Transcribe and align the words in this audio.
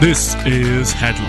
This 0.00 0.34
is 0.46 0.98
Headlock. 0.98 1.28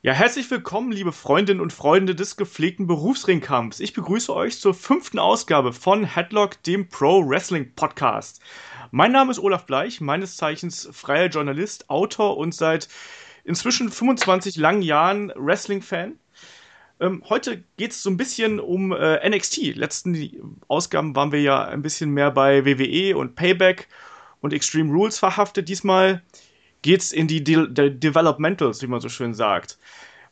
Ja, 0.00 0.14
herzlich 0.14 0.50
willkommen, 0.50 0.90
liebe 0.90 1.12
Freundinnen 1.12 1.60
und 1.60 1.74
Freunde 1.74 2.14
des 2.14 2.38
gepflegten 2.38 2.86
Berufsringkampfs. 2.86 3.80
Ich 3.80 3.92
begrüße 3.92 4.34
euch 4.34 4.58
zur 4.58 4.72
fünften 4.72 5.18
Ausgabe 5.18 5.74
von 5.74 6.04
Headlock, 6.04 6.62
dem 6.62 6.88
Pro 6.88 7.28
Wrestling 7.28 7.74
Podcast. 7.74 8.40
Mein 8.90 9.12
Name 9.12 9.32
ist 9.32 9.38
Olaf 9.38 9.66
Bleich, 9.66 10.00
meines 10.00 10.38
Zeichens 10.38 10.88
freier 10.90 11.26
Journalist, 11.26 11.90
Autor 11.90 12.38
und 12.38 12.54
seit 12.54 12.88
inzwischen 13.44 13.90
25 13.90 14.56
langen 14.56 14.80
Jahren 14.80 15.30
Wrestling-Fan. 15.36 16.18
Ähm, 17.00 17.22
heute 17.28 17.64
geht 17.76 17.90
es 17.90 18.02
so 18.02 18.08
ein 18.08 18.16
bisschen 18.16 18.60
um 18.60 18.92
äh, 18.92 19.28
NXT. 19.28 19.76
Letzten 19.76 20.58
Ausgaben 20.68 21.14
waren 21.14 21.32
wir 21.32 21.42
ja 21.42 21.66
ein 21.66 21.82
bisschen 21.82 22.12
mehr 22.12 22.30
bei 22.30 22.64
WWE 22.64 23.14
und 23.14 23.34
Payback 23.34 23.88
und 24.40 24.52
Extreme 24.52 24.92
Rules 24.92 25.18
verhaftet. 25.18 25.68
Diesmal 25.68 26.22
geht 26.82 27.00
es 27.00 27.12
in 27.12 27.26
die 27.26 27.42
De 27.42 27.68
De 27.68 27.90
Developmentals, 27.90 28.82
wie 28.82 28.86
man 28.86 29.00
so 29.00 29.08
schön 29.08 29.34
sagt. 29.34 29.78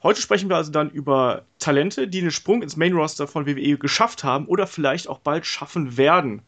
Heute 0.03 0.21
sprechen 0.21 0.51
wir 0.51 0.57
also 0.57 0.71
dann 0.71 0.91
über 0.91 1.47
Talente, 1.59 2.07
die 2.07 2.21
den 2.21 2.31
Sprung 2.31 2.63
ins 2.63 2.77
Main 2.77 2.93
Roster 2.93 3.27
von 3.27 3.47
WWE 3.47 3.79
geschafft 3.79 4.23
haben 4.23 4.47
oder 4.47 4.67
vielleicht 4.67 5.09
auch 5.09 5.19
bald 5.19 5.47
schaffen 5.47 5.97
werden. 5.97 6.43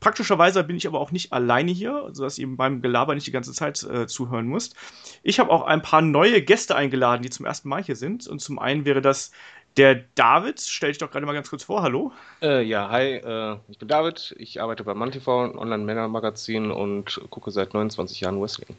Praktischerweise 0.00 0.64
bin 0.64 0.76
ich 0.76 0.86
aber 0.86 1.00
auch 1.00 1.10
nicht 1.10 1.32
alleine 1.32 1.72
hier, 1.72 2.08
sodass 2.12 2.38
ihr 2.38 2.48
beim 2.48 2.82
Gelaber 2.82 3.14
nicht 3.14 3.26
die 3.26 3.32
ganze 3.32 3.52
Zeit 3.52 3.82
äh, 3.82 4.06
zuhören 4.06 4.46
müsst. 4.46 4.76
Ich 5.22 5.38
habe 5.38 5.50
auch 5.50 5.62
ein 5.62 5.82
paar 5.82 6.02
neue 6.02 6.42
Gäste 6.42 6.74
eingeladen, 6.74 7.22
die 7.22 7.30
zum 7.30 7.46
ersten 7.46 7.68
Mal 7.68 7.82
hier 7.82 7.96
sind. 7.96 8.26
Und 8.26 8.40
zum 8.40 8.58
einen 8.58 8.84
wäre 8.84 9.00
das 9.00 9.30
der 9.76 10.04
David. 10.14 10.60
Stell 10.60 10.90
dich 10.90 10.98
doch 10.98 11.10
gerade 11.10 11.26
mal 11.26 11.32
ganz 11.32 11.50
kurz 11.50 11.64
vor. 11.64 11.82
Hallo. 11.82 12.12
Äh, 12.42 12.62
ja, 12.62 12.88
hi, 12.90 13.14
äh, 13.16 13.56
ich 13.68 13.78
bin 13.78 13.88
David. 13.88 14.34
Ich 14.38 14.60
arbeite 14.60 14.84
bei 14.84 14.94
MannTV, 14.94 15.28
ein 15.28 15.58
Online-Männer-Magazin 15.58 16.70
und 16.70 17.20
gucke 17.30 17.50
seit 17.50 17.74
29 17.74 18.20
Jahren 18.20 18.40
Wrestling. 18.40 18.76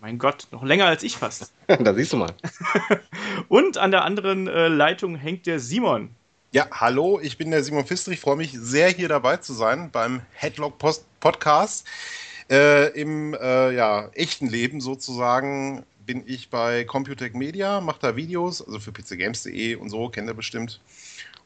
Mein 0.00 0.18
Gott, 0.18 0.48
noch 0.50 0.62
länger 0.62 0.86
als 0.86 1.02
ich 1.02 1.16
fast. 1.16 1.52
da 1.66 1.94
siehst 1.94 2.12
du 2.12 2.18
mal. 2.18 2.30
und 3.48 3.78
an 3.78 3.90
der 3.90 4.04
anderen 4.04 4.48
äh, 4.48 4.68
Leitung 4.68 5.16
hängt 5.16 5.46
der 5.46 5.60
Simon. 5.60 6.10
Ja, 6.52 6.68
hallo, 6.70 7.18
ich 7.22 7.38
bin 7.38 7.50
der 7.50 7.64
Simon 7.64 7.86
Pfister. 7.86 8.12
Ich 8.12 8.20
freue 8.20 8.36
mich 8.36 8.52
sehr, 8.52 8.88
hier 8.88 9.08
dabei 9.08 9.38
zu 9.38 9.54
sein 9.54 9.90
beim 9.90 10.20
Headlock 10.34 10.78
Post 10.78 11.06
Podcast. 11.20 11.86
Äh, 12.50 12.90
Im 13.00 13.34
äh, 13.34 13.74
ja, 13.74 14.10
echten 14.12 14.46
Leben 14.46 14.80
sozusagen 14.80 15.84
bin 16.06 16.22
ich 16.26 16.50
bei 16.50 16.84
Computec 16.84 17.34
Media, 17.34 17.80
mache 17.80 18.00
da 18.00 18.16
Videos, 18.16 18.60
also 18.66 18.78
für 18.80 18.92
pcgames.de 18.92 19.76
und 19.76 19.90
so, 19.90 20.08
kennt 20.08 20.28
ihr 20.28 20.34
bestimmt. 20.34 20.80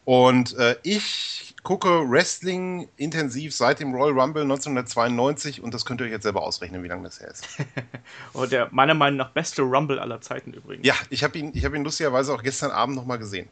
Und 0.04 0.56
äh, 0.56 0.76
ich 0.82 1.47
gucke 1.68 2.10
Wrestling 2.10 2.88
intensiv 2.96 3.54
seit 3.54 3.78
dem 3.80 3.92
Royal 3.92 4.18
Rumble 4.18 4.40
1992 4.40 5.62
und 5.62 5.74
das 5.74 5.84
könnt 5.84 6.00
ihr 6.00 6.06
euch 6.06 6.12
jetzt 6.12 6.22
selber 6.22 6.42
ausrechnen, 6.42 6.82
wie 6.82 6.88
lange 6.88 7.02
das 7.02 7.20
her 7.20 7.28
ist. 7.28 7.46
oh, 8.32 8.46
der 8.46 8.68
meiner 8.70 8.94
Meinung 8.94 9.18
nach 9.18 9.32
beste 9.32 9.60
Rumble 9.60 9.98
aller 9.98 10.22
Zeiten 10.22 10.54
übrigens. 10.54 10.86
Ja, 10.86 10.94
ich 11.10 11.22
habe 11.22 11.36
ihn, 11.36 11.52
hab 11.52 11.74
ihn 11.74 11.84
lustigerweise 11.84 12.32
auch 12.32 12.42
gestern 12.42 12.70
Abend 12.70 12.96
nochmal 12.96 13.18
gesehen. 13.18 13.50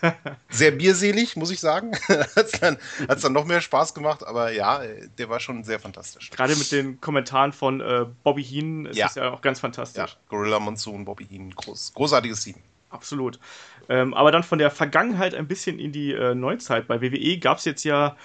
Sehr 0.48 0.70
bierselig, 0.70 1.36
muss 1.36 1.50
ich 1.50 1.60
sagen. 1.60 1.94
hat 2.08 2.36
es 2.36 2.52
dann, 2.52 2.78
dann 3.06 3.32
noch 3.34 3.44
mehr 3.44 3.60
Spaß 3.60 3.92
gemacht, 3.92 4.26
aber 4.26 4.50
ja, 4.50 4.80
der 5.18 5.28
war 5.28 5.38
schon 5.38 5.62
sehr 5.62 5.78
fantastisch. 5.78 6.30
Gerade 6.30 6.56
mit 6.56 6.72
den 6.72 7.02
Kommentaren 7.02 7.52
von 7.52 7.82
äh, 7.82 8.06
Bobby 8.24 8.44
Heen 8.44 8.86
ist 8.86 8.96
ja. 8.96 9.08
das 9.08 9.14
ja 9.16 9.30
auch 9.30 9.42
ganz 9.42 9.60
fantastisch. 9.60 10.10
Ja, 10.10 10.18
Gorilla 10.30 10.58
Monsoon, 10.58 11.04
Bobby 11.04 11.26
Heen, 11.26 11.54
groß, 11.54 11.92
großartiges 11.92 12.44
Team. 12.44 12.54
Absolut. 12.90 13.38
Ähm, 13.88 14.14
aber 14.14 14.32
dann 14.32 14.42
von 14.42 14.58
der 14.58 14.70
Vergangenheit 14.70 15.34
ein 15.34 15.48
bisschen 15.48 15.78
in 15.78 15.92
die 15.92 16.12
äh, 16.12 16.34
Neuzeit. 16.34 16.88
Bei 16.88 17.00
WWE 17.00 17.38
gab 17.38 17.58
es 17.58 17.64
jetzt 17.64 17.84
ja 17.84 18.16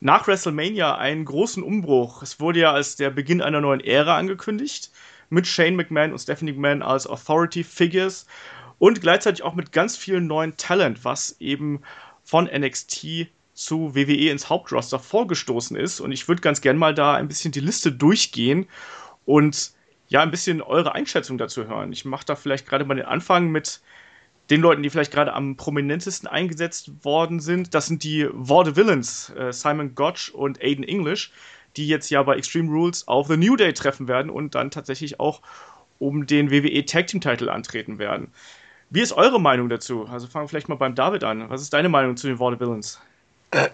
nach 0.00 0.26
WrestleMania 0.26 0.96
einen 0.96 1.24
großen 1.24 1.62
Umbruch. 1.62 2.22
Es 2.22 2.40
wurde 2.40 2.60
ja 2.60 2.72
als 2.72 2.96
der 2.96 3.10
Beginn 3.10 3.40
einer 3.40 3.60
neuen 3.60 3.80
Ära 3.80 4.16
angekündigt, 4.16 4.90
mit 5.30 5.46
Shane 5.46 5.76
McMahon 5.76 6.12
und 6.12 6.18
Stephanie 6.18 6.52
McMahon 6.52 6.82
als 6.82 7.06
Authority 7.06 7.62
Figures 7.64 8.26
und 8.78 9.00
gleichzeitig 9.00 9.44
auch 9.44 9.54
mit 9.54 9.70
ganz 9.70 9.96
viel 9.96 10.20
neuen 10.20 10.56
Talent, 10.56 11.04
was 11.04 11.36
eben 11.40 11.82
von 12.24 12.46
NXT 12.46 13.28
zu 13.54 13.94
WWE 13.94 14.30
ins 14.30 14.48
Hauptroster 14.48 14.98
vorgestoßen 14.98 15.76
ist. 15.76 16.00
Und 16.00 16.10
ich 16.10 16.26
würde 16.26 16.42
ganz 16.42 16.60
gern 16.60 16.76
mal 16.76 16.94
da 16.94 17.14
ein 17.14 17.28
bisschen 17.28 17.52
die 17.52 17.60
Liste 17.60 17.92
durchgehen 17.92 18.66
und 19.24 19.72
ja, 20.12 20.20
ein 20.20 20.30
bisschen 20.30 20.60
eure 20.60 20.94
Einschätzung 20.94 21.38
dazu 21.38 21.66
hören. 21.66 21.90
Ich 21.90 22.04
mache 22.04 22.26
da 22.26 22.36
vielleicht 22.36 22.68
gerade 22.68 22.84
mal 22.84 22.96
den 22.96 23.06
Anfang 23.06 23.48
mit 23.48 23.80
den 24.50 24.60
Leuten, 24.60 24.82
die 24.82 24.90
vielleicht 24.90 25.10
gerade 25.10 25.32
am 25.32 25.56
prominentesten 25.56 26.28
eingesetzt 26.28 27.02
worden 27.02 27.40
sind, 27.40 27.72
das 27.72 27.86
sind 27.86 28.04
die 28.04 28.28
Villains, 28.30 29.30
äh, 29.30 29.54
Simon 29.54 29.94
Gotch 29.94 30.28
und 30.28 30.62
Aiden 30.62 30.84
English, 30.84 31.32
die 31.78 31.88
jetzt 31.88 32.10
ja 32.10 32.22
bei 32.22 32.36
Extreme 32.36 32.70
Rules 32.70 33.08
auf 33.08 33.28
The 33.28 33.38
New 33.38 33.56
Day 33.56 33.72
treffen 33.72 34.06
werden 34.06 34.30
und 34.30 34.54
dann 34.54 34.70
tatsächlich 34.70 35.18
auch 35.18 35.40
um 35.98 36.26
den 36.26 36.50
WWE 36.50 36.84
Tag 36.84 37.06
Team 37.06 37.22
Title 37.22 37.50
antreten 37.50 37.98
werden. 37.98 38.32
Wie 38.90 39.00
ist 39.00 39.12
eure 39.12 39.40
Meinung 39.40 39.70
dazu? 39.70 40.04
Also 40.04 40.26
fangen 40.26 40.44
wir 40.44 40.48
vielleicht 40.50 40.68
mal 40.68 40.74
beim 40.74 40.94
David 40.94 41.24
an. 41.24 41.48
Was 41.48 41.62
ist 41.62 41.72
deine 41.72 41.88
Meinung 41.88 42.18
zu 42.18 42.26
den 42.26 42.38
Villains? 42.38 43.00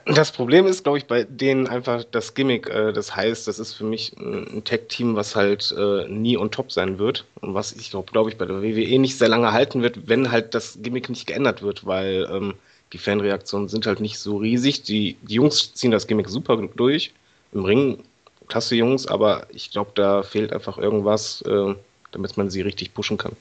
Das 0.06 0.32
Problem 0.32 0.66
ist, 0.66 0.82
glaube 0.82 0.98
ich, 0.98 1.06
bei 1.06 1.22
denen 1.22 1.68
einfach 1.68 2.02
das 2.02 2.34
Gimmick. 2.34 2.68
Äh, 2.68 2.92
das 2.92 3.14
heißt, 3.14 3.46
das 3.46 3.60
ist 3.60 3.74
für 3.74 3.84
mich 3.84 4.12
ein 4.18 4.64
Tech-Team, 4.64 5.14
was 5.14 5.36
halt 5.36 5.72
äh, 5.76 6.08
nie 6.08 6.36
on 6.36 6.50
top 6.50 6.72
sein 6.72 6.98
wird 6.98 7.24
und 7.40 7.54
was 7.54 7.72
ich 7.72 7.90
glaube, 7.90 8.10
glaube 8.10 8.28
ich, 8.28 8.36
bei 8.36 8.44
der 8.44 8.60
WWE 8.60 8.98
nicht 8.98 9.16
sehr 9.16 9.28
lange 9.28 9.52
halten 9.52 9.82
wird, 9.82 10.08
wenn 10.08 10.32
halt 10.32 10.54
das 10.54 10.78
Gimmick 10.82 11.08
nicht 11.08 11.26
geändert 11.28 11.62
wird, 11.62 11.86
weil 11.86 12.28
ähm, 12.30 12.54
die 12.92 12.98
Fanreaktionen 12.98 13.68
sind 13.68 13.86
halt 13.86 14.00
nicht 14.00 14.18
so 14.18 14.38
riesig. 14.38 14.82
Die, 14.82 15.16
die 15.22 15.34
Jungs 15.34 15.74
ziehen 15.74 15.92
das 15.92 16.08
Gimmick 16.08 16.28
super 16.28 16.56
durch. 16.74 17.12
Im 17.52 17.64
Ring 17.64 18.02
klasse 18.48 18.74
Jungs, 18.74 19.06
aber 19.06 19.46
ich 19.50 19.70
glaube, 19.70 19.92
da 19.94 20.24
fehlt 20.24 20.52
einfach 20.52 20.78
irgendwas, 20.78 21.42
äh, 21.42 21.74
damit 22.10 22.36
man 22.36 22.50
sie 22.50 22.62
richtig 22.62 22.94
pushen 22.94 23.16
kann. 23.16 23.36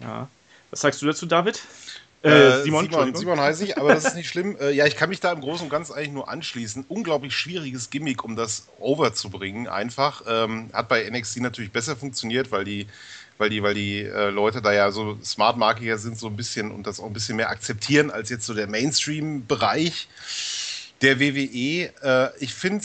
Ja. 0.00 0.28
Was 0.70 0.80
sagst 0.80 1.00
du 1.00 1.06
dazu, 1.06 1.24
David? 1.24 1.62
Äh, 2.24 2.62
Simon, 2.62 2.88
Simon, 2.90 3.14
Simon 3.14 3.40
heiße 3.40 3.64
ich, 3.64 3.76
aber 3.76 3.92
das 3.92 4.06
ist 4.06 4.14
nicht 4.14 4.30
schlimm. 4.30 4.56
Äh, 4.58 4.70
ja, 4.70 4.86
ich 4.86 4.96
kann 4.96 5.10
mich 5.10 5.20
da 5.20 5.30
im 5.30 5.42
Großen 5.42 5.64
und 5.64 5.70
Ganzen 5.70 5.92
eigentlich 5.92 6.12
nur 6.12 6.28
anschließen. 6.28 6.86
Unglaublich 6.88 7.36
schwieriges 7.36 7.90
Gimmick, 7.90 8.24
um 8.24 8.34
das 8.34 8.68
over 8.78 9.12
zu 9.12 9.28
bringen, 9.28 9.68
einfach. 9.68 10.22
Ähm, 10.26 10.70
hat 10.72 10.88
bei 10.88 11.08
NXT 11.08 11.40
natürlich 11.40 11.70
besser 11.70 11.96
funktioniert, 11.96 12.50
weil 12.50 12.64
die, 12.64 12.86
weil 13.36 13.50
die, 13.50 13.62
weil 13.62 13.74
die 13.74 14.00
äh, 14.00 14.30
Leute 14.30 14.62
da 14.62 14.72
ja 14.72 14.90
so 14.90 15.18
smartmarkiger 15.22 15.98
sind, 15.98 16.18
so 16.18 16.28
ein 16.28 16.36
bisschen 16.36 16.70
und 16.70 16.86
das 16.86 16.98
auch 16.98 17.06
ein 17.06 17.12
bisschen 17.12 17.36
mehr 17.36 17.50
akzeptieren 17.50 18.10
als 18.10 18.30
jetzt 18.30 18.46
so 18.46 18.54
der 18.54 18.68
Mainstream-Bereich 18.68 20.08
der 21.02 21.20
WWE. 21.20 21.92
Äh, 22.02 22.30
ich 22.40 22.54
finde 22.54 22.82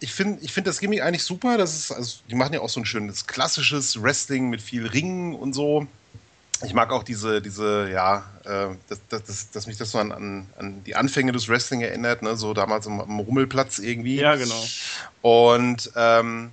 ich 0.00 0.12
finde 0.12 0.38
ich 0.42 0.52
find 0.52 0.66
das 0.66 0.80
Gimmick 0.80 1.00
eigentlich 1.00 1.24
super. 1.24 1.56
Das 1.56 1.74
ist, 1.74 1.92
also, 1.92 2.18
die 2.28 2.34
machen 2.34 2.52
ja 2.52 2.60
auch 2.60 2.68
so 2.68 2.78
ein 2.78 2.84
schönes 2.84 3.26
klassisches 3.26 4.02
Wrestling 4.02 4.50
mit 4.50 4.60
viel 4.60 4.86
Ringen 4.86 5.34
und 5.34 5.54
so 5.54 5.86
ich 6.64 6.74
mag 6.74 6.92
auch 6.92 7.02
diese, 7.02 7.40
diese, 7.40 7.90
ja, 7.90 8.24
äh, 8.44 8.74
dass, 8.88 9.24
dass, 9.24 9.50
dass 9.50 9.66
mich 9.66 9.76
das 9.76 9.90
so 9.90 9.98
an, 9.98 10.12
an, 10.12 10.46
an, 10.58 10.84
die 10.84 10.96
Anfänge 10.96 11.32
des 11.32 11.48
Wrestling 11.48 11.80
erinnert, 11.80 12.22
ne? 12.22 12.36
so 12.36 12.54
damals 12.54 12.86
am, 12.86 13.00
am 13.00 13.18
Rummelplatz 13.18 13.78
irgendwie. 13.78 14.16
Ja, 14.16 14.36
genau. 14.36 14.62
Und 15.22 15.90
ähm, 15.96 16.50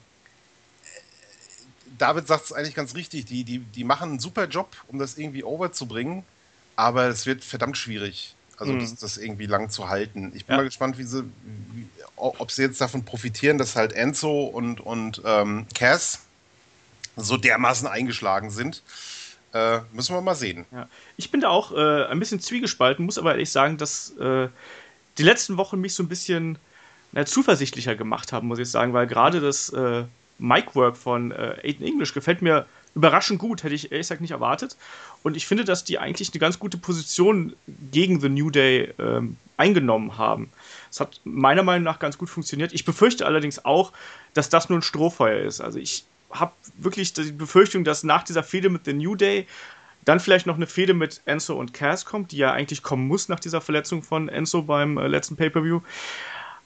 David 1.97 2.27
sagt 2.27 2.45
es 2.45 2.53
eigentlich 2.53 2.75
ganz 2.75 2.95
richtig, 2.95 3.25
die, 3.25 3.43
die, 3.43 3.59
die 3.59 3.83
machen 3.83 4.09
einen 4.09 4.19
super 4.19 4.47
Job, 4.47 4.75
um 4.87 4.97
das 4.97 5.17
irgendwie 5.17 5.43
overzubringen, 5.43 6.23
aber 6.75 7.07
es 7.07 7.25
wird 7.25 7.43
verdammt 7.43 7.77
schwierig, 7.77 8.35
also 8.57 8.73
mhm. 8.73 8.79
das, 8.79 8.95
das, 8.95 9.17
irgendwie 9.17 9.45
lang 9.45 9.69
zu 9.69 9.89
halten. 9.89 10.31
Ich 10.35 10.45
bin 10.45 10.53
ja. 10.53 10.57
mal 10.57 10.63
gespannt, 10.63 10.97
wie 10.97 11.03
sie, 11.03 11.23
wie, 11.73 11.87
ob 12.15 12.51
sie 12.51 12.63
jetzt 12.63 12.81
davon 12.81 13.05
profitieren, 13.05 13.57
dass 13.57 13.75
halt 13.75 13.93
Enzo 13.93 14.45
und, 14.45 14.79
und 14.79 15.21
ähm, 15.25 15.67
Cass 15.75 16.19
so 17.15 17.37
dermaßen 17.37 17.87
eingeschlagen 17.87 18.51
sind 18.51 18.81
äh, 19.53 19.79
müssen 19.91 20.15
wir 20.15 20.21
mal 20.21 20.35
sehen. 20.35 20.65
Ja. 20.71 20.87
Ich 21.17 21.31
bin 21.31 21.41
da 21.41 21.49
auch 21.49 21.71
äh, 21.71 22.05
ein 22.05 22.19
bisschen 22.19 22.39
zwiegespalten, 22.39 23.05
muss 23.05 23.17
aber 23.17 23.31
ehrlich 23.31 23.51
sagen, 23.51 23.77
dass 23.77 24.11
äh, 24.17 24.47
die 25.17 25.23
letzten 25.23 25.57
Wochen 25.57 25.79
mich 25.79 25.93
so 25.93 26.03
ein 26.03 26.09
bisschen 26.09 26.57
na, 27.11 27.25
zuversichtlicher 27.25 27.95
gemacht 27.95 28.31
haben, 28.31 28.47
muss 28.47 28.59
ich 28.59 28.69
sagen, 28.69 28.93
weil 28.93 29.07
gerade 29.07 29.41
das 29.41 29.69
äh, 29.69 30.03
Mic-Work 30.39 30.97
von 30.97 31.31
äh, 31.31 31.57
Aiden 31.63 31.85
English 31.85 32.13
gefällt 32.13 32.41
mir 32.41 32.65
überraschend 32.95 33.39
gut, 33.39 33.63
hätte 33.63 33.75
ich 33.75 33.91
ehrlich 33.91 34.05
gesagt 34.05 34.21
nicht 34.21 34.31
erwartet. 34.31 34.75
Und 35.23 35.37
ich 35.37 35.47
finde, 35.47 35.63
dass 35.63 35.83
die 35.83 35.99
eigentlich 35.99 36.31
eine 36.33 36.39
ganz 36.39 36.59
gute 36.59 36.77
Position 36.77 37.53
gegen 37.91 38.19
The 38.19 38.29
New 38.29 38.49
Day 38.49 38.93
ähm, 38.99 39.37
eingenommen 39.57 40.17
haben. 40.17 40.51
Es 40.89 40.99
hat 40.99 41.21
meiner 41.23 41.63
Meinung 41.63 41.83
nach 41.83 41.99
ganz 41.99 42.17
gut 42.17 42.29
funktioniert. 42.29 42.73
Ich 42.73 42.83
befürchte 42.83 43.25
allerdings 43.25 43.63
auch, 43.63 43.93
dass 44.33 44.49
das 44.49 44.69
nur 44.69 44.79
ein 44.79 44.83
Strohfeuer 44.83 45.45
ist. 45.45 45.61
Also 45.61 45.79
ich 45.79 46.03
habe 46.31 46.53
wirklich 46.77 47.13
die 47.13 47.31
Befürchtung, 47.31 47.83
dass 47.83 48.03
nach 48.03 48.23
dieser 48.23 48.43
Fehde 48.43 48.69
mit 48.69 48.85
The 48.85 48.93
New 48.93 49.15
Day 49.15 49.47
dann 50.05 50.19
vielleicht 50.19 50.47
noch 50.47 50.55
eine 50.55 50.67
Fehde 50.67 50.93
mit 50.93 51.21
Enzo 51.25 51.55
und 51.55 51.73
Cass 51.73 52.05
kommt, 52.05 52.31
die 52.31 52.37
ja 52.37 52.51
eigentlich 52.51 52.81
kommen 52.81 53.07
muss 53.07 53.29
nach 53.29 53.39
dieser 53.39 53.61
Verletzung 53.61 54.03
von 54.03 54.29
Enzo 54.29 54.63
beim 54.63 54.97
äh, 54.97 55.07
letzten 55.07 55.35
Pay-Per-View. 55.35 55.81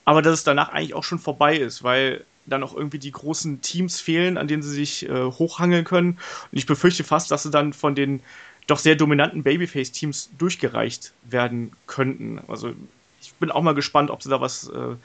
Aber 0.06 0.22
dass 0.22 0.34
es 0.34 0.44
danach 0.44 0.70
eigentlich 0.70 0.94
auch 0.94 1.04
schon 1.04 1.20
vorbei 1.20 1.58
ist, 1.58 1.84
weil 1.84 2.24
dann 2.46 2.64
auch 2.64 2.76
irgendwie 2.76 3.00
die 3.00 3.12
großen 3.12 3.62
Teams 3.62 4.00
fehlen, 4.00 4.38
an 4.38 4.48
denen 4.48 4.62
sie 4.62 4.74
sich 4.74 5.10
äh, 5.10 5.24
hochhangeln 5.26 5.84
können. 5.84 6.12
Und 6.52 6.58
ich 6.58 6.66
befürchte 6.66 7.04
fast, 7.04 7.32
dass 7.32 7.44
sie 7.44 7.52
dann 7.52 7.74
von 7.74 7.96
den 7.96 8.22
doch 8.68 8.80
sehr 8.80 8.96
dominanten 8.96 9.44
Babyface-Teams 9.44 10.32
durchgereicht 10.38 11.14
werden 11.24 11.72
könnten. 11.88 12.40
Also 12.48 12.74
ich 13.22 13.34
bin 13.34 13.52
auch 13.52 13.62
mal 13.62 13.76
gespannt, 13.76 14.12
ob 14.12 14.24
sie 14.24 14.30
da 14.30 14.42
was 14.42 14.70
äh, 14.70 14.96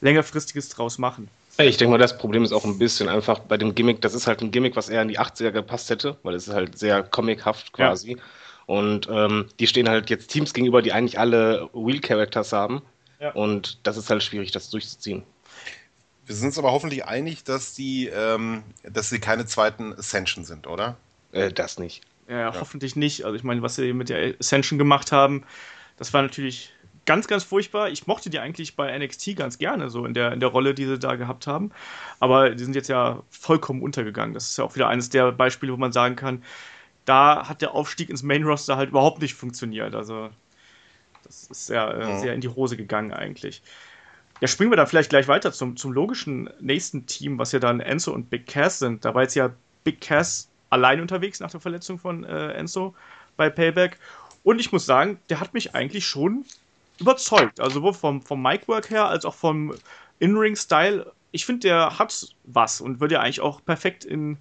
längerfristiges 0.00 0.68
draus 0.68 0.98
machen. 0.98 1.28
Ich 1.58 1.76
denke 1.76 1.90
mal, 1.90 1.98
das 1.98 2.16
Problem 2.16 2.42
ist 2.42 2.52
auch 2.52 2.64
ein 2.64 2.78
bisschen 2.78 3.08
einfach 3.08 3.40
bei 3.40 3.56
dem 3.56 3.74
Gimmick, 3.74 4.00
das 4.00 4.14
ist 4.14 4.26
halt 4.26 4.40
ein 4.40 4.50
Gimmick, 4.50 4.76
was 4.76 4.88
eher 4.88 5.02
in 5.02 5.08
die 5.08 5.18
80er 5.18 5.50
gepasst 5.50 5.90
hätte, 5.90 6.16
weil 6.22 6.34
es 6.34 6.48
ist 6.48 6.54
halt 6.54 6.78
sehr 6.78 7.02
comichaft 7.02 7.72
quasi. 7.72 8.12
Ja. 8.12 8.22
Und 8.66 9.08
ähm, 9.10 9.46
die 9.58 9.66
stehen 9.66 9.88
halt 9.88 10.10
jetzt 10.10 10.28
Teams 10.28 10.54
gegenüber, 10.54 10.80
die 10.80 10.92
eigentlich 10.92 11.18
alle 11.18 11.68
Wheel-Characters 11.72 12.52
haben. 12.52 12.82
Ja. 13.18 13.32
Und 13.32 13.80
das 13.86 13.96
ist 13.96 14.08
halt 14.08 14.22
schwierig, 14.22 14.52
das 14.52 14.70
durchzuziehen. 14.70 15.24
Wir 16.24 16.36
sind 16.36 16.46
uns 16.46 16.58
aber 16.58 16.70
hoffentlich 16.70 17.04
einig, 17.04 17.42
dass 17.42 17.74
die, 17.74 18.06
ähm, 18.06 18.62
dass 18.84 19.10
sie 19.10 19.18
keine 19.18 19.44
zweiten 19.46 19.92
Ascension 19.94 20.44
sind, 20.44 20.68
oder? 20.68 20.96
Äh, 21.32 21.52
das 21.52 21.78
nicht. 21.78 22.02
Ja, 22.28 22.38
ja, 22.38 22.54
hoffentlich 22.60 22.94
nicht. 22.94 23.24
Also 23.24 23.36
ich 23.36 23.42
meine, 23.42 23.62
was 23.62 23.74
sie 23.74 23.92
mit 23.92 24.08
der 24.08 24.36
Ascension 24.38 24.78
gemacht 24.78 25.10
haben, 25.10 25.44
das 25.96 26.14
war 26.14 26.22
natürlich 26.22 26.72
ganz, 27.06 27.26
ganz 27.26 27.44
furchtbar. 27.44 27.90
Ich 27.90 28.06
mochte 28.06 28.30
die 28.30 28.38
eigentlich 28.38 28.76
bei 28.76 28.96
NXT 28.96 29.36
ganz 29.36 29.58
gerne, 29.58 29.90
so 29.90 30.04
in 30.06 30.14
der, 30.14 30.32
in 30.32 30.40
der 30.40 30.48
Rolle, 30.48 30.74
die 30.74 30.86
sie 30.86 30.98
da 30.98 31.16
gehabt 31.16 31.46
haben. 31.46 31.70
Aber 32.18 32.50
die 32.50 32.64
sind 32.64 32.74
jetzt 32.74 32.88
ja 32.88 33.22
vollkommen 33.30 33.82
untergegangen. 33.82 34.34
Das 34.34 34.50
ist 34.50 34.58
ja 34.58 34.64
auch 34.64 34.74
wieder 34.74 34.88
eines 34.88 35.10
der 35.10 35.32
Beispiele, 35.32 35.72
wo 35.72 35.76
man 35.76 35.92
sagen 35.92 36.16
kann, 36.16 36.42
da 37.04 37.48
hat 37.48 37.62
der 37.62 37.74
Aufstieg 37.74 38.10
ins 38.10 38.22
Main 38.22 38.44
Roster 38.44 38.76
halt 38.76 38.90
überhaupt 38.90 39.20
nicht 39.20 39.34
funktioniert. 39.34 39.94
Also 39.94 40.30
das 41.24 41.44
ist 41.44 41.66
sehr, 41.66 41.94
äh, 41.94 42.20
sehr 42.20 42.34
in 42.34 42.40
die 42.40 42.48
Hose 42.48 42.76
gegangen 42.76 43.12
eigentlich. 43.12 43.62
Ja, 44.40 44.48
springen 44.48 44.72
wir 44.72 44.76
dann 44.76 44.86
vielleicht 44.86 45.10
gleich 45.10 45.28
weiter 45.28 45.52
zum, 45.52 45.76
zum 45.76 45.92
logischen 45.92 46.48
nächsten 46.60 47.06
Team, 47.06 47.38
was 47.38 47.52
ja 47.52 47.58
dann 47.58 47.80
Enzo 47.80 48.12
und 48.12 48.30
Big 48.30 48.46
Cass 48.46 48.78
sind. 48.78 49.04
Da 49.04 49.14
war 49.14 49.22
jetzt 49.22 49.34
ja 49.34 49.50
Big 49.84 50.00
Cass 50.00 50.48
allein 50.70 51.00
unterwegs 51.00 51.40
nach 51.40 51.50
der 51.50 51.60
Verletzung 51.60 51.98
von 51.98 52.24
äh, 52.24 52.52
Enzo 52.52 52.94
bei 53.36 53.50
Payback. 53.50 53.98
Und 54.42 54.58
ich 54.58 54.72
muss 54.72 54.86
sagen, 54.86 55.18
der 55.28 55.40
hat 55.40 55.52
mich 55.52 55.74
eigentlich 55.74 56.06
schon 56.06 56.44
überzeugt. 57.00 57.60
Also 57.60 57.76
sowohl 57.76 57.94
vom, 57.94 58.22
vom 58.22 58.42
Mic-Work 58.42 58.90
her 58.90 59.06
als 59.06 59.24
auch 59.24 59.34
vom 59.34 59.74
In-Ring-Style. 60.18 61.12
Ich 61.32 61.46
finde, 61.46 61.68
der 61.68 61.98
hat 61.98 62.34
was 62.44 62.80
und 62.80 63.00
würde 63.00 63.14
ja 63.14 63.20
eigentlich 63.20 63.40
auch 63.40 63.64
perfekt 63.64 64.04
in, 64.04 64.38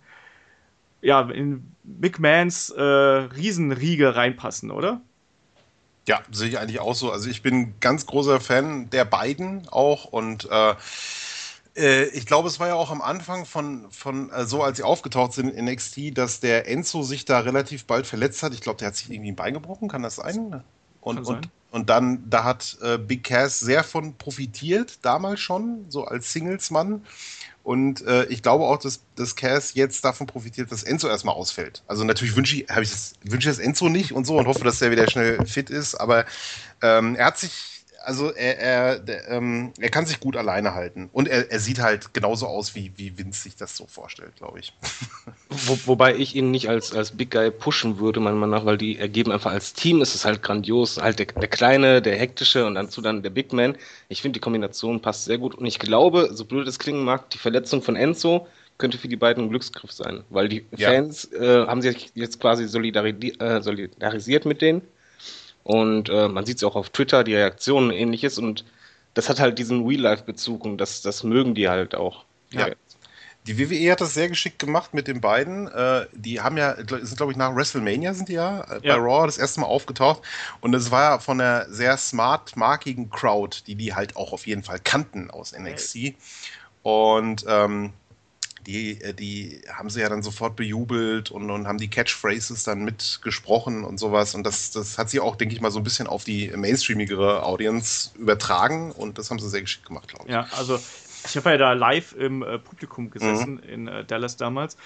ja, 1.02 1.22
in 1.30 1.76
McMahons 1.84 2.70
äh, 2.72 2.82
Riesenriege 2.82 4.16
reinpassen, 4.16 4.72
oder? 4.72 5.02
Ja, 6.08 6.22
sehe 6.32 6.50
ich 6.50 6.60
eigentlich 6.60 6.80
auch 6.80 6.96
so. 6.96 7.12
Also 7.12 7.30
ich 7.30 7.42
bin 7.42 7.76
ganz 7.80 8.06
großer 8.06 8.40
Fan 8.40 8.90
der 8.90 9.06
beiden 9.06 9.68
auch 9.70 10.06
und 10.06 10.50
äh, 10.50 10.76
äh, 11.76 12.06
ich 12.06 12.26
glaube, 12.26 12.48
es 12.48 12.60
war 12.60 12.68
ja 12.68 12.76
auch 12.76 12.92
am 12.92 13.02
Anfang 13.02 13.46
von, 13.46 13.90
von 13.92 14.32
äh, 14.32 14.46
so, 14.46 14.64
als 14.64 14.78
sie 14.78 14.84
aufgetaucht 14.84 15.34
sind 15.34 15.50
in 15.50 15.66
NXT, 15.66 16.18
dass 16.18 16.40
der 16.40 16.68
Enzo 16.68 17.04
sich 17.04 17.26
da 17.26 17.40
relativ 17.40 17.86
bald 17.86 18.08
verletzt 18.08 18.44
hat. 18.44 18.54
Ich 18.54 18.62
glaube, 18.62 18.80
der 18.80 18.90
hat 18.90 18.96
sich 18.96 19.10
irgendwie 19.12 19.32
ein 19.32 19.36
Bein 19.36 19.54
gebrochen, 19.54 19.88
kann 19.88 20.04
das 20.04 20.16
sein? 20.16 20.64
Und, 21.02 21.20
und, 21.20 21.50
und 21.72 21.90
dann, 21.90 22.30
da 22.30 22.44
hat 22.44 22.78
äh, 22.82 22.98
Big 22.98 23.24
Cass 23.24 23.60
sehr 23.60 23.84
von 23.84 24.16
profitiert, 24.16 25.00
damals 25.02 25.40
schon, 25.40 25.86
so 25.90 26.06
als 26.06 26.32
Singlesmann. 26.34 27.06
Und 27.64 28.02
äh, 28.08 28.26
ich 28.26 28.42
glaube 28.42 28.64
auch, 28.64 28.78
dass, 28.78 29.02
dass 29.16 29.36
Cass 29.36 29.74
jetzt 29.76 30.04
davon 30.04 30.26
profitiert, 30.26 30.72
dass 30.72 30.84
Enzo 30.84 31.08
erstmal 31.08 31.36
ausfällt. 31.36 31.84
Also 31.88 32.04
natürlich 32.04 32.36
wünsche 32.36 32.56
ich, 32.56 32.62
ich 32.62 32.68
das, 32.68 33.14
wünsche 33.24 33.50
das 33.50 33.60
Enzo 33.60 33.90
nicht 33.90 34.14
und 34.14 34.26
so 34.26 34.38
und 34.38 34.48
hoffe, 34.48 34.64
dass 34.64 34.82
er 34.82 34.92
wieder 34.92 35.10
schnell 35.10 35.46
fit 35.46 35.70
ist. 35.70 35.96
Aber 35.96 36.26
ähm, 36.82 37.16
er 37.16 37.28
hat 37.28 37.38
sich 37.38 37.79
also 38.04 38.32
er, 38.34 38.60
er, 38.60 39.00
der, 39.00 39.30
ähm, 39.30 39.72
er 39.80 39.90
kann 39.90 40.06
sich 40.06 40.20
gut 40.20 40.36
alleine 40.36 40.74
halten. 40.74 41.10
Und 41.12 41.28
er, 41.28 41.52
er 41.52 41.60
sieht 41.60 41.80
halt 41.80 42.14
genauso 42.14 42.48
aus, 42.48 42.76
wie, 42.76 42.92
wie 42.96 43.18
Vince 43.18 43.44
sich 43.44 43.56
das 43.56 43.76
so 43.76 43.86
vorstellt, 43.88 44.36
glaube 44.36 44.60
ich. 44.60 44.74
Wo, 45.50 45.78
wobei 45.86 46.16
ich 46.16 46.36
ihn 46.36 46.52
nicht 46.52 46.70
als, 46.70 46.94
als 46.94 47.12
Big 47.12 47.32
Guy 47.32 47.52
pushen 47.52 48.00
würde, 48.00 48.20
meiner 48.20 48.36
Meinung 48.36 48.56
nach, 48.56 48.66
weil 48.66 48.78
die 48.78 48.98
ergeben 48.98 49.32
einfach 49.32 49.52
als 49.52 49.74
Team 49.74 50.02
ist 50.02 50.16
es 50.16 50.26
halt 50.26 50.42
grandios. 50.42 50.98
Halt 50.98 51.20
der, 51.20 51.28
der 51.28 51.48
Kleine, 51.48 52.02
der 52.02 52.18
Hektische 52.18 52.66
und 52.66 52.76
dazu 52.76 53.02
dann 53.02 53.24
der 53.24 53.30
Big 53.30 53.54
Man. 53.54 53.76
Ich 54.08 54.22
finde, 54.22 54.34
die 54.34 54.42
Kombination 54.42 55.02
passt 55.02 55.26
sehr 55.26 55.38
gut. 55.38 55.56
Und 55.56 55.66
ich 55.66 55.80
glaube, 55.80 56.30
so 56.32 56.46
blöd 56.46 56.68
es 56.68 56.80
klingen 56.80 57.04
mag, 57.04 57.30
die 57.32 57.38
Verletzung 57.38 57.82
von 57.82 57.96
Enzo 57.96 58.48
könnte 58.78 58.98
für 58.98 59.10
die 59.10 59.18
beiden 59.18 59.46
ein 59.46 59.50
Glücksgriff 59.50 59.92
sein. 59.92 60.24
Weil 60.30 60.50
die 60.50 60.66
Fans 60.78 61.30
ja. 61.34 61.64
äh, 61.64 61.68
haben 61.68 61.82
sich 61.82 62.12
jetzt 62.14 62.40
quasi 62.40 62.68
solidari 62.68 63.12
äh, 63.40 63.62
solidarisiert 63.62 64.46
mit 64.46 64.62
denen 64.62 64.82
und 65.64 66.10
äh, 66.10 66.28
man 66.28 66.46
sieht 66.46 66.58
es 66.58 66.64
auch 66.64 66.76
auf 66.76 66.90
Twitter, 66.90 67.24
die 67.24 67.36
Reaktionen 67.36 67.92
ähnliches. 67.92 68.38
Und 68.38 68.66
das 69.14 69.30
hat 69.30 69.40
halt 69.40 69.60
diesen 69.60 69.86
Real-Life-Bezug 69.86 70.66
und 70.66 70.78
das, 70.78 71.02
das 71.02 71.24
mögen 71.24 71.56
die 71.56 71.70
halt 71.70 71.96
auch. 71.96 72.26
Ja. 72.52 72.70
Die 73.48 73.58
WWE 73.58 73.92
hat 73.92 74.02
das 74.02 74.14
sehr 74.14 74.30
geschickt 74.30 74.60
gemacht 74.60 74.94
mit 74.94 75.08
den 75.08 75.22
beiden. 75.22 75.68
Äh, 75.68 76.06
die 76.14 76.42
haben 76.42 76.58
ja, 76.58 76.76
sind 76.76 77.18
glaube 77.18 77.32
ich 77.32 77.38
nach 77.38 77.56
WrestleMania 77.56 78.14
sind 78.14 78.30
die 78.30 78.34
ja, 78.34 78.62
äh, 78.62 78.80
ja, 78.84 78.98
bei 78.98 79.02
Raw 79.02 79.26
das 79.26 79.38
erste 79.38 79.62
Mal 79.62 79.68
aufgetaucht. 79.68 80.22
Und 80.62 80.74
es 80.76 80.92
war 80.92 81.04
ja 81.04 81.20
von 81.20 81.40
einer 81.40 81.66
sehr 81.70 81.98
smart, 81.98 82.56
markigen 82.56 83.10
Crowd, 83.10 83.60
die 83.66 83.76
die 83.76 83.96
halt 83.96 84.16
auch 84.16 84.34
auf 84.34 84.46
jeden 84.46 84.64
Fall 84.64 84.80
kannten 84.80 85.32
aus 85.32 85.58
NXT. 85.58 86.16
Und 86.84 87.46
ähm, 87.48 87.94
die, 88.70 89.02
äh, 89.02 89.14
die 89.14 89.62
haben 89.72 89.90
sie 89.90 90.02
ja 90.02 90.10
dann 90.10 90.22
sofort 90.22 90.56
bejubelt 90.56 91.32
und, 91.32 91.50
und 91.50 91.68
haben 91.68 91.80
die 91.80 91.90
Catchphrases 91.90 92.64
dann 92.64 92.84
mitgesprochen 92.84 93.84
und 93.84 93.98
sowas. 93.98 94.36
Und 94.36 94.44
das, 94.44 94.72
das 94.72 94.98
hat 94.98 95.10
sie 95.10 95.20
auch, 95.20 95.36
denke 95.36 95.56
ich 95.56 95.62
mal, 95.62 95.72
so 95.72 95.80
ein 95.80 95.84
bisschen 95.84 96.08
auf 96.08 96.24
die 96.24 96.52
mainstreamigere 96.56 97.44
Audience 97.44 98.12
übertragen 98.18 98.92
und 98.92 99.18
das 99.18 99.32
haben 99.32 99.40
sie 99.40 99.50
sehr 99.50 99.62
geschickt 99.62 99.88
gemacht, 99.88 100.10
glaube 100.10 100.26
ich. 100.28 100.32
Ja, 100.32 100.48
also 100.58 100.80
ich 101.26 101.36
habe 101.36 101.50
ja 101.50 101.58
da 101.58 101.74
live 101.74 102.14
im 102.14 102.44
äh, 102.44 102.60
Publikum 102.60 103.10
gesessen 103.10 103.56
mhm. 103.56 103.70
in 103.70 103.88
äh, 103.88 104.06
Dallas 104.06 104.38
damals. 104.38 104.78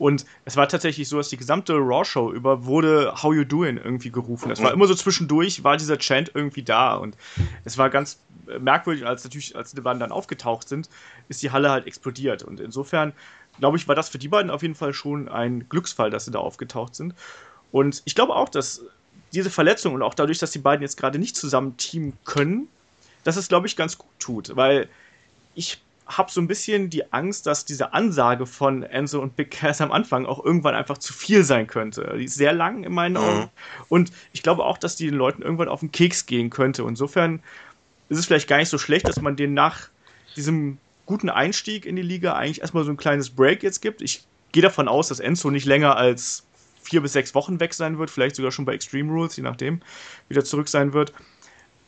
Und 0.00 0.24
es 0.46 0.56
war 0.56 0.66
tatsächlich 0.66 1.10
so, 1.10 1.18
dass 1.18 1.28
die 1.28 1.36
gesamte 1.36 1.74
Raw-Show 1.74 2.32
über 2.32 2.64
wurde 2.64 3.12
How 3.22 3.34
You 3.34 3.44
Doing 3.44 3.76
irgendwie 3.76 4.10
gerufen. 4.10 4.50
Es 4.50 4.62
war 4.62 4.72
immer 4.72 4.86
so 4.86 4.94
zwischendurch, 4.94 5.62
war 5.62 5.76
dieser 5.76 5.98
Chant 5.98 6.30
irgendwie 6.32 6.62
da. 6.62 6.94
Und 6.94 7.18
es 7.66 7.76
war 7.76 7.90
ganz 7.90 8.18
merkwürdig, 8.58 9.04
als 9.04 9.24
natürlich, 9.24 9.54
als 9.54 9.74
die 9.74 9.80
beiden 9.82 10.00
dann 10.00 10.10
aufgetaucht 10.10 10.70
sind, 10.70 10.88
ist 11.28 11.42
die 11.42 11.50
Halle 11.50 11.70
halt 11.70 11.86
explodiert. 11.86 12.42
Und 12.42 12.60
insofern, 12.60 13.12
glaube 13.58 13.76
ich, 13.76 13.88
war 13.88 13.94
das 13.94 14.08
für 14.08 14.16
die 14.16 14.28
beiden 14.28 14.50
auf 14.50 14.62
jeden 14.62 14.74
Fall 14.74 14.94
schon 14.94 15.28
ein 15.28 15.68
Glücksfall, 15.68 16.08
dass 16.08 16.24
sie 16.24 16.30
da 16.30 16.38
aufgetaucht 16.38 16.94
sind. 16.94 17.14
Und 17.70 18.00
ich 18.06 18.14
glaube 18.14 18.34
auch, 18.34 18.48
dass 18.48 18.80
diese 19.34 19.50
Verletzung 19.50 19.92
und 19.92 20.00
auch 20.00 20.14
dadurch, 20.14 20.38
dass 20.38 20.50
die 20.50 20.60
beiden 20.60 20.80
jetzt 20.80 20.96
gerade 20.96 21.18
nicht 21.18 21.36
zusammen 21.36 21.76
teamen 21.76 22.14
können, 22.24 22.68
dass 23.22 23.36
es, 23.36 23.48
glaube 23.48 23.66
ich, 23.66 23.76
ganz 23.76 23.98
gut 23.98 24.18
tut. 24.18 24.56
Weil 24.56 24.88
ich 25.54 25.82
habe 26.10 26.30
so 26.30 26.40
ein 26.40 26.46
bisschen 26.46 26.90
die 26.90 27.12
Angst, 27.12 27.46
dass 27.46 27.64
diese 27.64 27.92
Ansage 27.92 28.46
von 28.46 28.82
Enzo 28.82 29.20
und 29.20 29.36
Big 29.36 29.50
Cass 29.50 29.80
am 29.80 29.92
Anfang 29.92 30.26
auch 30.26 30.44
irgendwann 30.44 30.74
einfach 30.74 30.98
zu 30.98 31.12
viel 31.12 31.44
sein 31.44 31.66
könnte. 31.66 32.14
Die 32.18 32.24
ist 32.24 32.34
sehr 32.34 32.52
lang 32.52 32.84
in 32.84 32.92
meinen 32.92 33.12
mhm. 33.12 33.18
Augen. 33.18 33.50
Und 33.88 34.12
ich 34.32 34.42
glaube 34.42 34.64
auch, 34.64 34.78
dass 34.78 34.96
die 34.96 35.06
den 35.06 35.14
Leuten 35.14 35.42
irgendwann 35.42 35.68
auf 35.68 35.80
den 35.80 35.92
Keks 35.92 36.26
gehen 36.26 36.50
könnte. 36.50 36.82
Insofern 36.82 37.42
ist 38.08 38.18
es 38.18 38.26
vielleicht 38.26 38.48
gar 38.48 38.58
nicht 38.58 38.68
so 38.68 38.78
schlecht, 38.78 39.08
dass 39.08 39.20
man 39.20 39.36
den 39.36 39.54
nach 39.54 39.88
diesem 40.36 40.78
guten 41.06 41.30
Einstieg 41.30 41.86
in 41.86 41.96
die 41.96 42.02
Liga 42.02 42.34
eigentlich 42.34 42.60
erstmal 42.60 42.84
so 42.84 42.90
ein 42.90 42.96
kleines 42.96 43.30
Break 43.30 43.62
jetzt 43.62 43.80
gibt. 43.80 44.02
Ich 44.02 44.24
gehe 44.52 44.62
davon 44.62 44.88
aus, 44.88 45.08
dass 45.08 45.20
Enzo 45.20 45.50
nicht 45.50 45.66
länger 45.66 45.96
als 45.96 46.44
vier 46.82 47.02
bis 47.02 47.12
sechs 47.12 47.34
Wochen 47.34 47.60
weg 47.60 47.74
sein 47.74 47.98
wird, 47.98 48.10
vielleicht 48.10 48.36
sogar 48.36 48.52
schon 48.52 48.64
bei 48.64 48.74
Extreme 48.74 49.12
Rules, 49.12 49.36
je 49.36 49.42
nachdem, 49.42 49.80
wieder 50.28 50.44
zurück 50.44 50.68
sein 50.68 50.92
wird. 50.92 51.12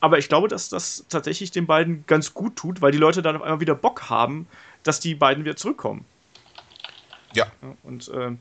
Aber 0.03 0.19
ich 0.19 0.29
glaube, 0.29 0.49
dass 0.49 0.69
das 0.69 1.07
tatsächlich 1.09 1.53
den 1.53 1.67
beiden 1.67 2.05
ganz 2.09 2.35
gut 2.35 2.57
tut, 2.57 2.83
weil 2.83 2.91
die 2.91 2.99
Leute 2.99 3.23
dann 3.23 3.37
auf 3.37 3.43
einmal 3.43 3.61
wieder 3.61 3.77
Bock 3.77 4.11
haben, 4.11 4.49
dass 4.83 4.99
die 4.99 5.15
beiden 5.15 5.45
wieder 5.45 5.55
zurückkommen. 5.55 6.05
Ja. 7.35 7.47
Und 7.85 8.09
äh, 8.09 8.33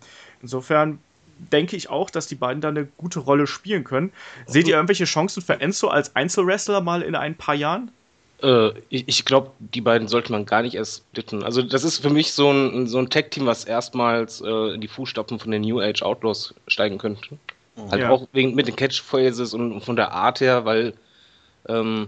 insofern 0.41 0.97
denke 1.37 1.75
ich 1.75 1.87
auch, 1.87 2.09
dass 2.09 2.25
die 2.25 2.33
beiden 2.33 2.61
da 2.61 2.69
eine 2.69 2.85
gute 2.97 3.19
Rolle 3.19 3.45
spielen 3.45 3.83
können. 3.83 4.11
Seht 4.47 4.67
ihr 4.67 4.73
irgendwelche 4.73 5.05
Chancen 5.05 5.43
für 5.43 5.61
Enzo 5.61 5.89
als 5.89 6.15
Einzelwrestler 6.15 6.81
mal 6.81 7.03
in 7.03 7.13
ein 7.13 7.35
paar 7.35 7.53
Jahren? 7.53 7.91
Äh, 8.41 8.69
ich, 8.89 9.07
ich 9.07 9.25
glaube, 9.25 9.51
die 9.59 9.81
beiden 9.81 10.07
sollte 10.07 10.31
man 10.31 10.47
gar 10.47 10.63
nicht 10.63 10.73
erst 10.73 11.03
splitten. 11.11 11.43
Also 11.43 11.61
das 11.61 11.83
ist 11.83 11.99
für 11.99 12.09
mich 12.09 12.33
so 12.33 12.51
ein, 12.51 12.87
so 12.87 12.97
ein 12.97 13.11
Tag-Team, 13.11 13.45
was 13.45 13.65
erstmals 13.65 14.41
äh, 14.41 14.73
in 14.73 14.81
die 14.81 14.87
Fußstapfen 14.87 15.37
von 15.37 15.51
den 15.51 15.61
New 15.61 15.79
Age 15.79 16.01
Outlaws 16.01 16.55
steigen 16.65 16.97
könnte. 16.97 17.37
Mhm. 17.75 17.91
Halt 17.91 18.01
ja. 18.01 18.09
auch 18.09 18.27
wegen, 18.33 18.55
mit 18.55 18.67
den 18.67 18.75
Catchphrases 18.75 19.53
und 19.53 19.81
von 19.81 19.95
der 19.95 20.11
Art 20.11 20.41
her, 20.41 20.65
weil 20.65 20.95
ähm, 21.67 22.07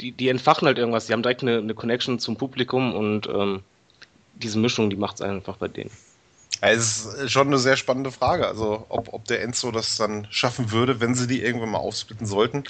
die, 0.00 0.12
die 0.12 0.28
entfachen 0.28 0.66
halt 0.66 0.78
irgendwas. 0.78 1.06
Die 1.06 1.12
haben 1.12 1.22
direkt 1.22 1.42
eine, 1.42 1.58
eine 1.58 1.74
Connection 1.74 2.18
zum 2.18 2.36
Publikum 2.36 2.94
und 2.94 3.26
ähm, 3.26 3.62
diese 4.34 4.58
Mischung, 4.58 4.90
die 4.90 4.96
macht 4.96 5.16
es 5.16 5.22
einfach 5.22 5.56
bei 5.56 5.68
denen. 5.68 5.90
Es 6.60 7.04
ist 7.04 7.30
schon 7.30 7.46
eine 7.46 7.58
sehr 7.58 7.76
spannende 7.76 8.10
Frage, 8.10 8.46
also 8.46 8.84
ob, 8.88 9.12
ob 9.12 9.24
der 9.26 9.42
Enzo 9.42 9.70
das 9.70 9.96
dann 9.96 10.26
schaffen 10.30 10.72
würde, 10.72 11.00
wenn 11.00 11.14
sie 11.14 11.28
die 11.28 11.40
irgendwann 11.40 11.70
mal 11.70 11.78
aufsplitten 11.78 12.26
sollten. 12.26 12.64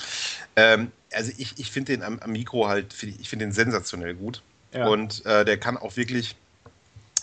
Ähm, 0.57 0.93
also 1.13 1.33
ich, 1.39 1.59
ich 1.59 1.71
finde 1.71 1.93
den 1.93 2.03
am, 2.03 2.19
am, 2.19 2.33
Mikro 2.33 2.69
halt, 2.69 2.93
find 2.93 3.19
ich 3.19 3.31
finde 3.31 3.47
den 3.47 3.53
sensationell 3.53 4.15
gut. 4.15 4.43
Ja. 4.75 4.89
Und 4.89 5.25
äh, 5.25 5.47
der 5.47 5.57
kann 5.57 5.79
auch 5.79 5.97
wirklich, 5.97 6.37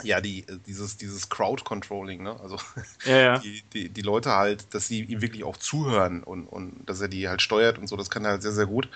ja, 0.03 0.21
die, 0.21 0.45
dieses, 0.65 0.97
dieses 0.97 1.29
Crowd-Controlling, 1.29 2.23
ne? 2.23 2.39
Also 2.41 2.57
ja, 3.05 3.17
ja. 3.17 3.37
Die, 3.45 3.63
die, 3.73 3.89
die, 3.89 4.01
Leute 4.01 4.31
halt, 4.31 4.73
dass 4.73 4.87
sie 4.87 5.03
ihm 5.03 5.21
wirklich 5.21 5.43
auch 5.43 5.57
zuhören 5.57 6.23
und, 6.23 6.47
und 6.47 6.85
dass 6.85 7.01
er 7.01 7.07
die 7.07 7.29
halt 7.29 7.41
steuert 7.41 7.77
und 7.77 7.87
so, 7.87 7.95
das 7.95 8.09
kann 8.09 8.25
er 8.25 8.31
halt 8.31 8.41
sehr, 8.41 8.51
sehr 8.51 8.65
gut. 8.65 8.89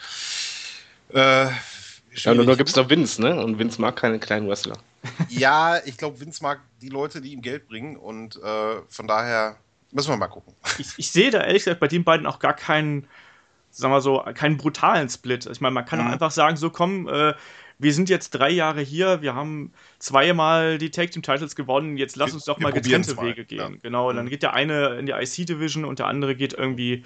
Äh, 1.13 1.45
ja, 1.45 2.33
nur, 2.33 2.45
nur 2.45 2.57
gibt 2.57 2.69
es 2.69 2.75
da 2.75 2.89
Vince, 2.89 3.21
ne? 3.21 3.41
Und 3.41 3.59
Vince 3.59 3.79
mag 3.79 3.95
keine 3.95 4.19
kleinen 4.19 4.47
Wrestler. 4.47 4.77
Ja, 5.29 5.77
ich 5.85 5.97
glaube, 5.97 6.19
Vince 6.19 6.43
mag 6.43 6.59
die 6.81 6.89
Leute, 6.89 7.21
die 7.21 7.31
ihm 7.31 7.41
Geld 7.41 7.67
bringen 7.69 7.95
und 7.95 8.35
äh, 8.35 8.81
von 8.89 9.07
daher 9.07 9.55
müssen 9.91 10.09
wir 10.09 10.17
mal 10.17 10.27
gucken. 10.27 10.53
Ich, 10.77 10.87
ich, 10.97 11.11
sehe 11.11 11.31
da 11.31 11.41
ehrlich 11.41 11.63
gesagt 11.63 11.79
bei 11.79 11.87
den 11.87 12.03
beiden 12.03 12.25
auch 12.25 12.39
gar 12.39 12.53
keinen, 12.53 13.07
sagen 13.71 13.93
wir 13.93 14.01
so, 14.01 14.23
keinen 14.33 14.57
brutalen 14.57 15.09
Split. 15.09 15.45
Ich 15.45 15.61
meine, 15.61 15.73
man 15.73 15.85
kann 15.85 15.99
mhm. 15.99 16.07
auch 16.07 16.11
einfach 16.11 16.31
sagen, 16.31 16.57
so 16.57 16.69
komm, 16.69 17.07
äh, 17.07 17.33
wir 17.79 17.93
sind 17.93 18.09
jetzt 18.09 18.31
drei 18.31 18.49
Jahre 18.49 18.81
hier, 18.81 19.21
wir 19.21 19.33
haben 19.33 19.71
zweimal 19.99 20.77
die 20.77 20.91
Tag 20.91 21.11
Team 21.11 21.23
Titles 21.23 21.55
gewonnen, 21.55 21.95
jetzt 21.95 22.17
lass 22.17 22.33
uns 22.33 22.43
doch 22.43 22.59
mal 22.59 22.73
getrennte 22.73 23.17
Wege 23.17 23.45
gehen. 23.45 23.57
Ja. 23.57 23.69
Genau, 23.81 24.11
dann 24.11 24.25
mhm. 24.25 24.29
geht 24.29 24.43
der 24.43 24.53
eine 24.53 24.97
in 24.99 25.05
die 25.05 25.13
IC 25.13 25.47
Division 25.47 25.85
und 25.85 25.97
der 25.97 26.07
andere 26.07 26.35
geht 26.35 26.53
irgendwie 26.53 27.03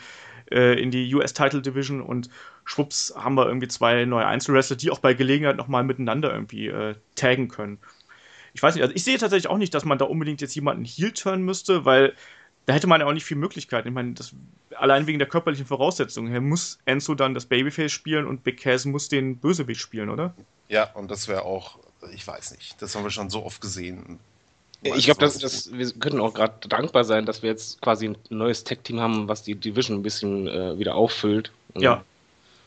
äh, 0.52 0.82
in 0.82 0.90
die 0.90 1.14
US 1.14 1.34
Title 1.34 1.62
Division 1.62 2.02
und 2.02 2.30
schwupps 2.66 3.14
haben 3.16 3.36
wir 3.36 3.46
irgendwie 3.46 3.68
zwei 3.68 4.06
neue 4.06 4.26
Einzelwrestler, 4.26 4.76
die 4.76 4.90
auch 4.90 5.00
bei 5.00 5.14
Gelegenheit 5.14 5.58
nochmal 5.58 5.84
miteinander 5.84 6.34
irgendwie 6.34 6.68
äh, 6.68 6.96
taggen 7.16 7.50
können. 7.50 7.78
Ich 8.54 8.64
weiß 8.64 8.74
nicht, 8.74 8.84
also 8.84 8.96
ich 8.96 9.04
sehe 9.04 9.18
tatsächlich 9.20 9.50
auch 9.50 9.58
nicht, 9.58 9.74
dass 9.76 9.86
man 9.86 10.00
da 10.00 10.06
unbedingt 10.06 10.42
jetzt 10.42 10.56
jemanden 10.56 10.86
Heel 10.86 11.12
turn 11.12 11.44
müsste, 11.44 11.86
weil 11.86 12.14
da 12.66 12.74
hätte 12.74 12.88
man 12.88 13.02
ja 13.02 13.08
auch 13.08 13.14
nicht 13.14 13.26
viel 13.26 13.38
Möglichkeiten. 13.38 13.88
Ich 13.90 13.94
meine, 13.94 14.14
das, 14.14 14.34
allein 14.76 15.08
wegen 15.08 15.20
der 15.20 15.28
körperlichen 15.28 15.66
Voraussetzungen 15.66 16.32
her 16.32 16.42
muss 16.42 16.80
Enzo 16.86 17.14
dann 17.16 17.34
das 17.34 17.46
Babyface 17.46 17.92
spielen 17.92 18.26
und 18.26 18.44
Big 18.44 18.62
Cass 18.62 18.86
muss 18.86 19.10
den 19.10 19.38
Bösewicht 19.38 19.82
spielen, 19.82 20.10
oder? 20.10 20.34
Ja, 20.70 20.92
und 20.94 21.12
das 21.12 21.28
wäre 21.28 21.44
auch, 21.44 21.78
ich 22.14 22.26
weiß 22.26 22.52
nicht, 22.52 22.82
das 22.82 22.96
haben 22.96 23.04
wir 23.04 23.12
schon 23.12 23.30
so 23.30 23.44
oft 23.46 23.62
gesehen. 23.62 24.20
Ich 24.82 25.06
glaube, 25.06 25.22
das, 25.22 25.38
das, 25.38 25.72
wir 25.72 25.92
können 25.94 26.20
auch 26.20 26.34
gerade 26.34 26.68
dankbar 26.68 27.06
sein, 27.06 27.26
dass 27.26 27.42
wir 27.42 27.50
jetzt 27.50 27.82
quasi 27.82 28.10
ein 28.10 28.18
neues 28.30 28.66
Tech-Team 28.66 29.00
haben, 29.00 29.28
was 29.30 29.44
die 29.44 29.56
Division 29.56 30.00
ein 30.00 30.04
bisschen 30.04 30.48
äh, 30.48 30.78
wieder 30.78 30.96
auffüllt. 30.96 31.52
Ja. 31.78 32.04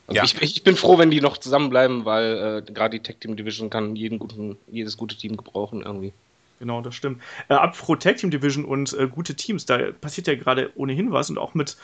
Also 0.07 0.17
ja. 0.17 0.25
Ich, 0.25 0.41
ich, 0.41 0.63
bin 0.63 0.77
froh, 0.77 0.99
wenn 0.99 1.11
die 1.11 1.21
noch 1.21 1.37
zusammenbleiben, 1.37 2.05
weil 2.05 2.63
äh, 2.67 2.73
gerade 2.73 2.99
die 2.99 3.03
Tech-Team-Division 3.03 3.71
kann 3.71 3.97
jeden 3.97 4.19
guten, 4.19 4.57
jedes 4.69 4.97
gute 4.97 5.17
Team 5.17 5.37
gebrauchen 5.37 5.83
irgendwie. 5.83 6.13
Genau, 6.59 6.81
das 6.81 6.95
stimmt. 6.95 7.23
Äh, 7.49 7.55
ab 7.55 7.77
Pro 7.77 7.97
Tag 7.97 8.17
Team 8.17 8.31
Division 8.31 8.65
und 8.65 8.93
äh, 8.95 9.09
gute 9.09 9.35
Teams, 9.35 9.67
da 9.67 9.93
passiert 9.93 10.27
ja 10.27 10.35
gerade 10.35 10.73
ohnehin 10.75 11.13
was 11.13 11.31
und 11.31 11.39
auch 11.39 11.55
mit 11.55 11.77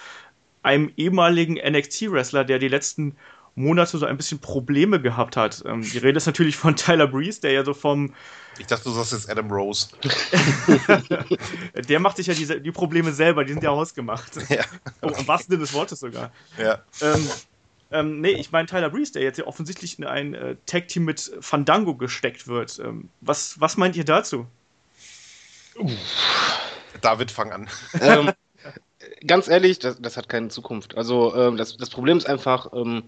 einem 0.62 0.92
ehemaligen 0.96 1.54
NXT-Wrestler, 1.54 2.44
der 2.44 2.58
die 2.58 2.68
letzten 2.68 3.16
Monate 3.54 3.98
so 3.98 4.06
ein 4.06 4.16
bisschen 4.16 4.38
Probleme 4.38 5.00
gehabt 5.00 5.36
hat. 5.36 5.62
Ähm, 5.66 5.82
die 5.82 5.98
Rede 5.98 6.16
ist 6.16 6.26
natürlich 6.26 6.56
von 6.56 6.74
Tyler 6.76 7.06
Breeze, 7.06 7.40
der 7.40 7.52
ja 7.52 7.64
so 7.64 7.74
vom. 7.74 8.14
Ich 8.58 8.66
dachte, 8.66 8.84
du 8.84 8.90
sagst 8.90 9.12
jetzt 9.12 9.30
Adam 9.30 9.50
Rose. 9.50 9.88
der 11.88 12.00
macht 12.00 12.16
sich 12.16 12.26
ja 12.26 12.34
diese, 12.34 12.60
die 12.60 12.72
Probleme 12.72 13.12
selber, 13.12 13.44
die 13.44 13.52
sind 13.52 13.62
ja 13.62 13.70
hausgemacht. 13.70 14.36
Ja. 14.48 14.64
Oh, 15.00 15.08
am 15.08 15.26
wahrsten 15.26 15.52
Sinne 15.52 15.64
des 15.64 15.72
Wortes 15.72 16.00
sogar. 16.00 16.30
Ja. 16.58 16.82
Ähm, 17.00 17.28
ähm, 17.90 18.20
nee, 18.20 18.32
ich 18.32 18.52
meine 18.52 18.66
Tyler 18.66 18.90
Breeze, 18.90 19.12
der 19.12 19.22
jetzt 19.22 19.38
ja 19.38 19.46
offensichtlich 19.46 19.98
in 19.98 20.04
ein 20.04 20.34
äh, 20.34 20.56
Tag-Team 20.66 21.04
mit 21.04 21.32
Fandango 21.40 21.94
gesteckt 21.94 22.46
wird. 22.46 22.78
Ähm, 22.78 23.10
was, 23.20 23.60
was 23.60 23.76
meint 23.76 23.96
ihr 23.96 24.04
dazu? 24.04 24.46
David, 27.00 27.30
fang 27.30 27.52
an. 27.52 27.68
Ähm, 28.00 28.30
ganz 29.26 29.48
ehrlich, 29.48 29.78
das, 29.78 30.00
das, 30.00 30.16
hat 30.16 30.28
keine 30.28 30.48
Zukunft. 30.48 30.96
Also 30.96 31.34
ähm, 31.34 31.56
das, 31.56 31.76
das, 31.76 31.90
Problem 31.90 32.18
ist 32.18 32.28
einfach, 32.28 32.72
ähm, 32.72 33.02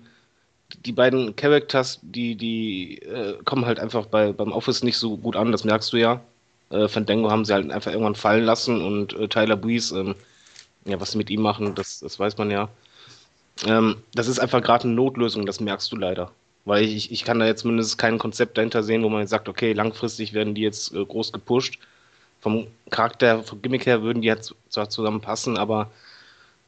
die 0.84 0.92
beiden 0.92 1.36
Characters, 1.36 2.00
die, 2.02 2.36
die 2.36 2.98
äh, 3.02 3.38
kommen 3.44 3.66
halt 3.66 3.78
einfach 3.78 4.06
bei, 4.06 4.32
beim 4.32 4.52
Office 4.52 4.82
nicht 4.82 4.98
so 4.98 5.16
gut 5.16 5.36
an, 5.36 5.52
das 5.52 5.64
merkst 5.64 5.92
du 5.92 5.96
ja. 5.98 6.20
Äh, 6.70 6.88
Fandango 6.88 7.30
haben 7.30 7.44
sie 7.44 7.52
halt 7.52 7.70
einfach 7.70 7.92
irgendwann 7.92 8.14
fallen 8.14 8.44
lassen 8.44 8.80
und 8.80 9.12
äh, 9.14 9.28
Tyler 9.28 9.56
Breeze, 9.56 9.98
ähm, 9.98 10.14
ja, 10.84 11.00
was 11.00 11.12
sie 11.12 11.18
mit 11.18 11.30
ihm 11.30 11.42
machen, 11.42 11.74
das, 11.74 12.00
das 12.00 12.18
weiß 12.18 12.36
man 12.38 12.50
ja. 12.50 12.68
Ähm, 13.66 13.96
das 14.14 14.26
ist 14.26 14.40
einfach 14.40 14.62
gerade 14.62 14.84
eine 14.84 14.94
Notlösung, 14.94 15.46
das 15.46 15.60
merkst 15.60 15.92
du 15.92 15.96
leider. 15.96 16.32
Weil 16.64 16.84
ich, 16.84 17.12
ich 17.12 17.24
kann 17.24 17.38
da 17.38 17.46
jetzt 17.46 17.60
zumindest 17.60 17.98
kein 17.98 18.18
Konzept 18.18 18.56
dahinter 18.56 18.82
sehen, 18.82 19.02
wo 19.02 19.10
man 19.10 19.20
jetzt 19.20 19.30
sagt, 19.30 19.48
okay, 19.48 19.74
langfristig 19.74 20.32
werden 20.32 20.54
die 20.54 20.62
jetzt 20.62 20.94
äh, 20.94 21.04
groß 21.04 21.30
gepusht 21.32 21.78
vom 22.44 22.66
Charakter, 22.90 23.42
vom 23.42 23.62
Gimmick 23.62 23.86
her 23.86 24.02
würden 24.02 24.20
die 24.20 24.28
jetzt 24.28 24.54
zwar 24.68 24.90
zusammenpassen, 24.90 25.56
aber 25.56 25.90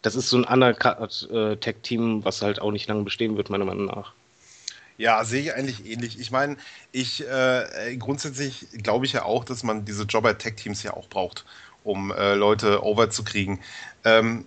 das 0.00 0.16
ist 0.16 0.30
so 0.30 0.38
ein 0.38 0.46
anderes 0.46 1.24
äh, 1.24 1.58
Tag-Team, 1.58 2.24
was 2.24 2.40
halt 2.40 2.62
auch 2.62 2.72
nicht 2.72 2.88
lange 2.88 3.02
bestehen 3.02 3.36
wird, 3.36 3.50
meiner 3.50 3.66
Meinung 3.66 3.84
nach. 3.84 4.14
Ja, 4.96 5.22
sehe 5.24 5.42
ich 5.42 5.54
eigentlich 5.54 5.84
ähnlich. 5.84 6.18
Ich 6.18 6.30
meine, 6.30 6.56
ich 6.92 7.28
äh, 7.28 7.94
grundsätzlich 7.98 8.68
glaube 8.82 9.04
ich 9.04 9.12
ja 9.12 9.24
auch, 9.24 9.44
dass 9.44 9.64
man 9.64 9.84
diese 9.84 10.04
Jobber-Tag-Teams 10.04 10.82
ja 10.82 10.94
auch 10.94 11.08
braucht, 11.10 11.44
um 11.84 12.10
äh, 12.10 12.32
Leute 12.34 12.82
over 12.82 13.10
zu 13.10 13.22
kriegen. 13.22 13.60
Ähm, 14.02 14.46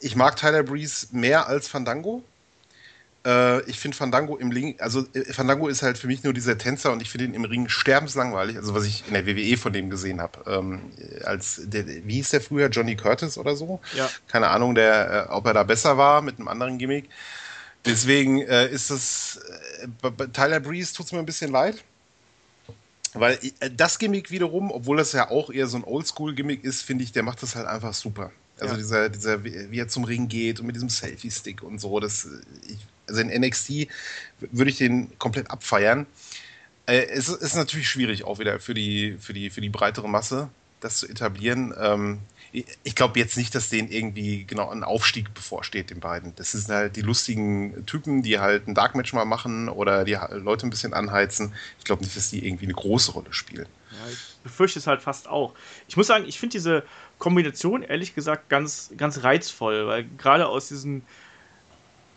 ich 0.00 0.16
mag 0.16 0.36
Tyler 0.36 0.62
Breeze 0.62 1.08
mehr 1.12 1.46
als 1.46 1.68
Fandango. 1.68 2.24
Äh, 3.24 3.62
ich 3.68 3.78
finde 3.78 3.96
Fandango 3.96 4.36
im 4.36 4.50
Ring, 4.50 4.76
also 4.78 5.04
äh, 5.12 5.32
Fandango 5.32 5.68
ist 5.68 5.82
halt 5.82 5.98
für 5.98 6.06
mich 6.06 6.22
nur 6.24 6.32
dieser 6.32 6.56
Tänzer 6.56 6.92
und 6.92 7.02
ich 7.02 7.10
finde 7.10 7.26
ihn 7.26 7.34
im 7.34 7.44
Ring 7.44 7.68
sterbenslangweilig, 7.68 8.56
also 8.56 8.74
was 8.74 8.84
ich 8.84 9.04
in 9.06 9.14
der 9.14 9.26
WWE 9.26 9.56
von 9.58 9.72
dem 9.72 9.90
gesehen 9.90 10.20
habe. 10.20 10.38
Ähm, 10.46 10.80
als 11.24 11.60
der, 11.64 11.86
wie 11.86 12.14
hieß 12.14 12.30
der 12.30 12.40
früher, 12.40 12.68
Johnny 12.68 12.96
Curtis 12.96 13.36
oder 13.36 13.56
so? 13.56 13.80
Ja. 13.94 14.08
Keine 14.28 14.48
Ahnung, 14.48 14.74
der, 14.74 15.28
äh, 15.28 15.32
ob 15.32 15.46
er 15.46 15.54
da 15.54 15.64
besser 15.64 15.98
war 15.98 16.22
mit 16.22 16.38
einem 16.38 16.48
anderen 16.48 16.78
Gimmick. 16.78 17.10
Deswegen 17.84 18.40
äh, 18.42 18.68
ist 18.68 18.90
es, 18.90 19.40
äh, 19.82 19.88
bei 20.00 20.26
Tyler 20.26 20.60
Breeze 20.60 20.94
tut 20.94 21.06
es 21.06 21.12
mir 21.12 21.18
ein 21.18 21.26
bisschen 21.26 21.50
leid. 21.50 21.82
Weil 23.12 23.38
äh, 23.60 23.70
das 23.70 23.98
Gimmick 23.98 24.30
wiederum, 24.30 24.70
obwohl 24.70 24.96
das 24.96 25.12
ja 25.12 25.30
auch 25.30 25.50
eher 25.50 25.66
so 25.66 25.76
ein 25.76 25.84
Oldschool-Gimmick 25.84 26.64
ist, 26.64 26.82
finde 26.82 27.04
ich, 27.04 27.12
der 27.12 27.22
macht 27.22 27.42
das 27.42 27.54
halt 27.54 27.66
einfach 27.66 27.92
super. 27.92 28.30
Also 28.58 28.74
ja. 28.74 28.78
dieser, 28.78 29.08
dieser, 29.08 29.44
wie 29.44 29.78
er 29.78 29.88
zum 29.88 30.04
Ring 30.04 30.28
geht 30.28 30.60
und 30.60 30.66
mit 30.66 30.76
diesem 30.76 30.90
Selfie-Stick 30.90 31.62
und 31.62 31.80
so, 31.80 31.98
das, 31.98 32.28
ich, 32.68 32.78
also 33.10 33.20
in 33.20 33.28
NXT 33.28 33.88
würde 34.40 34.70
ich 34.70 34.78
den 34.78 35.18
komplett 35.18 35.50
abfeiern. 35.50 36.06
Äh, 36.86 37.06
es 37.10 37.28
ist 37.28 37.54
natürlich 37.54 37.88
schwierig 37.88 38.24
auch 38.24 38.38
wieder 38.38 38.58
für 38.60 38.74
die, 38.74 39.16
für 39.20 39.32
die, 39.32 39.50
für 39.50 39.60
die 39.60 39.68
breitere 39.68 40.08
Masse, 40.08 40.48
das 40.80 40.98
zu 40.98 41.08
etablieren. 41.08 41.74
Ähm, 41.78 42.20
ich 42.52 42.96
glaube 42.96 43.18
jetzt 43.18 43.36
nicht, 43.36 43.54
dass 43.54 43.68
denen 43.68 43.88
irgendwie 43.88 44.44
genau 44.44 44.70
ein 44.70 44.82
Aufstieg 44.82 45.32
bevorsteht, 45.34 45.90
den 45.90 46.00
beiden. 46.00 46.34
Das 46.34 46.50
sind 46.50 46.68
halt 46.68 46.96
die 46.96 47.02
lustigen 47.02 47.86
Typen, 47.86 48.22
die 48.22 48.40
halt 48.40 48.66
ein 48.66 48.74
Dark 48.74 48.96
Match 48.96 49.12
mal 49.12 49.24
machen 49.24 49.68
oder 49.68 50.04
die 50.04 50.18
Leute 50.32 50.66
ein 50.66 50.70
bisschen 50.70 50.92
anheizen. 50.92 51.54
Ich 51.78 51.84
glaube 51.84 52.02
nicht, 52.02 52.16
dass 52.16 52.30
die 52.30 52.44
irgendwie 52.44 52.64
eine 52.64 52.74
große 52.74 53.12
Rolle 53.12 53.32
spielen. 53.32 53.66
Ja, 53.92 54.10
ich 54.10 54.36
befürchte 54.42 54.80
es 54.80 54.88
halt 54.88 55.00
fast 55.00 55.28
auch. 55.28 55.54
Ich 55.86 55.96
muss 55.96 56.08
sagen, 56.08 56.24
ich 56.26 56.40
finde 56.40 56.54
diese 56.54 56.82
Kombination 57.18 57.82
ehrlich 57.82 58.16
gesagt 58.16 58.48
ganz, 58.48 58.90
ganz 58.96 59.22
reizvoll, 59.22 59.86
weil 59.86 60.06
gerade 60.18 60.48
aus 60.48 60.68
diesen 60.68 61.02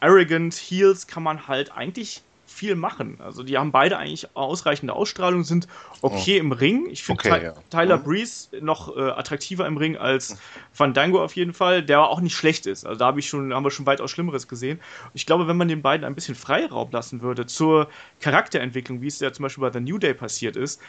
Arrogant 0.03 0.53
Heels 0.53 1.07
kann 1.07 1.24
man 1.24 1.48
halt 1.48 1.72
eigentlich 1.72 2.22
viel 2.45 2.75
machen. 2.75 3.17
Also 3.19 3.41
die 3.41 3.57
haben 3.57 3.72
beide 3.72 3.98
eigentlich 3.98 4.27
ausreichende 4.36 4.93
Ausstrahlung, 4.93 5.43
sind 5.43 5.67
okay 6.01 6.38
oh. 6.38 6.41
im 6.41 6.51
Ring. 6.51 6.88
Ich 6.91 7.03
finde 7.03 7.22
okay, 7.22 7.43
ja. 7.45 7.53
Tyler 7.69 7.98
mhm. 7.98 8.03
Breeze 8.03 8.50
noch 8.62 8.95
äh, 8.95 9.00
attraktiver 9.00 9.65
im 9.65 9.77
Ring 9.77 9.98
als 9.98 10.38
Fandango 10.74 11.24
auf 11.24 11.36
jeden 11.36 11.53
Fall, 11.53 11.81
der 11.83 12.07
auch 12.07 12.19
nicht 12.19 12.36
schlecht 12.36 12.65
ist. 12.65 12.86
Also 12.86 13.00
da 13.00 13.07
hab 13.07 13.17
ich 13.17 13.27
schon, 13.27 13.53
haben 13.53 13.63
wir 13.63 13.72
schon 13.72 13.86
weitaus 13.86 14.12
Schlimmeres 14.12 14.48
gesehen. 14.48 14.79
Ich 15.13 15.25
glaube, 15.25 15.48
wenn 15.48 15.57
man 15.57 15.69
den 15.69 15.81
beiden 15.81 16.05
ein 16.05 16.15
bisschen 16.15 16.36
Freiraum 16.36 16.91
lassen 16.91 17.22
würde 17.22 17.45
zur 17.45 17.88
Charakterentwicklung, 18.19 19.01
wie 19.01 19.07
es 19.07 19.19
ja 19.19 19.31
zum 19.31 19.43
Beispiel 19.43 19.62
bei 19.62 19.72
The 19.72 19.79
New 19.79 19.98
Day 19.98 20.13
passiert 20.13 20.57
ist, 20.57 20.81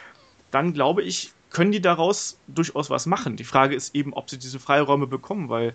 dann 0.51 0.73
glaube 0.73 1.01
ich, 1.01 1.31
können 1.49 1.71
die 1.71 1.81
daraus 1.81 2.37
durchaus 2.47 2.89
was 2.89 3.05
machen. 3.05 3.37
Die 3.37 3.43
Frage 3.43 3.75
ist 3.75 3.95
eben, 3.95 4.13
ob 4.13 4.29
sie 4.29 4.37
diese 4.37 4.59
Freiräume 4.59 5.07
bekommen, 5.07 5.49
weil 5.49 5.73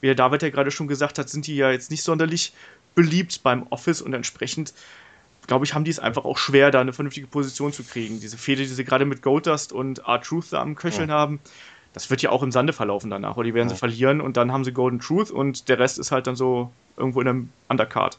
wie 0.00 0.06
der 0.06 0.14
David 0.14 0.42
ja 0.42 0.50
gerade 0.50 0.70
schon 0.70 0.88
gesagt 0.88 1.18
hat, 1.18 1.28
sind 1.28 1.46
die 1.46 1.56
ja 1.56 1.70
jetzt 1.70 1.90
nicht 1.90 2.02
sonderlich 2.02 2.52
beliebt 2.96 3.44
beim 3.44 3.68
Office 3.68 4.02
und 4.02 4.12
entsprechend, 4.12 4.74
glaube 5.46 5.64
ich, 5.64 5.74
haben 5.74 5.84
die 5.84 5.92
es 5.92 6.00
einfach 6.00 6.24
auch 6.24 6.38
schwer, 6.38 6.72
da 6.72 6.80
eine 6.80 6.92
vernünftige 6.92 7.28
Position 7.28 7.72
zu 7.72 7.84
kriegen. 7.84 8.18
Diese 8.18 8.36
Fehde, 8.36 8.62
die 8.62 8.68
sie 8.68 8.84
gerade 8.84 9.04
mit 9.04 9.22
Goldust 9.22 9.72
und 9.72 10.00
R-Truth 10.00 10.52
da 10.52 10.60
am 10.60 10.74
Köcheln 10.74 11.10
ja. 11.10 11.14
haben, 11.14 11.38
das 11.92 12.10
wird 12.10 12.22
ja 12.22 12.30
auch 12.30 12.42
im 12.42 12.50
Sande 12.50 12.72
verlaufen 12.72 13.10
danach, 13.10 13.36
oder 13.36 13.44
die 13.44 13.54
werden 13.54 13.68
ja. 13.68 13.74
sie 13.74 13.78
verlieren 13.78 14.20
und 14.20 14.36
dann 14.36 14.50
haben 14.50 14.64
sie 14.64 14.72
Golden 14.72 14.98
Truth 14.98 15.30
und 15.30 15.68
der 15.68 15.78
Rest 15.78 15.98
ist 15.98 16.10
halt 16.10 16.26
dann 16.26 16.34
so 16.36 16.72
irgendwo 16.96 17.20
in 17.20 17.28
einem 17.28 17.50
Undercard. 17.68 18.18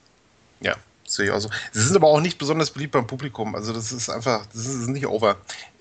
Ja, 0.61 0.75
sehe 1.05 1.25
ich 1.25 1.31
auch 1.31 1.39
so. 1.39 1.49
Sie 1.71 1.81
sind 1.81 1.95
aber 1.95 2.07
auch 2.07 2.21
nicht 2.21 2.37
besonders 2.37 2.71
beliebt 2.71 2.93
beim 2.93 3.05
Publikum. 3.05 3.55
Also 3.55 3.73
das 3.73 3.91
ist 3.91 4.09
einfach, 4.09 4.45
das 4.47 4.65
ist 4.65 4.87
nicht 4.87 5.07
over. 5.07 5.37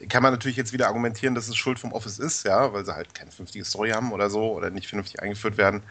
Kann 0.08 0.22
man 0.22 0.32
natürlich 0.32 0.56
jetzt 0.56 0.72
wieder 0.72 0.88
argumentieren, 0.88 1.34
dass 1.34 1.48
es 1.48 1.56
Schuld 1.56 1.78
vom 1.78 1.92
Office 1.92 2.18
ist, 2.18 2.44
ja, 2.44 2.72
weil 2.72 2.84
sie 2.84 2.94
halt 2.94 3.14
keine 3.14 3.30
vernünftige 3.30 3.64
Story 3.64 3.90
haben 3.90 4.12
oder 4.12 4.30
so 4.30 4.52
oder 4.52 4.70
nicht 4.70 4.88
vernünftig 4.88 5.22
eingeführt 5.22 5.56
werden. 5.56 5.82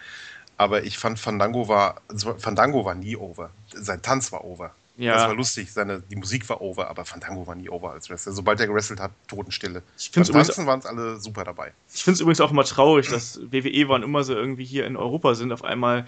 Aber 0.58 0.84
ich 0.84 0.98
fand 0.98 1.20
Fandango 1.20 1.68
war, 1.68 2.02
Fandango 2.38 2.86
war 2.86 2.96
nie 2.96 3.18
over. 3.18 3.52
Sein 3.74 4.02
Tanz 4.02 4.32
war 4.32 4.46
over. 4.46 4.74
Ja. 4.98 5.16
Das 5.16 5.28
war 5.28 5.36
lustig, 5.36 5.74
seine, 5.74 6.00
die 6.00 6.16
Musik 6.16 6.48
war 6.48 6.62
over, 6.62 6.90
aber 6.90 7.04
Fandango 7.04 7.46
war 7.48 7.56
nie 7.56 7.70
over 7.70 7.92
als 7.92 8.10
Wrestler. 8.10 8.32
Sobald 8.32 8.62
er 8.62 8.68
gewrestelt 8.68 9.02
hat, 9.02 9.12
Totenstille. 9.28 9.84
Ich 9.98 10.12
Beim 10.12 10.24
Tanzen 10.24 10.66
waren 10.68 10.80
es 10.80 10.86
alle 10.86 11.18
super 11.18 11.44
dabei. 11.44 11.74
Ich 11.94 12.04
finde 12.04 12.16
es 12.16 12.22
übrigens 12.22 12.40
auch 12.40 12.52
immer 12.52 12.64
traurig, 12.64 13.10
dass 13.10 13.40
WWE 13.52 13.90
waren 13.90 14.04
immer 14.04 14.24
so 14.24 14.34
irgendwie 14.34 14.64
hier 14.64 14.86
in 14.86 14.96
Europa 14.96 15.36
sind, 15.36 15.52
auf 15.52 15.66
einmal 15.66 16.06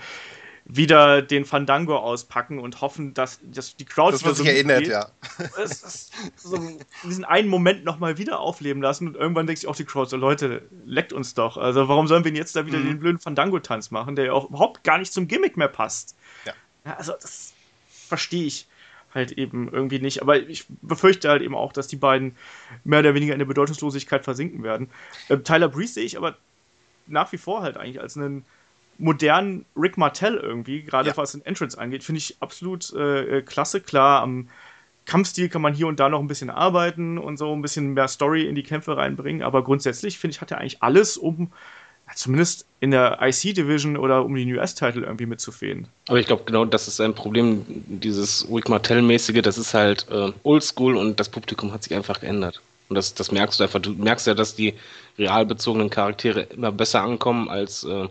wieder 0.70 1.22
den 1.22 1.46
Fandango 1.46 1.98
auspacken 1.98 2.60
und 2.60 2.82
hoffen, 2.82 3.14
dass, 3.14 3.40
dass 3.42 3.78
die 3.78 3.86
Crowd 3.86 4.12
das 4.12 4.20
sich 4.22 4.34
so 4.34 4.44
erinnert, 4.44 4.80
geht. 4.80 4.90
ja. 4.90 5.10
so 6.36 6.60
diesen 7.04 7.24
einen 7.24 7.48
Moment 7.48 7.86
nochmal 7.86 8.18
wieder 8.18 8.40
aufleben 8.40 8.82
lassen 8.82 9.08
und 9.08 9.16
irgendwann 9.16 9.48
denkt 9.48 9.62
sich 9.62 9.70
auch 9.70 9.78
die 9.78 9.86
Crowd 9.86 10.10
so, 10.10 10.18
Leute, 10.18 10.64
leckt 10.86 11.14
uns 11.14 11.34
doch. 11.34 11.56
Also 11.56 11.88
warum 11.88 12.08
sollen 12.08 12.26
wir 12.26 12.34
jetzt 12.34 12.56
da 12.56 12.66
wieder 12.66 12.80
mhm. 12.80 12.88
den 12.88 13.00
blöden 13.00 13.20
Fandango-Tanz 13.20 13.92
machen, 13.92 14.18
der 14.18 14.26
ja 14.26 14.34
auch 14.34 14.50
überhaupt 14.50 14.84
gar 14.84 14.98
nicht 14.98 15.14
zum 15.14 15.28
Gimmick 15.30 15.56
mehr 15.56 15.70
passt. 15.70 16.16
Ja. 16.46 16.54
ja 16.86 16.96
also 16.96 17.14
das 17.14 17.54
verstehe 17.90 18.46
ich 18.46 18.68
halt 19.14 19.32
eben 19.32 19.72
irgendwie 19.72 20.00
nicht. 20.00 20.22
Aber 20.22 20.38
ich 20.38 20.66
befürchte 20.82 21.30
halt 21.30 21.42
eben 21.42 21.56
auch, 21.56 21.72
dass 21.72 21.88
die 21.88 21.96
beiden 21.96 22.36
mehr 22.84 23.00
oder 23.00 23.14
weniger 23.14 23.32
in 23.32 23.40
der 23.40 23.46
Bedeutungslosigkeit 23.46 24.26
versinken 24.26 24.64
werden. 24.64 24.90
Äh, 25.30 25.38
Tyler 25.38 25.70
Breeze 25.70 25.94
sehe 25.94 26.04
ich 26.04 26.18
aber 26.18 26.36
nach 27.08 27.32
wie 27.32 27.38
vor 27.38 27.62
halt 27.62 27.78
eigentlich 27.78 28.02
als 28.02 28.18
einen 28.18 28.46
modernen 28.98 29.66
Rick 29.76 29.98
Martell 29.98 30.36
irgendwie, 30.36 30.84
gerade 30.84 31.10
ja. 31.10 31.18
was 31.18 31.34
den 31.34 31.46
Entrance 31.46 31.78
angeht, 31.78 32.04
finde 32.04 32.20
ich 32.20 32.38
absolut 32.40 32.94
äh, 32.94 33.38
äh, 33.38 33.42
klasse. 33.42 33.82
Klar, 33.82 34.22
am 34.22 34.50
Kampfstil 35.06 35.50
kann 35.50 35.62
man 35.62 35.74
hier 35.74 35.88
und 35.88 36.00
da 36.00 36.10
noch 36.10 36.20
ein 36.20 36.28
bisschen 36.28 36.50
arbeiten 36.50 37.18
und 37.18 37.38
so 37.38 37.54
ein 37.54 37.62
bisschen 37.62 37.94
mehr 37.94 38.08
Story 38.08 38.46
in 38.46 38.56
die 38.56 38.64
Kämpfe 38.64 38.98
reinbringen. 38.98 39.42
Aber 39.42 39.64
grundsätzlich, 39.64 40.20
finde 40.20 40.36
ich, 40.36 40.42
hat 40.42 40.52
er 40.52 40.60
eigentlich 40.60 40.84
alles, 40.84 41.18
um 41.18 41.52
zumindest 42.16 42.66
in 42.80 42.92
der 42.92 43.20
IC-Division 43.22 43.98
oder 43.98 44.24
um 44.24 44.36
den 44.36 44.52
US-Title 44.54 45.04
irgendwie 45.04 45.26
mitzufehlen. 45.26 45.88
Aber 46.08 46.20
ich 46.20 46.28
glaube, 46.28 46.44
genau 46.46 46.66
das 46.66 46.88
ist 46.88 47.02
ein 47.02 47.14
Problem, 47.14 47.66
dieses 47.68 48.48
Rick 48.50 48.70
Martell-mäßige, 48.70 49.42
das 49.42 49.58
ist 49.58 49.74
halt 49.74 50.08
äh, 50.10 50.32
oldschool 50.44 50.96
und 50.96 51.20
das 51.20 51.30
Publikum 51.30 51.74
hat 51.74 51.84
sich 51.84 51.94
einfach 51.94 52.22
geändert. 52.22 52.62
Und 52.90 52.96
das, 52.96 53.14
das 53.14 53.32
merkst 53.32 53.60
du 53.60 53.64
einfach. 53.66 53.82
Du 53.82 53.92
merkst 53.92 54.28
ja, 54.28 54.34
dass 54.34 54.56
die 54.56 54.74
real 55.18 55.46
bezogenen 55.46 55.90
Charaktere 55.90 56.44
immer 56.44 56.72
besser 56.72 57.02
ankommen 57.02 57.50
als 57.50 57.84
äh, 57.84 58.08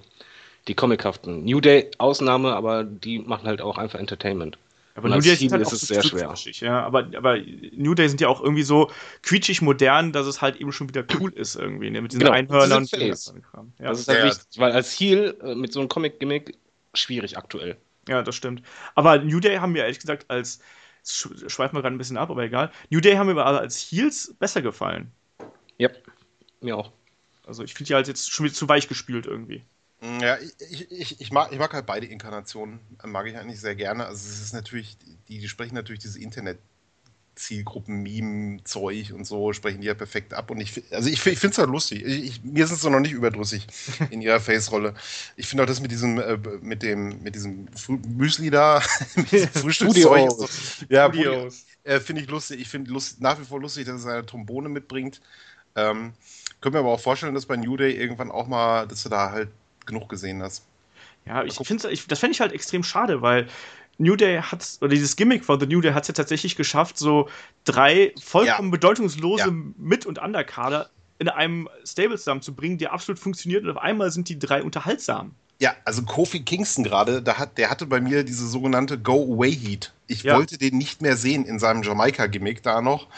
die 0.68 0.74
comichaften. 0.74 1.44
New 1.44 1.60
Day 1.60 1.90
Ausnahme, 1.98 2.54
aber 2.54 2.84
die 2.84 3.18
machen 3.18 3.46
halt 3.46 3.60
auch 3.60 3.78
einfach 3.78 3.98
Entertainment. 3.98 4.58
Aber 4.96 5.10
New 5.10 5.20
Day 5.20 5.34
ist, 5.34 5.52
halt 5.52 5.62
ist 5.62 5.72
es 5.72 5.80
sehr 5.82 6.02
schwer. 6.02 6.34
Ja, 6.60 6.82
aber, 6.82 7.06
aber 7.16 7.36
New 7.72 7.94
Day 7.94 8.08
sind 8.08 8.20
ja 8.22 8.28
auch 8.28 8.40
irgendwie 8.40 8.62
so 8.62 8.90
quietschig 9.22 9.60
modern, 9.60 10.12
dass 10.12 10.26
es 10.26 10.40
halt 10.40 10.56
eben 10.56 10.72
schon 10.72 10.88
wieder 10.88 11.04
cool 11.20 11.32
ist 11.34 11.54
irgendwie, 11.54 11.90
ne? 11.90 12.00
mit 12.00 12.12
diesen 12.12 12.20
genau, 12.20 12.32
Einhörnern 12.32 12.84
und 12.84 13.42
Kram. 13.42 13.72
Ja. 13.78 13.88
Das 13.90 14.00
ist 14.00 14.08
halt 14.08 14.20
ja, 14.20 14.24
wichtig, 14.26 14.58
weil 14.58 14.72
als 14.72 14.98
Heal 14.98 15.36
äh, 15.42 15.54
mit 15.54 15.72
so 15.72 15.80
einem 15.80 15.90
Comic-Gimmick 15.90 16.56
schwierig 16.94 17.36
aktuell. 17.36 17.76
Ja, 18.08 18.22
das 18.22 18.34
stimmt. 18.36 18.62
Aber 18.94 19.18
New 19.18 19.38
Day 19.38 19.56
haben 19.56 19.72
mir 19.72 19.82
ehrlich 19.82 19.98
gesagt 19.98 20.30
als 20.30 20.60
schweifen 21.04 21.76
wir 21.76 21.82
gerade 21.82 21.94
ein 21.94 21.98
bisschen 21.98 22.16
ab, 22.16 22.30
aber 22.30 22.42
egal. 22.42 22.72
New 22.90 23.00
Day 23.00 23.14
haben 23.14 23.26
mir 23.26 23.44
aber 23.44 23.60
als 23.60 23.80
Heals 23.92 24.34
besser 24.38 24.62
gefallen. 24.62 25.12
Ja, 25.78 25.90
mir 26.60 26.76
auch. 26.76 26.90
Also 27.46 27.62
ich 27.62 27.74
finde 27.74 27.88
die 27.88 27.94
halt 27.94 28.08
jetzt 28.08 28.32
schon 28.32 28.44
wieder 28.44 28.54
zu 28.54 28.68
weich 28.68 28.88
gespielt 28.88 29.26
irgendwie. 29.26 29.62
Mm, 30.06 30.20
ja, 30.20 30.38
ich, 30.70 30.90
ich, 30.90 31.20
ich, 31.20 31.32
mag, 31.32 31.52
ich 31.52 31.58
mag 31.58 31.72
halt 31.72 31.86
beide 31.86 32.06
Inkarnationen, 32.06 32.80
mag 33.04 33.26
ich 33.26 33.36
eigentlich 33.36 33.60
sehr 33.60 33.74
gerne. 33.74 34.06
Also 34.06 34.28
es 34.28 34.40
ist 34.40 34.52
natürlich, 34.54 34.96
die, 34.98 35.38
die 35.38 35.48
sprechen 35.48 35.74
natürlich 35.74 36.02
diese 36.02 36.20
Internet- 36.20 36.58
Zielgruppen-Meme-Zeug 37.36 39.12
und 39.12 39.24
so 39.26 39.52
sprechen 39.52 39.80
die 39.82 39.86
ja 39.86 39.94
perfekt 39.94 40.34
ab. 40.34 40.50
Und 40.50 40.60
ich, 40.60 40.82
also 40.90 41.08
ich, 41.08 41.24
ich 41.26 41.38
finde 41.38 41.52
es 41.52 41.58
halt 41.58 41.70
lustig. 41.70 42.02
Ich, 42.04 42.42
mir 42.42 42.66
sind 42.66 42.80
sie 42.80 42.90
noch 42.90 43.00
nicht 43.00 43.12
überdrüssig 43.12 43.66
in 44.10 44.22
ihrer 44.22 44.40
Face-Rolle. 44.40 44.94
Ich 45.36 45.46
finde 45.46 45.62
auch 45.64 45.66
das 45.68 45.80
mit 45.80 45.90
diesem, 45.90 46.18
äh, 46.18 46.38
mit 46.62 46.82
dem, 46.82 47.22
mit 47.22 47.34
diesem 47.34 47.68
Müsli 48.08 48.50
da, 48.50 48.82
mit 49.16 49.30
diesem 49.32 49.50
Frühstückszeug. 49.52 50.30
so, 50.30 50.48
ja, 50.88 51.10
äh, 51.84 52.00
finde 52.00 52.22
ich 52.22 52.28
lustig. 52.30 52.60
Ich 52.60 52.68
finde 52.68 52.92
nach 53.20 53.38
wie 53.38 53.44
vor 53.44 53.60
lustig, 53.60 53.86
dass 53.86 54.04
er 54.04 54.14
eine 54.14 54.26
Trombone 54.26 54.68
mitbringt. 54.68 55.20
Ähm, 55.74 56.14
können 56.60 56.74
wir 56.74 56.80
aber 56.80 56.92
auch 56.92 57.00
vorstellen, 57.00 57.34
dass 57.34 57.46
bei 57.46 57.56
New 57.56 57.76
Day 57.76 57.92
irgendwann 57.92 58.30
auch 58.30 58.46
mal, 58.46 58.86
dass 58.88 59.02
du 59.02 59.10
da 59.10 59.30
halt 59.30 59.50
genug 59.86 60.08
gesehen 60.08 60.42
hast. 60.42 60.64
Ja, 61.24 61.42
ich 61.42 61.54
finde 61.54 61.88
das 62.08 62.18
fände 62.18 62.32
ich 62.32 62.40
halt 62.40 62.52
extrem 62.52 62.82
schade, 62.82 63.22
weil 63.22 63.48
New 63.98 64.16
Day 64.16 64.40
hat, 64.40 64.78
oder 64.80 64.90
dieses 64.90 65.16
Gimmick 65.16 65.44
von 65.44 65.58
The 65.58 65.66
New 65.66 65.80
Day 65.80 65.92
hat 65.92 66.02
es 66.02 66.08
ja 66.08 66.14
tatsächlich 66.14 66.56
geschafft, 66.56 66.98
so 66.98 67.28
drei 67.64 68.12
vollkommen 68.22 68.68
ja. 68.68 68.72
bedeutungslose 68.72 69.44
ja. 69.44 69.54
Mit- 69.76 70.06
und 70.06 70.18
Underkader 70.18 70.90
in 71.18 71.28
einem 71.28 71.68
Stable 71.84 72.18
zusammenzubringen, 72.18 72.78
der 72.78 72.92
absolut 72.92 73.18
funktioniert 73.18 73.64
und 73.64 73.70
auf 73.70 73.78
einmal 73.78 74.10
sind 74.10 74.28
die 74.28 74.38
drei 74.38 74.62
unterhaltsam. 74.62 75.34
Ja, 75.58 75.74
also 75.86 76.02
Kofi 76.02 76.40
Kingston 76.40 76.84
gerade, 76.84 77.24
hat, 77.38 77.56
der 77.56 77.70
hatte 77.70 77.86
bei 77.86 78.00
mir 78.00 78.24
diese 78.24 78.46
sogenannte 78.46 78.98
Go-Away-Heat. 78.98 79.94
Ich 80.06 80.22
ja. 80.22 80.36
wollte 80.36 80.58
den 80.58 80.76
nicht 80.76 81.00
mehr 81.00 81.16
sehen 81.16 81.46
in 81.46 81.58
seinem 81.58 81.82
Jamaika-Gimmick 81.82 82.62
da 82.62 82.82
noch. 82.82 83.08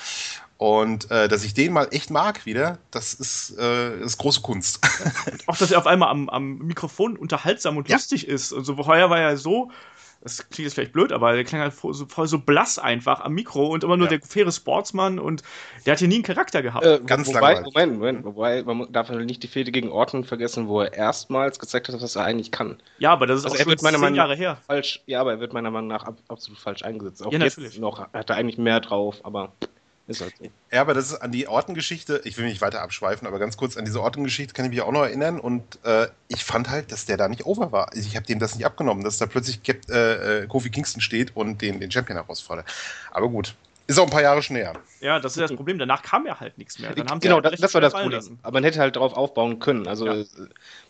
Und 0.59 1.11
äh, 1.11 1.29
dass 1.29 1.45
ich 1.45 1.55
den 1.55 1.73
mal 1.73 1.89
echt 1.93 2.11
mag 2.11 2.45
wieder, 2.45 2.79
das 2.91 3.15
ist, 3.15 3.57
äh, 3.59 4.01
ist 4.01 4.19
große 4.19 4.41
Kunst. 4.41 4.81
auch, 5.47 5.57
dass 5.57 5.71
er 5.71 5.79
auf 5.79 5.87
einmal 5.87 6.11
am, 6.11 6.29
am 6.29 6.59
Mikrofon 6.59 7.17
unterhaltsam 7.17 7.77
und 7.77 7.89
ja. 7.89 7.97
lustig 7.97 8.27
ist. 8.27 8.53
Und 8.53 8.65
so 8.65 8.75
vorher 8.75 9.09
war 9.09 9.21
er 9.21 9.37
so 9.37 9.71
das 10.21 10.49
klingt 10.49 10.67
jetzt 10.67 10.75
vielleicht 10.75 10.93
blöd, 10.93 11.13
aber 11.13 11.33
der 11.33 11.45
klingt 11.45 11.63
halt 11.63 11.73
voll 11.73 11.95
so, 11.95 12.07
voll 12.07 12.27
so 12.27 12.39
blass 12.39 12.79
einfach 12.79 13.21
am 13.21 13.35
Mikro 13.35 13.69
und 13.69 13.85
immer 13.85 13.97
nur 13.97 14.11
ja. 14.11 14.19
der 14.19 14.27
faire 14.27 14.51
Sportsmann 14.51 15.19
und 15.19 15.43
der 15.87 15.93
hat 15.93 16.01
hier 16.01 16.09
nie 16.09 16.17
einen 16.17 16.25
Charakter 16.25 16.61
gehabt. 16.63 16.85
Äh, 16.85 17.01
Ganz 17.07 17.29
wobei, 17.29 17.61
Moment, 17.61 17.93
Moment, 17.95 18.25
wobei 18.25 18.63
man 18.65 18.91
darf 18.93 19.11
nicht 19.11 19.43
die 19.43 19.49
Fehde 19.49 19.71
gegen 19.71 19.91
Orton 19.91 20.25
vergessen, 20.25 20.67
wo 20.67 20.81
er 20.81 20.93
erstmals 20.93 21.59
gezeigt 21.59 21.89
hat, 21.89 22.01
was 22.01 22.17
er 22.17 22.25
eigentlich 22.25 22.51
kann. 22.51 22.81
Ja, 22.99 23.13
aber 23.13 23.27
das 23.27 23.41
ist 23.41 23.45
also 23.45 23.57
auch 23.57 23.79
schon 23.79 23.79
zehn 23.79 24.15
Jahre 24.15 24.35
her. 24.35 24.59
Falsch, 24.67 25.03
ja, 25.07 25.21
aber 25.21 25.33
er 25.33 25.41
wird 25.41 25.53
meiner 25.53 25.71
Meinung 25.71 25.89
nach 25.89 26.13
absolut 26.27 26.59
falsch 26.59 26.83
eingesetzt. 26.83 27.25
Auch 27.25 27.33
ja, 27.33 27.39
jetzt 27.39 27.57
natürlich. 27.57 27.79
noch 27.79 28.13
hat 28.13 28.31
er 28.31 28.37
eigentlich 28.37 28.59
mehr 28.59 28.81
drauf, 28.81 29.21
aber 29.23 29.53
ist 30.09 30.21
halt 30.21 30.35
so. 30.39 30.47
Ja, 30.73 30.81
aber 30.81 30.95
das 30.95 31.13
ist 31.13 31.17
an 31.17 31.33
die 31.33 31.47
Ortengeschichte, 31.47 32.23
ich 32.25 32.37
will 32.37 32.45
mich 32.45 32.55
nicht 32.55 32.63
weiter 32.63 32.83
abschweifen, 32.83 33.29
aber 33.29 33.39
ganz 33.39 33.57
kurz 33.57 33.77
an 33.77 33.85
diese 33.85 34.03
Ortengeschichte 34.03 34.55
kann 34.55 34.65
ich 34.65 34.71
mich 34.71 34.81
auch 34.81 34.91
noch 34.91 35.03
erinnern 35.03 35.39
und 35.39 35.79
äh, 35.85 36.09
ich 36.29 36.45
fand 36.45 36.71
halt, 36.71 36.91
dass 36.93 37.05
der 37.05 37.17
da 37.17 37.29
nicht 37.29 37.47
over 37.47 37.73
war. 37.73 37.91
Ich 37.95 38.17
habe 38.17 38.27
dem 38.27 38.39
das 38.39 38.55
nicht 38.57 38.65
abgenommen, 38.65 39.05
dass 39.05 39.19
da 39.19 39.27
plötzlich 39.27 39.63
Cap, 39.63 39.89
äh, 39.89 40.43
äh, 40.43 40.47
Kofi 40.47 40.71
Kingston 40.71 41.01
steht 41.01 41.37
und 41.37 41.63
den, 41.63 41.79
den 41.79 41.91
Champion 41.91 42.17
herausfordert. 42.19 42.67
Aber 43.11 43.29
gut, 43.29 43.55
ist 43.89 43.99
auch 43.99 44.05
ein 44.05 44.11
paar 44.11 44.23
Jahre 44.23 44.43
schon 44.43 44.55
näher. 44.55 44.75
Ja, 45.01 45.19
das 45.19 45.37
ist 45.37 45.41
das 45.41 45.57
Problem. 45.57 45.79
Danach 45.79 46.03
kam 46.03 46.27
ja 46.27 46.39
halt 46.39 46.59
nichts 46.59 46.79
mehr. 46.79 46.93
genau, 46.93 47.37
halt 47.37 47.47
das, 47.47 47.59
das 47.59 47.73
war 47.73 47.81
das 47.81 47.95
Problem. 47.95 48.13
Lassen. 48.13 48.39
Aber 48.43 48.59
man 48.59 48.65
hätte 48.65 48.81
halt 48.81 48.97
darauf 48.97 49.15
aufbauen 49.15 49.61
können. 49.61 49.89
Also 49.89 50.07
ja. 50.07 50.25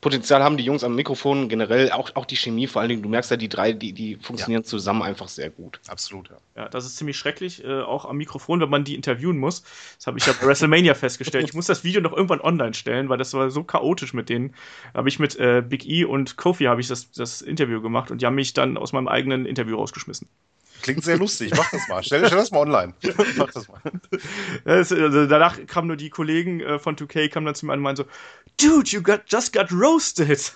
Potenzial 0.00 0.42
haben 0.42 0.56
die 0.56 0.64
Jungs 0.64 0.82
am 0.82 0.96
Mikrofon 0.96 1.48
generell, 1.48 1.92
auch, 1.92 2.10
auch 2.16 2.26
die 2.26 2.34
Chemie 2.34 2.66
vor 2.66 2.80
allen 2.80 2.88
Dingen. 2.88 3.02
Du 3.02 3.08
merkst 3.08 3.30
ja, 3.30 3.36
die 3.36 3.48
drei, 3.48 3.72
die, 3.72 3.92
die 3.92 4.16
funktionieren 4.16 4.62
ja. 4.62 4.66
zusammen 4.66 5.02
einfach 5.02 5.28
sehr 5.28 5.48
gut. 5.48 5.78
Absolut, 5.86 6.28
ja. 6.28 6.36
Ja, 6.56 6.68
das 6.68 6.86
ist 6.86 6.96
ziemlich 6.96 7.16
schrecklich, 7.16 7.64
äh, 7.64 7.82
auch 7.82 8.04
am 8.04 8.16
Mikrofon, 8.16 8.60
wenn 8.60 8.68
man 8.68 8.82
die 8.82 8.96
interviewen 8.96 9.38
muss. 9.38 9.62
Das 9.96 10.08
habe 10.08 10.18
ich 10.18 10.26
ja 10.26 10.32
bei 10.32 10.48
WrestleMania 10.48 10.94
festgestellt. 10.94 11.46
Ich 11.46 11.54
muss 11.54 11.66
das 11.66 11.84
Video 11.84 12.00
noch 12.00 12.12
irgendwann 12.12 12.40
online 12.40 12.74
stellen, 12.74 13.08
weil 13.08 13.18
das 13.18 13.32
war 13.32 13.48
so 13.50 13.62
chaotisch 13.62 14.12
mit 14.12 14.28
denen. 14.28 14.54
Da 14.92 14.98
habe 14.98 15.08
ich 15.08 15.20
mit 15.20 15.38
äh, 15.38 15.62
Big 15.64 15.88
E 15.88 16.04
und 16.04 16.36
Kofi 16.36 16.64
habe 16.64 16.80
ich 16.80 16.88
das, 16.88 17.12
das 17.12 17.42
Interview 17.42 17.80
gemacht 17.80 18.10
und 18.10 18.22
die 18.22 18.26
haben 18.26 18.34
mich 18.34 18.54
dann 18.54 18.76
aus 18.76 18.92
meinem 18.92 19.06
eigenen 19.06 19.46
Interview 19.46 19.76
rausgeschmissen. 19.76 20.26
Klingt 20.82 21.04
sehr 21.04 21.18
lustig. 21.18 21.52
Mach 21.56 21.70
das 21.70 21.88
mal. 21.88 22.02
Stell, 22.02 22.26
stell 22.26 22.38
das 22.38 22.50
mal 22.50 22.60
online. 22.60 22.94
Mach 23.36 23.50
das 23.50 23.68
mal. 23.68 23.80
Das, 24.64 24.92
also 24.92 25.26
danach 25.26 25.58
kamen 25.66 25.88
nur 25.88 25.96
die 25.96 26.10
Kollegen 26.10 26.60
äh, 26.60 26.78
von 26.78 26.96
2K, 26.96 27.28
kamen 27.28 27.46
dann 27.46 27.54
zu 27.54 27.66
mir 27.66 27.72
und 27.72 27.80
meinten 27.80 28.04
so, 28.04 28.08
Dude, 28.60 28.88
you 28.90 29.02
got, 29.02 29.22
just 29.28 29.52
got 29.52 29.70
roasted. 29.72 30.52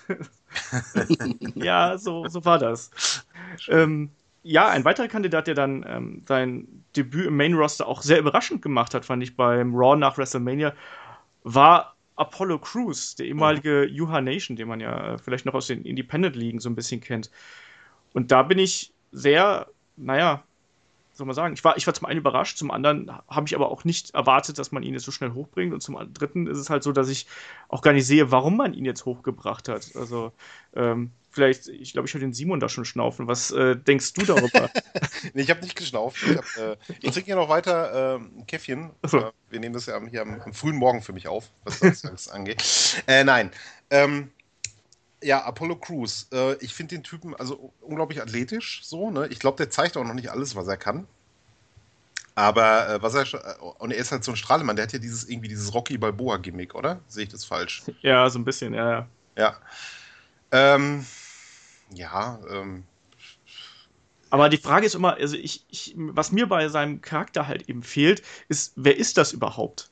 ja, 1.55 1.97
so, 1.97 2.27
so 2.27 2.43
war 2.45 2.59
das. 2.59 2.91
Ähm, 3.69 4.11
ja, 4.43 4.67
ein 4.67 4.83
weiterer 4.83 5.07
Kandidat, 5.07 5.47
der 5.47 5.55
dann 5.55 5.85
ähm, 5.87 6.23
sein 6.27 6.67
Debüt 6.95 7.27
im 7.27 7.37
Main 7.37 7.53
Roster 7.53 7.87
auch 7.87 8.01
sehr 8.01 8.19
überraschend 8.19 8.61
gemacht 8.61 8.93
hat, 8.93 9.05
fand 9.05 9.23
ich 9.23 9.35
beim 9.35 9.73
Raw 9.73 9.95
nach 9.95 10.17
WrestleMania, 10.17 10.73
war 11.43 11.95
Apollo 12.15 12.59
Crews, 12.59 13.15
der 13.15 13.27
ehemalige 13.27 13.87
mhm. 13.89 13.95
Yuha 13.95 14.21
Nation, 14.21 14.55
den 14.57 14.67
man 14.67 14.79
ja 14.79 15.13
äh, 15.13 15.17
vielleicht 15.17 15.45
noch 15.45 15.53
aus 15.53 15.67
den 15.67 15.85
Independent 15.85 16.35
Ligen 16.35 16.59
so 16.59 16.69
ein 16.69 16.75
bisschen 16.75 17.01
kennt. 17.01 17.31
Und 18.13 18.31
da 18.31 18.43
bin 18.43 18.59
ich 18.59 18.93
sehr 19.11 19.67
naja, 19.95 20.43
soll 21.13 21.27
man 21.27 21.35
sagen, 21.35 21.53
ich 21.53 21.63
war, 21.63 21.77
ich 21.77 21.85
war 21.85 21.93
zum 21.93 22.07
einen 22.07 22.19
überrascht, 22.19 22.57
zum 22.57 22.71
anderen 22.71 23.11
habe 23.27 23.45
ich 23.45 23.55
aber 23.55 23.69
auch 23.69 23.83
nicht 23.83 24.15
erwartet, 24.15 24.57
dass 24.57 24.71
man 24.71 24.81
ihn 24.81 24.93
jetzt 24.93 25.05
so 25.05 25.11
schnell 25.11 25.33
hochbringt 25.33 25.73
und 25.73 25.81
zum 25.81 25.97
dritten 26.13 26.47
ist 26.47 26.57
es 26.57 26.69
halt 26.69 26.81
so, 26.81 26.91
dass 26.91 27.07
ich 27.07 27.27
auch 27.69 27.81
gar 27.81 27.93
nicht 27.93 28.07
sehe, 28.07 28.31
warum 28.31 28.57
man 28.57 28.73
ihn 28.73 28.85
jetzt 28.85 29.05
hochgebracht 29.05 29.69
hat. 29.69 29.95
Also 29.95 30.31
ähm, 30.75 31.11
vielleicht, 31.29 31.67
ich 31.67 31.93
glaube, 31.93 32.07
ich 32.07 32.13
höre 32.13 32.21
den 32.21 32.33
Simon 32.33 32.59
da 32.59 32.67
schon 32.67 32.85
schnaufen. 32.85 33.27
Was 33.27 33.51
äh, 33.51 33.75
denkst 33.75 34.13
du 34.13 34.23
darüber? 34.23 34.71
nee, 35.33 35.41
ich 35.43 35.49
habe 35.51 35.61
nicht 35.61 35.75
geschnauft. 35.75 36.17
Ich, 36.23 36.61
äh, 36.61 36.77
ich 37.01 37.11
trinke 37.11 37.29
ja 37.29 37.35
noch 37.35 37.49
weiter 37.49 38.15
äh, 38.15 38.17
ein 38.17 38.47
Käffchen. 38.47 38.91
So. 39.03 39.19
Äh, 39.19 39.31
wir 39.51 39.59
nehmen 39.59 39.73
das 39.73 39.85
ja 39.85 39.99
hier 40.07 40.23
am, 40.23 40.41
am, 40.41 40.53
frühen 40.53 40.77
Morgen 40.77 41.03
für 41.03 41.13
mich 41.13 41.27
auf, 41.27 41.49
was 41.63 41.79
das 41.79 42.27
angeht. 42.29 43.03
Äh, 43.07 43.23
nein. 43.23 43.51
Ähm, 43.91 44.31
ja, 45.23 45.43
Apollo 45.43 45.77
Crews. 45.77 46.27
Äh, 46.31 46.55
ich 46.55 46.73
finde 46.73 46.95
den 46.95 47.03
Typen 47.03 47.35
also 47.35 47.73
unglaublich 47.81 48.21
athletisch. 48.21 48.81
So, 48.83 49.11
ne? 49.11 49.27
Ich 49.27 49.39
glaube, 49.39 49.57
der 49.57 49.69
zeigt 49.69 49.97
auch 49.97 50.03
noch 50.03 50.13
nicht 50.13 50.29
alles, 50.29 50.55
was 50.55 50.67
er 50.67 50.77
kann. 50.77 51.07
Aber 52.35 52.89
äh, 52.89 53.01
was 53.01 53.13
er 53.13 53.23
äh, 53.33 53.61
und 53.79 53.91
er 53.91 53.97
ist 53.97 54.11
halt 54.11 54.23
so 54.23 54.31
ein 54.31 54.37
Strahlemann. 54.37 54.75
Der 54.75 54.83
hat 54.83 54.93
ja 54.93 54.99
dieses 54.99 55.27
irgendwie 55.29 55.47
dieses 55.47 55.73
Rocky 55.73 55.97
Balboa 55.97 56.37
Gimmick, 56.37 56.75
oder? 56.75 56.99
Sehe 57.07 57.23
ich 57.23 57.29
das 57.29 57.45
falsch? 57.45 57.83
Ja, 58.01 58.29
so 58.29 58.39
ein 58.39 58.45
bisschen, 58.45 58.73
ja, 58.73 58.91
ja. 58.91 59.07
Ja. 59.37 59.57
Ähm, 60.51 61.05
ja. 61.93 62.39
Ähm, 62.49 62.83
aber 64.29 64.49
die 64.49 64.57
Frage 64.57 64.87
ist 64.87 64.95
immer, 64.95 65.13
also 65.13 65.35
ich, 65.35 65.63
ich, 65.69 65.93
was 65.95 66.31
mir 66.31 66.47
bei 66.47 66.67
seinem 66.67 67.01
Charakter 67.01 67.47
halt 67.47 67.69
eben 67.69 67.83
fehlt, 67.83 68.23
ist, 68.47 68.73
wer 68.75 68.97
ist 68.97 69.17
das 69.17 69.31
überhaupt? 69.31 69.91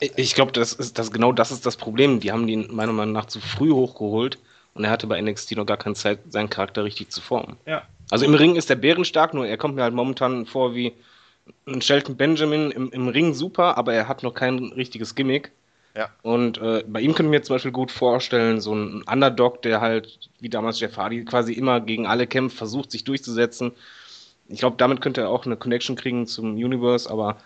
Ich 0.00 0.34
glaube, 0.34 0.52
das 0.52 0.72
ist 0.72 0.98
das 0.98 1.10
genau 1.10 1.32
das 1.32 1.50
ist 1.50 1.66
das 1.66 1.76
Problem. 1.76 2.20
Die 2.20 2.32
haben 2.32 2.48
ihn 2.48 2.68
meiner 2.70 2.92
Meinung 2.92 3.12
nach 3.12 3.26
zu 3.26 3.40
früh 3.40 3.70
hochgeholt 3.70 4.38
und 4.74 4.84
er 4.84 4.90
hatte 4.90 5.06
bei 5.06 5.20
NXT 5.20 5.56
noch 5.56 5.66
gar 5.66 5.76
keine 5.76 5.94
Zeit, 5.94 6.20
seinen 6.30 6.48
Charakter 6.48 6.84
richtig 6.84 7.10
zu 7.10 7.20
formen. 7.20 7.56
Ja. 7.66 7.82
Also 8.10 8.24
im 8.24 8.34
Ring 8.34 8.56
ist 8.56 8.70
er 8.70 8.76
bärenstark, 8.76 9.34
nur 9.34 9.46
er 9.46 9.56
kommt 9.56 9.76
mir 9.76 9.82
halt 9.82 9.94
momentan 9.94 10.46
vor 10.46 10.74
wie 10.74 10.94
ein 11.66 11.82
Shelton 11.82 12.16
Benjamin 12.16 12.70
im, 12.70 12.90
im 12.90 13.08
Ring 13.08 13.34
super, 13.34 13.76
aber 13.76 13.92
er 13.92 14.08
hat 14.08 14.22
noch 14.22 14.34
kein 14.34 14.58
richtiges 14.72 15.14
Gimmick. 15.14 15.52
Ja. 15.96 16.08
Und 16.22 16.58
äh, 16.58 16.84
bei 16.86 17.00
ihm 17.00 17.14
könnte 17.14 17.24
ich 17.24 17.38
mir 17.38 17.42
zum 17.42 17.56
Beispiel 17.56 17.72
gut 17.72 17.90
vorstellen, 17.90 18.60
so 18.60 18.74
ein 18.74 19.02
Underdog, 19.02 19.62
der 19.62 19.80
halt, 19.80 20.30
wie 20.38 20.48
damals 20.48 20.78
Jeff 20.80 20.96
Hardy, 20.96 21.24
quasi 21.24 21.52
immer 21.52 21.80
gegen 21.80 22.06
alle 22.06 22.26
kämpft, 22.26 22.56
versucht, 22.56 22.90
sich 22.90 23.04
durchzusetzen. 23.04 23.72
Ich 24.48 24.60
glaube, 24.60 24.76
damit 24.76 25.00
könnte 25.00 25.22
er 25.22 25.30
auch 25.30 25.46
eine 25.46 25.56
Connection 25.56 25.96
kriegen 25.96 26.26
zum 26.26 26.54
Universe, 26.54 27.10
aber 27.10 27.38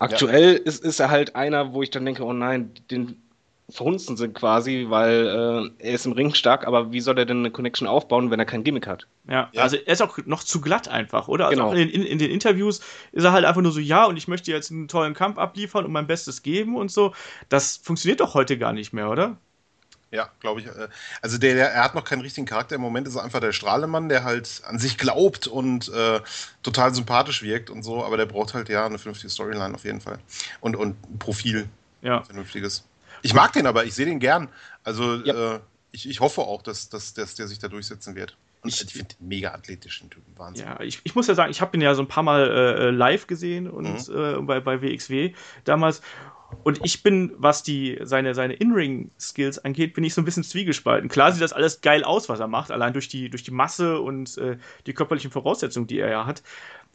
Aktuell 0.00 0.54
ja. 0.54 0.58
ist, 0.58 0.84
ist 0.84 0.98
er 0.98 1.10
halt 1.10 1.36
einer, 1.36 1.72
wo 1.72 1.82
ich 1.82 1.90
dann 1.90 2.04
denke, 2.04 2.24
oh 2.24 2.32
nein, 2.32 2.72
den 2.90 3.20
verhunzen 3.68 4.16
sind 4.16 4.34
quasi, 4.34 4.86
weil 4.88 5.70
äh, 5.78 5.86
er 5.86 5.94
ist 5.94 6.06
im 6.06 6.12
Ring 6.12 6.34
stark, 6.34 6.66
aber 6.66 6.90
wie 6.90 7.00
soll 7.00 7.18
er 7.18 7.26
denn 7.26 7.38
eine 7.38 7.50
Connection 7.50 7.86
aufbauen, 7.86 8.30
wenn 8.30 8.40
er 8.40 8.46
kein 8.46 8.64
Gimmick 8.64 8.86
hat? 8.86 9.06
Ja, 9.28 9.48
ja. 9.52 9.62
also 9.62 9.76
er 9.76 9.92
ist 9.92 10.02
auch 10.02 10.18
noch 10.26 10.42
zu 10.42 10.60
glatt 10.60 10.88
einfach, 10.88 11.28
oder? 11.28 11.46
Also 11.46 11.68
genau. 11.68 11.72
in, 11.72 11.88
in, 11.88 12.02
in, 12.02 12.18
den 12.18 12.30
Interviews 12.30 12.80
ist 13.12 13.24
er 13.24 13.32
halt 13.32 13.44
einfach 13.44 13.60
nur 13.60 13.72
so, 13.72 13.78
ja, 13.78 14.06
und 14.06 14.16
ich 14.16 14.26
möchte 14.26 14.50
jetzt 14.50 14.70
einen 14.70 14.88
tollen 14.88 15.14
Kampf 15.14 15.38
abliefern 15.38 15.84
und 15.84 15.92
mein 15.92 16.06
Bestes 16.06 16.42
geben 16.42 16.76
und 16.76 16.90
so. 16.90 17.12
Das 17.48 17.76
funktioniert 17.76 18.20
doch 18.20 18.34
heute 18.34 18.58
gar 18.58 18.72
nicht 18.72 18.92
mehr, 18.92 19.10
oder? 19.10 19.36
Ja, 20.12 20.30
glaube 20.40 20.60
ich. 20.60 20.66
Äh, 20.66 20.88
also 21.22 21.38
der, 21.38 21.54
der, 21.54 21.72
er 21.72 21.84
hat 21.84 21.94
noch 21.94 22.04
keinen 22.04 22.22
richtigen 22.22 22.46
Charakter. 22.46 22.74
Im 22.74 22.80
Moment 22.80 23.06
ist 23.06 23.14
er 23.14 23.22
einfach 23.22 23.40
der 23.40 23.52
Strahlemann, 23.52 24.08
der 24.08 24.24
halt 24.24 24.62
an 24.66 24.78
sich 24.78 24.98
glaubt 24.98 25.46
und 25.46 25.88
äh, 25.88 26.20
total 26.62 26.94
sympathisch 26.94 27.42
wirkt 27.42 27.70
und 27.70 27.82
so, 27.82 28.04
aber 28.04 28.16
der 28.16 28.26
braucht 28.26 28.54
halt 28.54 28.68
ja 28.68 28.86
eine 28.86 28.98
vernünftige 28.98 29.30
Storyline 29.30 29.74
auf 29.74 29.84
jeden 29.84 30.00
Fall. 30.00 30.18
Und, 30.60 30.76
und 30.76 30.96
ein 31.04 31.18
Profil. 31.18 31.68
Ja. 32.02 32.22
Vernünftiges. 32.22 32.84
Ich 33.22 33.34
mag 33.34 33.52
den 33.52 33.66
aber, 33.66 33.84
ich 33.84 33.94
sehe 33.94 34.06
den 34.06 34.18
gern. 34.18 34.48
Also 34.82 35.16
ja. 35.16 35.56
äh, 35.56 35.60
ich, 35.92 36.08
ich 36.08 36.20
hoffe 36.20 36.42
auch, 36.42 36.62
dass, 36.62 36.88
dass, 36.88 37.14
dass 37.14 37.34
der 37.34 37.46
sich 37.46 37.58
da 37.58 37.68
durchsetzen 37.68 38.14
wird. 38.14 38.36
Und 38.62 38.68
ich, 38.68 38.82
ich 38.82 38.92
finde 38.92 39.14
den 39.14 39.28
mega 39.28 39.52
athletischen 39.52 40.10
Typen 40.10 40.36
Wahnsinn. 40.36 40.66
Ja, 40.66 40.80
ich, 40.80 41.00
ich 41.04 41.14
muss 41.14 41.26
ja 41.26 41.34
sagen, 41.34 41.50
ich 41.50 41.60
habe 41.60 41.76
ihn 41.76 41.80
ja 41.80 41.94
so 41.94 42.02
ein 42.02 42.08
paar 42.08 42.22
Mal 42.22 42.50
äh, 42.50 42.90
live 42.90 43.26
gesehen 43.26 43.70
und 43.70 44.08
mhm. 44.08 44.16
äh, 44.16 44.42
bei, 44.42 44.60
bei 44.60 44.82
WXW 44.82 45.34
damals. 45.64 46.02
Und 46.62 46.80
ich 46.84 47.02
bin, 47.02 47.32
was 47.36 47.62
die, 47.62 47.98
seine, 48.02 48.34
seine 48.34 48.54
In-Ring-Skills 48.54 49.60
angeht, 49.60 49.94
bin 49.94 50.04
ich 50.04 50.14
so 50.14 50.20
ein 50.20 50.24
bisschen 50.24 50.44
zwiegespalten. 50.44 51.08
Klar 51.08 51.32
sieht 51.32 51.42
das 51.42 51.52
alles 51.52 51.80
geil 51.80 52.04
aus, 52.04 52.28
was 52.28 52.40
er 52.40 52.48
macht, 52.48 52.70
allein 52.70 52.92
durch 52.92 53.08
die, 53.08 53.30
durch 53.30 53.42
die 53.42 53.50
Masse 53.50 54.00
und 54.00 54.36
äh, 54.38 54.58
die 54.86 54.92
körperlichen 54.92 55.30
Voraussetzungen, 55.30 55.86
die 55.86 55.98
er 55.98 56.10
ja 56.10 56.26
hat. 56.26 56.42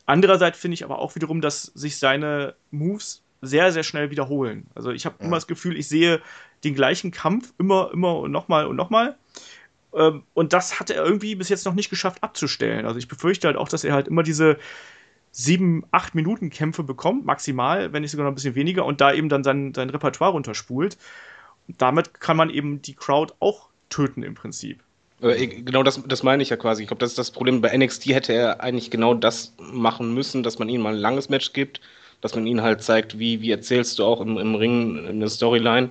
Andererseits 0.05 0.59
finde 0.59 0.75
ich 0.75 0.83
aber 0.83 0.99
auch 0.99 1.15
wiederum, 1.15 1.41
dass 1.41 1.63
sich 1.63 1.97
seine 1.97 2.55
Moves 2.71 3.23
sehr, 3.41 3.71
sehr 3.71 3.83
schnell 3.83 4.11
wiederholen. 4.11 4.67
Also 4.75 4.91
ich 4.91 5.05
habe 5.05 5.15
ja. 5.19 5.25
immer 5.25 5.37
das 5.37 5.47
Gefühl, 5.47 5.77
ich 5.77 5.87
sehe 5.87 6.21
den 6.63 6.75
gleichen 6.75 7.11
Kampf 7.11 7.53
immer, 7.57 7.91
immer 7.91 8.19
und 8.19 8.31
nochmal 8.31 8.67
und 8.67 8.75
nochmal. 8.75 9.17
Ähm, 9.93 10.23
und 10.33 10.53
das 10.53 10.79
hat 10.79 10.89
er 10.89 11.03
irgendwie 11.03 11.35
bis 11.35 11.49
jetzt 11.49 11.65
noch 11.65 11.73
nicht 11.73 11.89
geschafft 11.89 12.23
abzustellen. 12.23 12.85
Also 12.85 12.99
ich 12.99 13.07
befürchte 13.07 13.47
halt 13.47 13.57
auch, 13.57 13.69
dass 13.69 13.83
er 13.83 13.93
halt 13.93 14.07
immer 14.07 14.23
diese 14.23 14.57
sieben, 15.37 15.83
acht 15.91 16.15
Minuten 16.15 16.49
Kämpfe 16.49 16.81
bekommt, 16.81 17.25
maximal, 17.25 17.91
wenn 17.91 18.03
nicht 18.03 18.11
sogar 18.11 18.23
noch 18.23 18.31
ein 18.31 18.35
bisschen 18.35 18.55
weniger, 18.55 18.85
und 18.85 19.01
da 19.01 19.13
eben 19.13 19.27
dann 19.27 19.43
sein, 19.43 19.73
sein 19.73 19.89
Repertoire 19.89 20.31
runterspult. 20.31 20.97
Und 21.67 21.81
damit 21.81 22.21
kann 22.21 22.37
man 22.37 22.49
eben 22.49 22.81
die 22.81 22.93
Crowd 22.93 23.33
auch 23.41 23.67
töten 23.89 24.23
im 24.23 24.33
Prinzip. 24.33 24.79
Genau 25.19 25.83
das, 25.83 26.01
das 26.07 26.23
meine 26.23 26.41
ich 26.41 26.49
ja 26.49 26.55
quasi. 26.55 26.83
Ich 26.83 26.87
glaube, 26.87 27.01
das 27.01 27.09
ist 27.11 27.17
das 27.17 27.31
Problem. 27.31 27.59
Bei 27.59 27.75
NXT 27.75 28.07
hätte 28.07 28.31
er 28.31 28.61
eigentlich 28.61 28.91
genau 28.91 29.13
das 29.13 29.53
machen 29.59 30.13
müssen, 30.13 30.41
dass 30.41 30.57
man 30.57 30.69
ihm 30.69 30.81
mal 30.81 30.93
ein 30.93 30.99
langes 30.99 31.27
Match 31.27 31.51
gibt, 31.51 31.81
dass 32.21 32.33
man 32.33 32.47
ihnen 32.47 32.61
halt 32.61 32.81
zeigt, 32.81 33.19
wie, 33.19 33.41
wie 33.41 33.51
erzählst 33.51 33.99
du 33.99 34.05
auch 34.05 34.21
im, 34.21 34.37
im 34.37 34.55
Ring 34.55 35.05
eine 35.05 35.29
Storyline. 35.29 35.89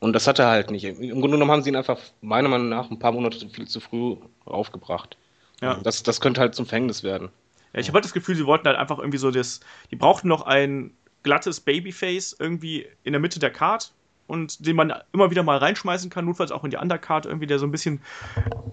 Und 0.00 0.14
das 0.14 0.26
hat 0.26 0.40
er 0.40 0.48
halt 0.48 0.72
nicht. 0.72 0.84
Im 0.84 1.20
Grunde 1.20 1.36
genommen 1.36 1.50
haben 1.52 1.62
sie 1.62 1.70
ihn 1.70 1.76
einfach 1.76 2.00
meiner 2.22 2.48
Meinung 2.48 2.68
nach 2.68 2.90
ein 2.90 2.98
paar 2.98 3.12
Monate 3.12 3.48
viel 3.48 3.68
zu 3.68 3.78
früh 3.78 4.16
aufgebracht. 4.46 5.16
Ja. 5.60 5.78
Das, 5.82 6.02
das 6.02 6.20
könnte 6.20 6.40
halt 6.40 6.56
zum 6.56 6.66
Fängnis 6.66 7.04
werden. 7.04 7.30
Ja, 7.74 7.80
ich 7.80 7.88
habe 7.88 7.96
halt 7.96 8.04
das 8.04 8.12
Gefühl, 8.12 8.36
sie 8.36 8.46
wollten 8.46 8.66
halt 8.66 8.78
einfach 8.78 8.98
irgendwie 8.98 9.18
so 9.18 9.30
das. 9.30 9.60
Die 9.90 9.96
brauchten 9.96 10.28
noch 10.28 10.42
ein 10.42 10.92
glattes 11.22 11.60
Babyface 11.60 12.36
irgendwie 12.38 12.86
in 13.02 13.12
der 13.12 13.20
Mitte 13.20 13.40
der 13.40 13.50
Card 13.50 13.92
und 14.26 14.66
den 14.66 14.76
man 14.76 14.92
immer 15.12 15.30
wieder 15.30 15.42
mal 15.42 15.58
reinschmeißen 15.58 16.08
kann, 16.08 16.24
notfalls 16.24 16.52
auch 16.52 16.64
in 16.64 16.70
die 16.70 16.76
Undercard 16.76 17.26
irgendwie, 17.26 17.46
der 17.46 17.58
so 17.58 17.66
ein 17.66 17.70
bisschen 17.70 18.00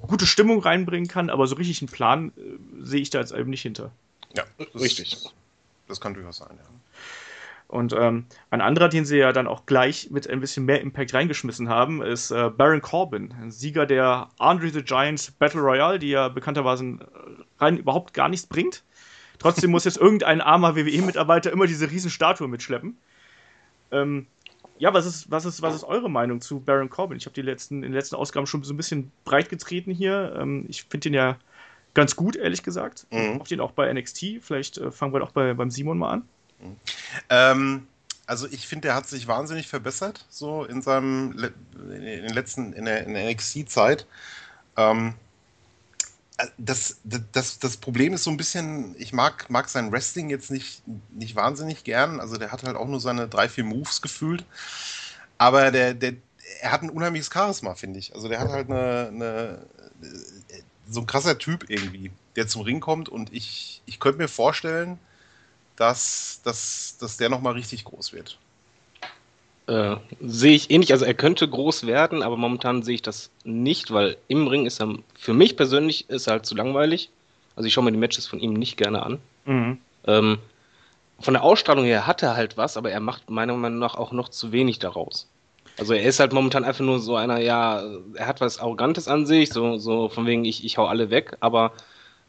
gute 0.07 0.25
Stimmung 0.25 0.61
reinbringen 0.61 1.09
kann, 1.09 1.29
aber 1.29 1.47
so 1.47 1.55
richtig 1.55 1.81
einen 1.81 1.89
Plan 1.89 2.31
äh, 2.37 2.85
sehe 2.85 3.01
ich 3.01 3.09
da 3.09 3.19
jetzt 3.19 3.33
eben 3.33 3.49
nicht 3.49 3.61
hinter. 3.63 3.91
Ja, 4.35 4.43
richtig. 4.75 5.17
Das 5.87 5.99
kann 5.99 6.13
durchaus 6.13 6.37
sein, 6.37 6.57
ja. 6.57 6.63
Und 7.67 7.93
ähm, 7.93 8.25
ein 8.49 8.59
anderer, 8.59 8.89
den 8.89 9.05
sie 9.05 9.17
ja 9.17 9.31
dann 9.31 9.47
auch 9.47 9.65
gleich 9.65 10.09
mit 10.11 10.29
ein 10.29 10.41
bisschen 10.41 10.65
mehr 10.65 10.81
Impact 10.81 11.13
reingeschmissen 11.13 11.69
haben, 11.69 12.01
ist 12.01 12.29
äh, 12.29 12.49
Baron 12.49 12.81
Corbin, 12.81 13.33
Sieger 13.47 13.85
der 13.85 14.27
Andre 14.39 14.69
the 14.69 14.83
Giant 14.83 15.39
Battle 15.39 15.61
Royale, 15.61 15.97
die 15.97 16.09
ja 16.09 16.27
bekannterweise 16.27 16.83
äh, 16.83 16.97
rein 17.59 17.77
überhaupt 17.77 18.13
gar 18.13 18.27
nichts 18.27 18.45
bringt. 18.45 18.83
Trotzdem 19.41 19.71
muss 19.71 19.85
jetzt 19.85 19.97
irgendein 19.97 20.39
armer 20.39 20.75
WWE-Mitarbeiter 20.75 21.51
immer 21.51 21.65
diese 21.65 21.89
Riesenstatue 21.89 22.47
mitschleppen. 22.47 22.95
Ähm, 23.91 24.27
ja, 24.77 24.93
was 24.93 25.07
ist, 25.07 25.31
was, 25.31 25.45
ist, 25.45 25.63
was 25.63 25.73
ist 25.73 25.83
eure 25.83 26.11
Meinung 26.11 26.41
zu 26.41 26.59
Baron 26.59 26.91
Corbin? 26.91 27.17
Ich 27.17 27.25
habe 27.25 27.33
die 27.33 27.41
letzten, 27.41 27.77
in 27.77 27.81
den 27.81 27.93
letzten 27.93 28.15
Ausgaben 28.15 28.45
schon 28.45 28.63
so 28.63 28.71
ein 28.71 28.77
bisschen 28.77 29.11
breit 29.25 29.49
getreten 29.49 29.91
hier. 29.91 30.35
Ähm, 30.39 30.65
ich 30.69 30.83
finde 30.83 31.09
den 31.09 31.15
ja 31.15 31.37
ganz 31.95 32.15
gut, 32.15 32.35
ehrlich 32.35 32.61
gesagt. 32.61 33.07
Mhm. 33.09 33.39
Ich 33.41 33.49
den 33.49 33.61
auch 33.61 33.71
bei 33.71 33.91
NXT. 33.91 34.41
Vielleicht 34.41 34.77
äh, 34.77 34.91
fangen 34.91 35.11
wir 35.11 35.23
auch 35.23 35.31
bei, 35.31 35.55
beim 35.55 35.71
Simon 35.71 35.97
mal 35.97 36.11
an. 36.11 36.21
Mhm. 36.59 36.75
Ähm, 37.29 37.87
also 38.27 38.47
ich 38.47 38.67
finde, 38.67 38.89
der 38.89 38.95
hat 38.95 39.07
sich 39.07 39.27
wahnsinnig 39.27 39.67
verbessert, 39.67 40.23
so 40.29 40.65
in 40.65 40.83
seinem 40.83 41.31
in 41.31 42.01
den 42.03 42.33
letzten, 42.33 42.73
in 42.73 42.85
der, 42.85 43.05
der 43.05 43.31
NXT-Zeit. 43.31 44.05
Ähm, 44.77 45.07
äh, 45.09 45.30
das, 46.57 46.99
das, 47.03 47.59
das 47.59 47.77
Problem 47.77 48.13
ist 48.13 48.23
so 48.23 48.31
ein 48.31 48.37
bisschen, 48.37 48.95
ich 48.97 49.13
mag, 49.13 49.49
mag 49.49 49.69
sein 49.69 49.91
Wrestling 49.91 50.29
jetzt 50.29 50.51
nicht, 50.51 50.83
nicht 51.11 51.35
wahnsinnig 51.35 51.83
gern. 51.83 52.19
Also 52.19 52.37
der 52.37 52.51
hat 52.51 52.63
halt 52.63 52.75
auch 52.77 52.87
nur 52.87 52.99
seine 52.99 53.27
drei, 53.27 53.49
vier 53.49 53.63
Moves 53.63 54.01
gefühlt. 54.01 54.45
Aber 55.37 55.71
der, 55.71 55.93
der, 55.93 56.13
er 56.61 56.71
hat 56.71 56.83
ein 56.83 56.89
unheimliches 56.89 57.31
Charisma, 57.33 57.75
finde 57.75 57.99
ich. 57.99 58.15
Also 58.15 58.27
der 58.27 58.39
hat 58.39 58.49
halt 58.49 58.69
eine, 58.69 59.07
eine, 59.09 59.65
so 60.89 61.01
ein 61.01 61.07
krasser 61.07 61.37
Typ 61.37 61.69
irgendwie, 61.69 62.11
der 62.35 62.47
zum 62.47 62.61
Ring 62.61 62.79
kommt 62.79 63.09
und 63.09 63.33
ich, 63.33 63.81
ich 63.85 63.99
könnte 63.99 64.19
mir 64.19 64.27
vorstellen, 64.27 64.99
dass, 65.75 66.41
dass, 66.43 66.97
dass 66.99 67.17
der 67.17 67.29
nochmal 67.29 67.53
richtig 67.53 67.85
groß 67.85 68.13
wird. 68.13 68.39
Äh, 69.67 69.95
sehe 70.19 70.55
ich 70.55 70.71
ähnlich. 70.71 70.91
Also 70.91 71.05
er 71.05 71.13
könnte 71.13 71.47
groß 71.47 71.85
werden, 71.85 72.23
aber 72.23 72.37
momentan 72.37 72.83
sehe 72.83 72.95
ich 72.95 73.01
das 73.01 73.29
nicht, 73.43 73.91
weil 73.91 74.17
im 74.27 74.47
Ring 74.47 74.65
ist 74.65 74.81
er, 74.81 74.95
für 75.17 75.33
mich 75.33 75.55
persönlich 75.55 76.09
ist 76.09 76.27
er 76.27 76.33
halt 76.33 76.45
zu 76.45 76.55
langweilig. 76.55 77.09
Also 77.55 77.67
ich 77.67 77.73
schaue 77.73 77.83
mir 77.83 77.91
die 77.91 77.97
Matches 77.97 78.27
von 78.27 78.39
ihm 78.39 78.53
nicht 78.53 78.77
gerne 78.77 79.03
an. 79.03 79.19
Mhm. 79.45 79.77
Ähm, 80.07 80.37
von 81.19 81.33
der 81.35 81.43
Ausstrahlung 81.43 81.85
her 81.85 82.07
hat 82.07 82.23
er 82.23 82.35
halt 82.35 82.57
was, 82.57 82.77
aber 82.77 82.91
er 82.91 82.99
macht 82.99 83.29
meiner 83.29 83.55
Meinung 83.55 83.79
nach 83.79 83.95
auch 83.95 84.11
noch 84.11 84.29
zu 84.29 84.51
wenig 84.51 84.79
daraus. 84.79 85.27
Also 85.77 85.93
er 85.93 86.03
ist 86.03 86.19
halt 86.19 86.33
momentan 86.33 86.63
einfach 86.63 86.83
nur 86.83 86.99
so 86.99 87.15
einer, 87.15 87.39
ja, 87.39 87.83
er 88.15 88.27
hat 88.27 88.41
was 88.41 88.59
Arrogantes 88.59 89.07
an 89.07 89.25
sich, 89.25 89.49
so, 89.51 89.77
so 89.77 90.09
von 90.09 90.25
wegen, 90.25 90.45
ich, 90.45 90.65
ich 90.65 90.77
hau 90.77 90.85
alle 90.85 91.09
weg, 91.09 91.37
aber 91.39 91.71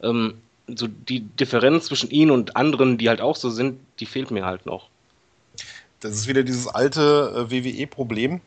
ähm, 0.02 0.34
so 0.66 0.86
die 0.86 1.20
Differenz 1.20 1.86
zwischen 1.86 2.10
ihm 2.10 2.30
und 2.30 2.56
anderen, 2.56 2.98
die 2.98 3.08
halt 3.08 3.20
auch 3.20 3.36
so 3.36 3.50
sind, 3.50 3.80
die 3.98 4.06
fehlt 4.06 4.30
mir 4.30 4.44
halt 4.44 4.66
noch. 4.66 4.88
Das 6.02 6.12
ist 6.12 6.26
wieder 6.26 6.42
dieses 6.42 6.68
alte 6.68 7.48
äh, 7.48 7.50
WWE-Problem, 7.50 8.40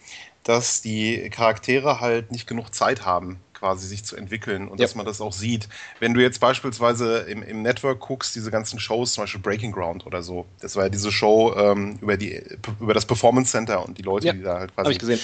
dass 0.43 0.81
die 0.81 1.29
Charaktere 1.31 1.99
halt 1.99 2.31
nicht 2.31 2.47
genug 2.47 2.73
Zeit 2.73 3.05
haben, 3.05 3.39
quasi 3.53 3.87
sich 3.87 4.03
zu 4.03 4.15
entwickeln 4.15 4.67
und 4.67 4.79
ja. 4.79 4.85
dass 4.85 4.93
man 4.93 5.05
das 5.05 5.21
auch 5.21 5.33
sieht. 5.33 5.67
Wenn 5.99 6.13
du 6.13 6.21
jetzt 6.21 6.39
beispielsweise 6.39 7.19
im, 7.19 7.41
im 7.41 7.61
Network 7.63 7.99
guckst, 7.99 8.35
diese 8.35 8.51
ganzen 8.51 8.79
Shows, 8.79 9.13
zum 9.13 9.23
Beispiel 9.23 9.41
Breaking 9.41 9.71
Ground 9.71 10.05
oder 10.05 10.21
so, 10.21 10.45
das 10.59 10.75
war 10.75 10.83
ja 10.83 10.89
diese 10.89 11.11
Show 11.11 11.55
ähm, 11.57 11.97
über, 12.01 12.17
die, 12.17 12.43
über 12.79 12.93
das 12.93 13.05
Performance 13.05 13.51
Center 13.51 13.83
und 13.83 13.97
die 13.97 14.03
Leute, 14.03 14.27
ja. 14.27 14.33
die 14.33 14.43
da 14.43 14.59
halt 14.59 14.75
quasi. 14.75 14.85
Hab 14.85 14.91
ich 14.91 14.99
gesehen. 14.99 15.19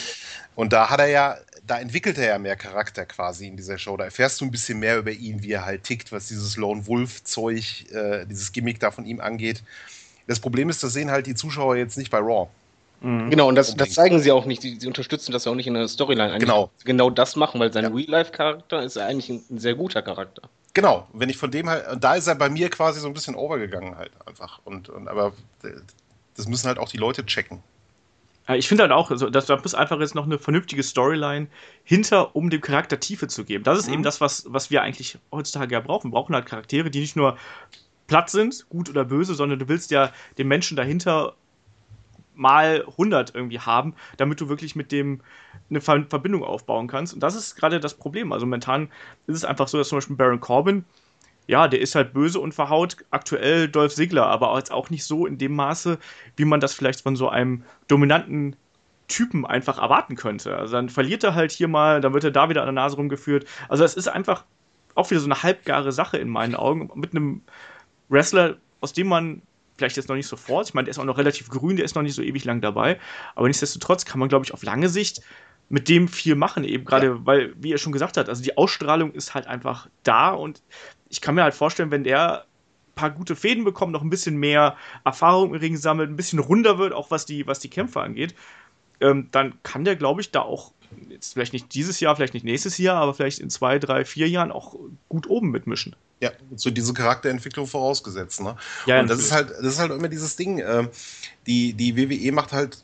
Und 0.56 0.74
da 0.74 0.89
hat 0.89 1.00
er 1.00 1.08
ja, 1.08 1.38
da 1.65 1.80
entwickelt 1.80 2.17
er 2.17 2.26
ja 2.26 2.39
mehr 2.39 2.56
Charakter 2.56 3.06
quasi 3.06 3.48
in 3.48 3.58
dieser 3.58 3.78
Show. 3.78 3.96
Da 3.98 4.06
erfährst 4.06 4.41
du 4.41 4.46
ein 4.46 4.52
bisschen 4.52 4.80
mehr 4.80 4.98
über 4.98 5.12
ihn, 5.12 5.44
wie 5.44 5.52
er 5.52 5.65
halt 5.65 5.84
tickt, 5.84 6.12
was 6.12 6.28
dieses 6.28 6.58
Lone 6.58 6.88
Wolf-Zeug, 6.88 7.91
äh, 7.91 8.26
dieses 8.26 8.52
Gimmick 8.52 8.80
da 8.80 8.91
von 8.91 9.06
ihm 9.06 9.20
angeht. 9.20 9.62
Das 10.27 10.39
Problem 10.39 10.69
ist, 10.69 10.84
das 10.84 10.93
sehen 10.93 11.12
halt 11.12 11.27
die 11.27 11.36
Zuschauer 11.36 11.75
jetzt 11.75 11.97
nicht 11.97 12.12
bei 12.12 12.19
Raw. 12.19 12.47
Mhm. 13.01 13.31
Genau, 13.31 13.47
und 13.47 13.55
das, 13.55 13.75
das, 13.75 13.91
zeigen 13.91 14.19
sie 14.19 14.31
auch 14.31 14.45
nicht. 14.45 14.62
Sie, 14.62 14.77
sie, 14.79 14.88
unterstützen 14.88 15.31
das 15.31 15.45
ja 15.45 15.51
auch 15.51 15.55
nicht 15.55 15.67
in 15.67 15.73
der 15.73 15.88
Storyline. 15.88 16.31
Eigentlich 16.31 16.41
genau. 16.41 16.69
Genau 16.86 17.10
das 17.10 17.36
machen, 17.36 17.60
weil 17.60 17.73
sein 17.73 17.84
ja. 17.84 17.89
Real-Life-Charakter 17.89 18.84
ist 18.84 18.97
eigentlich 18.97 19.29
ein, 19.29 19.43
ein, 19.49 19.60
sehr 19.60 19.73
guter 19.73 20.01
Charakter. 20.01 20.43
Genau, 20.73 21.07
wenn 21.13 21.29
ich 21.29 21.38
von 21.38 21.51
dem 21.51 21.67
halt, 21.67 21.86
da 21.99 22.15
ist 22.15 22.27
er 22.27 22.36
bei 22.36 22.49
mir 22.49 22.69
quasi 22.69 22.99
so 22.99 23.07
ein 23.07 23.13
bisschen 23.13 23.36
overgegangen 23.36 23.97
halt 23.97 24.12
einfach. 24.25 24.60
Und, 24.63 24.89
und 24.89 25.07
aber 25.07 25.34
das 26.36 26.47
müssen 26.47 26.67
halt 26.67 26.77
auch 26.77 26.89
die 26.89 26.97
Leute 26.97 27.25
checken. 27.25 27.62
Ich 28.47 28.67
finde 28.67 28.84
halt 28.84 28.91
auch, 28.91 29.12
also, 29.12 29.29
dass 29.29 29.45
da 29.45 29.57
muss 29.57 29.75
einfach 29.75 29.99
jetzt 29.99 30.15
noch 30.15 30.25
eine 30.25 30.38
vernünftige 30.38 30.84
Storyline 30.84 31.47
hinter, 31.84 32.36
um 32.36 32.49
dem 32.49 32.62
Charakter 32.62 32.99
Tiefe 32.99 33.27
zu 33.27 33.45
geben. 33.45 33.63
Das 33.63 33.79
ist 33.79 33.88
mhm. 33.88 33.95
eben 33.95 34.03
das, 34.03 34.21
was, 34.21 34.45
was 34.47 34.71
wir 34.71 34.81
eigentlich 34.81 35.17
heutzutage 35.31 35.73
ja 35.73 35.79
brauchen. 35.79 36.10
Wir 36.12 36.15
brauchen 36.15 36.36
halt 36.36 36.45
Charaktere, 36.45 36.89
die 36.89 36.99
nicht 36.99 37.15
nur 37.15 37.38
platt 38.12 38.30
sind, 38.30 38.67
gut 38.67 38.89
oder 38.89 39.06
böse, 39.06 39.36
sondern 39.36 39.58
du 39.58 39.69
willst 39.69 39.89
ja 39.89 40.12
den 40.38 40.50
Menschen 40.50 40.76
dahinter 40.76 41.34
mal 42.36 42.84
100 42.86 43.34
irgendwie 43.34 43.62
haben, 43.62 43.95
damit 44.17 44.41
du 44.41 44.50
wirklich 44.50 44.76
mit 44.76 44.91
dem 44.91 45.21
eine 45.69 45.80
Verbindung 45.80 46.43
aufbauen 46.43 46.88
kannst. 46.88 47.13
Und 47.13 47.21
das 47.21 47.36
ist 47.36 47.56
gerade 47.56 47.80
das 47.80 47.93
Problem. 47.93 48.34
Also 48.34 48.45
momentan 48.45 48.89
ist 49.28 49.38
es 49.38 49.45
einfach 49.45 49.69
so, 49.69 49.78
dass 49.78 49.88
zum 49.88 49.97
Beispiel 50.00 50.17
Baron 50.17 50.41
Corbin, 50.41 50.84
ja, 51.47 51.69
der 51.69 51.80
ist 51.80 51.95
halt 51.95 52.12
böse 52.12 52.41
und 52.41 52.54
verhaut 52.54 52.97
aktuell 53.12 53.69
Dolph 53.69 53.95
Ziggler, 53.95 54.26
aber 54.26 54.58
jetzt 54.58 54.74
auch 54.74 54.89
nicht 54.89 55.06
so 55.06 55.26
in 55.26 55.38
dem 55.38 55.56
Maße, 55.56 55.97
wie 56.36 56.45
man 56.45 56.60
das 56.60 56.74
vielleicht 56.74 57.00
von 57.00 57.15
so 57.15 57.30
einem 57.30 57.63
dominanten 57.88 58.58
Typen 59.08 59.45
einfach 59.45 59.78
erwarten 59.78 60.17
könnte. 60.17 60.58
Also 60.58 60.74
dann 60.74 60.89
verliert 60.89 61.24
er 61.24 61.34
halt 61.34 61.54
hier 61.54 61.69
mal, 61.69 62.02
dann 62.02 62.13
wird 62.13 62.26
er 62.26 62.32
da 62.32 62.50
wieder 62.50 62.60
an 62.60 62.67
der 62.67 62.74
Nase 62.74 62.97
rumgeführt. 62.97 63.45
Also 63.69 63.86
es 63.86 63.93
ist 63.93 64.10
einfach 64.10 64.43
auch 64.95 65.10
wieder 65.10 65.21
so 65.21 65.28
eine 65.28 65.41
halbgare 65.41 65.93
Sache 65.93 66.17
in 66.17 66.28
meinen 66.28 66.56
Augen 66.56 66.89
mit 66.95 67.15
einem 67.15 67.43
Wrestler, 68.12 68.58
aus 68.82 68.93
dem 68.93 69.08
man 69.08 69.41
vielleicht 69.78 69.97
jetzt 69.97 70.10
noch 70.10 70.15
nicht 70.15 70.28
sofort. 70.28 70.67
Ich 70.67 70.74
meine, 70.74 70.86
der 70.86 70.91
ist 70.91 71.00
auch 71.00 71.06
noch 71.06 71.17
relativ 71.17 71.50
grün, 71.50 71.76
der 71.76 71.86
ist 71.86 71.95
noch 71.95 72.04
nicht 72.04 72.13
so 72.13 72.21
ewig 72.21 72.45
lang 72.45 72.62
dabei. 72.62 73.00
Aber 73.36 73.47
nichtsdestotrotz 73.47 74.06
kann 74.06 74.19
man, 74.19 74.30
glaube 74.30 74.45
ich, 74.45 74.54
auf 74.54 74.63
lange 74.63 74.89
Sicht 74.89 75.21
mit 75.69 75.88
dem 75.88 76.08
viel 76.08 76.36
machen, 76.36 76.65
eben 76.65 76.84
gerade, 76.84 77.08
ja. 77.08 77.26
weil, 77.26 77.54
wie 77.58 77.71
er 77.71 77.78
schon 77.78 77.93
gesagt 77.93 78.17
hat, 78.17 78.28
also 78.28 78.43
die 78.43 78.58
Ausstrahlung 78.58 79.13
ist 79.13 79.34
halt 79.34 79.47
einfach 79.47 79.88
da 80.04 80.32
und 80.32 80.62
ich 81.08 81.21
kann 81.21 81.34
mir 81.34 81.43
halt 81.43 81.54
vorstellen, 81.54 81.91
wenn 81.91 82.04
der 82.04 82.41
ein 82.41 82.95
paar 82.95 83.10
gute 83.10 83.38
Fäden 83.38 83.63
bekommt, 83.63 83.93
noch 83.93 84.02
ein 84.02 84.10
bisschen 84.10 84.36
mehr 84.36 84.76
Erfahrung 85.06 85.54
im 85.54 85.60
Ring 85.62 85.78
sammelt, 85.78 86.10
ein 86.10 86.17
bisschen 86.17 86.39
runder 86.39 86.78
wird, 86.78 86.91
auch 86.91 87.10
was 87.10 87.26
die, 87.26 87.47
was 87.47 87.60
die 87.60 87.69
Kämpfe 87.69 88.02
angeht, 88.02 88.36
ähm, 89.00 89.30
dann 89.32 89.63
kann 89.63 89.86
der, 89.86 89.95
glaube 89.95 90.19
ich, 90.19 90.32
da 90.32 90.41
auch 90.41 90.74
jetzt 91.10 91.34
vielleicht 91.34 91.54
nicht 91.54 91.74
dieses 91.74 92.02
Jahr, 92.02 92.17
vielleicht 92.17 92.34
nicht 92.34 92.43
nächstes 92.43 92.78
Jahr, 92.78 93.02
aber 93.02 93.13
vielleicht 93.13 93.39
in 93.39 93.50
zwei, 93.50 93.80
drei, 93.80 94.04
vier 94.04 94.28
Jahren 94.28 94.52
auch 94.52 94.76
gut 95.08 95.30
oben 95.30 95.52
mitmischen. 95.52 95.95
Ja, 96.21 96.31
so 96.55 96.69
diese 96.69 96.93
Charakterentwicklung 96.93 97.65
vorausgesetzt. 97.65 98.41
Ne? 98.41 98.55
Ja, 98.86 98.99
und 98.99 99.10
das 99.10 99.17
ist 99.17 99.31
halt, 99.31 99.49
das 99.49 99.65
ist 99.65 99.79
halt 99.79 99.91
immer 99.91 100.07
dieses 100.07 100.36
Ding. 100.36 100.60
Äh, 100.60 100.88
die, 101.47 101.73
die 101.73 101.97
WWE 101.97 102.31
macht 102.31 102.51
halt 102.51 102.77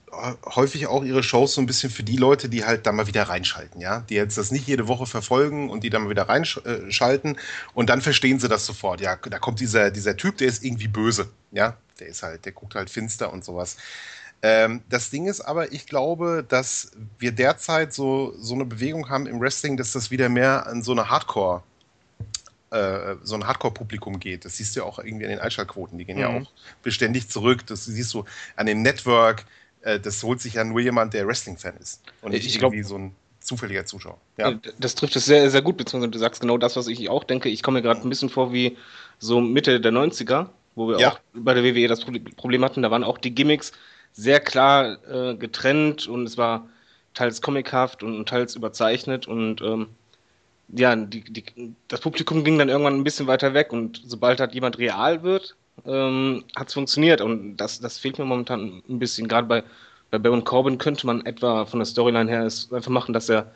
häufig 0.55 0.87
auch 0.87 1.03
ihre 1.03 1.21
Shows 1.21 1.53
so 1.53 1.61
ein 1.61 1.67
bisschen 1.67 1.91
für 1.91 2.01
die 2.01 2.17
Leute, 2.17 2.49
die 2.49 2.65
halt 2.65 2.87
da 2.87 2.91
mal 2.91 3.05
wieder 3.05 3.29
reinschalten, 3.29 3.79
ja, 3.79 3.99
die 4.09 4.15
jetzt 4.15 4.39
das 4.39 4.49
nicht 4.49 4.67
jede 4.67 4.87
Woche 4.87 5.05
verfolgen 5.05 5.69
und 5.69 5.83
die 5.83 5.91
dann 5.91 6.05
mal 6.05 6.09
wieder 6.09 6.27
reinschalten 6.27 7.37
und 7.75 7.89
dann 7.91 8.01
verstehen 8.01 8.39
sie 8.39 8.47
das 8.49 8.65
sofort. 8.65 9.01
Ja, 9.01 9.15
da 9.15 9.37
kommt 9.37 9.59
dieser, 9.59 9.91
dieser 9.91 10.17
Typ, 10.17 10.37
der 10.37 10.47
ist 10.47 10.63
irgendwie 10.63 10.87
böse, 10.87 11.29
ja, 11.51 11.77
der 11.99 12.07
ist 12.07 12.23
halt, 12.23 12.45
der 12.45 12.53
guckt 12.53 12.73
halt 12.73 12.89
finster 12.89 13.31
und 13.31 13.45
sowas. 13.45 13.77
Ähm, 14.41 14.81
das 14.89 15.11
Ding 15.11 15.27
ist 15.27 15.41
aber, 15.41 15.71
ich 15.71 15.85
glaube, 15.85 16.43
dass 16.47 16.91
wir 17.19 17.31
derzeit 17.31 17.93
so, 17.93 18.33
so 18.39 18.55
eine 18.55 18.65
Bewegung 18.65 19.09
haben 19.09 19.27
im 19.27 19.39
Wrestling, 19.39 19.77
dass 19.77 19.91
das 19.91 20.09
wieder 20.09 20.29
mehr 20.29 20.65
an 20.65 20.81
so 20.81 20.91
eine 20.91 21.11
Hardcore- 21.11 21.61
äh, 22.71 23.15
so 23.23 23.35
ein 23.35 23.47
Hardcore-Publikum 23.47 24.19
geht. 24.19 24.45
Das 24.45 24.57
siehst 24.57 24.75
du 24.75 24.81
ja 24.81 24.85
auch 24.85 24.99
irgendwie 24.99 25.25
an 25.25 25.31
den 25.31 25.39
Einschaltquoten, 25.39 25.97
die 25.97 26.05
gehen 26.05 26.17
mhm. 26.17 26.21
ja 26.21 26.29
auch 26.29 26.51
beständig 26.83 27.29
zurück. 27.29 27.65
Das 27.67 27.85
siehst 27.85 28.13
du 28.13 28.25
an 28.55 28.65
dem 28.65 28.81
Network. 28.81 29.45
Äh, 29.81 29.99
das 29.99 30.21
holt 30.23 30.41
sich 30.41 30.55
ja 30.55 30.63
nur 30.63 30.79
jemand, 30.79 31.13
der 31.13 31.27
Wrestling-Fan 31.27 31.77
ist. 31.77 32.01
Und 32.21 32.31
nicht 32.31 32.45
ich 32.45 32.61
irgendwie 32.61 32.83
so 32.83 32.97
ein 32.97 33.15
zufälliger 33.39 33.85
Zuschauer. 33.85 34.17
Ja. 34.37 34.51
Äh, 34.51 34.57
das 34.79 34.95
trifft 34.95 35.15
es 35.15 35.25
sehr, 35.25 35.49
sehr 35.49 35.61
gut, 35.61 35.77
beziehungsweise 35.77 36.11
du 36.11 36.19
sagst 36.19 36.41
genau 36.41 36.57
das, 36.57 36.75
was 36.75 36.87
ich 36.87 37.09
auch 37.09 37.23
denke. 37.23 37.49
Ich 37.49 37.63
komme 37.63 37.79
mir 37.79 37.83
gerade 37.83 38.01
ein 38.01 38.09
bisschen 38.09 38.29
vor 38.29 38.51
wie 38.51 38.77
so 39.19 39.39
Mitte 39.41 39.79
der 39.79 39.93
90er, 39.93 40.49
wo 40.75 40.89
wir 40.89 40.99
ja. 40.99 41.13
auch 41.13 41.19
bei 41.33 41.53
der 41.53 41.63
WWE 41.63 41.87
das 41.87 42.05
Problem 42.35 42.63
hatten. 42.63 42.81
Da 42.81 42.91
waren 42.91 43.03
auch 43.03 43.17
die 43.17 43.33
Gimmicks 43.33 43.71
sehr 44.13 44.39
klar 44.39 44.97
äh, 45.07 45.35
getrennt 45.35 46.07
und 46.07 46.25
es 46.25 46.37
war 46.37 46.67
teils 47.13 47.41
comichaft 47.41 48.03
und, 48.03 48.27
teils 48.27 48.55
überzeichnet 48.55 49.27
und 49.27 49.61
ähm, 49.61 49.87
ja, 50.69 50.95
die, 50.95 51.21
die, 51.21 51.75
das 51.87 52.01
Publikum 52.01 52.43
ging 52.43 52.57
dann 52.57 52.69
irgendwann 52.69 52.95
ein 52.95 53.03
bisschen 53.03 53.27
weiter 53.27 53.53
weg 53.53 53.71
und 53.73 54.01
sobald 54.05 54.39
halt 54.39 54.53
jemand 54.53 54.77
real 54.77 55.23
wird, 55.23 55.55
ähm, 55.85 56.43
hat 56.55 56.67
es 56.67 56.73
funktioniert 56.73 57.21
und 57.21 57.57
das, 57.57 57.79
das 57.79 57.97
fehlt 57.99 58.19
mir 58.19 58.25
momentan 58.25 58.81
ein 58.89 58.99
bisschen. 58.99 59.27
Gerade 59.27 59.47
bei, 59.47 59.63
bei 60.11 60.17
Baron 60.17 60.43
Corbin 60.43 60.77
könnte 60.77 61.05
man 61.07 61.25
etwa 61.25 61.65
von 61.65 61.79
der 61.79 61.85
Storyline 61.85 62.29
her 62.29 62.43
es 62.45 62.71
einfach 62.73 62.91
machen, 62.91 63.13
dass 63.13 63.29
er 63.29 63.51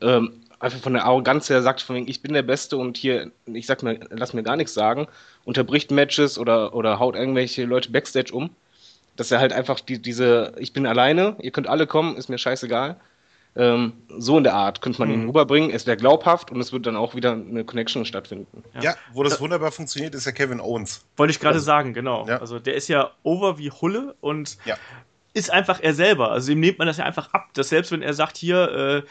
ähm, 0.00 0.40
einfach 0.60 0.80
von 0.80 0.94
der 0.94 1.04
Arroganz 1.04 1.50
her 1.50 1.62
sagt, 1.62 1.82
von 1.82 1.96
wegen, 1.96 2.08
ich 2.08 2.22
bin 2.22 2.32
der 2.32 2.42
Beste 2.42 2.76
und 2.78 2.96
hier, 2.96 3.30
ich 3.46 3.66
sag 3.66 3.82
mir, 3.82 4.00
lass 4.10 4.32
mir 4.32 4.42
gar 4.42 4.56
nichts 4.56 4.74
sagen, 4.74 5.06
unterbricht 5.44 5.90
Matches 5.90 6.38
oder, 6.38 6.74
oder 6.74 6.98
haut 6.98 7.16
irgendwelche 7.16 7.64
Leute 7.64 7.90
Backstage 7.90 8.32
um 8.32 8.50
dass 9.16 9.30
er 9.30 9.40
halt 9.40 9.52
einfach 9.52 9.80
die, 9.80 10.00
diese, 10.00 10.52
ich 10.58 10.72
bin 10.72 10.86
alleine, 10.86 11.36
ihr 11.40 11.50
könnt 11.50 11.68
alle 11.68 11.86
kommen, 11.86 12.16
ist 12.16 12.28
mir 12.28 12.38
scheißegal. 12.38 12.96
Ähm, 13.56 13.92
so 14.08 14.36
in 14.36 14.42
der 14.44 14.54
Art 14.54 14.80
könnte 14.82 14.98
man 14.98 15.08
mhm. 15.08 15.14
ihn 15.14 15.26
rüberbringen. 15.28 15.70
Es 15.70 15.86
wäre 15.86 15.96
glaubhaft 15.96 16.50
und 16.50 16.60
es 16.60 16.72
wird 16.72 16.86
dann 16.86 16.96
auch 16.96 17.14
wieder 17.14 17.32
eine 17.32 17.64
Connection 17.64 18.04
stattfinden. 18.04 18.64
Ja, 18.74 18.82
ja 18.82 18.94
wo 19.12 19.22
das 19.22 19.40
wunderbar 19.40 19.70
funktioniert, 19.70 20.14
ist 20.14 20.26
ja 20.26 20.32
Kevin 20.32 20.60
Owens. 20.60 21.04
Wollte 21.16 21.30
ich 21.30 21.40
gerade 21.40 21.54
also, 21.54 21.66
sagen, 21.66 21.94
genau. 21.94 22.26
Ja. 22.26 22.38
Also 22.38 22.58
der 22.58 22.74
ist 22.74 22.88
ja 22.88 23.12
over 23.22 23.58
wie 23.58 23.70
Hulle 23.70 24.16
und 24.20 24.58
ja. 24.64 24.76
ist 25.34 25.52
einfach 25.52 25.80
er 25.80 25.94
selber. 25.94 26.32
Also 26.32 26.50
ihm 26.50 26.60
nimmt 26.60 26.78
man 26.78 26.88
das 26.88 26.96
ja 26.96 27.04
einfach 27.04 27.32
ab, 27.32 27.50
dass 27.54 27.68
selbst 27.68 27.92
wenn 27.92 28.02
er 28.02 28.14
sagt, 28.14 28.36
hier, 28.36 29.04
äh, 29.04 29.08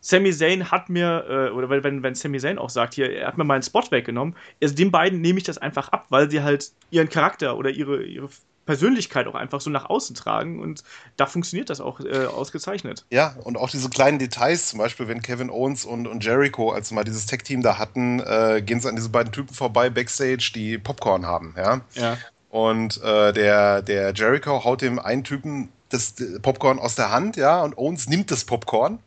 Sami 0.00 0.32
Zayn 0.32 0.70
hat 0.70 0.88
mir, 0.88 1.24
äh, 1.28 1.50
oder 1.50 1.70
wenn, 1.82 2.02
wenn 2.02 2.14
Sami 2.14 2.38
Zayn 2.38 2.58
auch 2.58 2.70
sagt, 2.70 2.94
hier, 2.94 3.12
er 3.12 3.28
hat 3.28 3.38
mir 3.38 3.44
meinen 3.44 3.62
Spot 3.62 3.82
weggenommen, 3.90 4.34
also 4.62 4.74
den 4.74 4.90
beiden 4.90 5.20
nehme 5.20 5.38
ich 5.38 5.44
das 5.44 5.58
einfach 5.58 5.88
ab, 5.88 6.06
weil 6.08 6.30
sie 6.30 6.42
halt 6.42 6.70
ihren 6.90 7.08
Charakter 7.08 7.56
oder 7.56 7.70
ihre, 7.70 8.02
ihre 8.02 8.28
Persönlichkeit 8.68 9.26
auch 9.26 9.34
einfach 9.34 9.62
so 9.62 9.70
nach 9.70 9.88
außen 9.88 10.14
tragen 10.14 10.60
und 10.60 10.84
da 11.16 11.24
funktioniert 11.24 11.70
das 11.70 11.80
auch 11.80 12.00
äh, 12.00 12.26
ausgezeichnet. 12.26 13.06
Ja, 13.08 13.34
und 13.44 13.56
auch 13.56 13.70
diese 13.70 13.88
kleinen 13.88 14.18
Details, 14.18 14.68
zum 14.68 14.78
Beispiel, 14.78 15.08
wenn 15.08 15.22
Kevin 15.22 15.48
Owens 15.48 15.86
und, 15.86 16.06
und 16.06 16.22
Jericho, 16.22 16.70
als 16.70 16.90
sie 16.90 16.94
mal 16.94 17.02
dieses 17.02 17.24
Tech-Team 17.24 17.62
da 17.62 17.78
hatten, 17.78 18.20
äh, 18.20 18.60
gehen 18.62 18.78
sie 18.78 18.86
an 18.86 18.96
diese 18.96 19.08
beiden 19.08 19.32
Typen 19.32 19.54
vorbei, 19.54 19.88
Backstage, 19.88 20.52
die 20.54 20.76
Popcorn 20.76 21.24
haben, 21.24 21.54
ja. 21.56 21.80
Ja. 21.94 22.18
Und 22.50 23.02
äh, 23.02 23.32
der, 23.32 23.80
der 23.80 24.12
Jericho 24.12 24.62
haut 24.64 24.82
dem 24.82 24.98
einen 24.98 25.24
Typen 25.24 25.70
das 25.88 26.16
Popcorn 26.42 26.78
aus 26.78 26.94
der 26.94 27.10
Hand, 27.10 27.38
ja, 27.38 27.62
und 27.62 27.78
Owens 27.78 28.06
nimmt 28.06 28.30
das 28.30 28.44
Popcorn 28.44 28.98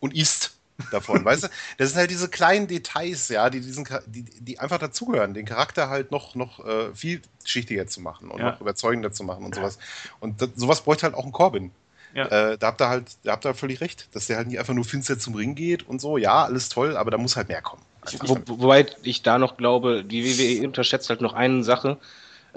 und 0.00 0.16
isst 0.16 0.55
davon, 0.90 1.24
weißt 1.24 1.44
du? 1.44 1.48
Das 1.78 1.90
sind 1.90 1.98
halt 1.98 2.10
diese 2.10 2.28
kleinen 2.28 2.66
Details, 2.66 3.28
ja, 3.28 3.50
die 3.50 3.60
diesen, 3.60 3.86
die, 4.06 4.22
die 4.22 4.58
einfach 4.58 4.78
dazugehören, 4.78 5.34
den 5.34 5.46
Charakter 5.46 5.88
halt 5.88 6.10
noch, 6.10 6.34
noch 6.34 6.64
äh, 6.64 6.94
vielschichtiger 6.94 7.86
zu 7.86 8.00
machen 8.00 8.30
und 8.30 8.40
ja. 8.40 8.52
noch 8.52 8.60
überzeugender 8.60 9.12
zu 9.12 9.24
machen 9.24 9.44
und 9.44 9.54
sowas. 9.54 9.78
Und 10.20 10.42
das, 10.42 10.50
sowas 10.56 10.82
bräuchte 10.82 11.04
halt 11.04 11.14
auch 11.14 11.24
ein 11.24 11.32
Corbin. 11.32 11.70
Ja. 12.14 12.26
Äh, 12.28 12.58
da 12.58 12.68
habt 12.68 12.80
ihr 12.80 12.88
halt, 12.88 13.04
da 13.24 13.32
habt 13.32 13.44
ihr 13.44 13.54
völlig 13.54 13.80
recht, 13.80 14.08
dass 14.12 14.26
der 14.26 14.38
halt 14.38 14.48
nicht 14.48 14.58
einfach 14.58 14.74
nur 14.74 14.84
finster 14.84 15.18
zum 15.18 15.34
Ring 15.34 15.54
geht 15.54 15.86
und 15.86 16.00
so, 16.00 16.16
ja, 16.16 16.44
alles 16.44 16.68
toll, 16.68 16.96
aber 16.96 17.10
da 17.10 17.18
muss 17.18 17.36
halt 17.36 17.48
mehr 17.48 17.60
kommen. 17.60 17.82
Wo, 18.20 18.38
wobei 18.46 18.86
ich 19.02 19.22
da 19.22 19.38
noch 19.38 19.56
glaube, 19.56 20.04
die 20.04 20.24
WWE 20.24 20.66
unterschätzt 20.66 21.10
halt 21.10 21.20
noch 21.20 21.34
eine 21.34 21.64
Sache, 21.64 21.98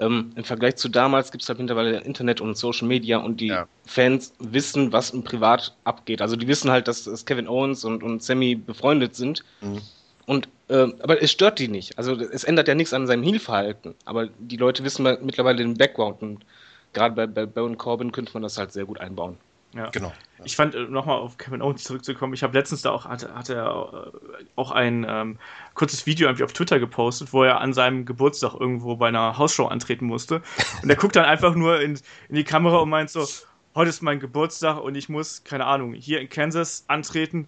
ähm, 0.00 0.32
Im 0.34 0.44
Vergleich 0.44 0.76
zu 0.76 0.88
damals 0.88 1.30
gibt 1.30 1.42
es 1.42 1.48
halt 1.48 1.58
mittlerweile 1.58 1.98
Internet 2.00 2.40
und 2.40 2.56
Social 2.56 2.88
Media 2.88 3.18
und 3.18 3.40
die 3.40 3.48
ja. 3.48 3.68
Fans 3.84 4.32
wissen, 4.38 4.92
was 4.92 5.10
im 5.10 5.22
Privat 5.22 5.76
abgeht. 5.84 6.22
Also 6.22 6.36
die 6.36 6.48
wissen 6.48 6.70
halt, 6.70 6.88
dass, 6.88 7.04
dass 7.04 7.26
Kevin 7.26 7.46
Owens 7.46 7.84
und, 7.84 8.02
und 8.02 8.22
Sammy 8.22 8.54
befreundet 8.54 9.14
sind. 9.14 9.44
Mhm. 9.60 9.82
Und, 10.26 10.48
äh, 10.68 10.86
aber 11.00 11.22
es 11.22 11.30
stört 11.30 11.58
die 11.58 11.68
nicht. 11.68 11.98
Also 11.98 12.14
es 12.14 12.44
ändert 12.44 12.68
ja 12.68 12.74
nichts 12.74 12.94
an 12.94 13.06
seinem 13.06 13.22
Heel-Verhalten. 13.22 13.94
Aber 14.06 14.28
die 14.38 14.56
Leute 14.56 14.84
wissen 14.84 15.02
mittlerweile 15.22 15.58
den 15.58 15.74
Background 15.74 16.22
und 16.22 16.46
gerade 16.94 17.14
bei, 17.14 17.26
bei 17.26 17.44
Baron 17.46 17.76
Corbin 17.76 18.10
könnte 18.10 18.32
man 18.32 18.42
das 18.42 18.56
halt 18.56 18.72
sehr 18.72 18.86
gut 18.86 19.00
einbauen. 19.00 19.36
Ja. 19.74 19.88
Genau. 19.90 20.12
Ich 20.44 20.56
fand, 20.56 20.74
äh, 20.74 20.84
nochmal 20.84 21.18
auf 21.18 21.38
Kevin 21.38 21.62
Owens 21.62 21.84
zurückzukommen, 21.84 22.34
ich 22.34 22.42
habe 22.42 22.56
letztens 22.58 22.82
da 22.82 22.90
auch, 22.90 23.04
hatte, 23.04 23.34
hatte 23.34 23.54
er 23.54 24.12
äh, 24.12 24.44
auch 24.56 24.70
ein 24.72 25.06
ähm, 25.08 25.38
kurzes 25.74 26.06
Video 26.06 26.28
irgendwie 26.28 26.44
auf 26.44 26.52
Twitter 26.52 26.80
gepostet, 26.80 27.32
wo 27.32 27.44
er 27.44 27.60
an 27.60 27.72
seinem 27.72 28.04
Geburtstag 28.04 28.54
irgendwo 28.54 28.96
bei 28.96 29.08
einer 29.08 29.38
Hausshow 29.38 29.66
antreten 29.66 30.06
musste. 30.06 30.42
Und 30.82 30.90
er 30.90 30.96
guckt 30.96 31.14
dann 31.16 31.24
einfach 31.24 31.54
nur 31.54 31.80
in, 31.80 31.98
in 32.28 32.34
die 32.34 32.44
Kamera 32.44 32.78
und 32.78 32.88
meint 32.88 33.10
so, 33.10 33.26
heute 33.74 33.90
ist 33.90 34.02
mein 34.02 34.18
Geburtstag 34.18 34.80
und 34.82 34.96
ich 34.96 35.08
muss, 35.08 35.44
keine 35.44 35.66
Ahnung, 35.66 35.92
hier 35.92 36.20
in 36.20 36.28
Kansas 36.28 36.84
antreten. 36.88 37.46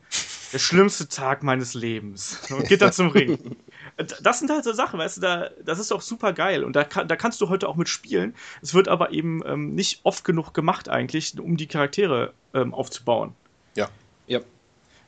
Der 0.53 0.59
schlimmste 0.59 1.09
Tag 1.09 1.43
meines 1.43 1.75
Lebens. 1.75 2.41
Und 2.51 2.69
geht 2.69 2.83
dann 2.83 2.93
zum 2.93 3.09
Ring. 3.09 3.39
Das 3.97 4.39
sind 4.39 4.51
halt 4.51 4.65
so 4.65 4.73
Sachen, 4.73 4.99
weißt 4.99 5.19
du, 5.19 5.21
da, 5.21 5.51
das 5.65 5.79
ist 5.79 5.93
auch 5.93 6.01
super 6.01 6.33
geil 6.33 6.65
und 6.65 6.75
da, 6.75 6.85
kann, 6.85 7.09
da 7.09 7.17
kannst 7.17 7.41
du 7.41 7.49
heute 7.49 7.69
auch 7.69 7.77
mitspielen. 7.77 8.35
Es 8.63 8.75
wird 8.75 8.89
aber 8.89 9.13
eben 9.13 9.43
ähm, 9.47 9.75
nicht 9.75 10.01
oft 10.05 10.25
genug 10.25 10.55
gemacht 10.55 10.89
eigentlich, 10.89 11.39
um 11.39 11.57
die 11.57 11.67
Charaktere 11.67 12.33
ähm, 12.55 12.73
aufzubauen. 12.73 13.35
Ja. 13.75 13.89
Ja. 14.27 14.41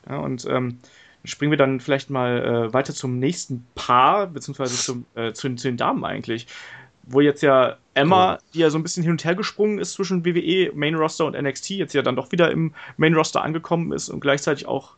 ja 0.07 0.17
und 0.17 0.45
ähm, 0.45 0.79
springen 1.23 1.51
wir 1.51 1.57
dann 1.57 1.79
vielleicht 1.79 2.09
mal 2.09 2.67
äh, 2.69 2.73
weiter 2.73 2.93
zum 2.93 3.19
nächsten 3.19 3.65
Paar, 3.75 4.27
beziehungsweise 4.27 4.75
zum, 4.75 5.05
äh, 5.15 5.33
zu, 5.33 5.53
zu, 5.55 5.67
den 5.67 5.77
Damen 5.77 6.05
eigentlich. 6.05 6.47
Wo 7.03 7.21
jetzt 7.21 7.43
ja 7.43 7.77
Emma, 7.93 8.39
die 8.53 8.59
ja 8.59 8.69
so 8.69 8.79
ein 8.79 8.83
bisschen 8.83 9.03
hin 9.03 9.11
und 9.11 9.23
her 9.23 9.35
gesprungen 9.35 9.77
ist 9.77 9.93
zwischen 9.93 10.25
WWE, 10.25 10.71
Main 10.73 10.95
Roster 10.95 11.25
und 11.25 11.39
NXT, 11.39 11.71
jetzt 11.71 11.93
ja 11.93 12.01
dann 12.01 12.15
doch 12.15 12.31
wieder 12.31 12.49
im 12.51 12.73
Main 12.97 13.13
Roster 13.13 13.43
angekommen 13.43 13.91
ist 13.91 14.09
und 14.09 14.21
gleichzeitig 14.21 14.67
auch 14.67 14.95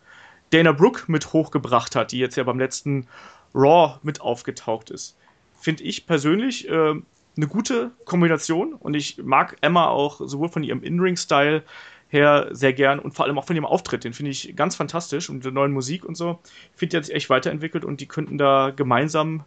Dana 0.52 0.72
Brooke 0.72 1.04
mit 1.08 1.34
hochgebracht 1.34 1.96
hat, 1.96 2.14
die 2.14 2.20
jetzt 2.20 2.38
ja 2.38 2.44
beim 2.44 2.60
letzten 2.60 3.08
Raw 3.54 4.00
mit 4.04 4.22
aufgetaucht 4.22 4.90
ist. 4.90 5.16
Finde 5.60 5.84
ich 5.84 6.06
persönlich 6.06 6.70
äh, 6.70 6.72
eine 6.72 7.48
gute 7.48 7.92
Kombination 8.06 8.74
und 8.74 8.96
ich 8.96 9.18
mag 9.24 9.58
Emma 9.62 9.88
auch 9.88 10.22
sowohl 10.24 10.50
von 10.50 10.64
ihrem 10.64 10.84
In-Ring-Style 10.84 11.64
her 12.10 12.48
sehr 12.52 12.74
gern 12.74 13.00
und 13.00 13.14
vor 13.14 13.26
allem 13.26 13.38
auch 13.38 13.46
von 13.46 13.56
ihrem 13.56 13.66
Auftritt. 13.66 14.04
Den 14.04 14.14
finde 14.14 14.32
ich 14.32 14.56
ganz 14.56 14.76
fantastisch 14.76 15.30
und 15.30 15.44
der 15.44 15.52
neuen 15.52 15.72
Musik 15.72 16.06
und 16.06 16.16
so. 16.16 16.40
Ich 16.74 16.80
finde, 16.80 16.92
die 16.92 16.98
hat 16.98 17.06
sich 17.06 17.16
echt 17.16 17.30
weiterentwickelt 17.30 17.86
und 17.86 18.00
die 18.00 18.06
könnten 18.08 18.38
da 18.38 18.72
gemeinsam 18.76 19.44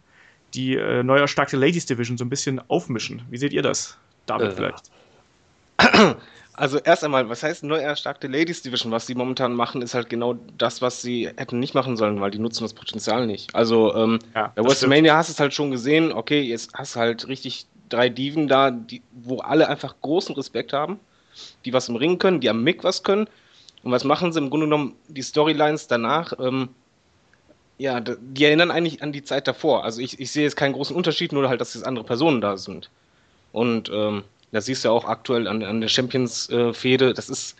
die 0.53 0.75
äh, 0.75 1.03
neu 1.03 1.17
erstarkte 1.17 1.57
Ladies 1.57 1.85
Division 1.85 2.17
so 2.17 2.25
ein 2.25 2.29
bisschen 2.29 2.61
aufmischen. 2.69 3.23
Wie 3.29 3.37
seht 3.37 3.53
ihr 3.53 3.61
das, 3.61 3.97
David, 4.25 4.51
äh. 4.51 4.51
vielleicht? 4.51 4.91
Also 6.53 6.79
erst 6.79 7.03
einmal, 7.03 7.29
was 7.29 7.43
heißt 7.43 7.63
neu 7.63 7.77
erstarkte 7.77 8.27
Ladies 8.27 8.61
Division? 8.61 8.91
Was 8.91 9.07
sie 9.07 9.15
momentan 9.15 9.53
machen, 9.53 9.81
ist 9.81 9.93
halt 9.93 10.09
genau 10.09 10.35
das, 10.57 10.81
was 10.81 11.01
sie 11.01 11.27
hätten 11.37 11.59
nicht 11.59 11.73
machen 11.73 11.95
sollen, 11.95 12.19
weil 12.19 12.31
die 12.31 12.39
nutzen 12.39 12.63
das 12.63 12.73
Potenzial 12.73 13.25
nicht. 13.25 13.55
Also 13.55 13.95
ähm, 13.95 14.19
ja, 14.35 14.51
bei 14.55 14.63
WrestleMania 14.63 15.15
hast 15.15 15.29
du 15.29 15.33
es 15.33 15.39
halt 15.39 15.53
schon 15.53 15.71
gesehen, 15.71 16.11
okay, 16.11 16.41
jetzt 16.41 16.73
hast 16.73 16.95
du 16.95 16.99
halt 16.99 17.27
richtig 17.27 17.65
drei 17.89 18.09
Diven 18.09 18.47
da, 18.47 18.71
die, 18.71 19.01
wo 19.11 19.39
alle 19.39 19.69
einfach 19.69 19.95
großen 20.01 20.35
Respekt 20.35 20.73
haben, 20.73 20.99
die 21.65 21.73
was 21.73 21.89
im 21.89 21.95
Ring 21.95 22.19
können, 22.19 22.41
die 22.41 22.49
am 22.49 22.63
Mick 22.63 22.83
was 22.83 23.03
können. 23.03 23.27
Und 23.83 23.91
was 23.91 24.03
machen 24.03 24.31
sie 24.31 24.39
im 24.39 24.49
Grunde 24.49 24.67
genommen? 24.67 24.95
Die 25.07 25.23
Storylines 25.23 25.87
danach, 25.87 26.33
ähm, 26.39 26.69
ja, 27.77 27.99
die 27.99 28.45
erinnern 28.45 28.69
eigentlich 28.71 29.01
an 29.01 29.11
die 29.11 29.23
Zeit 29.23 29.47
davor. 29.47 29.83
Also 29.83 30.01
ich, 30.01 30.19
ich 30.19 30.31
sehe 30.31 30.43
jetzt 30.43 30.55
keinen 30.55 30.73
großen 30.73 30.95
Unterschied, 30.95 31.31
nur 31.31 31.49
halt, 31.49 31.61
dass 31.61 31.73
jetzt 31.73 31.83
andere 31.83 32.05
Personen 32.05 32.41
da 32.41 32.57
sind. 32.57 32.91
Und 33.51 33.89
ähm, 33.91 34.23
das 34.51 34.65
siehst 34.65 34.83
du 34.83 34.89
ja 34.89 34.93
auch 34.93 35.05
aktuell 35.05 35.47
an, 35.47 35.63
an 35.63 35.81
der 35.81 35.87
Champions-Fehde. 35.87 37.09
Äh, 37.09 37.13
das 37.13 37.29
ist, 37.29 37.55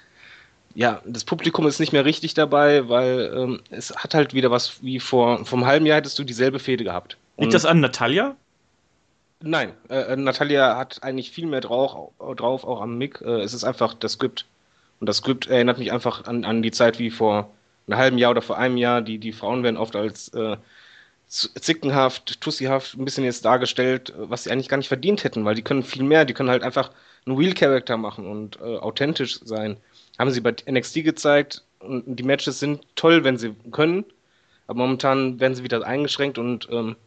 ja, 0.75 1.01
das 1.06 1.23
Publikum 1.23 1.67
ist 1.67 1.80
nicht 1.80 1.93
mehr 1.93 2.06
richtig 2.06 2.34
dabei, 2.34 2.89
weil 2.89 3.34
ähm, 3.36 3.62
es 3.69 3.95
hat 3.95 4.13
halt 4.13 4.34
wieder 4.34 4.51
was 4.51 4.84
wie 4.84 4.99
vor 4.99 5.45
vom 5.45 5.65
halben 5.65 5.86
Jahr 5.86 5.97
hättest 5.97 6.19
du 6.19 6.23
dieselbe 6.23 6.60
Fehde 6.60 6.84
gehabt. 6.84 7.17
Liegt 7.38 7.54
das 7.54 7.65
an 7.65 7.80
Natalia? 7.80 8.36
Nein, 9.41 9.73
äh, 9.89 10.13
äh, 10.13 10.15
Natalia 10.15 10.77
hat 10.77 11.01
eigentlich 11.01 11.32
viel 11.32 11.47
mehr 11.47 11.62
drauf, 11.62 12.12
drauf 12.38 12.63
auch 12.63 12.82
am 12.82 12.97
Mick. 12.97 13.21
Äh, 13.21 13.41
es 13.41 13.54
ist 13.54 13.63
einfach 13.63 13.93
das 13.95 14.13
Skript. 14.13 14.45
Und 14.99 15.08
das 15.08 15.17
Skript 15.17 15.47
erinnert 15.47 15.80
mich 15.80 15.91
einfach 15.91 16.25
an, 16.25 16.45
an 16.45 16.62
die 16.62 16.71
Zeit 16.71 16.99
wie 16.99 17.10
vor 17.10 17.49
einem 17.88 17.97
halben 17.97 18.17
Jahr 18.19 18.32
oder 18.32 18.43
vor 18.43 18.58
einem 18.58 18.77
Jahr. 18.77 19.01
Die, 19.01 19.17
die 19.17 19.32
Frauen 19.32 19.63
werden 19.63 19.77
oft 19.77 19.95
als 19.95 20.30
äh, 20.30 20.58
zickenhaft, 21.31 22.41
tussihaft 22.41 22.97
ein 22.97 23.05
bisschen 23.05 23.23
jetzt 23.23 23.45
dargestellt, 23.45 24.13
was 24.17 24.43
sie 24.43 24.51
eigentlich 24.51 24.67
gar 24.67 24.77
nicht 24.77 24.89
verdient 24.89 25.23
hätten, 25.23 25.45
weil 25.45 25.55
die 25.55 25.61
können 25.61 25.83
viel 25.83 26.03
mehr. 26.03 26.25
Die 26.25 26.33
können 26.33 26.49
halt 26.49 26.61
einfach 26.61 26.91
einen 27.25 27.37
Real-Character 27.37 27.95
machen 27.95 28.27
und 28.27 28.59
äh, 28.59 28.77
authentisch 28.77 29.39
sein. 29.43 29.77
Haben 30.19 30.31
sie 30.31 30.41
bei 30.41 30.53
NXT 30.69 31.05
gezeigt 31.05 31.63
und 31.79 32.03
die 32.05 32.23
Matches 32.23 32.59
sind 32.59 32.85
toll, 32.95 33.23
wenn 33.23 33.37
sie 33.37 33.55
können. 33.71 34.03
Aber 34.67 34.79
momentan 34.79 35.39
werden 35.39 35.55
sie 35.55 35.63
wieder 35.63 35.85
eingeschränkt 35.85 36.37
und 36.37 36.67
ähm, 36.69 36.97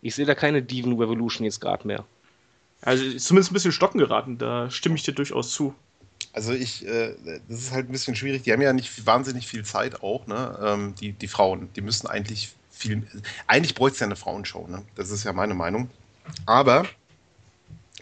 ich 0.00 0.14
sehe 0.14 0.26
da 0.26 0.34
keine 0.34 0.62
Diven 0.62 0.98
Revolution 0.98 1.44
jetzt 1.44 1.60
gerade 1.60 1.86
mehr. 1.86 2.04
Also 2.80 3.04
ist 3.04 3.26
zumindest 3.26 3.50
ein 3.50 3.54
bisschen 3.54 3.72
stocken 3.72 3.98
geraten, 3.98 4.38
da 4.38 4.70
stimme 4.70 4.96
ich 4.96 5.02
dir 5.02 5.12
durchaus 5.12 5.50
zu. 5.52 5.74
Also 6.32 6.52
ich, 6.52 6.86
äh, 6.86 7.14
das 7.48 7.58
ist 7.58 7.72
halt 7.72 7.88
ein 7.88 7.92
bisschen 7.92 8.14
schwierig. 8.14 8.42
Die 8.42 8.52
haben 8.52 8.62
ja 8.62 8.72
nicht 8.72 9.06
wahnsinnig 9.06 9.46
viel 9.46 9.64
Zeit 9.64 10.02
auch, 10.02 10.26
ne? 10.26 10.58
Ähm, 10.62 10.94
die, 11.00 11.12
die 11.12 11.28
Frauen, 11.28 11.68
die 11.76 11.80
müssen 11.80 12.06
eigentlich 12.06 12.54
viel. 12.76 13.02
Eigentlich 13.46 13.74
bräuchte 13.74 13.94
es 13.94 14.00
ja 14.00 14.06
eine 14.06 14.16
Frauenshow, 14.16 14.66
ne? 14.68 14.82
Das 14.94 15.10
ist 15.10 15.24
ja 15.24 15.32
meine 15.32 15.54
Meinung. 15.54 15.90
Aber 16.44 16.86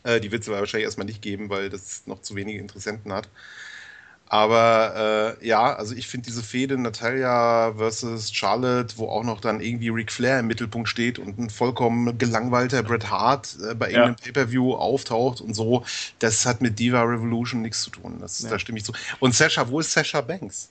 äh, 0.03 0.21
die 0.21 0.33
wird 0.33 0.43
es 0.43 0.49
wahrscheinlich 0.49 0.87
erstmal 0.87 1.07
nicht 1.07 1.23
geben, 1.23 1.49
weil 1.49 1.71
das 1.71 2.03
noch 2.07 2.23
zu 2.23 2.35
wenige 2.35 2.59
Interessenten 2.59 3.13
hat. 3.13 3.29
Aber 4.27 5.37
äh, 5.41 5.47
ja, 5.47 5.75
also 5.75 5.95
ich 5.95 6.09
finde 6.09 6.27
diese 6.27 6.43
Fehde 6.43 6.79
Natalia 6.79 7.75
versus 7.77 8.33
Charlotte, 8.33 8.95
wo 8.97 9.09
auch 9.09 9.23
noch 9.23 9.41
dann 9.41 9.61
irgendwie 9.61 9.91
Ric 9.91 10.11
Flair 10.11 10.41
im 10.41 10.47
Mittelpunkt 10.47 10.89
steht 10.89 11.19
und 11.19 11.39
ein 11.39 11.51
vollkommen 11.51 12.17
gelangweilter 12.17 12.83
Bret 12.83 13.11
Hart 13.11 13.57
äh, 13.63 13.75
bei 13.75 13.89
irgendeinem 13.91 14.17
ja. 14.19 14.25
Pay-Per-View 14.25 14.75
auftaucht 14.75 15.41
und 15.41 15.55
so, 15.55 15.85
das 16.19 16.47
hat 16.47 16.63
mit 16.63 16.79
Diva 16.79 17.03
Revolution 17.03 17.63
nichts 17.63 17.83
zu 17.83 17.91
tun. 17.91 18.17
Das, 18.19 18.41
ja. 18.43 18.49
Da 18.49 18.59
stimme 18.59 18.79
ich 18.79 18.85
zu. 18.85 18.93
Und 19.21 19.35
Sasha, 19.35 19.69
wo 19.69 19.81
ist 19.81 19.93
Sasha 19.93 20.21
Banks? 20.23 20.71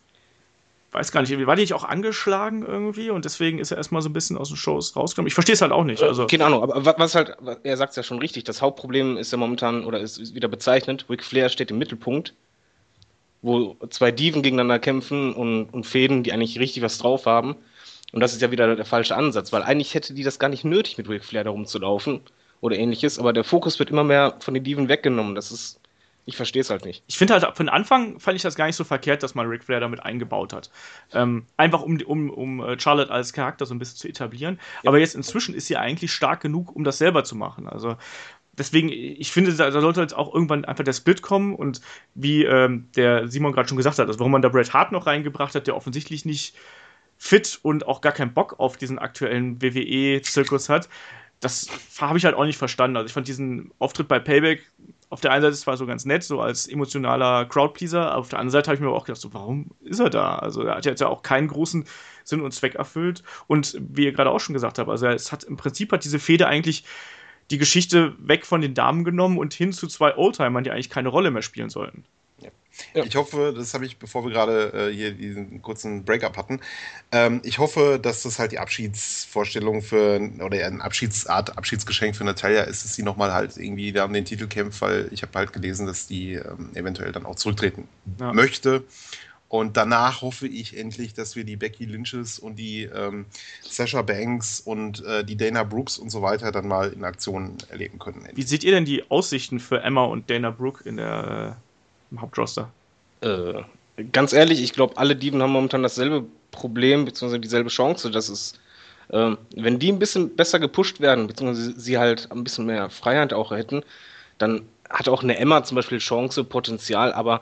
Weiß 0.93 1.11
gar 1.11 1.21
nicht, 1.21 1.45
war 1.45 1.55
die 1.55 1.63
nicht 1.63 1.73
auch 1.73 1.83
angeschlagen 1.83 2.63
irgendwie 2.65 3.09
und 3.09 3.25
deswegen 3.25 3.59
ist 3.59 3.71
er 3.71 3.77
erstmal 3.77 4.01
so 4.01 4.09
ein 4.09 4.13
bisschen 4.13 4.37
aus 4.37 4.49
den 4.49 4.57
Shows 4.57 4.95
rausgekommen? 4.95 5.27
Ich 5.27 5.33
verstehe 5.33 5.53
es 5.53 5.61
halt 5.61 5.71
auch 5.71 5.83
nicht. 5.83 6.03
Also. 6.03 6.27
Keine 6.27 6.45
Ahnung, 6.45 6.63
aber 6.63 6.97
was 6.97 7.15
halt, 7.15 7.35
er 7.63 7.77
sagt 7.77 7.91
es 7.91 7.95
ja 7.95 8.03
schon 8.03 8.19
richtig, 8.19 8.43
das 8.43 8.61
Hauptproblem 8.61 9.17
ist 9.17 9.31
ja 9.31 9.37
momentan, 9.37 9.85
oder 9.85 9.99
ist 9.99 10.35
wieder 10.35 10.47
bezeichnet, 10.47 11.05
Ric 11.09 11.23
Flair 11.23 11.49
steht 11.49 11.71
im 11.71 11.79
Mittelpunkt 11.79 12.33
wo 13.43 13.75
zwei 13.89 14.11
Diven 14.11 14.41
gegeneinander 14.41 14.79
kämpfen 14.79 15.33
und, 15.33 15.65
und 15.65 15.85
Fäden, 15.85 16.23
die 16.23 16.31
eigentlich 16.31 16.57
richtig 16.59 16.81
was 16.81 16.97
drauf 16.97 17.25
haben. 17.27 17.57
Und 18.13 18.21
das 18.21 18.33
ist 18.33 18.41
ja 18.41 18.51
wieder 18.51 18.75
der 18.75 18.85
falsche 18.85 19.15
Ansatz, 19.15 19.51
weil 19.51 19.63
eigentlich 19.63 19.93
hätte 19.93 20.13
die 20.13 20.23
das 20.23 20.39
gar 20.39 20.47
nicht 20.47 20.63
nötig, 20.63 20.97
mit 20.97 21.09
Ric 21.09 21.25
Flair 21.25 21.43
da 21.43 21.49
rumzulaufen 21.49 22.21
oder 22.61 22.77
ähnliches, 22.77 23.19
aber 23.19 23.33
der 23.33 23.43
Fokus 23.43 23.77
wird 23.79 23.89
immer 23.89 24.05
mehr 24.05 24.37
von 24.39 24.53
den 24.53 24.63
Diven 24.63 24.87
weggenommen. 24.87 25.35
Das 25.35 25.51
ist, 25.51 25.79
ich 26.25 26.37
verstehe 26.37 26.61
es 26.61 26.69
halt 26.69 26.85
nicht. 26.85 27.03
Ich 27.07 27.17
finde 27.17 27.33
halt, 27.33 27.57
von 27.57 27.69
Anfang 27.69 28.19
fand 28.19 28.35
ich 28.35 28.41
das 28.41 28.55
gar 28.55 28.65
nicht 28.65 28.75
so 28.75 28.83
verkehrt, 28.83 29.23
dass 29.23 29.35
man 29.35 29.47
Ric 29.47 29.63
Flair 29.63 29.79
damit 29.79 30.01
eingebaut 30.01 30.53
hat. 30.53 30.69
Ähm, 31.11 31.45
einfach 31.57 31.81
um, 31.81 31.99
um, 32.01 32.29
um 32.29 32.59
äh, 32.61 32.79
Charlotte 32.79 33.11
als 33.11 33.33
Charakter 33.33 33.65
so 33.65 33.73
ein 33.73 33.79
bisschen 33.79 33.97
zu 33.97 34.07
etablieren. 34.07 34.59
Ja. 34.83 34.89
Aber 34.89 34.99
jetzt 34.99 35.15
inzwischen 35.15 35.53
ist 35.53 35.67
sie 35.67 35.77
eigentlich 35.77 36.13
stark 36.13 36.41
genug, 36.41 36.75
um 36.75 36.83
das 36.83 36.97
selber 36.97 37.23
zu 37.23 37.35
machen. 37.35 37.67
Also 37.67 37.97
deswegen, 38.57 38.89
ich 38.89 39.31
finde, 39.31 39.53
da, 39.53 39.69
da, 39.69 39.81
sollte 39.81 40.01
jetzt 40.01 40.15
auch 40.15 40.33
irgendwann 40.33 40.65
einfach 40.65 40.83
der 40.83 40.93
Split 40.93 41.21
kommen 41.21 41.55
und 41.55 41.81
wie 42.15 42.45
ähm, 42.45 42.87
der 42.95 43.27
Simon 43.27 43.51
gerade 43.51 43.67
schon 43.67 43.77
gesagt 43.77 43.99
hat, 43.99 44.07
also 44.07 44.19
warum 44.19 44.31
man 44.31 44.41
da 44.41 44.49
Bret 44.49 44.73
Hart 44.73 44.91
noch 44.91 45.07
reingebracht 45.07 45.55
hat, 45.55 45.67
der 45.67 45.75
offensichtlich 45.75 46.25
nicht 46.25 46.55
fit 47.17 47.59
und 47.61 47.87
auch 47.87 48.01
gar 48.01 48.13
keinen 48.13 48.33
Bock 48.33 48.59
auf 48.59 48.77
diesen 48.77 48.99
aktuellen 48.99 49.61
WWE-Zirkus 49.61 50.69
hat, 50.69 50.89
das 51.43 51.67
habe 51.99 52.17
ich 52.17 52.25
halt 52.25 52.35
auch 52.35 52.45
nicht 52.45 52.57
verstanden. 52.57 52.95
Also 52.97 53.07
ich 53.07 53.13
fand 53.13 53.27
diesen 53.27 53.71
Auftritt 53.79 54.07
bei 54.07 54.19
Payback 54.19 54.63
auf 55.09 55.21
der 55.21 55.31
einen 55.31 55.43
Seite 55.43 55.55
zwar 55.55 55.77
so 55.77 55.85
ganz 55.85 56.05
nett, 56.05 56.23
so 56.23 56.41
als 56.41 56.67
emotionaler 56.67 57.45
Crowdpleaser, 57.45 58.11
aber 58.11 58.21
auf 58.21 58.29
der 58.29 58.39
anderen 58.39 58.51
Seite 58.51 58.67
habe 58.67 58.75
ich 58.75 58.81
mir 58.81 58.87
aber 58.87 58.97
auch 58.97 59.05
gedacht, 59.05 59.21
so, 59.21 59.33
warum 59.33 59.71
ist 59.81 59.99
er 59.99 60.09
da? 60.09 60.37
Also 60.37 60.63
er 60.63 60.75
hat 60.75 60.99
ja 60.99 61.07
auch 61.07 61.21
keinen 61.21 61.47
großen 61.47 61.85
Sinn 62.23 62.41
und 62.41 62.53
Zweck 62.53 62.75
erfüllt. 62.75 63.23
Und 63.47 63.77
wie 63.79 64.05
ihr 64.05 64.13
gerade 64.13 64.31
auch 64.31 64.39
schon 64.39 64.53
gesagt 64.53 64.79
habt, 64.79 64.89
also 64.89 65.07
es 65.07 65.31
hat 65.31 65.43
im 65.43 65.57
Prinzip 65.57 65.91
hat 65.91 66.03
diese 66.03 66.17
Fehde 66.17 66.47
eigentlich 66.47 66.85
die 67.51 67.57
Geschichte 67.57 68.15
weg 68.19 68.45
von 68.45 68.61
den 68.61 68.73
Damen 68.73 69.03
genommen 69.03 69.37
und 69.37 69.53
hin 69.53 69.73
zu 69.73 69.87
zwei 69.87 70.17
Oldtimern, 70.17 70.63
die 70.63 70.71
eigentlich 70.71 70.89
keine 70.89 71.09
Rolle 71.09 71.29
mehr 71.29 71.41
spielen 71.41 71.69
sollten. 71.69 72.05
Ja. 72.93 73.03
Ich 73.03 73.15
hoffe, 73.15 73.53
das 73.55 73.73
habe 73.73 73.85
ich, 73.85 73.97
bevor 73.97 74.23
wir 74.23 74.31
gerade 74.31 74.89
äh, 74.89 74.93
hier 74.93 75.11
diesen 75.11 75.61
kurzen 75.61 76.03
Breakup 76.05 76.37
hatten, 76.37 76.59
ähm, 77.11 77.41
ich 77.43 77.59
hoffe, 77.59 77.99
dass 78.01 78.23
das 78.23 78.39
halt 78.39 78.51
die 78.51 78.59
Abschiedsvorstellung 78.59 79.81
für, 79.81 80.19
oder 80.43 80.65
ein 80.65 80.81
Abschiedsart, 80.81 81.57
Abschiedsgeschenk 81.57 82.15
für 82.15 82.23
Natalia 82.23 82.63
ist, 82.63 82.83
dass 82.83 82.95
sie 82.95 83.03
nochmal 83.03 83.33
halt 83.33 83.57
irgendwie 83.57 83.91
da 83.91 84.05
um 84.05 84.13
den 84.13 84.25
Titel 84.25 84.47
kämpft, 84.47 84.81
weil 84.81 85.09
ich 85.11 85.21
habe 85.21 85.37
halt 85.37 85.53
gelesen, 85.53 85.85
dass 85.85 86.07
die 86.07 86.33
ähm, 86.33 86.71
eventuell 86.73 87.11
dann 87.11 87.25
auch 87.25 87.35
zurücktreten 87.35 87.87
ja. 88.19 88.33
möchte. 88.33 88.83
Und 89.53 89.77
danach 89.77 90.23
hoffe 90.23 90.47
ich 90.47 90.75
endlich, 90.75 91.13
dass 91.13 91.35
wir 91.35 91.43
die 91.43 91.57
Becky 91.57 91.85
Lynches 91.85 92.39
und 92.39 92.55
die 92.55 92.85
ähm, 92.85 93.27
Sasha 93.61 94.01
Banks 94.01 94.59
und 94.59 95.05
äh, 95.05 95.23
die 95.23 95.37
Dana 95.37 95.63
Brooks 95.63 95.99
und 95.99 96.09
so 96.09 96.23
weiter 96.23 96.51
dann 96.51 96.67
mal 96.67 96.91
in 96.91 97.03
Aktion 97.03 97.57
erleben 97.69 97.99
können. 97.99 98.25
Endlich. 98.25 98.35
Wie 98.35 98.49
seht 98.49 98.63
ihr 98.63 98.71
denn 98.71 98.85
die 98.85 99.11
Aussichten 99.11 99.59
für 99.59 99.79
Emma 99.83 100.05
und 100.05 100.27
Dana 100.31 100.49
Brooke 100.49 100.83
in 100.89 100.97
der, 100.97 101.57
im 102.13 102.21
Hauptroster? 102.21 102.69
Äh, 103.21 103.63
ganz 104.11 104.31
ehrlich, 104.31 104.63
ich 104.63 104.71
glaube, 104.71 104.97
alle 104.97 105.15
Diven 105.15 105.41
haben 105.41 105.51
momentan 105.51 105.83
dasselbe 105.83 106.25
Problem, 106.51 107.03
beziehungsweise 107.03 107.41
dieselbe 107.41 107.69
Chance. 107.69 108.11
Das 108.11 108.29
ist, 108.29 108.59
äh, 109.09 109.31
wenn 109.55 109.79
die 109.79 109.91
ein 109.91 109.99
bisschen 109.99 110.35
besser 110.35 110.59
gepusht 110.59 111.01
werden, 111.01 111.27
beziehungsweise 111.27 111.77
sie 111.77 111.97
halt 111.97 112.31
ein 112.31 112.43
bisschen 112.43 112.65
mehr 112.65 112.89
Freiheit 112.89 113.33
auch 113.33 113.51
hätten, 113.51 113.83
dann 114.37 114.61
hat 114.89 115.09
auch 115.09 115.23
eine 115.23 115.37
Emma 115.37 115.63
zum 115.63 115.75
Beispiel 115.75 115.97
Chance, 115.97 116.43
Potenzial, 116.43 117.11
aber 117.13 117.41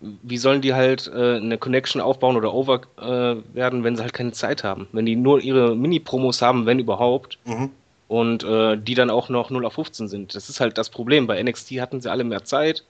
wie 0.00 0.38
sollen 0.38 0.62
die 0.62 0.74
halt 0.74 1.10
äh, 1.14 1.36
eine 1.36 1.58
Connection 1.58 2.00
aufbauen 2.00 2.36
oder 2.36 2.54
over 2.54 2.80
äh, 2.98 3.54
werden, 3.54 3.84
wenn 3.84 3.96
sie 3.96 4.02
halt 4.02 4.14
keine 4.14 4.32
Zeit 4.32 4.64
haben? 4.64 4.88
Wenn 4.92 5.06
die 5.06 5.14
nur 5.14 5.40
ihre 5.40 5.76
Mini-Promos 5.76 6.40
haben, 6.40 6.64
wenn 6.64 6.78
überhaupt, 6.78 7.38
mhm. 7.44 7.70
und 8.08 8.42
äh, 8.42 8.78
die 8.78 8.94
dann 8.94 9.10
auch 9.10 9.28
noch 9.28 9.50
0 9.50 9.66
auf 9.66 9.74
15 9.74 10.08
sind. 10.08 10.34
Das 10.34 10.48
ist 10.48 10.58
halt 10.58 10.78
das 10.78 10.88
Problem. 10.88 11.26
Bei 11.26 11.40
NXT 11.40 11.72
hatten 11.72 12.00
sie 12.00 12.10
alle 12.10 12.24
mehr 12.24 12.44
Zeit 12.44 12.82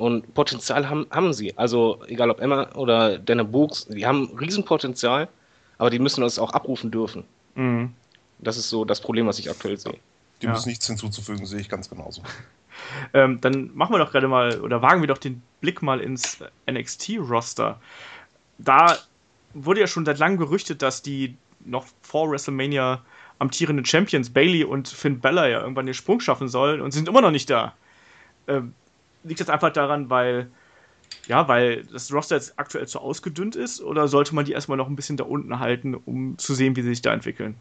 und 0.00 0.32
Potenzial 0.32 0.88
haben, 0.88 1.06
haben 1.10 1.34
sie. 1.34 1.56
Also 1.58 2.00
egal 2.06 2.30
ob 2.30 2.40
Emma 2.40 2.70
oder 2.74 3.18
Dana 3.18 3.42
Books, 3.42 3.86
die 3.86 4.06
haben 4.06 4.34
Riesenpotenzial, 4.38 5.28
aber 5.76 5.90
die 5.90 5.98
müssen 5.98 6.22
das 6.22 6.38
auch 6.38 6.54
abrufen 6.54 6.90
dürfen. 6.90 7.24
Mhm. 7.54 7.92
Das 8.38 8.56
ist 8.56 8.70
so 8.70 8.86
das 8.86 9.02
Problem, 9.02 9.26
was 9.26 9.38
ich 9.38 9.50
aktuell 9.50 9.76
sehe. 9.76 9.98
Dem 10.42 10.50
ja. 10.50 10.56
ist 10.56 10.64
nichts 10.64 10.86
hinzuzufügen, 10.86 11.44
sehe 11.44 11.60
ich 11.60 11.68
ganz 11.68 11.90
genauso. 11.90 12.22
ähm, 13.12 13.42
dann 13.42 13.72
machen 13.74 13.92
wir 13.92 13.98
doch 13.98 14.10
gerade 14.10 14.26
mal 14.26 14.58
oder 14.62 14.80
wagen 14.80 15.02
wir 15.02 15.06
doch 15.06 15.18
den 15.18 15.42
Blick 15.60 15.82
mal 15.82 16.00
ins 16.00 16.38
NXT-Roster. 16.70 17.78
Da 18.56 18.96
wurde 19.52 19.80
ja 19.80 19.86
schon 19.86 20.06
seit 20.06 20.18
langem 20.18 20.38
gerüchtet, 20.38 20.80
dass 20.80 21.02
die 21.02 21.36
noch 21.66 21.84
vor 22.00 22.30
WrestleMania 22.30 23.02
amtierenden 23.38 23.84
Champions 23.84 24.30
Bailey 24.30 24.64
und 24.64 24.88
Finn 24.88 25.20
Bella 25.20 25.46
ja 25.46 25.60
irgendwann 25.60 25.84
den 25.84 25.94
Sprung 25.94 26.20
schaffen 26.20 26.48
sollen 26.48 26.80
und 26.80 26.92
sind 26.92 27.06
immer 27.06 27.20
noch 27.20 27.30
nicht 27.30 27.50
da. 27.50 27.74
Ähm, 28.48 28.72
liegt 29.22 29.40
das 29.40 29.48
einfach 29.48 29.72
daran, 29.72 30.10
weil 30.10 30.50
ja, 31.26 31.48
weil 31.48 31.84
das 31.86 32.12
Roster 32.12 32.36
jetzt 32.36 32.58
aktuell 32.58 32.88
zu 32.88 33.00
ausgedünnt 33.00 33.56
ist 33.56 33.80
oder 33.82 34.08
sollte 34.08 34.34
man 34.34 34.44
die 34.44 34.52
erstmal 34.52 34.78
noch 34.78 34.88
ein 34.88 34.96
bisschen 34.96 35.16
da 35.16 35.24
unten 35.24 35.58
halten, 35.60 35.94
um 35.94 36.38
zu 36.38 36.54
sehen, 36.54 36.76
wie 36.76 36.82
sie 36.82 36.90
sich 36.90 37.02
da 37.02 37.12
entwickeln? 37.12 37.56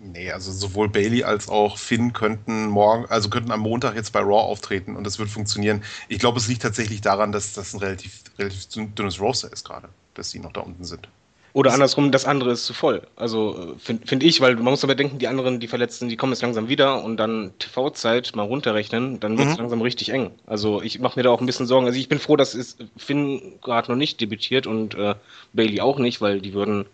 Nee, 0.00 0.30
also 0.30 0.52
sowohl 0.52 0.88
Bailey 0.88 1.24
als 1.24 1.48
auch 1.48 1.76
Finn 1.76 2.12
könnten 2.12 2.66
morgen, 2.68 3.06
also 3.06 3.30
könnten 3.30 3.50
am 3.50 3.60
Montag 3.60 3.96
jetzt 3.96 4.12
bei 4.12 4.20
Raw 4.20 4.42
auftreten 4.44 4.94
und 4.96 5.02
das 5.04 5.18
wird 5.18 5.28
funktionieren. 5.28 5.82
Ich 6.08 6.20
glaube, 6.20 6.38
es 6.38 6.46
liegt 6.46 6.62
tatsächlich 6.62 7.00
daran, 7.00 7.32
dass 7.32 7.52
das 7.52 7.74
ein 7.74 7.80
relativ, 7.80 8.22
relativ 8.38 8.68
dünnes 8.94 9.20
Roster 9.20 9.52
ist 9.52 9.64
gerade, 9.64 9.88
dass 10.14 10.30
die 10.30 10.38
noch 10.38 10.52
da 10.52 10.60
unten 10.60 10.84
sind. 10.84 11.08
Oder 11.52 11.72
andersrum, 11.72 12.12
das 12.12 12.24
andere 12.24 12.52
ist 12.52 12.66
zu 12.66 12.74
voll. 12.74 13.02
Also 13.16 13.74
äh, 13.76 13.78
finde 13.78 14.06
find 14.06 14.22
ich, 14.22 14.40
weil 14.40 14.54
man 14.56 14.64
muss 14.66 14.84
aber 14.84 14.94
denken, 14.94 15.18
die 15.18 15.28
anderen, 15.28 15.60
die 15.60 15.68
Verletzten, 15.68 16.08
die 16.08 16.16
kommen 16.16 16.32
jetzt 16.32 16.42
langsam 16.42 16.68
wieder 16.68 17.02
und 17.02 17.16
dann 17.16 17.52
TV-Zeit 17.58 18.36
mal 18.36 18.42
runterrechnen, 18.42 19.18
dann 19.20 19.38
wird 19.38 19.48
es 19.48 19.54
mhm. 19.54 19.60
langsam 19.60 19.82
richtig 19.82 20.10
eng. 20.10 20.30
Also 20.46 20.82
ich 20.82 21.00
mache 21.00 21.18
mir 21.18 21.22
da 21.22 21.30
auch 21.30 21.40
ein 21.40 21.46
bisschen 21.46 21.66
Sorgen. 21.66 21.86
Also 21.86 21.98
ich 21.98 22.08
bin 22.08 22.18
froh, 22.18 22.36
dass 22.36 22.54
es 22.54 22.76
Finn 22.96 23.54
gerade 23.62 23.90
noch 23.90 23.96
nicht 23.96 24.20
debütiert 24.20 24.66
und 24.66 24.94
äh, 24.94 25.14
Bailey 25.52 25.80
auch 25.80 25.98
nicht, 25.98 26.20
weil 26.20 26.40
die 26.40 26.52
würden 26.52 26.86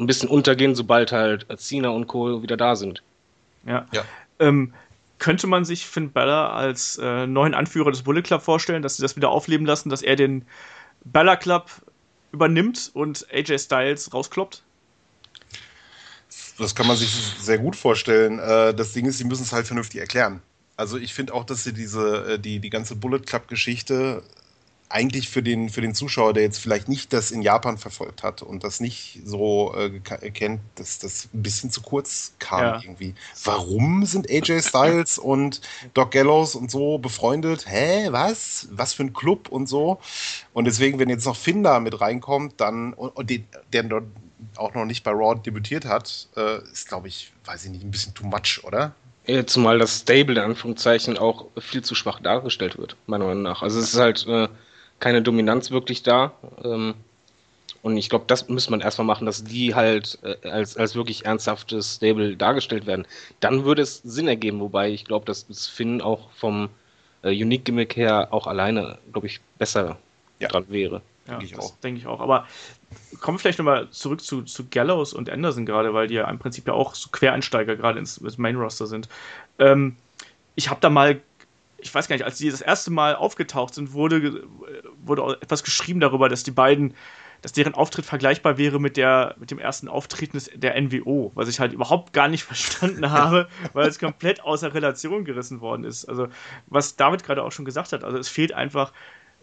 ein 0.00 0.06
bisschen 0.06 0.28
untergehen, 0.28 0.74
sobald 0.74 1.12
halt 1.12 1.46
Cena 1.58 1.90
und 1.90 2.06
Co. 2.06 2.42
wieder 2.42 2.56
da 2.56 2.76
sind. 2.76 3.02
Ja. 3.66 3.86
ja. 3.92 4.02
Ähm, 4.38 4.72
könnte 5.18 5.46
man 5.46 5.64
sich 5.64 5.86
Finn 5.86 6.10
Balor 6.10 6.52
als 6.52 6.98
äh, 6.98 7.26
neuen 7.26 7.54
Anführer 7.54 7.92
des 7.92 8.02
Bullet 8.02 8.22
Club 8.22 8.42
vorstellen, 8.42 8.82
dass 8.82 8.96
sie 8.96 9.02
das 9.02 9.14
wieder 9.14 9.30
aufleben 9.30 9.66
lassen, 9.66 9.88
dass 9.88 10.02
er 10.02 10.16
den 10.16 10.44
Balor 11.04 11.36
Club 11.36 11.70
übernimmt 12.32 12.90
und 12.94 13.26
AJ 13.32 13.58
Styles 13.58 14.12
rauskloppt? 14.12 14.62
Das 16.58 16.74
kann 16.74 16.86
man 16.86 16.96
sich 16.96 17.10
sehr 17.10 17.58
gut 17.58 17.76
vorstellen. 17.76 18.38
Äh, 18.38 18.74
das 18.74 18.92
Ding 18.92 19.06
ist, 19.06 19.18
sie 19.18 19.24
müssen 19.24 19.42
es 19.42 19.52
halt 19.52 19.66
vernünftig 19.66 20.00
erklären. 20.00 20.42
Also 20.76 20.98
ich 20.98 21.14
finde 21.14 21.34
auch, 21.34 21.44
dass 21.44 21.64
sie 21.64 21.72
diese, 21.72 22.34
äh, 22.34 22.38
die, 22.38 22.58
die 22.58 22.70
ganze 22.70 22.96
Bullet 22.96 23.20
Club-Geschichte 23.20 24.22
eigentlich 24.92 25.28
für 25.30 25.42
den, 25.42 25.70
für 25.70 25.80
den 25.80 25.94
Zuschauer, 25.94 26.34
der 26.34 26.42
jetzt 26.42 26.58
vielleicht 26.58 26.88
nicht 26.88 27.12
das 27.12 27.30
in 27.30 27.42
Japan 27.42 27.78
verfolgt 27.78 28.22
hat 28.22 28.42
und 28.42 28.62
das 28.62 28.78
nicht 28.78 29.20
so 29.24 29.74
äh, 29.74 30.00
kennt, 30.00 30.60
dass 30.74 30.98
das 30.98 31.28
ein 31.32 31.42
bisschen 31.42 31.70
zu 31.70 31.80
kurz 31.80 32.34
kam 32.38 32.60
ja. 32.60 32.80
irgendwie. 32.82 33.14
Warum 33.44 34.04
sind 34.04 34.30
AJ 34.30 34.62
Styles 34.62 35.18
und 35.18 35.62
Doc 35.94 36.10
Gallows 36.10 36.54
und 36.54 36.70
so 36.70 36.98
befreundet? 36.98 37.66
Hä, 37.66 38.08
was? 38.10 38.68
Was 38.70 38.92
für 38.92 39.04
ein 39.04 39.12
Club 39.12 39.48
und 39.48 39.66
so? 39.66 39.98
Und 40.52 40.66
deswegen, 40.66 40.98
wenn 40.98 41.08
jetzt 41.08 41.24
noch 41.24 41.36
Finn 41.36 41.62
da 41.62 41.80
mit 41.80 42.00
reinkommt, 42.00 42.60
dann, 42.60 42.92
und, 42.92 43.10
und 43.10 43.30
den, 43.30 43.46
der 43.72 43.84
dort 43.84 44.04
auch 44.56 44.74
noch 44.74 44.84
nicht 44.84 45.04
bei 45.04 45.12
Raw 45.12 45.40
debütiert 45.40 45.86
hat, 45.86 46.28
äh, 46.36 46.62
ist, 46.70 46.88
glaube 46.88 47.08
ich, 47.08 47.32
weiß 47.46 47.64
ich 47.64 47.70
nicht, 47.70 47.84
ein 47.84 47.90
bisschen 47.90 48.12
too 48.14 48.26
much, 48.26 48.60
oder? 48.64 48.94
Zumal 49.46 49.78
das 49.78 50.00
Stable, 50.00 50.34
in 50.34 50.50
Anführungszeichen, 50.50 51.16
auch 51.16 51.46
viel 51.58 51.82
zu 51.82 51.94
schwach 51.94 52.20
dargestellt 52.20 52.76
wird, 52.76 52.96
meiner 53.06 53.24
Meinung 53.24 53.44
nach. 53.44 53.62
Also 53.62 53.78
es 53.78 53.94
ist 53.94 54.00
halt 54.00 54.26
äh, 54.26 54.48
keine 55.02 55.20
Dominanz 55.20 55.70
wirklich 55.70 56.02
da. 56.02 56.32
Ähm, 56.64 56.94
und 57.82 57.96
ich 57.96 58.08
glaube, 58.08 58.24
das 58.28 58.48
muss 58.48 58.70
man 58.70 58.80
erstmal 58.80 59.06
machen, 59.06 59.26
dass 59.26 59.42
die 59.42 59.74
halt 59.74 60.18
äh, 60.22 60.48
als, 60.48 60.76
als 60.76 60.94
wirklich 60.94 61.26
ernsthaftes 61.26 61.96
Stable 61.96 62.36
dargestellt 62.36 62.86
werden. 62.86 63.06
Dann 63.40 63.64
würde 63.64 63.82
es 63.82 64.00
Sinn 64.04 64.28
ergeben, 64.28 64.60
wobei 64.60 64.90
ich 64.90 65.04
glaube, 65.04 65.26
dass 65.26 65.48
das 65.48 65.66
Finn 65.66 66.00
auch 66.00 66.30
vom 66.30 66.70
äh, 67.22 67.30
Unique-Gimmick 67.30 67.96
her 67.96 68.28
auch 68.30 68.46
alleine, 68.46 68.98
glaube 69.12 69.26
ich, 69.26 69.40
besser 69.58 69.98
ja. 70.38 70.48
dran 70.48 70.66
wäre. 70.68 71.02
Ja, 71.26 71.38
denke 71.38 71.44
ich 71.46 71.58
auch. 71.58 71.76
Denke 71.80 72.00
ich 72.00 72.06
auch. 72.06 72.20
Aber 72.20 72.46
kommen 73.20 73.36
wir 73.36 73.40
vielleicht 73.40 73.58
nochmal 73.58 73.90
zurück 73.90 74.20
zu, 74.20 74.42
zu 74.42 74.68
Gallows 74.68 75.12
und 75.12 75.28
Anderson 75.28 75.66
gerade, 75.66 75.92
weil 75.92 76.06
die 76.06 76.14
ja 76.14 76.30
im 76.30 76.38
Prinzip 76.38 76.68
ja 76.68 76.74
auch 76.74 76.94
so 76.94 77.08
Quereinsteiger 77.10 77.74
gerade 77.74 77.98
ins, 77.98 78.18
ins 78.18 78.38
Main-Roster 78.38 78.86
sind. 78.86 79.08
Ähm, 79.58 79.96
ich 80.54 80.70
habe 80.70 80.80
da 80.80 80.88
mal, 80.88 81.20
ich 81.78 81.92
weiß 81.92 82.06
gar 82.06 82.14
nicht, 82.14 82.24
als 82.24 82.38
die 82.38 82.50
das 82.50 82.60
erste 82.60 82.92
Mal 82.92 83.16
aufgetaucht 83.16 83.74
sind, 83.74 83.92
wurde, 83.92 84.44
wurde 85.02 85.38
etwas 85.40 85.62
geschrieben 85.62 86.00
darüber, 86.00 86.28
dass 86.28 86.42
die 86.42 86.50
beiden, 86.50 86.94
dass 87.40 87.52
deren 87.52 87.74
Auftritt 87.74 88.04
vergleichbar 88.04 88.58
wäre 88.58 88.80
mit, 88.80 88.96
der, 88.96 89.34
mit 89.38 89.50
dem 89.50 89.58
ersten 89.58 89.88
Auftreten 89.88 90.36
des, 90.36 90.50
der 90.54 90.80
NWO, 90.80 91.32
was 91.34 91.48
ich 91.48 91.60
halt 91.60 91.72
überhaupt 91.72 92.12
gar 92.12 92.28
nicht 92.28 92.44
verstanden 92.44 93.10
habe, 93.10 93.48
weil 93.72 93.88
es 93.88 93.98
komplett 93.98 94.42
außer 94.42 94.74
Relation 94.74 95.24
gerissen 95.24 95.60
worden 95.60 95.84
ist. 95.84 96.04
Also, 96.04 96.28
was 96.66 96.96
David 96.96 97.24
gerade 97.24 97.42
auch 97.42 97.52
schon 97.52 97.64
gesagt 97.64 97.92
hat, 97.92 98.04
also 98.04 98.18
es 98.18 98.28
fehlt 98.28 98.52
einfach, 98.52 98.92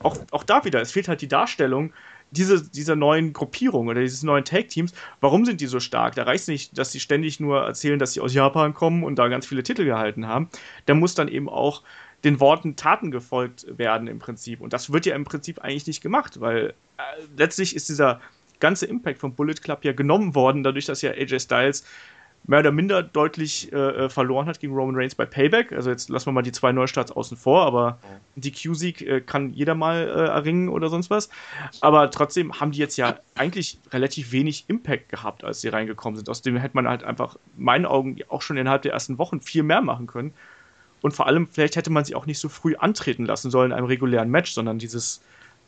auch, 0.02 0.18
auch 0.32 0.44
da 0.44 0.64
wieder, 0.64 0.82
es 0.82 0.92
fehlt 0.92 1.08
halt 1.08 1.22
die 1.22 1.28
Darstellung, 1.28 1.94
diese, 2.32 2.70
dieser 2.70 2.96
neuen 2.96 3.34
Gruppierung 3.34 3.88
oder 3.88 4.02
dieses 4.02 4.24
neuen 4.24 4.46
Tag-Teams, 4.46 4.94
warum 5.20 5.46
sind 5.46 5.62
die 5.62 5.68
so 5.68 5.80
stark? 5.80 6.16
Da 6.16 6.24
reicht 6.24 6.44
es 6.44 6.48
nicht, 6.48 6.78
dass 6.78 6.92
sie 6.92 7.00
ständig 7.00 7.40
nur 7.40 7.62
erzählen, 7.62 8.00
dass 8.00 8.14
sie 8.14 8.22
aus 8.22 8.34
Japan 8.34 8.74
kommen 8.74 9.04
und 9.04 9.18
da 9.18 9.28
ganz 9.28 9.48
viele 9.48 9.64
Titel 9.64 9.86
gehalten 9.86 10.28
haben. 10.28 10.50
Da 10.86 10.94
muss 10.94 11.16
dann 11.16 11.28
eben 11.28 11.50
auch 11.50 11.84
den 12.24 12.40
Worten 12.40 12.76
Taten 12.76 13.12
gefolgt 13.12 13.66
werden 13.78 14.08
im 14.08 14.20
Prinzip. 14.20 14.62
Und 14.62 14.74
das 14.74 14.92
wird 14.92 15.06
ja 15.06 15.16
im 15.16 15.24
Prinzip 15.24 15.60
eigentlich 15.60 15.88
nicht 15.88 16.02
gemacht, 16.02 16.40
weil 16.40 16.74
äh, 16.98 17.02
letztlich 17.38 17.76
ist 17.76 17.90
dieser 17.90 18.20
ganze 18.60 18.86
Impact 18.86 19.20
vom 19.20 19.36
Bullet 19.36 19.56
Club 19.56 19.86
ja 19.86 19.94
genommen 19.94 20.36
worden, 20.36 20.64
dadurch, 20.64 20.86
dass 20.86 21.02
ja 21.02 21.12
AJ 21.12 21.40
Styles 21.40 21.86
mehr 22.46 22.60
oder 22.60 22.72
minder 22.72 23.04
deutlich 23.04 23.72
äh, 23.72 23.76
äh, 24.06 24.10
verloren 24.10 24.48
hat 24.48 24.60
gegen 24.60 24.74
Roman 24.74 24.96
Reigns 24.96 25.16
bei 25.16 25.26
Payback. 25.26 25.72
Also 25.72 25.90
jetzt 25.90 26.10
lassen 26.10 26.28
wir 26.28 26.32
mal 26.32 26.42
die 26.42 26.52
zwei 26.52 26.72
Neustarts 26.72 27.12
außen 27.12 27.38
vor, 27.38 27.66
aber 27.66 28.00
die 28.36 28.52
Q-Sieg 28.52 29.02
äh, 29.02 29.22
kann 29.22 29.54
jeder 29.54 29.76
mal 29.76 30.08
äh, 30.08 30.30
erringen 30.30 30.70
oder 30.70 30.90
sonst 30.90 31.10
was. 31.10 31.30
Aber 31.82 32.10
trotzdem 32.10 32.60
haben 32.60 32.72
die 32.72 32.80
jetzt 32.80 32.98
ja 32.98 33.20
eigentlich 33.36 33.80
relativ 33.92 34.32
wenig 34.32 34.66
Impact 34.68 35.10
gehabt, 35.10 35.44
als 35.44 35.62
sie 35.62 35.68
reingekommen 35.68 36.18
sind. 36.18 36.30
Aus 36.30 36.42
dem 36.42 36.58
hätte 36.58 36.76
man 36.76 36.88
halt 36.88 37.04
einfach, 37.04 37.36
in 37.58 37.64
meinen 37.64 37.86
Augen, 37.86 38.18
auch 38.30 38.42
schon 38.42 38.58
innerhalb 38.58 38.82
der 38.82 38.94
ersten 38.94 39.18
Wochen 39.18 39.42
viel 39.42 39.64
mehr 39.64 39.82
machen 39.82 40.08
können. 40.08 40.34
Und 41.02 41.14
vor 41.14 41.28
allem, 41.28 41.48
vielleicht 41.50 41.76
hätte 41.76 41.90
man 41.90 42.06
sie 42.06 42.16
auch 42.16 42.26
nicht 42.26 42.40
so 42.40 42.50
früh 42.50 42.76
antreten 42.76 43.26
lassen 43.26 43.52
sollen 43.52 43.72
in 43.72 43.78
einem 43.78 43.88
regulären 43.88 44.30
Match, 44.30 44.54
sondern 44.54 44.80
dieses 44.80 45.22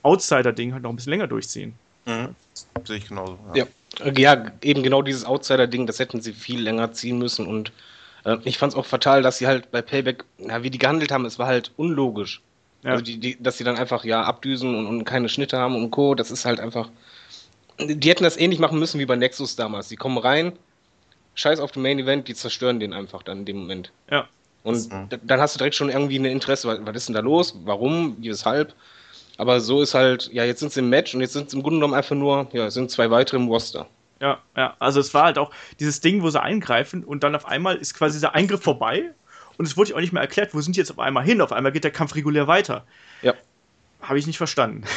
Outsider-Ding 0.04 0.74
halt 0.74 0.84
noch 0.84 0.90
ein 0.90 0.96
bisschen 0.96 1.12
länger 1.12 1.28
durchziehen. 1.28 1.74
Mhm. 2.06 2.36
Sehe 2.84 2.98
ich 2.98 3.08
genauso. 3.08 3.38
Ja. 3.54 3.66
ja. 4.04 4.12
ja, 4.12 4.52
eben 4.62 4.84
genau 4.84 5.02
dieses 5.02 5.26
Outsider-Ding, 5.26 5.88
das 5.88 6.00
hätten 6.00 6.22
sie 6.22 6.34
viel 6.34 6.62
länger 6.62 6.92
ziehen 6.92 7.18
müssen 7.18 7.48
und 7.48 7.72
äh, 8.26 8.38
ich 8.44 8.58
fand 8.58 8.74
es 8.74 8.78
auch 8.78 8.86
fatal, 8.86 9.22
dass 9.22 9.38
sie 9.38 9.48
halt 9.48 9.72
bei 9.72 9.82
Payback, 9.82 10.24
na, 10.38 10.64
wie 10.64 10.70
die 10.70 10.78
gehandelt 10.78 11.12
haben, 11.12 11.26
es 11.26 11.40
war 11.40 11.48
halt 11.48 11.72
unlogisch. 11.78 12.42
Ja. 12.84 12.92
Also 12.92 13.04
die, 13.04 13.18
die, 13.18 13.42
dass 13.42 13.58
sie 13.58 13.64
dann 13.64 13.78
einfach 13.78 14.04
ja 14.04 14.24
abdüsen 14.24 14.76
und, 14.76 14.88
und 14.88 15.04
keine 15.06 15.30
Schnitte 15.30 15.58
haben 15.58 15.76
und 15.76 15.92
Co., 15.92 16.16
das 16.16 16.32
ist 16.32 16.46
halt 16.46 16.60
einfach. 16.60 16.90
Die 17.80 18.10
hätten 18.10 18.24
das 18.24 18.38
ähnlich 18.38 18.60
machen 18.60 18.80
müssen 18.80 19.00
wie 19.00 19.06
bei 19.06 19.16
Nexus 19.16 19.56
damals. 19.56 19.88
Die 19.88 19.96
kommen 19.96 20.18
rein, 20.18 20.54
scheiß 21.36 21.60
auf 21.60 21.72
den 21.72 21.84
Main 21.84 22.00
Event, 22.00 22.28
die 22.28 22.36
zerstören 22.36 22.80
den 22.80 22.94
einfach 22.94 23.24
dann 23.24 23.40
in 23.40 23.46
dem 23.46 23.58
Moment. 23.58 23.92
Ja. 24.10 24.28
Und 24.64 24.92
mhm. 24.92 25.10
dann 25.24 25.42
hast 25.42 25.56
du 25.56 25.58
direkt 25.58 25.76
schon 25.76 25.90
irgendwie 25.90 26.20
ein 26.20 26.26
Interesse, 26.26 26.68
was, 26.68 26.80
was 26.84 26.96
ist 26.96 27.08
denn 27.08 27.16
da 27.16 27.22
los? 27.22 27.58
Warum? 27.66 28.16
Weshalb? 28.20 28.74
Aber 29.38 29.60
so 29.60 29.82
ist 29.82 29.94
halt, 29.94 30.30
ja, 30.32 30.44
jetzt 30.44 30.60
sind 30.60 30.72
sie 30.72 30.82
im 30.82 30.90
Match 30.90 31.16
und 31.16 31.22
jetzt 31.22 31.34
sind 31.34 31.48
es 31.48 31.54
im 31.54 31.64
Grunde 31.64 31.78
genommen 31.78 31.96
einfach 31.96 32.16
nur, 32.16 32.48
ja, 32.54 32.68
es 32.68 32.76
sind 32.76 32.92
zwei 32.92 33.10
weitere 33.10 33.38
im 33.38 33.48
Roster. 33.48 33.88
Ja, 34.20 34.38
ja, 34.56 34.76
also 34.78 35.00
es 35.00 35.14
war 35.16 35.24
halt 35.24 35.40
auch 35.40 35.50
dieses 35.80 36.00
Ding, 36.00 36.22
wo 36.22 36.30
sie 36.30 36.40
eingreifen 36.40 37.04
und 37.04 37.24
dann 37.24 37.36
auf 37.36 37.48
einmal 37.48 37.76
ist 37.78 37.96
quasi 37.96 38.18
dieser 38.18 38.36
Eingriff 38.36 38.62
vorbei 38.62 39.10
und 39.58 39.66
es 39.66 39.76
wurde 39.78 39.96
auch 39.96 40.00
nicht 40.00 40.14
mehr 40.14 40.22
erklärt, 40.22 40.54
wo 40.54 40.62
sind 40.62 40.76
die 40.76 40.80
jetzt 40.80 40.92
auf 40.92 41.00
einmal 41.00 41.24
hin? 41.24 41.42
Auf 41.42 41.52
einmal 41.52 41.72
geht 41.72 41.84
der 41.84 41.92
Kampf 41.92 42.14
regulär 42.14 42.48
weiter. 42.48 42.86
Ja. 43.24 43.34
Habe 44.02 44.20
ich 44.20 44.28
nicht 44.28 44.38
verstanden. 44.38 44.84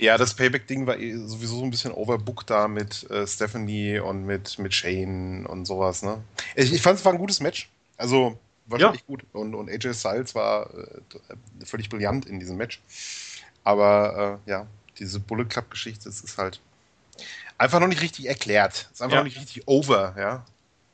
Ja, 0.00 0.16
das 0.16 0.32
Payback-Ding 0.32 0.86
war 0.86 0.98
eh 0.98 1.14
sowieso 1.14 1.58
so 1.58 1.62
ein 1.62 1.70
bisschen 1.70 1.92
overbooked 1.92 2.48
da 2.48 2.68
mit 2.68 3.08
äh, 3.10 3.26
Stephanie 3.26 3.98
und 3.98 4.24
mit, 4.24 4.58
mit 4.58 4.72
Shane 4.72 5.44
und 5.44 5.66
sowas, 5.66 6.02
ne? 6.02 6.24
Ich, 6.56 6.72
ich 6.72 6.80
fand 6.80 6.98
es 6.98 7.04
war 7.04 7.12
ein 7.12 7.18
gutes 7.18 7.40
Match. 7.40 7.68
Also, 7.98 8.38
wahrscheinlich 8.70 9.02
ja. 9.02 9.06
gut. 9.06 9.24
Und, 9.32 9.54
und 9.54 9.68
AJ 9.68 9.94
Styles 9.94 10.34
war 10.34 10.72
äh, 10.74 11.64
völlig 11.64 11.88
brillant 11.88 12.26
in 12.26 12.40
diesem 12.40 12.56
Match. 12.56 12.80
Aber 13.64 14.40
äh, 14.46 14.50
ja, 14.50 14.66
diese 14.98 15.20
Bullet 15.20 15.46
Club-Geschichte, 15.46 16.04
das 16.04 16.20
ist 16.20 16.38
halt 16.38 16.60
einfach 17.58 17.80
noch 17.80 17.88
nicht 17.88 18.02
richtig 18.02 18.26
erklärt. 18.26 18.88
Ist 18.92 19.02
einfach 19.02 19.16
ja. 19.16 19.20
noch 19.20 19.24
nicht 19.24 19.38
richtig 19.38 19.66
over, 19.66 20.14
ja. 20.16 20.44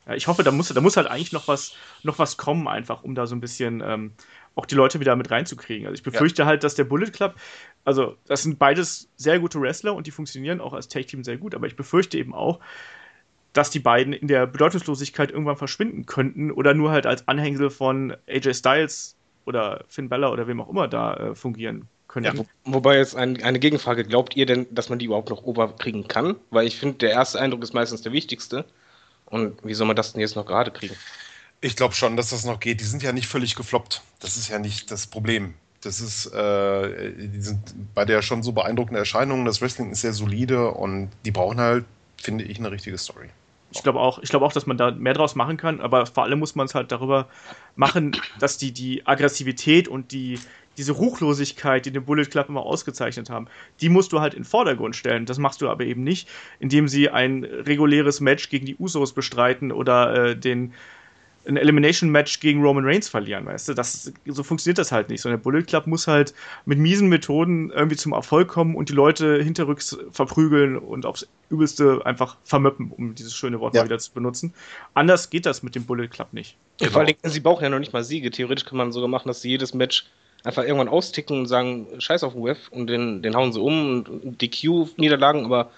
Ja, 0.07 0.14
ich 0.14 0.27
hoffe, 0.29 0.43
da 0.43 0.53
muss, 0.53 0.68
da 0.68 0.81
muss 0.81 0.97
halt 0.97 1.09
eigentlich 1.09 1.33
noch 1.33 1.49
was, 1.49 1.72
noch 2.03 2.18
was 2.18 2.37
kommen, 2.37 2.68
einfach, 2.68 3.03
um 3.03 3.14
da 3.14 3.27
so 3.27 3.35
ein 3.35 3.41
bisschen 3.41 3.83
ähm, 3.85 4.12
auch 4.55 4.66
die 4.66 4.74
Leute 4.74 5.01
wieder 5.01 5.16
mit 5.16 5.31
reinzukriegen. 5.31 5.87
Also 5.87 5.97
ich 5.97 6.03
befürchte 6.03 6.43
ja. 6.43 6.47
halt, 6.47 6.64
dass 6.64 6.74
der 6.74 6.85
Bullet 6.85 7.11
Club, 7.11 7.35
also 7.85 8.16
das 8.27 8.43
sind 8.43 8.59
beides 8.59 9.09
sehr 9.16 9.39
gute 9.39 9.61
Wrestler 9.61 9.95
und 9.95 10.07
die 10.07 10.12
funktionieren 10.12 10.61
auch 10.61 10.72
als 10.72 10.89
Tag-Team 10.89 11.24
sehr 11.24 11.37
gut, 11.37 11.55
aber 11.55 11.66
ich 11.66 11.77
befürchte 11.77 12.18
eben 12.18 12.35
auch, 12.35 12.61
dass 13.57 13.71
die 13.71 13.79
beiden 13.79 14.13
in 14.13 14.29
der 14.29 14.47
Bedeutungslosigkeit 14.47 15.31
irgendwann 15.31 15.57
verschwinden 15.57 16.05
könnten 16.05 16.51
oder 16.51 16.75
nur 16.75 16.91
halt 16.91 17.07
als 17.07 17.27
Anhängsel 17.27 17.71
von 17.71 18.15
AJ 18.29 18.55
Styles 18.55 19.17
oder 19.47 19.85
Finn 19.89 20.09
Bella 20.09 20.31
oder 20.31 20.47
wem 20.47 20.61
auch 20.61 20.69
immer 20.69 20.89
da 20.89 21.15
äh, 21.15 21.35
fungieren 21.35 21.89
können. 22.09 22.27
Ja, 22.27 22.37
wo, 22.37 22.47
wobei 22.65 22.99
jetzt 22.99 23.17
ein, 23.17 23.43
eine 23.43 23.59
Gegenfrage, 23.59 24.05
glaubt 24.05 24.37
ihr 24.37 24.45
denn, 24.45 24.67
dass 24.71 24.89
man 24.89 24.99
die 24.99 25.07
überhaupt 25.07 25.31
noch 25.31 25.43
oberkriegen 25.45 26.07
kann? 26.07 26.37
Weil 26.51 26.67
ich 26.67 26.77
finde, 26.77 26.99
der 26.99 27.11
erste 27.11 27.41
Eindruck 27.41 27.63
ist 27.63 27.73
meistens 27.73 28.03
der 28.03 28.13
wichtigste. 28.13 28.65
Und 29.25 29.57
wie 29.65 29.75
soll 29.75 29.87
man 29.87 29.97
das 29.97 30.13
denn 30.13 30.21
jetzt 30.21 30.37
noch 30.37 30.47
gerade 30.47 30.71
kriegen? 30.71 30.95
Ich 31.61 31.77
glaube 31.77 31.95
schon, 31.95 32.17
dass 32.17 32.31
das 32.31 32.45
noch 32.45 32.61
geht. 32.61 32.81
Die 32.81 32.85
sind 32.85 33.03
ja 33.03 33.13
nicht 33.13 33.27
völlig 33.27 33.57
gefloppt. 33.57 34.03
Das 34.21 34.37
ist 34.37 34.49
ja 34.49 34.59
nicht 34.59 34.91
das 34.91 35.07
Problem. 35.07 35.55
Das 35.81 36.01
ist, 36.01 36.27
äh, 36.27 37.13
die 37.13 37.41
sind 37.41 37.95
bei 37.95 38.05
der 38.05 38.21
schon 38.21 38.43
so 38.43 38.53
beeindruckenden 38.53 38.99
Erscheinung. 38.99 39.45
Das 39.45 39.63
Wrestling 39.63 39.91
ist 39.93 40.03
sehr 40.03 40.13
solide 40.13 40.71
und 40.73 41.11
die 41.25 41.31
brauchen 41.31 41.61
halt, 41.61 41.85
finde 42.21 42.45
ich, 42.45 42.59
eine 42.59 42.71
richtige 42.71 42.99
Story. 42.99 43.31
Ich 43.77 43.83
glaube 43.83 44.01
auch, 44.01 44.18
ich 44.20 44.35
auch, 44.35 44.53
dass 44.53 44.66
man 44.66 44.77
da 44.77 44.91
mehr 44.91 45.14
draus 45.14 45.35
machen 45.35 45.57
kann, 45.57 45.81
aber 45.81 46.07
vor 46.07 46.24
allem 46.24 46.39
muss 46.39 46.55
man 46.55 46.66
es 46.66 46.74
halt 46.74 46.93
darüber 46.93 47.29
machen, 47.74 48.16
dass 48.41 48.59
die, 48.59 48.72
die 48.72 49.07
Aggressivität 49.07 49.89
und 49.89 50.12
die, 50.12 50.39
diese 50.77 50.93
Ruchlosigkeit, 50.93 51.87
die 51.87 51.91
den 51.91 52.05
Bullet 52.05 52.27
Club 52.27 52.49
immer 52.49 52.62
ausgezeichnet 52.62 53.31
haben, 53.31 53.49
die 53.81 53.89
musst 53.89 54.12
du 54.12 54.20
halt 54.20 54.35
in 54.35 54.41
den 54.41 54.47
Vordergrund 54.47 54.97
stellen. 54.97 55.27
Das 55.27 55.39
machst 55.39 55.62
du 55.62 55.68
aber 55.68 55.85
eben 55.85 56.03
nicht, 56.05 56.29
indem 56.61 56.89
sie 56.89 57.09
ein 57.11 57.45
reguläres 57.45 58.20
Match 58.20 58.49
gegen 58.49 58.66
die 58.66 58.77
Usos 58.77 59.12
bestreiten 59.12 59.72
oder 59.72 60.31
äh, 60.31 60.37
den 60.37 60.72
ein 61.47 61.57
Elimination-Match 61.57 62.41
gegen 62.41 62.63
Roman 62.63 62.85
Reigns 62.85 63.09
verlieren, 63.09 63.47
weißt 63.47 63.69
du? 63.69 63.75
Das, 63.75 64.13
so 64.27 64.43
funktioniert 64.43 64.79
das 64.79 64.93
halt 64.93 65.09
nicht. 65.09 65.21
So 65.21 65.29
der 65.29 65.37
Bullet 65.37 65.63
Club 65.63 65.87
muss 65.87 66.07
halt 66.07 66.35
mit 66.65 66.79
miesen 66.79 67.09
Methoden 67.09 67.71
irgendwie 67.71 67.97
zum 67.97 68.13
Erfolg 68.13 68.49
kommen 68.49 68.75
und 68.75 68.89
die 68.89 68.93
Leute 68.93 69.43
hinterrücks 69.43 69.97
verprügeln 70.11 70.77
und 70.77 71.07
aufs 71.07 71.29
Übelste 71.49 72.03
einfach 72.05 72.37
vermöppen, 72.45 72.91
um 72.91 73.15
dieses 73.15 73.35
schöne 73.35 73.61
Wort 73.61 73.75
ja. 73.75 73.83
mal 73.83 73.87
wieder 73.87 73.99
zu 73.99 74.13
benutzen. 74.13 74.53
Anders 74.95 75.31
geht 75.31 75.47
das 75.47 75.63
mit 75.63 75.75
dem 75.75 75.85
Bullet 75.85 76.09
Club 76.09 76.33
nicht. 76.33 76.57
Ja, 76.81 76.91
Vor 76.91 77.03
allem, 77.03 77.15
sie 77.23 77.41
brauchen 77.41 77.63
ja 77.63 77.71
noch 77.71 77.79
nicht 77.79 77.93
mal 77.93 78.05
Siege. 78.05 78.31
Theoretisch 78.31 78.65
kann 78.65 78.79
man 78.79 78.93
sogar 78.93 79.09
machen, 79.09 79.29
dass 79.29 79.43
sie 79.43 79.51
jedes 79.51 79.73
Match 79.73 80.07
einfach 80.45 80.63
irgendwann 80.63 80.89
austicken 80.89 81.41
und 81.41 81.47
sagen, 81.47 81.87
scheiß 81.99 82.23
auf 82.23 82.35
den 82.35 82.45
Wef 82.45 82.69
und 82.71 82.89
den, 82.89 83.23
den 83.23 83.35
hauen 83.35 83.53
sie 83.53 83.61
um 83.61 84.05
und 84.05 84.41
DQ-Niederlagen, 84.41 85.45
aber 85.45 85.71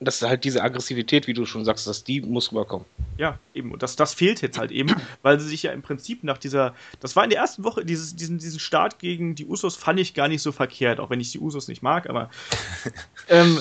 dass 0.00 0.22
halt 0.22 0.44
diese 0.44 0.62
Aggressivität, 0.62 1.26
wie 1.26 1.34
du 1.34 1.46
schon 1.46 1.64
sagst, 1.64 1.86
dass 1.86 2.02
die 2.02 2.20
muss 2.20 2.50
rüberkommen. 2.50 2.86
Ja, 3.16 3.38
eben. 3.54 3.72
Und 3.72 3.82
das, 3.82 3.94
das 3.96 4.14
fehlt 4.14 4.42
jetzt 4.42 4.58
halt 4.58 4.72
eben, 4.72 4.94
weil 5.22 5.38
sie 5.38 5.48
sich 5.48 5.62
ja 5.62 5.72
im 5.72 5.82
Prinzip 5.82 6.24
nach 6.24 6.38
dieser, 6.38 6.74
das 7.00 7.14
war 7.14 7.24
in 7.24 7.30
der 7.30 7.38
ersten 7.38 7.64
Woche, 7.64 7.84
dieses, 7.84 8.16
diesen, 8.16 8.38
diesen 8.38 8.58
Start 8.58 8.98
gegen 8.98 9.34
die 9.34 9.46
Usos 9.46 9.76
fand 9.76 10.00
ich 10.00 10.14
gar 10.14 10.28
nicht 10.28 10.42
so 10.42 10.50
verkehrt, 10.50 10.98
auch 10.98 11.10
wenn 11.10 11.20
ich 11.20 11.30
die 11.30 11.38
Usos 11.38 11.68
nicht 11.68 11.82
mag, 11.82 12.08
aber 12.08 12.30
ähm, 13.28 13.60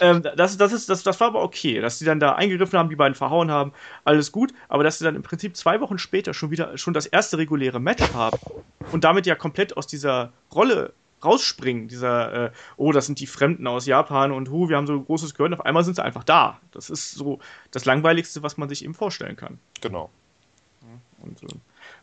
ähm, 0.00 0.22
das, 0.22 0.58
das, 0.58 0.72
ist, 0.72 0.88
das, 0.90 1.02
das 1.02 1.18
war 1.20 1.28
aber 1.28 1.42
okay, 1.42 1.80
dass 1.80 1.98
sie 1.98 2.04
dann 2.04 2.20
da 2.20 2.34
eingegriffen 2.34 2.78
haben, 2.78 2.90
die 2.90 2.96
beiden 2.96 3.14
verhauen 3.14 3.50
haben, 3.50 3.72
alles 4.04 4.32
gut, 4.32 4.52
aber 4.68 4.84
dass 4.84 4.98
sie 4.98 5.04
dann 5.04 5.16
im 5.16 5.22
Prinzip 5.22 5.56
zwei 5.56 5.80
Wochen 5.80 5.98
später 5.98 6.34
schon 6.34 6.50
wieder 6.50 6.76
schon 6.76 6.94
das 6.94 7.06
erste 7.06 7.38
reguläre 7.38 7.80
Match 7.80 8.12
haben 8.12 8.38
und 8.92 9.04
damit 9.04 9.26
ja 9.26 9.34
komplett 9.34 9.76
aus 9.76 9.86
dieser 9.86 10.32
Rolle 10.54 10.92
rausspringen, 11.24 11.88
dieser, 11.88 12.46
äh, 12.46 12.50
oh, 12.76 12.92
das 12.92 13.06
sind 13.06 13.20
die 13.20 13.26
Fremden 13.26 13.66
aus 13.66 13.86
Japan 13.86 14.32
und 14.32 14.50
hu, 14.50 14.68
wir 14.68 14.76
haben 14.76 14.86
so 14.86 15.00
großes 15.00 15.34
gehört, 15.34 15.52
auf 15.52 15.64
einmal 15.64 15.84
sind 15.84 15.96
sie 15.96 16.04
einfach 16.04 16.24
da. 16.24 16.60
Das 16.70 16.90
ist 16.90 17.12
so 17.12 17.38
das 17.70 17.84
Langweiligste, 17.84 18.42
was 18.42 18.56
man 18.56 18.68
sich 18.68 18.84
eben 18.84 18.94
vorstellen 18.94 19.36
kann. 19.36 19.58
Genau. 19.80 20.10
Und 21.20 21.42
äh, 21.42 21.56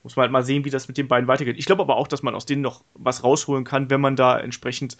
muss 0.03 0.15
man 0.15 0.23
halt 0.23 0.31
mal 0.31 0.43
sehen, 0.43 0.65
wie 0.65 0.69
das 0.69 0.87
mit 0.87 0.97
den 0.97 1.07
beiden 1.07 1.27
weitergeht. 1.27 1.57
Ich 1.57 1.65
glaube 1.65 1.81
aber 1.81 1.95
auch, 1.95 2.07
dass 2.07 2.23
man 2.23 2.35
aus 2.35 2.45
denen 2.45 2.61
noch 2.61 2.83
was 2.93 3.23
rausholen 3.23 3.63
kann, 3.63 3.89
wenn 3.89 4.01
man 4.01 4.15
da 4.15 4.39
entsprechend 4.39 4.97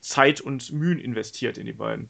Zeit 0.00 0.40
und 0.40 0.72
Mühen 0.72 0.98
investiert 0.98 1.58
in 1.58 1.66
die 1.66 1.72
beiden. 1.72 2.08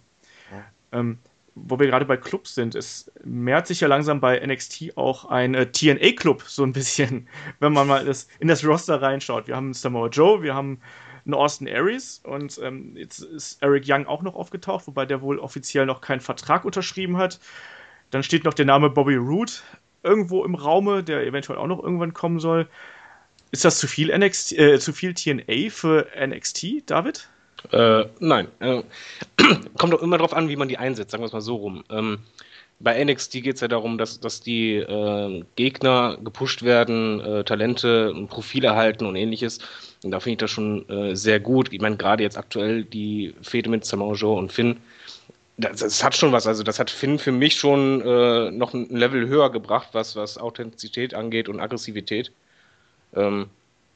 Ja. 0.53 0.65
Ähm, 0.99 1.19
wo 1.57 1.79
wir 1.81 1.87
gerade 1.87 2.05
bei 2.05 2.19
Clubs 2.19 2.55
sind, 2.55 2.75
es 2.75 3.11
mehrt 3.25 3.67
sich 3.67 3.81
ja 3.81 3.89
langsam 3.89 4.21
bei 4.21 4.39
NXT 4.39 4.97
auch 4.97 5.25
ein 5.25 5.55
äh, 5.55 5.67
TNA-Club 5.73 6.43
so 6.43 6.63
ein 6.63 6.73
bisschen, 6.73 7.29
wenn 7.61 7.73
man 7.73 7.87
mal 7.89 8.05
das, 8.05 8.29
in 8.39 8.49
das 8.49 8.65
Roster 8.65 9.01
reinschaut. 9.01 9.49
Wir 9.49 9.57
haben 9.57 9.73
Samoa 9.73 10.09
Joe, 10.09 10.43
wir 10.43 10.55
haben 10.55 10.81
einen 11.27 11.35
Austin 11.35 11.69
Aries 11.69 12.21
und 12.25 12.59
ähm, 12.63 12.97
jetzt 12.97 13.19
ist 13.19 13.63
Eric 13.63 13.85
Young 13.87 14.07
auch 14.07 14.23
noch 14.23 14.35
aufgetaucht, 14.35 14.87
wobei 14.87 15.05
der 15.07 15.21
wohl 15.21 15.39
offiziell 15.39 15.85
noch 15.85 16.01
keinen 16.01 16.21
Vertrag 16.21 16.65
unterschrieben 16.65 17.19
hat. 17.19 17.41
Dann 18.11 18.23
steht 18.23 18.45
noch 18.45 18.55
der 18.55 18.65
Name 18.65 18.89
Bobby 18.89 19.17
Roode 19.17 19.53
irgendwo 20.03 20.45
im 20.45 20.55
Raume, 20.55 21.03
der 21.03 21.27
eventuell 21.27 21.59
auch 21.59 21.67
noch 21.67 21.83
irgendwann 21.83 22.15
kommen 22.15 22.39
soll. 22.39 22.69
Ist 23.51 23.65
das 23.65 23.79
zu 23.79 23.89
viel 23.89 24.17
NXT, 24.17 24.53
äh, 24.53 24.79
zu 24.79 24.93
viel 24.93 25.15
TNA 25.15 25.71
für 25.71 26.07
NXT, 26.17 26.89
David? 26.91 27.29
Äh, 27.73 28.05
nein. 28.21 28.49
Äh, 28.61 28.83
kommt 29.79 29.93
doch 29.93 30.03
immer 30.03 30.19
darauf 30.19 30.35
an, 30.35 30.49
wie 30.49 30.57
man 30.57 30.69
die 30.69 30.79
einsetzt, 30.79 31.11
sagen 31.11 31.23
wir 31.23 31.27
es 31.27 31.33
mal 31.33 31.41
so 31.41 31.57
rum. 31.57 31.85
Ähm, 31.91 32.19
bei 32.79 33.03
NXT 33.03 33.33
geht 33.43 33.55
es 33.55 33.61
ja 33.61 33.69
darum, 33.69 33.97
dass, 33.97 34.21
dass 34.21 34.41
die 34.41 34.77
äh, 34.77 35.45
Gegner 35.57 36.19
gepusht 36.23 36.63
werden, 36.63 37.21
äh, 37.21 37.45
Talente 37.45 38.13
und 38.13 38.29
Profile 38.29 38.69
erhalten 38.69 39.07
und 39.07 39.17
ähnliches. 39.17 39.59
Und 40.05 40.11
da 40.11 40.21
finde 40.21 40.33
ich 40.33 40.39
das 40.39 40.51
schon 40.51 40.89
äh, 40.89 41.17
sehr 41.17 41.41
gut. 41.41 41.73
Ich 41.73 41.81
meine, 41.81 41.97
gerade 41.97 42.23
jetzt 42.23 42.37
aktuell 42.37 42.85
die 42.85 43.35
Fehde 43.41 43.71
mit 43.71 43.85
Samoa 43.85 44.15
Joe 44.15 44.37
und 44.39 44.53
Finn, 44.53 44.77
das, 45.57 45.81
das, 45.81 46.05
hat 46.05 46.15
schon 46.15 46.33
was. 46.33 46.47
Also, 46.47 46.63
das 46.63 46.79
hat 46.79 46.91
Finn 46.91 47.19
für 47.19 47.33
mich 47.33 47.55
schon 47.55 48.03
äh, 48.03 48.51
noch 48.51 48.75
ein 48.75 48.91
Level 48.91 49.27
höher 49.27 49.51
gebracht, 49.51 49.89
was, 49.93 50.15
was 50.15 50.37
Authentizität 50.37 51.15
angeht 51.15 51.49
und 51.49 51.61
Aggressivität. 51.61 52.31
Ähm, 53.15 53.49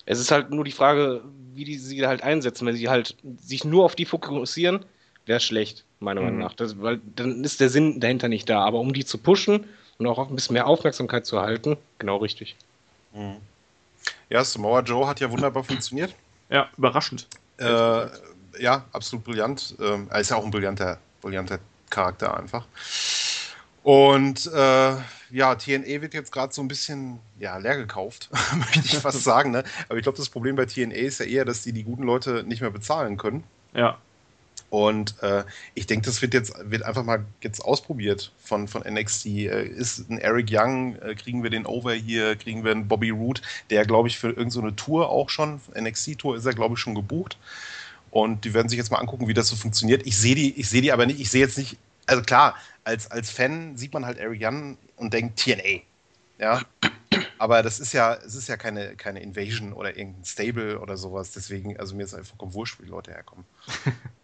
es 0.06 0.18
ist 0.18 0.30
halt 0.30 0.50
nur 0.50 0.64
die 0.64 0.72
Frage, 0.72 1.22
wie 1.54 1.64
die 1.64 1.76
sie 1.76 2.06
halt 2.06 2.22
einsetzen. 2.22 2.66
Wenn 2.66 2.76
sie 2.76 2.88
halt 2.88 3.14
sich 3.38 3.64
nur 3.66 3.84
auf 3.84 3.94
die 3.94 4.06
fokussieren, 4.06 4.86
wäre 5.26 5.40
schlecht, 5.40 5.84
meiner 5.98 6.20
mhm. 6.20 6.26
Meinung 6.26 6.40
nach. 6.40 6.54
Das, 6.54 6.80
weil 6.80 7.00
dann 7.16 7.44
ist 7.44 7.60
der 7.60 7.68
Sinn 7.68 8.00
dahinter 8.00 8.28
nicht 8.28 8.48
da. 8.48 8.64
Aber 8.64 8.78
um 8.78 8.92
die 8.92 9.04
zu 9.04 9.18
pushen 9.18 9.66
und 9.98 10.06
auch 10.06 10.18
ein 10.28 10.34
bisschen 10.34 10.54
mehr 10.54 10.66
Aufmerksamkeit 10.66 11.26
zu 11.26 11.36
erhalten, 11.36 11.76
genau 11.98 12.18
richtig. 12.18 12.56
Mhm. 13.12 13.36
Ja, 14.28 14.44
Samoa 14.44 14.80
Joe 14.80 15.06
hat 15.06 15.20
ja 15.20 15.30
wunderbar 15.30 15.64
funktioniert. 15.64 16.14
Ja, 16.48 16.68
überraschend. 16.76 17.26
Äh, 17.58 18.06
ja, 18.58 18.84
absolut 18.92 19.24
brillant. 19.24 19.74
Ähm, 19.80 20.08
er 20.10 20.20
ist 20.20 20.30
ja 20.30 20.36
auch 20.36 20.44
ein 20.44 20.50
brillanter, 20.50 20.98
brillanter 21.20 21.58
Charakter 21.90 22.36
einfach. 22.36 22.66
Und 23.82 24.46
äh, 24.46 24.96
ja, 25.30 25.54
TNA 25.54 26.02
wird 26.02 26.14
jetzt 26.14 26.32
gerade 26.32 26.52
so 26.52 26.60
ein 26.60 26.68
bisschen 26.68 27.18
ja, 27.38 27.56
leer 27.56 27.76
gekauft, 27.76 28.28
möchte 28.56 28.80
ich 28.84 28.98
fast 28.98 29.24
sagen. 29.24 29.52
Ne? 29.52 29.64
Aber 29.88 29.98
ich 29.98 30.02
glaube, 30.02 30.18
das 30.18 30.28
Problem 30.28 30.56
bei 30.56 30.66
TNA 30.66 30.94
ist 30.94 31.20
ja 31.20 31.26
eher, 31.26 31.44
dass 31.44 31.62
die 31.62 31.72
die 31.72 31.84
guten 31.84 32.02
Leute 32.02 32.44
nicht 32.44 32.60
mehr 32.60 32.70
bezahlen 32.70 33.16
können. 33.16 33.44
Ja. 33.74 33.98
Und 34.70 35.20
äh, 35.20 35.42
ich 35.74 35.86
denke, 35.86 36.06
das 36.06 36.22
wird 36.22 36.32
jetzt 36.32 36.54
wird 36.62 36.84
einfach 36.84 37.02
mal 37.02 37.24
jetzt 37.42 37.60
ausprobiert 37.60 38.32
von, 38.38 38.68
von 38.68 38.82
NXT. 38.82 39.26
Äh, 39.26 39.64
ist 39.66 40.08
ein 40.08 40.18
Eric 40.18 40.48
Young, 40.50 40.94
äh, 41.02 41.16
kriegen 41.16 41.42
wir 41.42 41.50
den 41.50 41.66
Over 41.66 41.92
hier, 41.92 42.36
kriegen 42.36 42.64
wir 42.64 42.70
einen 42.70 42.86
Bobby 42.86 43.10
Root, 43.10 43.42
der, 43.70 43.84
glaube 43.84 44.06
ich, 44.06 44.18
für 44.18 44.28
irgendeine 44.28 44.50
so 44.68 44.70
Tour 44.70 45.10
auch 45.10 45.28
schon, 45.28 45.60
NXT-Tour 45.76 46.36
ist 46.36 46.46
er, 46.46 46.54
glaube 46.54 46.74
ich, 46.74 46.80
schon 46.80 46.94
gebucht. 46.94 47.36
Und 48.12 48.44
die 48.44 48.54
werden 48.54 48.68
sich 48.68 48.78
jetzt 48.78 48.90
mal 48.92 48.98
angucken, 48.98 49.26
wie 49.26 49.34
das 49.34 49.48
so 49.48 49.56
funktioniert. 49.56 50.06
Ich 50.06 50.16
sehe 50.16 50.36
die, 50.36 50.58
ich 50.58 50.70
die 50.70 50.92
aber 50.92 51.06
nicht, 51.06 51.20
ich 51.20 51.30
sehe 51.30 51.40
jetzt 51.40 51.58
nicht, 51.58 51.76
also 52.06 52.22
klar, 52.22 52.54
als, 52.84 53.10
als 53.10 53.30
Fan 53.30 53.76
sieht 53.76 53.92
man 53.92 54.06
halt 54.06 54.18
Eric 54.18 54.40
Young 54.42 54.78
und 54.96 55.12
denkt 55.12 55.40
TNA. 55.40 55.82
Ja. 56.38 56.62
Aber 57.38 57.62
das 57.62 57.80
ist 57.80 57.92
ja, 57.92 58.14
es 58.14 58.34
ist 58.34 58.48
ja 58.48 58.56
keine, 58.56 58.94
keine 58.94 59.20
Invasion 59.20 59.72
oder 59.72 59.96
irgendein 59.96 60.24
Stable 60.24 60.78
oder 60.78 60.96
sowas. 60.96 61.32
Deswegen, 61.32 61.76
also 61.78 61.96
mir 61.96 62.04
ist 62.04 62.14
einfach 62.14 62.36
wurscht, 62.38 62.78
wie 62.78 62.84
die 62.84 62.90
Leute 62.90 63.10
herkommen. 63.10 63.44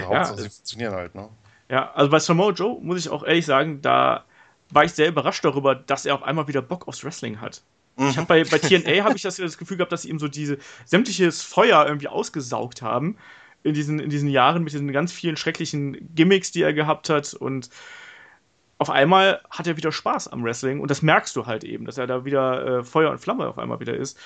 Ja, 0.00 0.24
sie 0.24 0.48
funktionieren 0.48 0.94
halt, 0.94 1.14
ne? 1.14 1.28
Ja, 1.68 1.92
also 1.92 2.10
bei 2.10 2.18
Samoa 2.18 2.52
Joe 2.52 2.80
muss 2.80 2.98
ich 2.98 3.10
auch 3.10 3.24
ehrlich 3.24 3.46
sagen, 3.46 3.82
da 3.82 4.24
war 4.70 4.84
ich 4.84 4.92
sehr 4.92 5.08
überrascht 5.08 5.44
darüber, 5.44 5.74
dass 5.74 6.06
er 6.06 6.14
auf 6.14 6.22
einmal 6.22 6.48
wieder 6.48 6.62
Bock 6.62 6.88
aufs 6.88 7.04
Wrestling 7.04 7.40
hat. 7.40 7.62
Ich 7.98 8.16
habe 8.16 8.26
bei, 8.26 8.44
bei 8.44 8.58
TNA 8.58 9.02
habe 9.02 9.16
ich 9.16 9.22
das, 9.22 9.36
das 9.36 9.58
Gefühl 9.58 9.76
gehabt, 9.76 9.90
dass 9.90 10.02
sie 10.02 10.10
ihm 10.10 10.20
so 10.20 10.28
diese 10.28 10.58
sämtliches 10.84 11.42
Feuer 11.42 11.84
irgendwie 11.84 12.06
ausgesaugt 12.06 12.80
haben 12.80 13.16
in 13.64 13.74
diesen, 13.74 13.98
in 13.98 14.08
diesen 14.08 14.28
Jahren 14.28 14.62
mit 14.62 14.72
diesen 14.72 14.92
ganz 14.92 15.12
vielen 15.12 15.36
schrecklichen 15.36 16.14
Gimmicks, 16.14 16.52
die 16.52 16.62
er 16.62 16.72
gehabt 16.72 17.10
hat 17.10 17.34
und 17.34 17.70
auf 18.78 18.90
einmal 18.90 19.40
hat 19.50 19.66
er 19.66 19.76
wieder 19.76 19.90
Spaß 19.90 20.28
am 20.28 20.44
Wrestling 20.44 20.80
und 20.80 20.90
das 20.90 21.02
merkst 21.02 21.34
du 21.34 21.46
halt 21.46 21.64
eben, 21.64 21.84
dass 21.84 21.98
er 21.98 22.06
da 22.06 22.24
wieder 22.24 22.78
äh, 22.78 22.84
Feuer 22.84 23.10
und 23.10 23.18
Flamme 23.18 23.48
auf 23.48 23.58
einmal 23.58 23.80
wieder 23.80 23.94
ist. 23.94 24.16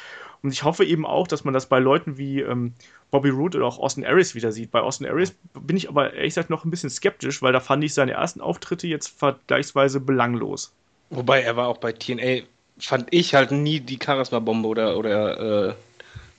Und 0.42 0.52
ich 0.52 0.64
hoffe 0.64 0.84
eben 0.84 1.06
auch, 1.06 1.26
dass 1.26 1.44
man 1.44 1.54
das 1.54 1.66
bei 1.66 1.78
Leuten 1.78 2.18
wie 2.18 2.40
ähm, 2.40 2.74
Bobby 3.10 3.30
Roode 3.30 3.58
oder 3.58 3.66
auch 3.66 3.78
Austin 3.78 4.04
Aries 4.04 4.34
wieder 4.34 4.52
sieht. 4.52 4.70
Bei 4.70 4.80
Austin 4.80 5.06
Aries 5.06 5.34
bin 5.54 5.76
ich 5.76 5.88
aber 5.88 6.12
ehrlich 6.12 6.34
gesagt 6.34 6.50
noch 6.50 6.64
ein 6.64 6.70
bisschen 6.70 6.90
skeptisch, 6.90 7.40
weil 7.40 7.52
da 7.52 7.60
fand 7.60 7.82
ich 7.84 7.94
seine 7.94 8.12
ersten 8.12 8.40
Auftritte 8.40 8.86
jetzt 8.86 9.08
vergleichsweise 9.08 10.00
belanglos. 10.00 10.72
Wobei 11.10 11.42
er 11.42 11.56
war 11.56 11.68
auch 11.68 11.78
bei 11.78 11.92
TNA, 11.92 12.44
fand 12.78 13.06
ich 13.10 13.34
halt 13.34 13.52
nie 13.52 13.80
die 13.80 13.98
Charisma-Bombe 14.02 14.68
oder, 14.68 14.96
oder 14.98 15.68
äh, 15.68 15.74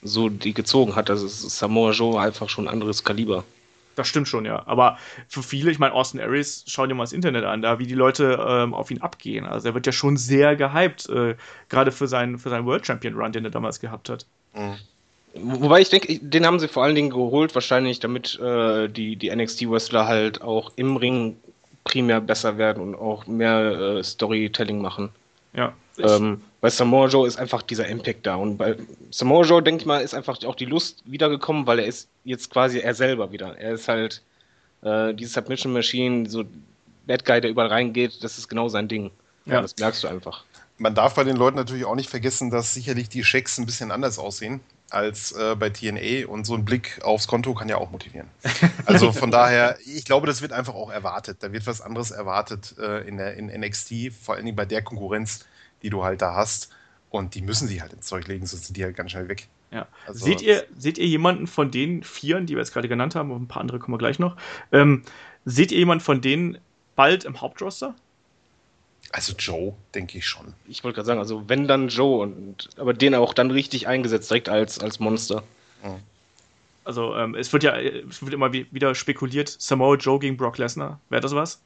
so 0.04 0.30
die 0.30 0.54
gezogen 0.54 0.96
hat. 0.96 1.10
Also 1.10 1.28
Samoa 1.28 1.92
Joe 1.92 2.20
einfach 2.20 2.50
schon 2.50 2.68
ein 2.68 2.74
anderes 2.74 3.04
Kaliber. 3.04 3.44
Das 3.96 4.08
stimmt 4.08 4.28
schon, 4.28 4.46
ja. 4.46 4.64
Aber 4.66 4.98
für 5.28 5.44
viele, 5.44 5.72
ich 5.72 5.80
meine, 5.80 5.94
Austin 5.94 6.20
Aries, 6.20 6.64
schau 6.68 6.86
dir 6.88 6.96
mal 6.96 7.04
das 7.04 7.14
Internet 7.14 7.44
an, 7.46 7.62
da 7.62 7.80
wie 7.80 7.86
die 7.86 7.94
Leute 7.94 8.44
ähm, 8.48 8.74
auf 8.74 8.90
ihn 8.92 9.02
abgehen. 9.02 9.46
Also 9.46 9.70
er 9.70 9.74
wird 9.74 9.86
ja 9.86 9.92
schon 9.92 10.18
sehr 10.18 10.56
gehypt, 10.56 11.10
äh, 11.10 11.36
gerade 11.70 11.92
für 11.92 12.08
seinen, 12.08 12.40
für 12.40 12.50
seinen 12.50 12.66
World 12.66 12.86
Champion 12.86 13.16
Run, 13.16 13.32
den 13.32 13.46
er 13.46 13.52
damals 13.52 13.80
gehabt 13.80 14.10
hat. 14.10 14.26
Mhm. 14.56 14.76
Wobei 15.36 15.82
ich 15.82 15.90
denke, 15.90 16.20
den 16.20 16.46
haben 16.46 16.60
sie 16.60 16.68
vor 16.68 16.84
allen 16.84 16.96
Dingen 16.96 17.10
geholt, 17.10 17.56
wahrscheinlich, 17.56 18.00
damit 18.00 18.40
äh, 18.40 18.88
die, 18.88 19.16
die 19.16 19.36
NXT-Wrestler 19.36 20.08
halt 20.08 20.42
auch 20.42 20.72
im 20.76 20.96
Ring 20.96 21.38
primär 21.84 22.22
besser 22.22 22.58
werden 22.58 22.82
und 22.82 22.96
auch 22.96 23.26
mehr 23.26 23.98
äh, 23.98 24.04
Storytelling 24.04 24.80
machen. 24.80 25.10
Ja. 25.54 25.74
Ähm, 25.98 26.42
bei 26.64 26.70
Samoa 26.70 27.08
Joe 27.10 27.28
ist 27.28 27.38
einfach 27.38 27.62
dieser 27.62 27.90
Impact 27.90 28.26
da. 28.26 28.36
Und 28.36 28.56
bei 28.56 28.78
Samoa 29.12 29.44
Joe, 29.44 29.62
denke 29.62 29.82
ich 29.82 29.86
mal, 29.86 29.98
ist 29.98 30.14
einfach 30.14 30.42
auch 30.46 30.56
die 30.56 30.64
Lust 30.64 31.04
wiedergekommen, 31.04 31.68
weil 31.68 31.80
er 31.80 31.86
ist 31.88 32.08
jetzt 32.24 32.50
quasi 32.50 32.80
er 32.80 32.94
selber 32.94 33.34
wieder. 33.34 33.58
Er 33.58 33.74
ist 33.74 33.90
halt 33.90 34.22
äh, 34.82 35.14
diese 35.14 35.32
Submission 35.32 35.74
Machine, 35.74 36.30
so 36.30 36.46
Bad 37.06 37.26
Guy, 37.26 37.42
der 37.42 37.50
überall 37.50 37.68
reingeht, 37.68 38.24
das 38.24 38.38
ist 38.38 38.48
genau 38.48 38.70
sein 38.70 38.88
Ding. 38.88 39.12
Ja. 39.46 39.56
ja. 39.56 39.62
Das 39.62 39.76
merkst 39.78 40.06
du 40.06 40.08
einfach. 40.08 40.46
Man 40.78 40.96
darf 40.96 41.16
bei 41.16 41.26
den 41.26 41.36
Leuten 41.36 41.58
natürlich 41.58 41.84
auch 41.84 41.96
nicht 41.96 42.10
vergessen, 42.10 42.50
dass 42.50 42.74
sicherlich 42.74 43.10
die 43.10 43.26
Schecks 43.26 43.58
ein 43.58 43.66
bisschen 43.66 43.92
anders 43.92 44.18
aussehen 44.18 44.62
als 44.90 45.34
äh, 45.34 45.58
bei 45.58 45.70
TNA 45.70 46.28
und 46.30 46.46
so 46.46 46.54
ein 46.54 46.64
Blick 46.64 47.02
aufs 47.04 47.28
Konto 47.28 47.54
kann 47.56 47.68
ja 47.68 47.76
auch 47.76 47.92
motivieren. 47.92 48.30
Also 48.86 49.12
von 49.12 49.32
daher, 49.32 49.78
ich 49.86 50.06
glaube, 50.06 50.28
das 50.28 50.42
wird 50.42 50.54
einfach 50.54 50.76
auch 50.76 50.92
erwartet. 50.92 51.40
Da 51.42 51.52
wird 51.52 51.68
was 51.68 51.82
anderes 51.82 52.12
erwartet 52.12 52.76
äh, 52.80 53.06
in, 53.06 53.18
der, 53.18 53.34
in 53.34 53.48
NXT, 53.48 54.14
vor 54.14 54.36
allen 54.36 54.46
Dingen 54.46 54.56
bei 54.56 54.66
der 54.66 54.82
Konkurrenz, 54.82 55.46
die 55.84 55.90
du 55.90 56.04
halt 56.04 56.22
da 56.22 56.36
hast. 56.36 56.70
Und 57.10 57.36
die 57.36 57.42
müssen 57.42 57.68
sie 57.68 57.82
halt 57.82 57.94
ins 57.94 58.08
Zeug 58.08 58.28
legen, 58.28 58.46
sonst 58.48 58.66
sind 58.66 58.78
die 58.78 58.84
halt 58.84 58.96
ganz 58.96 59.12
schnell 59.12 59.28
weg. 59.28 59.48
Ja. 59.70 59.88
Also, 60.08 60.26
seht, 60.26 60.42
ihr, 60.42 60.66
seht 60.78 60.98
ihr 60.98 61.06
jemanden 61.06 61.46
von 61.48 61.70
den 61.70 62.04
Vieren, 62.04 62.46
die 62.46 62.54
wir 62.54 62.60
jetzt 62.60 62.74
gerade 62.74 62.88
genannt 62.88 63.16
haben, 63.16 63.32
und 63.32 63.44
ein 63.44 63.48
paar 63.48 63.62
andere 63.62 63.80
kommen 63.80 63.94
wir 63.94 64.00
gleich 64.00 64.20
noch, 64.20 64.36
ähm, 64.72 65.04
seht 65.46 65.72
ihr 65.72 65.78
jemanden 65.78 66.04
von 66.04 66.22
denen 66.22 66.58
bald 66.96 67.24
im 67.24 67.42
Hauptroster? 67.42 67.94
Also 69.12 69.34
Joe, 69.38 69.76
denke 69.94 70.18
ich 70.18 70.26
schon. 70.28 70.54
Ich 70.68 70.84
wollte 70.84 70.96
gerade 70.96 71.08
sagen, 71.08 71.20
also 71.20 71.48
wenn 71.48 71.68
dann 71.68 71.90
Joe, 71.90 72.24
und, 72.24 72.70
aber 72.78 72.94
den 72.94 73.14
auch 73.14 73.34
dann 73.34 73.52
richtig 73.52 73.88
eingesetzt, 73.88 74.30
direkt 74.32 74.50
als, 74.50 74.80
als 74.80 75.00
Monster. 75.00 75.44
Mhm. 75.84 76.00
Also 76.84 77.16
ähm, 77.16 77.36
es 77.36 77.54
wird 77.54 77.64
ja 77.64 77.78
es 77.80 78.22
wird 78.22 78.34
immer 78.34 78.52
wieder 78.52 78.96
spekuliert, 78.96 79.50
Samoa 79.50 79.96
Joe 79.96 80.20
gegen 80.20 80.36
Brock 80.36 80.58
Lesnar. 80.58 81.00
Wäre 81.10 81.22
das 81.22 81.34
was? 81.34 81.60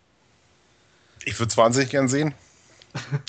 Ich 1.26 1.40
würde 1.40 1.50
es 1.50 1.58
wahnsinnig 1.58 1.90
gern 1.90 2.08
sehen. 2.08 2.34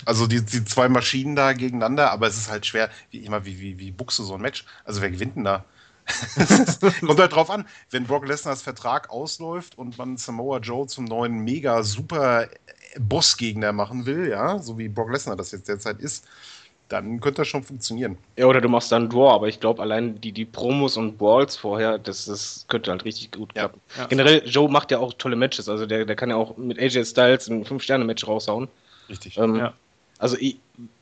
Also 0.04 0.26
die, 0.26 0.44
die 0.44 0.64
zwei 0.64 0.88
Maschinen 0.88 1.36
da 1.36 1.52
gegeneinander, 1.52 2.10
aber 2.10 2.26
es 2.26 2.38
ist 2.38 2.50
halt 2.50 2.64
schwer, 2.64 2.90
wie 3.10 3.18
immer, 3.18 3.44
wie, 3.44 3.60
wie, 3.60 3.78
wie 3.78 3.90
buchst 3.90 4.18
du 4.18 4.22
so 4.22 4.34
ein 4.34 4.40
Match? 4.40 4.64
Also 4.84 5.02
wer 5.02 5.10
gewinnt 5.10 5.36
denn 5.36 5.44
da? 5.44 5.64
Kommt 7.06 7.20
halt 7.20 7.34
drauf 7.34 7.50
an, 7.50 7.66
wenn 7.90 8.06
Brock 8.06 8.26
Lesners 8.26 8.62
Vertrag 8.62 9.10
ausläuft 9.10 9.76
und 9.76 9.98
man 9.98 10.16
Samoa 10.16 10.58
Joe 10.58 10.86
zum 10.86 11.04
neuen 11.04 11.40
mega 11.40 11.82
super 11.82 12.48
Bossgegner 12.98 13.72
machen 13.72 14.06
will, 14.06 14.28
ja, 14.28 14.58
so 14.58 14.78
wie 14.78 14.88
Brock 14.88 15.12
Lesnar 15.12 15.36
das 15.36 15.52
jetzt 15.52 15.68
derzeit 15.68 16.00
ist, 16.00 16.26
dann 16.88 17.20
könnte 17.20 17.42
das 17.42 17.48
schon 17.48 17.62
funktionieren. 17.62 18.16
Ja, 18.36 18.46
oder 18.46 18.60
du 18.60 18.68
machst 18.68 18.90
dann 18.90 19.10
Draw, 19.10 19.30
aber 19.30 19.48
ich 19.48 19.60
glaube, 19.60 19.82
allein 19.82 20.20
die, 20.20 20.32
die 20.32 20.46
Promos 20.46 20.96
und 20.96 21.18
Balls 21.18 21.56
vorher, 21.56 21.98
das, 21.98 22.24
das 22.24 22.64
könnte 22.68 22.90
halt 22.90 23.04
richtig 23.04 23.30
gut 23.32 23.50
ja. 23.54 23.62
klappen. 23.62 23.80
Ja. 23.96 24.06
Generell, 24.06 24.42
Joe 24.46 24.70
macht 24.70 24.90
ja 24.90 24.98
auch 24.98 25.12
tolle 25.12 25.36
Matches, 25.36 25.68
also 25.68 25.84
der, 25.84 26.06
der 26.06 26.16
kann 26.16 26.30
ja 26.30 26.36
auch 26.36 26.56
mit 26.56 26.78
AJ 26.78 27.04
Styles 27.04 27.48
ein 27.48 27.64
5-Sterne-Match 27.64 28.26
raushauen. 28.26 28.68
Richtig. 29.08 29.38
Ähm, 29.38 29.56
ja. 29.56 29.74
Also 30.18 30.36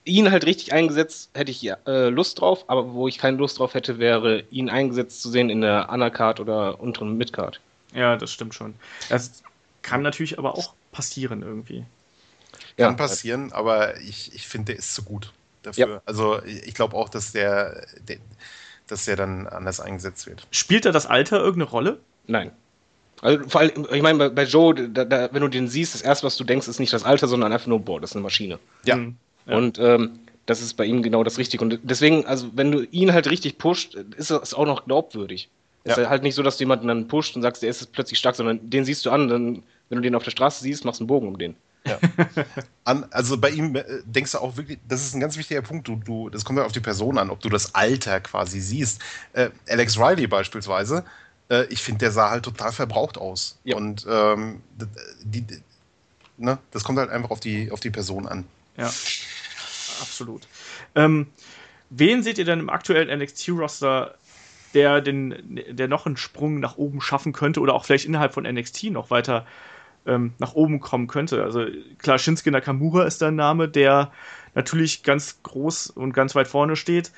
ihn 0.05 0.31
halt 0.31 0.45
richtig 0.45 0.73
eingesetzt, 0.73 1.31
hätte 1.35 1.51
ich 1.51 1.67
äh, 1.67 2.09
Lust 2.09 2.41
drauf, 2.41 2.65
aber 2.69 2.93
wo 2.93 3.09
ich 3.09 3.19
keine 3.19 3.39
Lust 3.39 3.59
drauf 3.59 3.75
hätte, 3.75 3.99
wäre 3.99 4.45
ihn 4.51 4.69
eingesetzt 4.69 5.23
zu 5.23 5.31
sehen 5.31 5.49
in 5.49 5.63
der 5.63 5.89
Undercard 5.91 6.39
oder 6.41 6.81
unteren 6.81 7.17
Midcard. 7.17 7.61
Ja, 7.95 8.17
das 8.17 8.33
stimmt 8.33 8.55
schon. 8.55 8.75
Das 9.09 9.43
kann 9.83 10.03
natürlich 10.03 10.39
aber 10.39 10.55
auch 10.55 10.75
passieren 10.93 11.43
irgendwie. 11.43 11.85
Kann 12.77 12.91
ja. 12.91 12.93
passieren, 12.93 13.53
aber 13.53 13.99
ich, 14.01 14.35
ich 14.35 14.47
finde, 14.47 14.73
der 14.73 14.77
ist 14.77 14.95
zu 14.95 15.03
gut 15.03 15.33
dafür. 15.63 15.89
Ja. 15.89 16.03
Also 16.05 16.43
ich 16.45 16.75
glaube 16.75 16.95
auch, 16.95 17.09
dass 17.09 17.33
der, 17.33 17.87
der, 18.07 18.19
dass 18.87 19.07
der 19.07 19.17
dann 19.17 19.47
anders 19.47 19.81
eingesetzt 19.81 20.27
wird. 20.27 20.47
Spielt 20.51 20.85
da 20.85 20.93
das 20.93 21.07
Alter 21.07 21.39
irgendeine 21.39 21.71
Rolle? 21.71 22.01
Nein. 22.27 22.53
Also 23.23 23.49
vor 23.49 23.63
allem, 23.63 23.87
ich 23.93 24.03
meine, 24.03 24.19
bei, 24.19 24.29
bei, 24.29 24.45
Joe, 24.45 24.75
da, 24.75 25.05
da, 25.05 25.29
wenn 25.33 25.43
du 25.43 25.49
den 25.49 25.69
siehst, 25.69 25.95
das 25.95 26.03
erste, 26.03 26.27
was 26.27 26.37
du 26.37 26.45
denkst, 26.45 26.69
ist 26.69 26.81
nicht 26.81 26.93
das 26.93 27.05
Alter, 27.05 27.29
sondern 27.29 27.53
einfach 27.53 27.67
nur, 27.67 27.81
boah, 27.81 28.01
das 28.01 28.11
ist 28.11 28.17
eine 28.17 28.23
Maschine. 28.23 28.59
Ja. 28.85 28.97
Mhm. 28.97 29.17
ja. 29.47 29.57
Und 29.57 29.79
ähm, 29.79 30.19
das 30.45 30.61
ist 30.61 30.75
bei 30.75 30.85
ihm 30.85 31.03
genau 31.03 31.25
das 31.25 31.39
Richtige. 31.39 31.65
Und 31.65 31.81
deswegen, 31.83 32.25
also 32.27 32.51
wenn 32.55 32.71
du 32.71 32.83
ihn 32.83 33.13
halt 33.13 33.29
richtig 33.31 33.59
pusht, 33.59 33.95
ist 33.95 34.31
es 34.31 34.55
auch 34.55 34.67
noch 34.67 34.85
glaubwürdig. 34.85 35.49
Ja. 35.85 35.95
Ist 35.95 36.09
halt 36.09 36.23
nicht 36.23 36.35
so, 36.35 36.43
dass 36.43 36.57
du 36.57 36.63
jemanden 36.63 36.89
dann 36.89 37.09
pusht 37.09 37.37
und 37.37 37.43
sagst, 37.43 37.63
der 37.63 37.71
ist 37.71 37.93
plötzlich 37.93 38.19
stark, 38.19 38.35
sondern 38.35 38.59
den 38.69 38.85
siehst 38.85 39.07
du 39.07 39.11
an, 39.11 39.29
dann, 39.29 39.63
wenn 39.89 39.97
du 39.97 40.03
den 40.03 40.15
auf 40.15 40.25
der 40.25 40.33
Straße 40.33 40.63
siehst, 40.63 40.85
machst 40.85 41.01
du 41.01 41.05
einen 41.05 41.09
Bogen 41.09 41.29
um 41.29 41.39
den. 41.39 41.57
Ja. 41.87 41.99
An, 42.85 43.07
also 43.11 43.39
bei 43.39 43.51
ihm 43.51 43.77
äh, 43.77 43.85
denkst 44.05 44.33
du 44.33 44.39
auch 44.39 44.57
wirklich, 44.57 44.79
das 44.89 45.05
ist 45.05 45.15
ein 45.15 45.21
ganz 45.21 45.37
wichtiger 45.37 45.63
Punkt. 45.63 45.87
Du, 45.87 45.97
du, 45.97 46.29
das 46.31 46.45
kommt 46.45 46.59
ja 46.59 46.65
auf 46.65 46.73
die 46.73 46.81
Person 46.81 47.19
an, 47.19 47.31
ob 47.31 47.41
du 47.41 47.49
das 47.49 47.75
Alter 47.75 48.21
quasi 48.21 48.61
siehst. 48.61 49.01
Äh, 49.33 49.51
Alex 49.69 49.97
Riley 49.97 50.27
beispielsweise, 50.27 51.05
äh, 51.51 51.65
ich 51.67 51.83
finde, 51.83 52.01
der 52.01 52.11
sah 52.11 52.31
halt 52.31 52.45
total 52.45 52.73
verbraucht 52.73 53.19
aus. 53.19 53.59
Ja. 53.65 53.77
Und 53.77 54.07
ähm, 54.09 54.63
die, 55.23 55.43
die, 55.43 55.63
ne, 56.37 56.59
das 56.71 56.85
kommt 56.85 56.99
halt 56.99 57.11
einfach 57.11 57.31
auf 57.31 57.41
die, 57.41 57.71
auf 57.71 57.81
die 57.81 57.91
Person 57.91 58.27
an. 58.27 58.45
Ja, 58.77 58.87
absolut. 58.87 60.47
Ähm, 60.95 61.29
wen 61.91 62.23
seht 62.23 62.39
ihr 62.39 62.45
denn 62.45 62.61
im 62.61 62.71
aktuellen 62.71 63.17
NXT-Roster, 63.19 64.15
der, 64.75 65.01
den, 65.01 65.63
der 65.71 65.89
noch 65.89 66.05
einen 66.05 66.19
Sprung 66.19 66.61
nach 66.61 66.77
oben 66.77 67.01
schaffen 67.01 67.33
könnte 67.33 67.61
oder 67.61 67.75
auch 67.75 67.85
vielleicht 67.87 68.05
innerhalb 68.05 68.35
von 68.35 68.45
NXT 68.45 68.85
noch 68.85 69.11
weiter 69.11 69.47
ähm, 70.05 70.35
nach 70.39 70.55
oben 70.55 70.81
kommen 70.81 71.07
könnte. 71.07 71.43
Also 71.43 71.65
klar, 71.99 72.19
Shinsuke 72.19 72.51
Nakamura 72.51 73.05
ist 73.05 73.23
der 73.23 73.31
Name, 73.31 73.69
der 73.69 74.13
natürlich 74.55 75.03
ganz 75.03 75.43
groß 75.43 75.91
und 75.91 76.13
ganz 76.13 76.35
weit 76.35 76.49
vorne 76.49 76.77
steht. 76.77 77.13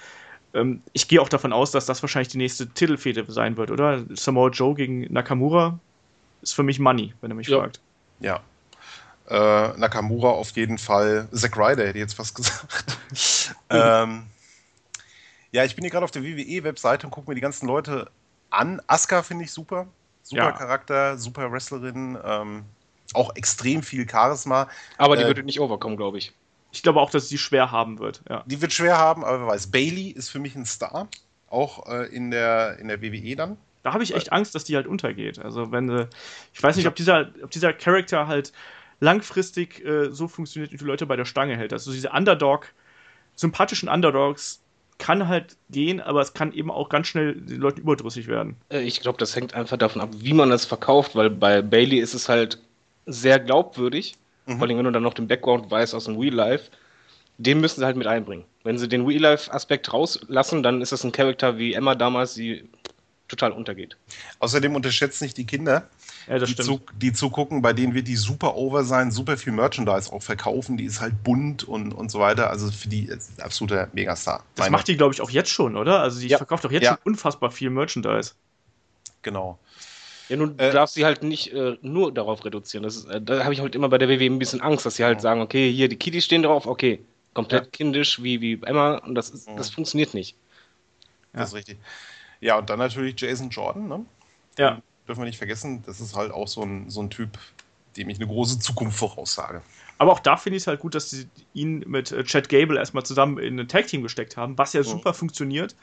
Ähm, 0.54 0.82
ich 0.92 1.08
gehe 1.08 1.20
auch 1.20 1.28
davon 1.28 1.52
aus, 1.52 1.70
dass 1.70 1.86
das 1.86 2.02
wahrscheinlich 2.02 2.28
die 2.28 2.38
nächste 2.38 2.68
Titelfehde 2.68 3.24
sein 3.28 3.56
wird, 3.56 3.70
oder? 3.70 4.04
Samoa 4.10 4.50
Joe 4.50 4.74
gegen 4.74 5.12
Nakamura 5.12 5.78
ist 6.42 6.54
für 6.54 6.62
mich 6.62 6.78
Money, 6.78 7.14
wenn 7.20 7.30
er 7.30 7.34
mich 7.34 7.48
ja. 7.48 7.58
fragt. 7.58 7.80
Ja. 8.20 8.40
Äh, 9.28 9.78
Nakamura 9.78 10.30
auf 10.30 10.52
jeden 10.52 10.78
Fall. 10.78 11.28
Zack 11.32 11.56
Ryder 11.56 11.86
hätte 11.86 11.98
ich 11.98 12.02
jetzt 12.02 12.14
fast 12.14 12.34
gesagt. 12.34 13.54
ähm, 13.68 14.24
ja, 15.52 15.64
ich 15.64 15.74
bin 15.74 15.84
hier 15.84 15.90
gerade 15.90 16.04
auf 16.04 16.10
der 16.10 16.22
WWE-Webseite 16.22 17.06
und 17.06 17.10
gucke 17.10 17.30
mir 17.30 17.34
die 17.34 17.40
ganzen 17.40 17.66
Leute 17.66 18.10
an. 18.50 18.80
Asuka 18.86 19.22
finde 19.22 19.44
ich 19.44 19.52
super. 19.52 19.86
Super 20.22 20.44
ja. 20.44 20.52
Charakter, 20.52 21.18
super 21.18 21.50
Wrestlerin. 21.52 22.18
Ähm, 22.22 22.64
auch 23.14 23.34
extrem 23.36 23.82
viel 23.82 24.08
Charisma. 24.08 24.68
Aber 24.98 25.16
die 25.16 25.22
äh, 25.22 25.26
würde 25.26 25.42
nicht 25.42 25.60
overkommen, 25.60 25.96
glaube 25.96 26.18
ich. 26.18 26.32
Ich 26.70 26.82
glaube 26.82 27.00
auch, 27.00 27.10
dass 27.10 27.28
sie 27.28 27.38
schwer 27.38 27.70
haben 27.72 27.98
wird. 27.98 28.22
Ja. 28.28 28.44
Die 28.46 28.60
wird 28.60 28.72
schwer 28.72 28.98
haben, 28.98 29.24
aber 29.24 29.40
wer 29.40 29.46
weiß. 29.48 29.70
Bailey 29.70 30.10
ist 30.10 30.28
für 30.28 30.38
mich 30.38 30.54
ein 30.54 30.66
Star. 30.66 31.08
Auch 31.48 31.86
äh, 31.88 32.06
in, 32.14 32.30
der, 32.30 32.78
in 32.78 32.88
der 32.88 33.00
WWE 33.00 33.36
dann. 33.36 33.56
Da 33.82 33.94
habe 33.94 34.02
ich 34.02 34.14
echt 34.14 34.32
Angst, 34.32 34.54
dass 34.54 34.64
die 34.64 34.76
halt 34.76 34.86
untergeht. 34.86 35.38
Also 35.38 35.72
wenn 35.72 35.88
äh, 35.88 36.06
ich 36.52 36.62
weiß 36.62 36.76
nicht, 36.76 36.86
ob 36.86 36.94
dieser, 36.94 37.30
ob 37.42 37.50
dieser 37.50 37.72
Charakter 37.72 38.26
halt 38.26 38.52
langfristig 39.00 39.84
äh, 39.84 40.10
so 40.10 40.28
funktioniert, 40.28 40.72
wie 40.72 40.76
die 40.76 40.84
Leute 40.84 41.06
bei 41.06 41.16
der 41.16 41.24
Stange 41.24 41.56
hält. 41.56 41.72
Also 41.72 41.92
diese 41.92 42.10
Underdog, 42.10 42.66
sympathischen 43.34 43.88
Underdogs 43.88 44.60
kann 44.98 45.28
halt 45.28 45.56
gehen, 45.70 46.00
aber 46.00 46.20
es 46.20 46.34
kann 46.34 46.52
eben 46.52 46.70
auch 46.70 46.88
ganz 46.88 47.06
schnell 47.06 47.34
den 47.34 47.60
Leuten 47.60 47.80
überdrüssig 47.80 48.26
werden. 48.26 48.56
Äh, 48.68 48.80
ich 48.80 49.00
glaube, 49.00 49.18
das 49.18 49.36
hängt 49.36 49.54
einfach 49.54 49.76
davon 49.76 50.02
ab, 50.02 50.10
wie 50.16 50.34
man 50.34 50.50
das 50.50 50.64
verkauft, 50.64 51.14
weil 51.14 51.30
bei 51.30 51.62
Bailey 51.62 51.98
ist 51.98 52.14
es 52.14 52.28
halt 52.28 52.58
sehr 53.06 53.38
glaubwürdig. 53.38 54.16
Mhm. 54.48 54.58
Vor 54.58 54.66
allem, 54.66 54.78
wenn 54.78 54.84
du 54.84 54.92
dann 54.92 55.02
noch 55.02 55.14
den 55.14 55.28
Background 55.28 55.70
weißt 55.70 55.94
aus 55.94 56.06
dem 56.06 56.18
Real 56.18 56.34
Life, 56.34 56.70
den 57.36 57.60
müssen 57.60 57.80
sie 57.80 57.86
halt 57.86 57.96
mit 57.96 58.06
einbringen. 58.06 58.44
Wenn 58.64 58.78
sie 58.78 58.88
den 58.88 59.06
Real 59.06 59.20
Life-Aspekt 59.20 59.92
rauslassen, 59.92 60.62
dann 60.62 60.80
ist 60.80 60.90
das 60.90 61.04
ein 61.04 61.12
Charakter 61.12 61.58
wie 61.58 61.74
Emma 61.74 61.94
damals, 61.94 62.34
die 62.34 62.68
total 63.28 63.52
untergeht. 63.52 63.96
Außerdem 64.38 64.74
unterschätzt 64.74 65.20
nicht 65.20 65.36
die 65.36 65.44
Kinder, 65.44 65.86
ja, 66.26 66.38
die, 66.38 66.56
zu, 66.56 66.80
die, 66.96 67.12
zugucken, 67.12 67.60
bei 67.60 67.74
denen 67.74 67.94
wird 67.94 68.08
die 68.08 68.16
super 68.16 68.56
over 68.56 68.84
sein, 68.84 69.10
super 69.10 69.36
viel 69.36 69.52
Merchandise 69.52 70.10
auch 70.12 70.22
verkaufen, 70.22 70.78
die 70.78 70.84
ist 70.84 71.00
halt 71.00 71.22
bunt 71.22 71.64
und, 71.64 71.92
und 71.92 72.10
so 72.10 72.20
weiter. 72.20 72.50
Also 72.50 72.70
für 72.70 72.88
die 72.88 73.04
ist 73.04 73.40
absoluter 73.40 73.88
Megastar. 73.92 74.44
Das 74.54 74.64
Meine. 74.64 74.72
macht 74.72 74.88
die, 74.88 74.96
glaube 74.96 75.14
ich, 75.14 75.20
auch 75.20 75.30
jetzt 75.30 75.50
schon, 75.50 75.76
oder? 75.76 76.00
Also 76.00 76.20
die 76.20 76.28
ja. 76.28 76.38
verkauft 76.38 76.64
doch 76.64 76.72
jetzt 76.72 76.84
ja. 76.84 76.92
schon 76.92 77.12
unfassbar 77.12 77.50
viel 77.50 77.70
Merchandise. 77.70 78.32
Genau. 79.22 79.58
Ja, 80.28 80.36
nun 80.36 80.58
äh, 80.58 80.72
darfst 80.72 80.94
sie 80.94 81.04
halt 81.04 81.22
nicht 81.22 81.52
äh, 81.52 81.76
nur 81.80 82.12
darauf 82.12 82.44
reduzieren. 82.44 82.82
Das 82.82 82.96
ist, 82.96 83.06
äh, 83.06 83.20
da 83.20 83.44
habe 83.44 83.54
ich 83.54 83.60
halt 83.60 83.74
immer 83.74 83.88
bei 83.88 83.98
der 83.98 84.08
WWE 84.08 84.26
ein 84.26 84.38
bisschen 84.38 84.60
Angst, 84.60 84.84
dass 84.84 84.96
sie 84.96 85.04
halt 85.04 85.20
sagen, 85.20 85.40
okay, 85.40 85.72
hier 85.72 85.88
die 85.88 85.96
Kiddies 85.96 86.24
stehen 86.24 86.42
drauf, 86.42 86.66
okay, 86.66 87.02
komplett 87.34 87.64
ja. 87.64 87.70
kindisch 87.70 88.22
wie, 88.22 88.40
wie 88.40 88.60
Emma 88.62 88.96
und 88.98 89.14
das, 89.14 89.30
ist, 89.30 89.48
das 89.56 89.70
mhm. 89.70 89.74
funktioniert 89.74 90.14
nicht. 90.14 90.36
Ja. 91.32 91.40
Das 91.40 91.50
ist 91.50 91.54
richtig. 91.54 91.78
Ja, 92.40 92.58
und 92.58 92.68
dann 92.70 92.78
natürlich 92.78 93.20
Jason 93.20 93.50
Jordan, 93.50 93.88
ne? 93.88 94.04
Ja. 94.58 94.82
Dürfen 95.06 95.22
wir 95.22 95.26
nicht 95.26 95.38
vergessen, 95.38 95.82
das 95.86 96.00
ist 96.00 96.14
halt 96.14 96.30
auch 96.30 96.48
so 96.48 96.62
ein, 96.62 96.90
so 96.90 97.00
ein 97.00 97.10
Typ, 97.10 97.38
dem 97.96 98.10
ich 98.10 98.18
eine 98.18 98.26
große 98.26 98.58
Zukunft 98.58 98.98
voraussage. 98.98 99.62
Aber 99.96 100.12
auch 100.12 100.20
da 100.20 100.36
finde 100.36 100.56
ich 100.56 100.62
es 100.62 100.66
halt 100.66 100.80
gut, 100.80 100.94
dass 100.94 101.10
sie 101.10 101.26
ihn 101.54 101.80
mit 101.86 102.12
äh, 102.12 102.22
Chad 102.24 102.48
Gable 102.48 102.78
erstmal 102.78 103.04
zusammen 103.04 103.38
in 103.38 103.58
ein 103.58 103.68
Tag-Team 103.68 104.02
gesteckt 104.02 104.36
haben, 104.36 104.56
was 104.58 104.72
ja 104.72 104.80
mhm. 104.80 104.86
super 104.86 105.14
funktioniert 105.14 105.74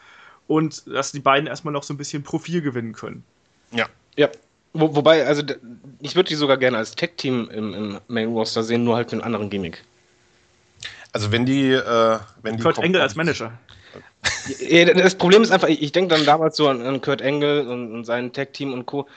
und 0.48 0.88
dass 0.88 1.12
die 1.12 1.20
beiden 1.20 1.48
erstmal 1.48 1.74
noch 1.74 1.84
so 1.84 1.93
ein 1.93 1.98
bisschen 1.98 2.24
Profil 2.24 2.62
gewinnen 2.62 2.93
können. 2.93 3.24
Ja. 3.72 3.88
Ja. 4.18 4.30
Wo, 4.74 4.93
wobei, 4.95 5.26
also 5.26 5.41
ich 6.01 6.16
würde 6.16 6.28
die 6.28 6.36
sogar 6.36 6.57
gerne 6.57 6.78
als 6.78 6.95
Tag-Team 6.95 7.49
im, 7.49 7.74
im 7.74 7.99
Main 8.07 8.28
Roster 8.30 8.61
sehen, 8.61 8.84
nur 8.84 8.97
halt 8.97 9.07
mit 9.07 9.13
einem 9.13 9.24
anderen 9.24 9.49
Gimmick. 9.49 9.84
Also 11.13 11.32
wenn 11.32 11.45
die, 11.45 11.72
äh, 11.72 12.20
wenn 12.41 12.59
Kurt 12.59 12.80
Engel 12.80 12.99
als 12.99 13.16
Manager. 13.16 13.57
Das 14.95 15.16
Problem 15.16 15.43
ist 15.43 15.51
einfach, 15.51 15.70
ich 15.70 15.93
denke 15.93 16.13
dann 16.13 16.26
damals 16.26 16.57
so 16.57 16.68
an, 16.68 16.82
an 16.82 16.99
Kurt 16.99 17.22
Engel 17.22 17.68
und, 17.68 17.93
und 17.93 18.05
sein 18.05 18.34
Tag-Team 18.34 18.74
und 18.74 18.86
Co. 18.86 19.07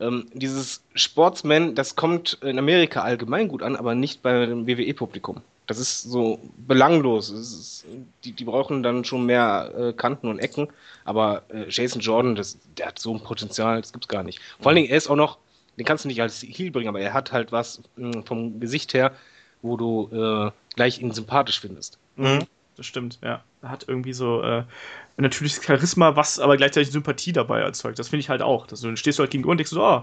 Ähm, 0.00 0.28
dieses 0.32 0.82
Sportsman, 0.94 1.74
das 1.74 1.94
kommt 1.94 2.38
in 2.42 2.58
Amerika 2.58 3.02
allgemein 3.02 3.48
gut 3.48 3.62
an, 3.62 3.76
aber 3.76 3.94
nicht 3.94 4.22
bei 4.22 4.46
dem 4.46 4.66
WWE-Publikum. 4.66 5.42
Das 5.72 5.80
ist 5.80 6.02
so 6.02 6.38
belanglos. 6.58 7.30
Ist, 7.30 7.86
die, 8.24 8.32
die, 8.32 8.44
brauchen 8.44 8.82
dann 8.82 9.06
schon 9.06 9.24
mehr 9.24 9.72
äh, 9.74 9.92
Kanten 9.94 10.28
und 10.28 10.38
Ecken. 10.38 10.68
Aber 11.06 11.44
äh, 11.48 11.64
Jason 11.70 12.02
Jordan, 12.02 12.34
das, 12.34 12.58
der 12.76 12.88
hat 12.88 12.98
so 12.98 13.14
ein 13.14 13.22
Potenzial, 13.22 13.80
das 13.80 13.90
gibt's 13.90 14.08
gar 14.08 14.22
nicht. 14.22 14.38
Vor 14.60 14.68
allen 14.68 14.76
Dingen, 14.76 14.90
er 14.90 14.98
ist 14.98 15.08
auch 15.08 15.16
noch, 15.16 15.38
den 15.78 15.86
kannst 15.86 16.04
du 16.04 16.08
nicht 16.08 16.20
als 16.20 16.42
Heel 16.42 16.70
bringen, 16.70 16.88
aber 16.88 17.00
er 17.00 17.14
hat 17.14 17.32
halt 17.32 17.52
was 17.52 17.80
mh, 17.96 18.14
hm, 18.16 18.26
vom 18.26 18.60
Gesicht 18.60 18.92
her, 18.92 19.12
wo 19.62 19.78
du 19.78 20.10
äh, 20.12 20.50
gleich 20.74 21.00
ihn 21.00 21.12
sympathisch 21.12 21.60
findest. 21.60 21.98
Mhm. 22.16 22.40
Das 22.76 22.84
stimmt, 22.84 23.18
ja. 23.22 23.42
Er 23.62 23.68
hat 23.70 23.86
irgendwie 23.88 24.12
so 24.12 24.42
äh, 24.42 24.58
ein 24.58 24.66
natürliches 25.16 25.64
Charisma, 25.64 26.16
was 26.16 26.38
aber 26.38 26.58
gleichzeitig 26.58 26.92
Sympathie 26.92 27.32
dabei 27.32 27.60
erzeugt. 27.60 27.98
Das 27.98 28.10
finde 28.10 28.20
ich 28.20 28.28
halt 28.28 28.42
auch. 28.42 28.66
Dass 28.66 28.82
du, 28.82 28.88
dann 28.88 28.98
stehst 28.98 29.18
du 29.18 29.22
halt 29.22 29.30
gegenüber 29.30 29.52
und 29.52 29.56
denkst 29.56 29.70
so, 29.70 29.82
oh, 29.82 30.02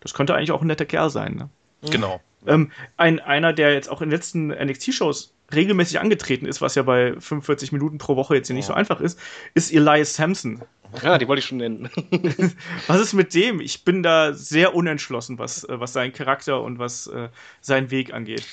das 0.00 0.14
könnte 0.14 0.34
eigentlich 0.34 0.52
auch 0.52 0.62
ein 0.62 0.66
netter 0.66 0.86
Kerl 0.86 1.10
sein. 1.10 1.34
Ne? 1.34 1.90
Genau. 1.90 2.22
Ähm, 2.46 2.70
ein, 2.96 3.20
einer, 3.20 3.52
der 3.52 3.74
jetzt 3.74 3.90
auch 3.90 4.00
in 4.00 4.08
den 4.08 4.16
letzten 4.16 4.48
NXT-Shows 4.48 5.34
regelmäßig 5.52 6.00
angetreten 6.00 6.46
ist, 6.46 6.60
was 6.60 6.74
ja 6.74 6.82
bei 6.82 7.12
45 7.12 7.72
Minuten 7.72 7.98
pro 7.98 8.16
Woche 8.16 8.36
jetzt 8.36 8.46
hier 8.46 8.56
nicht 8.56 8.66
so 8.66 8.72
einfach 8.72 9.00
ist, 9.00 9.18
ist 9.54 9.72
Elias 9.72 10.14
Sampson. 10.14 10.62
Ja, 11.02 11.18
die 11.18 11.28
wollte 11.28 11.40
ich 11.40 11.46
schon 11.46 11.58
nennen. 11.58 11.88
was 12.86 13.00
ist 13.00 13.12
mit 13.12 13.34
dem? 13.34 13.60
Ich 13.60 13.84
bin 13.84 14.02
da 14.02 14.32
sehr 14.32 14.74
unentschlossen, 14.74 15.38
was, 15.38 15.64
äh, 15.64 15.78
was 15.78 15.92
seinen 15.92 16.12
Charakter 16.12 16.62
und 16.62 16.78
was 16.78 17.06
äh, 17.06 17.28
seinen 17.60 17.90
Weg 17.90 18.12
angeht. 18.12 18.44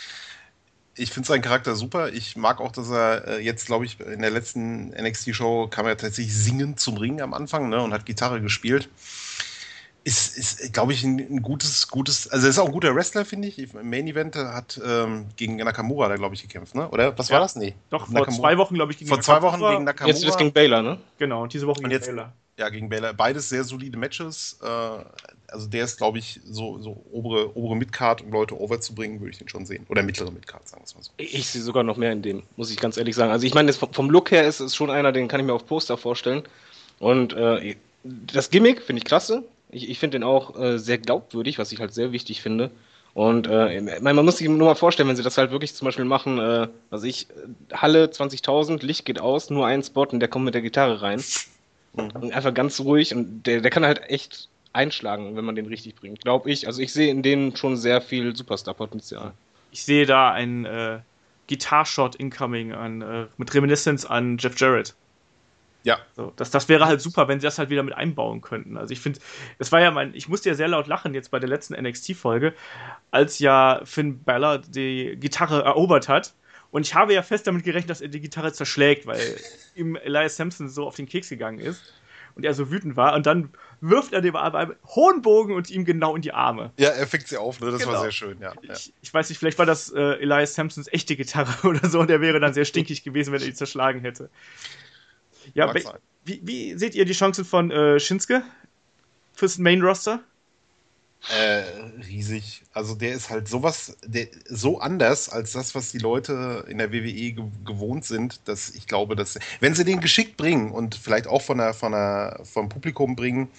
Ich 0.96 1.12
finde 1.12 1.28
seinen 1.28 1.42
Charakter 1.42 1.76
super. 1.76 2.12
Ich 2.12 2.36
mag 2.36 2.60
auch, 2.60 2.72
dass 2.72 2.90
er 2.90 3.28
äh, 3.28 3.40
jetzt, 3.40 3.68
glaube 3.68 3.86
ich, 3.86 4.00
in 4.00 4.22
der 4.22 4.32
letzten 4.32 4.90
NXT-Show 4.90 5.68
kam 5.68 5.86
er 5.86 5.98
tatsächlich 5.98 6.36
singend 6.36 6.80
zum 6.80 6.98
Ring 6.98 7.22
am 7.22 7.34
Anfang 7.34 7.70
ne, 7.70 7.82
und 7.82 7.94
hat 7.94 8.06
Gitarre 8.06 8.42
gespielt 8.42 8.90
ist, 10.08 10.38
ist 10.38 10.74
glaube 10.74 10.93
ich, 10.93 11.03
ein, 11.03 11.20
ein, 11.20 11.41
gutes, 11.41 11.89
gutes, 11.89 12.30
also 12.30 12.47
ist 12.47 12.58
auch 12.60 12.68
ein 12.68 12.72
guter 12.72 12.95
Wrestler, 12.95 13.26
finde 13.26 13.49
ich. 13.49 13.60
Im 13.60 13.89
Main 13.89 14.08
Event 14.08 14.38
hat 14.38 14.80
ähm, 14.84 15.26
gegen 15.36 15.58
Nakamura 15.58 16.08
da, 16.08 16.16
glaube 16.16 16.34
ich, 16.34 16.41
gekämpft, 16.41 16.76
ne? 16.76 16.89
Oder 16.89 17.18
was 17.18 17.28
ja. 17.28 17.34
war 17.34 17.41
das? 17.41 17.58
Nee. 17.58 17.76
Doch, 17.89 18.05
vor 18.05 18.14
Nakamura. 18.14 18.41
zwei 18.41 18.58
Wochen, 18.58 18.76
glaube 18.76 18.93
ich, 18.93 18.99
gegen 18.99 19.10
Vor 19.10 19.18
Nakamura. 19.18 19.39
zwei 19.41 19.66
Wochen 19.66 19.74
gegen 19.74 19.84
Nakamura. 19.84 20.14
Jetzt, 20.14 20.24
jetzt 20.24 20.38
gegen 20.38 20.53
Baylor, 20.53 20.82
ne? 20.82 20.97
Genau, 21.18 21.43
und 21.43 21.53
diese 21.53 21.68
Woche 21.68 21.82
gegen 21.82 21.91
jetzt, 21.91 22.05
Baylor. 22.05 22.32
Ja, 22.58 22.70
gegen 22.70 22.88
Baylor. 22.88 23.14
Beides 23.14 23.49
sehr 23.49 23.66
solide 23.66 23.97
Matches. 23.97 24.58
Äh, 24.64 24.68
also 25.49 25.68
der 25.68 25.84
ist, 25.84 25.97
glaube 25.97 26.20
ich, 26.20 26.39
so, 26.45 26.80
so 26.80 27.03
obere, 27.12 27.58
obere 27.58 27.76
Midcard, 27.76 28.22
um 28.22 28.32
Leute 28.32 28.58
overzubringen, 28.58 29.20
würde 29.20 29.32
ich 29.32 29.39
den 29.39 29.49
schon 29.49 29.66
sehen. 29.66 29.86
Oder 29.89 30.03
mittlere 30.03 30.32
Midcard, 30.32 30.70
sagen 30.70 30.84
wir 30.84 30.86
es 30.86 30.95
mal 30.95 31.03
so. 31.03 31.12
Ich 31.18 31.49
sehe 31.49 31.62
sogar 31.62 31.84
noch 31.84 31.97
mehr 31.97 32.14
in 32.14 32.22
dem, 32.22 32.43
muss 32.55 32.72
ich 32.72 32.78
ganz 32.78 32.95
ehrlich 32.95 33.16
sagen. 33.16 33.32
Also 33.34 33.45
ich 33.45 33.53
meine, 33.53 33.74
vom 33.74 34.10
Look 34.10 34.32
her 34.32 34.47
ist 34.47 34.62
es 34.62 34.74
schon 34.74 34.89
einer, 34.89 35.12
den 35.12 35.28
kann 35.28 35.41
ich 35.41 35.45
mir 35.45 35.53
auf 35.53 35.68
Poster 35.68 35.97
vorstellen. 35.97 36.43
Und 36.99 37.34
äh, 37.34 37.76
das 38.03 38.49
Gimmick 38.49 38.82
finde 38.82 38.99
ich 38.99 39.05
klasse. 39.05 39.43
Ich, 39.70 39.89
ich 39.89 39.99
finde 39.99 40.20
den 40.20 40.24
auch 40.24 40.57
äh, 40.57 40.78
sehr 40.78 40.97
glaubwürdig, 40.97 41.59
was 41.59 41.72
ich 41.72 41.80
halt 41.80 41.93
sehr 41.93 42.11
wichtig 42.11 42.41
finde. 42.41 42.72
Und 43.13 43.47
äh, 43.47 43.99
man 43.99 44.26
muss 44.26 44.38
sich 44.38 44.47
nur 44.47 44.68
mal 44.68 44.76
vorstellen, 44.76 45.09
wenn 45.09 45.15
sie 45.15 45.24
das 45.24 45.39
halt 45.39 45.49
wirklich 45.49 45.74
zum 45.74 45.86
Beispiel 45.86 46.05
machen, 46.05 46.38
äh, 46.38 46.68
was 46.91 47.03
ich, 47.03 47.28
Halle 47.74 48.05
20.000, 48.05 48.86
Licht 48.86 49.05
geht 49.05 49.20
aus, 49.20 49.49
nur 49.49 49.65
ein 49.65 49.82
Spot 49.82 50.03
und 50.03 50.20
der 50.20 50.30
kommt 50.30 50.45
mit 50.45 50.53
der 50.53 50.61
Gitarre 50.61 51.01
rein. 51.01 51.24
Mhm. 51.95 52.32
Einfach 52.32 52.53
ganz 52.53 52.80
ruhig 52.80 53.15
und 53.15 53.47
der, 53.47 53.61
der 53.61 53.72
kann 53.72 53.84
halt 53.84 54.07
echt 54.09 54.49
einschlagen, 54.72 55.36
wenn 55.36 55.45
man 55.45 55.55
den 55.55 55.65
richtig 55.65 55.95
bringt, 55.95 56.22
glaube 56.22 56.51
ich. 56.51 56.68
Also 56.68 56.82
ich 56.82 56.93
sehe 56.93 57.09
in 57.09 57.24
denen 57.24 57.55
schon 57.55 57.76
sehr 57.76 58.01
viel 58.01 58.36
Superstar-Potenzial. 58.36 59.34
Ich 59.72 59.84
sehe 59.84 60.05
da 60.05 60.32
ein 60.32 60.65
äh, 60.65 60.99
Guitar-Shot 61.49 62.15
incoming 62.15 62.74
an, 62.74 63.01
äh, 63.01 63.26
mit 63.38 63.53
Reminiscence 63.53 64.05
an 64.05 64.38
Jeff 64.38 64.59
Jarrett. 64.59 64.93
Ja. 65.88 66.00
So, 66.18 66.34
das, 66.36 66.52
das 66.52 66.68
wäre 66.68 66.86
halt 66.86 67.00
super, 67.00 67.30
wenn 67.30 67.40
sie 67.40 67.46
das 67.46 67.58
halt 67.60 67.70
wieder 67.70 67.82
mit 67.82 67.94
einbauen 67.94 68.42
könnten. 68.42 68.76
Also 68.76 68.92
ich 68.92 69.00
finde, 69.00 69.22
es 69.58 69.72
war 69.72 69.80
ja 69.80 69.90
mein, 69.90 70.14
ich 70.14 70.28
musste 70.28 70.50
ja 70.50 70.56
sehr 70.56 70.68
laut 70.68 70.86
lachen 70.86 71.14
jetzt 71.14 71.32
bei 71.32 71.40
der 71.40 71.48
letzten 71.48 71.82
NXT-Folge, 71.82 72.54
als 73.10 73.40
ja 73.40 73.80
Finn 73.86 74.22
Balor 74.22 74.58
die 74.58 75.16
Gitarre 75.18 75.64
erobert 75.64 76.10
hat. 76.10 76.34
Und 76.72 76.86
ich 76.86 76.94
habe 76.94 77.14
ja 77.14 77.24
fest 77.24 77.48
damit 77.48 77.64
gerechnet, 77.64 77.90
dass 77.90 78.02
er 78.02 78.10
die 78.10 78.20
Gitarre 78.20 78.52
zerschlägt, 78.52 79.06
weil 79.06 79.22
ihm 79.76 79.96
Elias 79.96 80.36
Sampson 80.36 80.68
so 80.68 80.86
auf 80.86 80.98
den 80.98 81.06
Keks 81.06 81.30
gegangen 81.30 81.60
ist 81.60 81.82
und 82.36 82.44
er 82.44 82.54
so 82.54 82.70
wütend 82.70 82.98
war. 82.98 83.16
Und 83.16 83.26
dann 83.26 83.52
wirft 83.80 84.12
er 84.12 84.20
dem 84.20 84.36
aber 84.36 84.60
einen 84.60 84.76
hohen 84.88 85.22
Bogen 85.22 85.56
und 85.56 85.70
ihm 85.70 85.86
genau 85.86 86.18
in 86.18 86.22
die 86.22 86.34
Arme. 86.34 86.74
Ja, 86.78 86.90
er 86.90 87.08
fängt 87.08 87.30
sie 87.30 87.38
auf, 87.38 87.62
ne? 87.62 87.72
das 87.72 87.80
genau. 87.80 87.94
war 87.94 88.02
sehr 88.02 88.12
schön, 88.12 88.42
ja. 88.42 88.54
Ich, 88.62 88.94
ich, 89.02 89.14
weiß 89.14 89.30
nicht, 89.30 89.38
vielleicht 89.38 89.58
war 89.58 89.66
das 89.66 89.90
äh, 89.94 90.02
Elias 90.20 90.54
Sampsons 90.54 90.92
echte 90.92 91.16
Gitarre 91.16 91.56
oder 91.66 91.88
so 91.88 92.02
und 92.02 92.12
er 92.12 92.20
wäre 92.20 92.42
dann 92.42 92.54
sehr 92.54 92.66
stinkig 92.66 93.04
gewesen, 93.04 93.32
wenn 93.32 93.42
er 93.42 93.48
ihn 93.48 93.56
zerschlagen 93.56 94.02
hätte. 94.02 94.30
Ja, 95.54 95.74
wie, 96.26 96.41
wie, 96.43 96.78
seht 96.78 96.95
ihr 96.95 97.06
die 97.06 97.14
Chancen 97.14 97.45
von 97.45 97.72
äh, 97.72 98.00
Shinsuke 98.00 98.43
fürs 99.34 99.58
Main 99.58 99.82
Roster? 99.82 100.22
Äh, 101.30 101.64
riesig. 102.08 102.64
Also 102.74 102.95
der 102.95 103.14
ist 103.14 103.30
halt 103.30 103.50
sowas, 103.50 103.98
der, 104.06 104.28
so 104.45 104.80
anders 104.80 105.28
als 105.28 105.52
das, 105.52 105.76
was 105.76 105.91
die 105.91 105.98
Leute 105.98 106.64
in 106.70 106.78
der 106.78 106.93
WWE 106.93 107.32
ge 107.32 107.43
gewohnt 107.66 108.06
sind, 108.06 108.39
dass 108.45 108.70
ich 108.70 108.88
glaube, 108.88 109.16
dass 109.16 109.38
wenn 109.60 109.74
sie 109.74 109.84
den 109.84 110.00
geschickt 110.00 110.38
bringen 110.38 110.72
und 110.72 110.95
vielleicht 110.95 111.28
auch 111.28 111.41
von 111.41 111.58
der, 111.58 111.74
von 111.74 111.91
der, 111.91 112.39
vom 112.45 112.70
Publikum 112.70 113.16
bringen, 113.16 113.50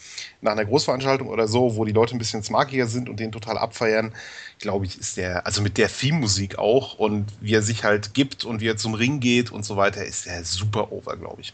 nach 0.40 0.52
einer 0.52 0.64
Großveranstaltung 0.64 1.28
oder 1.28 1.46
so, 1.46 1.76
wo 1.76 1.84
die 1.84 1.92
Leute 1.92 2.16
ein 2.16 2.18
bisschen 2.18 2.42
smarkiger 2.42 2.86
sind 2.86 3.08
und 3.08 3.20
den 3.20 3.32
total 3.32 3.58
abfeiern, 3.58 4.14
glaube 4.60 4.86
ich, 4.86 4.98
ist 4.98 5.18
der, 5.18 5.44
also 5.44 5.60
mit 5.60 5.76
der 5.76 5.88
Theme-Musik 5.88 6.58
auch 6.58 6.98
und 6.98 7.26
wie 7.40 7.54
er 7.54 7.62
sich 7.62 7.84
halt 7.84 8.14
gibt 8.14 8.44
und 8.44 8.60
wie 8.60 8.68
er 8.68 8.76
zum 8.78 8.94
Ring 8.94 9.20
geht 9.20 9.52
und 9.52 9.64
so 9.64 9.76
weiter, 9.76 10.04
ist 10.06 10.24
der 10.26 10.42
super 10.44 10.90
over, 10.90 11.16
glaube 11.16 11.42
ich. 11.42 11.52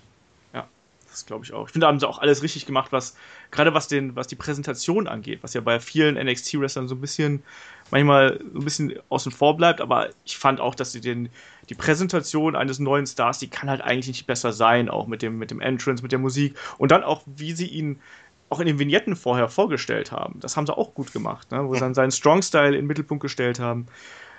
Das 1.14 1.26
glaube 1.26 1.44
ich 1.44 1.52
auch. 1.52 1.66
Ich 1.66 1.72
finde, 1.72 1.84
da 1.84 1.88
haben 1.88 2.00
sie 2.00 2.08
auch 2.08 2.18
alles 2.18 2.42
richtig 2.42 2.66
gemacht, 2.66 2.90
was 2.90 3.14
gerade 3.52 3.72
was 3.72 3.86
den, 3.86 4.16
was 4.16 4.26
die 4.26 4.34
Präsentation 4.34 5.06
angeht, 5.06 5.44
was 5.44 5.54
ja 5.54 5.60
bei 5.60 5.78
vielen 5.78 6.16
NXT-Wrestlern 6.16 6.88
so 6.88 6.96
ein 6.96 7.00
bisschen 7.00 7.44
manchmal 7.92 8.40
so 8.52 8.58
ein 8.58 8.64
bisschen 8.64 8.94
außen 9.10 9.30
vor 9.30 9.56
bleibt, 9.56 9.80
aber 9.80 10.08
ich 10.24 10.36
fand 10.36 10.58
auch, 10.58 10.74
dass 10.74 10.90
sie 10.90 11.00
den, 11.00 11.28
die 11.68 11.76
Präsentation 11.76 12.56
eines 12.56 12.80
neuen 12.80 13.06
Stars, 13.06 13.38
die 13.38 13.48
kann 13.48 13.70
halt 13.70 13.80
eigentlich 13.80 14.08
nicht 14.08 14.26
besser 14.26 14.52
sein, 14.52 14.88
auch 14.88 15.06
mit 15.06 15.22
dem, 15.22 15.38
mit 15.38 15.52
dem 15.52 15.60
Entrance, 15.60 16.02
mit 16.02 16.10
der 16.10 16.18
Musik 16.18 16.58
und 16.78 16.90
dann 16.90 17.04
auch, 17.04 17.22
wie 17.26 17.52
sie 17.52 17.68
ihn 17.68 18.00
auch 18.48 18.58
in 18.58 18.66
den 18.66 18.80
Vignetten 18.80 19.14
vorher 19.14 19.48
vorgestellt 19.48 20.10
haben. 20.10 20.40
Das 20.40 20.56
haben 20.56 20.66
sie 20.66 20.76
auch 20.76 20.94
gut 20.94 21.12
gemacht, 21.12 21.52
ne? 21.52 21.64
wo 21.64 21.74
sie 21.74 21.80
dann 21.80 21.94
seinen 21.94 22.10
Strong-Style 22.10 22.70
in 22.70 22.82
den 22.82 22.86
Mittelpunkt 22.88 23.22
gestellt 23.22 23.60
haben. 23.60 23.86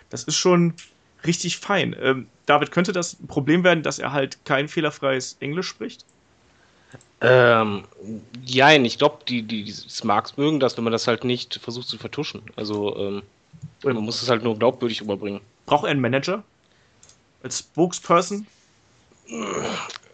Das 0.10 0.26
ist 0.26 0.36
schon 0.36 0.74
richtig 1.26 1.58
fein. 1.58 1.96
Ähm, 2.02 2.28
David, 2.46 2.72
könnte 2.72 2.92
das 2.92 3.18
ein 3.18 3.28
Problem 3.28 3.64
werden, 3.64 3.82
dass 3.82 3.98
er 3.98 4.12
halt 4.12 4.44
kein 4.44 4.68
fehlerfreies 4.68 5.38
Englisch 5.40 5.70
spricht? 5.70 6.06
Ähm, 7.22 7.84
ja, 8.46 8.72
ich 8.72 8.98
glaube, 8.98 9.20
die, 9.28 9.42
die, 9.42 9.64
die 9.64 9.72
Smarks 9.72 10.38
mögen 10.38 10.60
das, 10.60 10.78
wenn 10.78 10.84
man 10.84 10.94
das 10.94 11.08
halt 11.08 11.24
nicht 11.24 11.56
versucht 11.56 11.88
zu 11.88 11.98
vertuschen. 11.98 12.42
Also, 12.56 12.96
ähm, 12.98 13.22
man 13.84 13.96
muss 13.98 14.22
es 14.22 14.30
halt 14.30 14.44
nur 14.44 14.58
glaubwürdig 14.58 15.02
überbringen. 15.02 15.42
Braucht 15.66 15.86
er 15.86 15.92
einen 15.92 16.02
Manager? 16.02 16.44
Als 17.42 17.60
Spokesperson? 17.60 18.46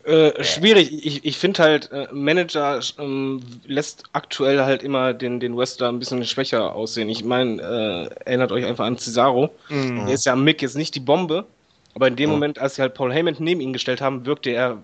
Äh, 0.04 0.44
schwierig. 0.44 1.06
Ich, 1.06 1.26
ich 1.26 1.38
finde 1.38 1.64
halt, 1.64 1.92
äh, 1.92 2.08
Manager 2.12 2.80
ähm, 2.98 3.42
lässt 3.66 4.04
aktuell 4.14 4.62
halt 4.62 4.82
immer 4.82 5.14
den, 5.14 5.40
den 5.40 5.56
Wrestler 5.56 5.90
ein 5.90 6.00
bisschen 6.00 6.26
schwächer 6.26 6.74
aussehen. 6.74 7.10
Ich 7.10 7.24
meine, 7.24 7.62
äh, 7.62 8.26
erinnert 8.26 8.52
euch 8.52 8.66
einfach 8.66 8.86
an 8.86 8.98
Cesaro. 8.98 9.52
Mhm. 9.70 10.06
Der 10.06 10.14
ist 10.16 10.26
ja 10.26 10.34
am 10.34 10.44
Mick 10.44 10.62
jetzt 10.62 10.76
nicht 10.76 10.96
die 10.96 11.00
Bombe, 11.00 11.46
aber 11.94 12.08
in 12.08 12.16
dem 12.16 12.30
mhm. 12.30 12.36
Moment, 12.36 12.60
als 12.60 12.76
sie 12.76 12.82
halt 12.82 12.96
Paul 12.96 13.14
Heyman 13.14 13.36
neben 13.40 13.62
ihn 13.62 13.74
gestellt 13.74 14.02
haben, 14.02 14.26
wirkte 14.26 14.50
er 14.50 14.82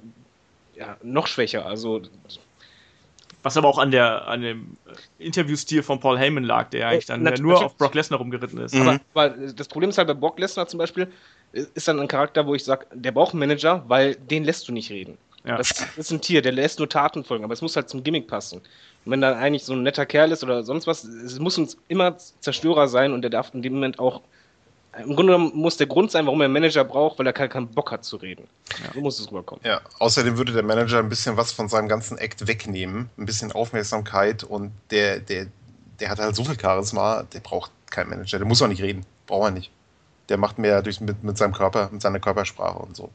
ja, 0.78 0.98
noch 1.04 1.28
schwächer. 1.28 1.66
Also 1.66 2.02
was 3.44 3.56
aber 3.56 3.70
auch 3.70 3.78
an, 3.78 3.92
der, 3.92 4.28
an 4.28 4.42
dem 4.42 4.78
Interviewstil 5.20 5.82
von 5.82 6.00
Paul 6.00 6.18
Heyman 6.18 6.44
lag, 6.44 6.70
der 6.70 6.90
eigentlich 6.90 7.06
dann 7.06 7.24
Nat 7.24 7.40
nur 7.40 7.64
auf 7.64 7.78
Brock 7.78 7.94
Lesnar 7.94 8.20
rumgeritten 8.20 8.60
ist. 8.60 8.76
Mhm. 8.76 9.00
Aber 9.14 9.30
das 9.30 9.68
Problem 9.70 9.90
ist 9.90 9.98
halt 9.98 10.08
bei 10.08 10.14
Brock 10.14 10.38
Lesnar 10.38 10.68
zum 10.68 10.80
Beispiel, 10.80 11.08
ist 11.54 11.88
dann 11.88 12.00
ein 12.00 12.10
Charakter, 12.10 12.46
wo 12.46 12.56
ich 12.56 12.64
sage, 12.66 12.88
der 12.94 13.12
braucht 13.12 13.32
einen 13.32 13.40
Manager, 13.40 13.86
weil 13.88 14.16
den 14.16 14.44
lässt 14.44 14.68
du 14.68 14.74
nicht 14.74 14.90
reden. 14.92 15.18
Ja. 15.46 15.56
Das, 15.56 15.70
das, 15.70 15.98
ist 15.98 16.12
ein 16.12 16.20
Tier, 16.20 16.42
der 16.42 16.52
lässt 16.52 16.80
nur 16.80 16.90
Taten 16.90 17.24
folgen, 17.24 17.46
aber 17.46 17.54
es 17.54 17.62
muss 17.62 17.76
halt 17.76 17.88
zum 17.88 18.04
Gimmick 18.04 18.28
passen. 18.28 18.58
Und 19.06 19.12
wenn 19.12 19.22
dann 19.22 19.36
eigentlich 19.36 19.64
so 19.64 19.72
ein 19.74 19.84
netter 19.84 20.06
Kerl 20.06 20.32
ist 20.34 20.44
oder 20.44 20.64
sonst 20.64 20.88
was, 20.88 21.06
es 21.06 21.40
muss 21.40 21.58
uns 21.58 21.78
immer 21.88 22.18
Zerstörer 22.18 22.90
sein 22.90 23.14
und 23.14 23.22
der 23.22 23.32
darf 23.32 23.54
in 23.54 23.62
dem 23.62 23.76
Moment 23.76 24.00
auch 24.00 24.22
im 24.98 25.16
Grunde 25.16 25.34
genommen 25.34 25.52
muss 25.54 25.78
der 25.78 25.88
Grund 25.88 26.12
sein, 26.12 26.26
warum 26.26 26.42
er 26.42 26.46
einen 26.46 26.54
Manager 26.54 26.84
braucht, 26.84 27.20
weil 27.20 27.28
er 27.28 27.34
keinen 27.34 27.68
Bock 27.68 27.92
hat 27.92 28.04
zu 28.04 28.18
reden. 28.18 28.48
Ja. 28.84 28.94
So 28.94 29.02
muss 29.02 29.20
es 29.20 29.30
rüberkommen. 29.30 29.64
Ja, 29.66 29.82
außerdem 30.00 30.38
würde 30.38 30.52
der 30.52 30.64
Manager 30.64 31.00
ein 31.00 31.10
bisschen 31.10 31.38
was 31.38 31.52
von 31.52 31.70
seinem 31.70 31.88
ganzen 31.88 32.18
Act 32.18 32.48
wegnehmen, 32.48 33.10
ein 33.18 33.26
bisschen 33.26 33.52
Aufmerksamkeit 33.52 34.44
und 34.44 34.72
der, 34.92 35.20
der, 35.20 35.48
der 36.00 36.10
hat 36.10 36.20
halt 36.20 36.36
so 36.36 36.44
viel 36.44 36.60
Charisma, 36.60 37.24
der 37.34 37.40
braucht 37.40 37.72
keinen 37.90 38.10
Manager, 38.10 38.38
der 38.38 38.48
muss 38.48 38.62
auch 38.62 38.68
nicht 38.68 38.82
reden, 38.82 39.06
braucht 39.26 39.48
er 39.48 39.52
nicht. 39.52 39.72
Der 40.30 40.38
macht 40.38 40.58
mehr 40.58 40.82
durch, 40.82 41.00
mit, 41.00 41.24
mit 41.24 41.38
seinem 41.38 41.54
Körper, 41.54 41.90
mit 41.92 42.02
seiner 42.02 42.20
Körpersprache 42.20 42.80
und 42.80 42.96
so. 42.96 43.10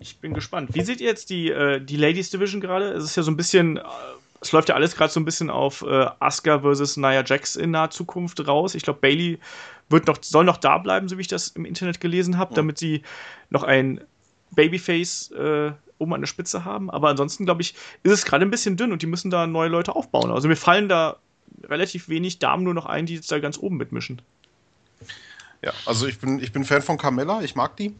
Ich 0.00 0.18
bin 0.18 0.34
gespannt. 0.34 0.70
Wie 0.72 0.82
seht 0.82 1.00
ihr 1.00 1.08
jetzt 1.08 1.30
die, 1.30 1.50
äh, 1.50 1.80
die 1.80 1.96
Ladies 1.96 2.30
Division 2.30 2.60
gerade? 2.60 2.90
Es 2.92 3.04
ist 3.04 3.16
ja 3.16 3.22
so 3.22 3.30
ein 3.30 3.36
bisschen, 3.36 3.78
äh, 3.78 3.82
es 4.40 4.52
läuft 4.52 4.68
ja 4.68 4.74
alles 4.74 4.94
gerade 4.96 5.12
so 5.12 5.18
ein 5.18 5.24
bisschen 5.24 5.50
auf 5.50 5.82
äh, 5.82 6.06
Asuka 6.20 6.60
versus 6.60 6.96
Nia 6.96 7.24
Jax 7.24 7.56
in 7.56 7.72
naher 7.72 7.90
Zukunft 7.90 8.46
raus. 8.46 8.74
Ich 8.74 8.82
glaube, 8.82 9.00
Bailey 9.00 9.38
wird 9.88 10.06
noch, 10.06 10.18
soll 10.22 10.44
noch 10.44 10.58
da 10.58 10.78
bleiben, 10.78 11.08
so 11.08 11.16
wie 11.16 11.22
ich 11.22 11.28
das 11.28 11.48
im 11.48 11.64
Internet 11.64 12.00
gelesen 12.00 12.38
habe, 12.38 12.52
mhm. 12.52 12.56
damit 12.56 12.78
sie 12.78 13.02
noch 13.50 13.62
ein 13.62 14.00
Babyface 14.50 15.30
äh, 15.32 15.72
oben 15.98 16.14
an 16.14 16.20
der 16.20 16.26
Spitze 16.26 16.64
haben. 16.64 16.90
Aber 16.90 17.08
ansonsten, 17.08 17.44
glaube 17.44 17.62
ich, 17.62 17.74
ist 18.02 18.12
es 18.12 18.24
gerade 18.24 18.44
ein 18.44 18.50
bisschen 18.50 18.76
dünn 18.76 18.92
und 18.92 19.02
die 19.02 19.06
müssen 19.06 19.30
da 19.30 19.46
neue 19.46 19.68
Leute 19.68 19.96
aufbauen. 19.96 20.30
Also 20.30 20.48
mir 20.48 20.56
fallen 20.56 20.88
da 20.88 21.16
relativ 21.64 22.08
wenig 22.08 22.38
Damen 22.38 22.64
nur 22.64 22.74
noch 22.74 22.86
ein, 22.86 23.06
die 23.06 23.16
jetzt 23.16 23.30
da 23.32 23.38
ganz 23.38 23.58
oben 23.58 23.76
mitmischen. 23.76 24.22
Ja, 25.62 25.72
also 25.86 26.06
ich 26.06 26.18
bin, 26.18 26.38
ich 26.38 26.52
bin 26.52 26.64
Fan 26.64 26.82
von 26.82 26.98
Carmella, 26.98 27.42
ich 27.42 27.56
mag 27.56 27.76
die. 27.76 27.94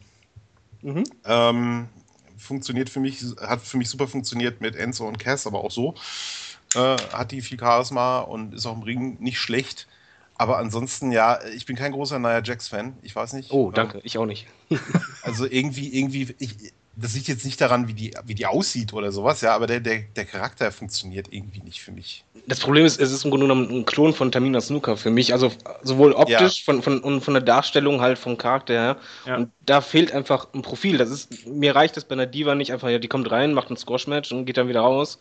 Mhm. 0.83 1.05
Ähm, 1.25 1.89
funktioniert 2.37 2.89
für 2.89 3.01
mich, 3.01 3.25
hat 3.41 3.63
für 3.63 3.79
mich 3.79 3.91
super 3.91 4.07
funktioniert 4.07 4.61
mit 4.61 4.77
Enzo 4.77 5.09
und 5.09 5.19
Cass, 5.19 5.47
aber 5.47 5.65
auch 5.65 5.73
so. 5.73 5.95
Äh, 6.75 6.97
hat 7.13 7.33
die 7.33 7.41
viel 7.41 7.59
Charisma 7.59 8.21
und 8.21 8.55
ist 8.55 8.67
auch 8.67 8.77
im 8.77 8.83
Ring 8.83 9.17
nicht 9.21 9.41
schlecht. 9.41 9.89
Aber 10.39 10.59
ansonsten, 10.59 11.11
ja, 11.11 11.41
ich 11.55 11.67
bin 11.67 11.77
kein 11.77 11.93
großer 11.93 12.19
Nia 12.19 12.41
Jax-Fan. 12.43 12.97
Ich 13.03 13.15
weiß 13.15 13.33
nicht. 13.33 13.51
Oh, 13.51 13.73
danke, 13.73 14.01
ich 14.05 14.19
auch 14.19 14.27
nicht. 14.27 14.47
also 15.23 15.45
irgendwie, 15.45 15.99
irgendwie, 15.99 16.35
ich, 16.39 16.73
das 17.01 17.15
liegt 17.15 17.29
jetzt 17.29 17.45
nicht 17.45 17.61
daran, 17.61 17.87
wie 17.87 17.95
die, 17.95 18.15
wie 18.25 18.35
die 18.35 18.47
aussieht 18.47 18.93
oder 18.93 19.13
sowas, 19.13 19.41
ja, 19.41 19.55
aber 19.55 19.67
der, 19.67 19.81
der, 19.81 20.01
der 20.17 20.25
Charakter 20.25 20.73
funktioniert 20.73 21.29
irgendwie 21.31 21.61
nicht 21.61 21.81
für 21.81 21.93
mich. 21.93 22.25
Das 22.47 22.61
Problem 22.61 22.85
ist, 22.85 23.01
es 23.01 23.13
ist 23.13 23.25
im 23.25 23.31
Grunde 23.31 23.47
genommen 23.47 23.71
ein 23.71 23.85
Klon 23.85 24.15
von 24.15 24.33
Tamina 24.33 24.61
Snooker 24.61 24.97
für 24.97 25.11
mich. 25.11 25.33
Also 25.33 25.53
sowohl 25.83 26.13
optisch 26.13 26.59
ja. 26.59 26.65
von, 26.65 26.83
von, 26.83 27.01
und 27.01 27.21
von 27.21 27.35
der 27.35 27.43
Darstellung 27.43 28.01
halt 28.01 28.19
vom 28.19 28.37
Charakter 28.37 28.75
her. 28.75 28.97
Ja. 29.27 29.37
Und 29.37 29.51
da 29.61 29.81
fehlt 29.81 30.13
einfach 30.13 30.49
ein 30.55 30.63
Profil. 30.63 30.99
Das 30.99 31.11
ist, 31.11 31.47
mir 31.47 31.75
reicht 31.75 31.97
das 31.97 32.05
bei 32.05 32.15
einer 32.15 32.27
Diva 32.27 32.55
nicht 32.55 32.73
einfach, 32.73 32.89
ja, 32.89 32.99
die 32.99 33.09
kommt 33.09 33.31
rein, 33.31 33.55
macht 33.55 33.71
ein 33.71 33.77
Squash-Match 33.77 34.33
und 34.33 34.47
geht 34.47 34.57
dann 34.57 34.69
wieder 34.69 34.81
raus. 34.81 35.19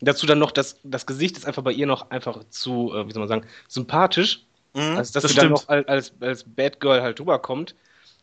Dazu 0.00 0.26
dann 0.26 0.38
noch, 0.38 0.50
das, 0.50 0.78
das 0.84 1.06
Gesicht 1.06 1.36
ist 1.36 1.46
einfach 1.46 1.62
bei 1.62 1.72
ihr 1.72 1.86
noch 1.86 2.10
einfach 2.10 2.44
zu, 2.50 2.92
äh, 2.94 3.06
wie 3.08 3.12
soll 3.12 3.20
man 3.20 3.28
sagen, 3.28 3.46
sympathisch 3.68 4.45
Mhm, 4.76 4.96
also, 4.96 5.12
dass 5.12 5.22
das 5.22 5.30
sie 5.30 5.36
dann 5.36 5.50
noch 5.50 5.68
als, 5.68 6.12
als 6.20 6.44
Bad 6.44 6.80
Girl 6.80 7.02
halt 7.02 7.18
rüberkommt. 7.18 7.74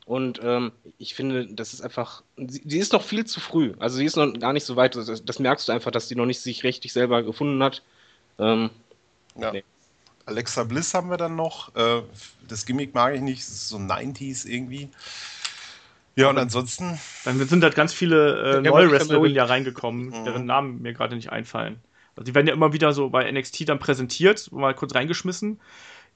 Und 0.06 0.40
ähm, 0.44 0.72
ich 0.98 1.16
finde, 1.16 1.48
das 1.48 1.74
ist 1.74 1.82
einfach, 1.82 2.24
sie, 2.36 2.62
sie, 2.66 2.80
ist 2.80 2.94
noch 2.94 3.04
viel 3.04 3.26
zu 3.26 3.40
früh. 3.40 3.74
Also 3.80 3.98
sie 3.98 4.06
ist 4.06 4.18
noch 4.18 4.34
gar 4.34 4.54
nicht 4.54 4.66
so 4.66 4.76
weit. 4.76 4.96
Das, 4.96 5.24
das 5.24 5.40
merkst 5.40 5.68
du 5.68 5.72
einfach, 5.72 5.92
dass 5.92 6.10
sie 6.10 6.16
noch 6.16 6.26
nicht 6.26 6.42
sich 6.42 6.64
richtig 6.64 6.92
selber 6.94 7.24
gefunden 7.24 7.64
hat. 7.64 7.82
Ähm, 8.38 8.70
ja. 9.36 9.52
Nee. 9.52 9.64
Alexa 10.26 10.64
Bliss 10.64 10.94
haben 10.94 11.10
wir 11.10 11.18
dann 11.18 11.36
noch. 11.36 11.76
Äh, 11.76 12.04
das 12.48 12.66
Gimmick 12.66 12.94
mag 12.94 13.16
ich 13.16 13.22
nicht. 13.22 13.42
Das 13.42 13.50
ist 13.50 13.70
so 13.70 13.78
90s 13.78 14.46
irgendwie. 14.46 14.90
Ja, 16.16 16.30
und 16.30 16.38
ansonsten. 16.38 17.00
Dann 17.26 17.46
sind 17.48 17.64
halt 17.64 17.76
ganz 17.76 17.94
viele 17.94 18.58
äh, 18.58 18.62
neue 18.62 18.92
Wrestlerinnen 18.92 19.36
ja 19.36 19.46
reingekommen, 19.46 20.08
mhm. 20.08 20.26
deren 20.26 20.46
Namen 20.46 20.82
mir 20.82 20.94
gerade 20.94 21.16
nicht 21.16 21.32
einfallen. 21.32 21.80
Also 22.16 22.26
die 22.26 22.36
werden 22.36 22.48
ja 22.48 22.54
immer 22.54 22.74
wieder 22.74 22.94
so 22.94 23.10
bei 23.10 23.30
NXT 23.32 23.70
dann 23.70 23.80
präsentiert, 23.80 24.52
mal 24.52 24.76
kurz 24.76 24.94
reingeschmissen. 24.94 25.60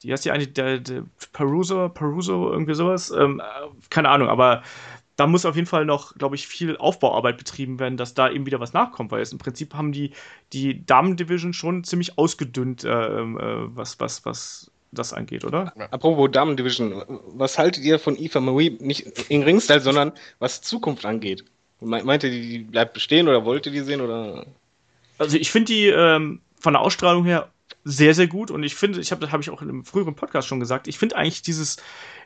Die 0.04 0.12
heißt 0.12 0.26
ja 0.26 0.34
eigentlich 0.34 0.54
der, 0.54 0.80
der 0.80 1.04
Peruso, 1.34 1.90
Peruso, 1.90 2.52
irgendwie 2.52 2.76
sowas. 2.76 3.12
Ähm, 3.12 3.40
äh, 3.40 3.44
keine 3.90 4.10
Ahnung, 4.10 4.30
aber 4.30 4.64
da 5.18 5.26
muss 5.26 5.46
auf 5.46 5.56
jeden 5.56 5.68
Fall 5.68 5.84
noch, 5.84 6.16
glaube 6.16 6.36
ich, 6.36 6.48
viel 6.48 6.78
Aufbauarbeit 6.78 7.38
betrieben 7.38 7.80
werden, 7.80 7.98
dass 7.98 8.14
da 8.14 8.30
eben 8.30 8.46
wieder 8.46 8.60
was 8.60 8.74
nachkommt, 8.74 9.12
weil 9.12 9.22
es 9.22 9.32
im 9.32 9.40
Prinzip 9.40 9.74
haben 9.74 9.92
die, 9.92 10.12
die 10.54 10.86
Damen-Division 10.86 11.54
schon 11.54 11.84
ziemlich 11.84 12.18
ausgedünnt, 12.20 12.84
äh, 12.84 12.90
äh, 12.90 13.68
was, 13.76 14.00
was, 14.00 14.26
was 14.26 14.72
das 14.92 15.14
angeht, 15.14 15.44
oder? 15.44 15.74
Apropos 15.92 16.30
Damen-Division, 16.32 17.04
was 17.34 17.58
haltet 17.58 17.84
ihr 17.84 18.00
von 18.00 18.16
Eva 18.18 18.40
Marie, 18.40 18.78
nicht 18.80 19.30
in 19.30 19.44
Ringstyle, 19.44 19.82
sondern 19.82 20.14
was 20.40 20.62
Zukunft 20.62 21.04
angeht? 21.06 21.44
Meint 21.80 22.24
ihr, 22.24 22.32
die 22.32 22.60
bleibt 22.60 22.94
bestehen 22.94 23.28
oder 23.28 23.44
wollt 23.44 23.66
ihr 23.66 23.72
die 23.72 23.82
sehen? 23.82 24.02
Oder? 24.02 24.46
Also 25.18 25.38
ich 25.38 25.52
finde 25.52 25.74
die 25.74 25.88
ähm, 25.88 26.42
von 26.60 26.74
der 26.74 26.82
Ausstrahlung 26.82 27.26
her 27.26 27.50
sehr, 27.90 28.14
sehr 28.14 28.28
gut 28.28 28.52
und 28.52 28.64
ich 28.64 28.76
finde, 28.76 29.00
ich 29.00 29.12
habe 29.12 29.22
das 29.22 29.32
habe 29.32 29.42
ich 29.42 29.50
auch 29.50 29.62
in 29.62 29.70
einem 29.70 29.86
früheren 29.86 30.16
Podcast 30.16 30.48
schon 30.48 30.60
gesagt, 30.60 30.88
ich 30.88 30.98
finde 30.98 31.16
eigentlich 31.16 31.42
dieses 31.42 31.78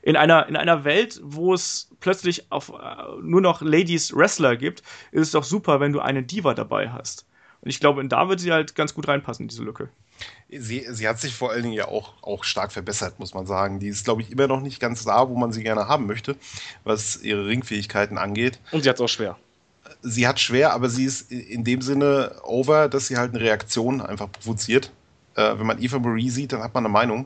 in 0.02 0.16
einer, 0.16 0.48
in 0.48 0.56
einer 0.56 0.84
Welt, 0.84 1.20
wo 1.24 1.54
es 1.54 1.90
plötzlich 2.00 2.52
auf, 2.52 2.70
äh, 2.70 3.22
nur 3.22 3.42
noch 3.42 3.62
Ladies 3.62 4.16
Wrestler 4.16 4.58
gibt, 4.58 4.82
ist 5.12 5.22
es 5.22 5.32
doch 5.32 5.44
super, 5.44 5.80
wenn 5.80 5.94
du 5.94 6.00
eine 6.00 6.24
Diva 6.24 6.56
dabei 6.56 6.90
hast. 6.90 7.26
Und 7.62 7.70
ich 7.70 7.80
glaube, 7.80 8.04
da 8.08 8.28
wird 8.28 8.40
sie 8.40 8.52
halt 8.52 8.74
ganz 8.74 8.96
gut 8.96 9.08
reinpassen, 9.08 9.48
diese 9.48 9.64
Lücke. 9.64 9.90
Sie, 10.50 10.86
sie 10.90 11.08
hat 11.08 11.20
sich 11.20 11.36
vor 11.36 11.52
allen 11.52 11.62
Dingen 11.62 11.76
ja 11.76 11.88
auch, 11.88 12.14
auch 12.24 12.44
stark 12.44 12.72
verbessert, 12.72 13.20
muss 13.20 13.36
man 13.36 13.46
sagen. 13.46 13.80
Die 13.80 13.88
ist, 13.88 14.04
glaube 14.04 14.24
ich, 14.24 14.32
immer 14.32 14.48
noch 14.48 14.62
nicht 14.62 14.80
ganz 14.80 15.04
da, 15.04 15.30
wo 15.30 15.36
man 15.36 15.52
sie 15.52 15.62
gerne 15.62 15.88
haben 15.88 16.08
möchte, 16.08 16.36
was 16.84 17.22
ihre 17.22 17.46
Ringfähigkeiten 17.46 18.18
angeht. 18.18 18.60
Und 18.72 18.82
sie 18.84 18.90
hat 18.90 18.96
es 18.96 19.02
auch 19.02 19.08
schwer. 19.08 19.38
Sie 20.02 20.28
hat 20.28 20.40
schwer, 20.40 20.74
aber 20.74 20.90
sie 20.90 21.06
ist 21.06 21.32
in 21.32 21.64
dem 21.64 21.82
Sinne 21.82 22.36
over, 22.44 22.90
dass 22.90 23.08
sie 23.08 23.18
halt 23.18 23.36
eine 23.36 23.44
Reaktion 23.44 24.02
einfach 24.02 24.32
provoziert. 24.32 24.92
Äh, 25.36 25.58
wenn 25.58 25.66
man 25.66 25.82
Eva 25.82 26.00
Marie 26.00 26.30
sieht, 26.30 26.54
dann 26.54 26.64
hat 26.64 26.74
man 26.74 26.86
eine 26.86 26.94
Meinung 26.94 27.26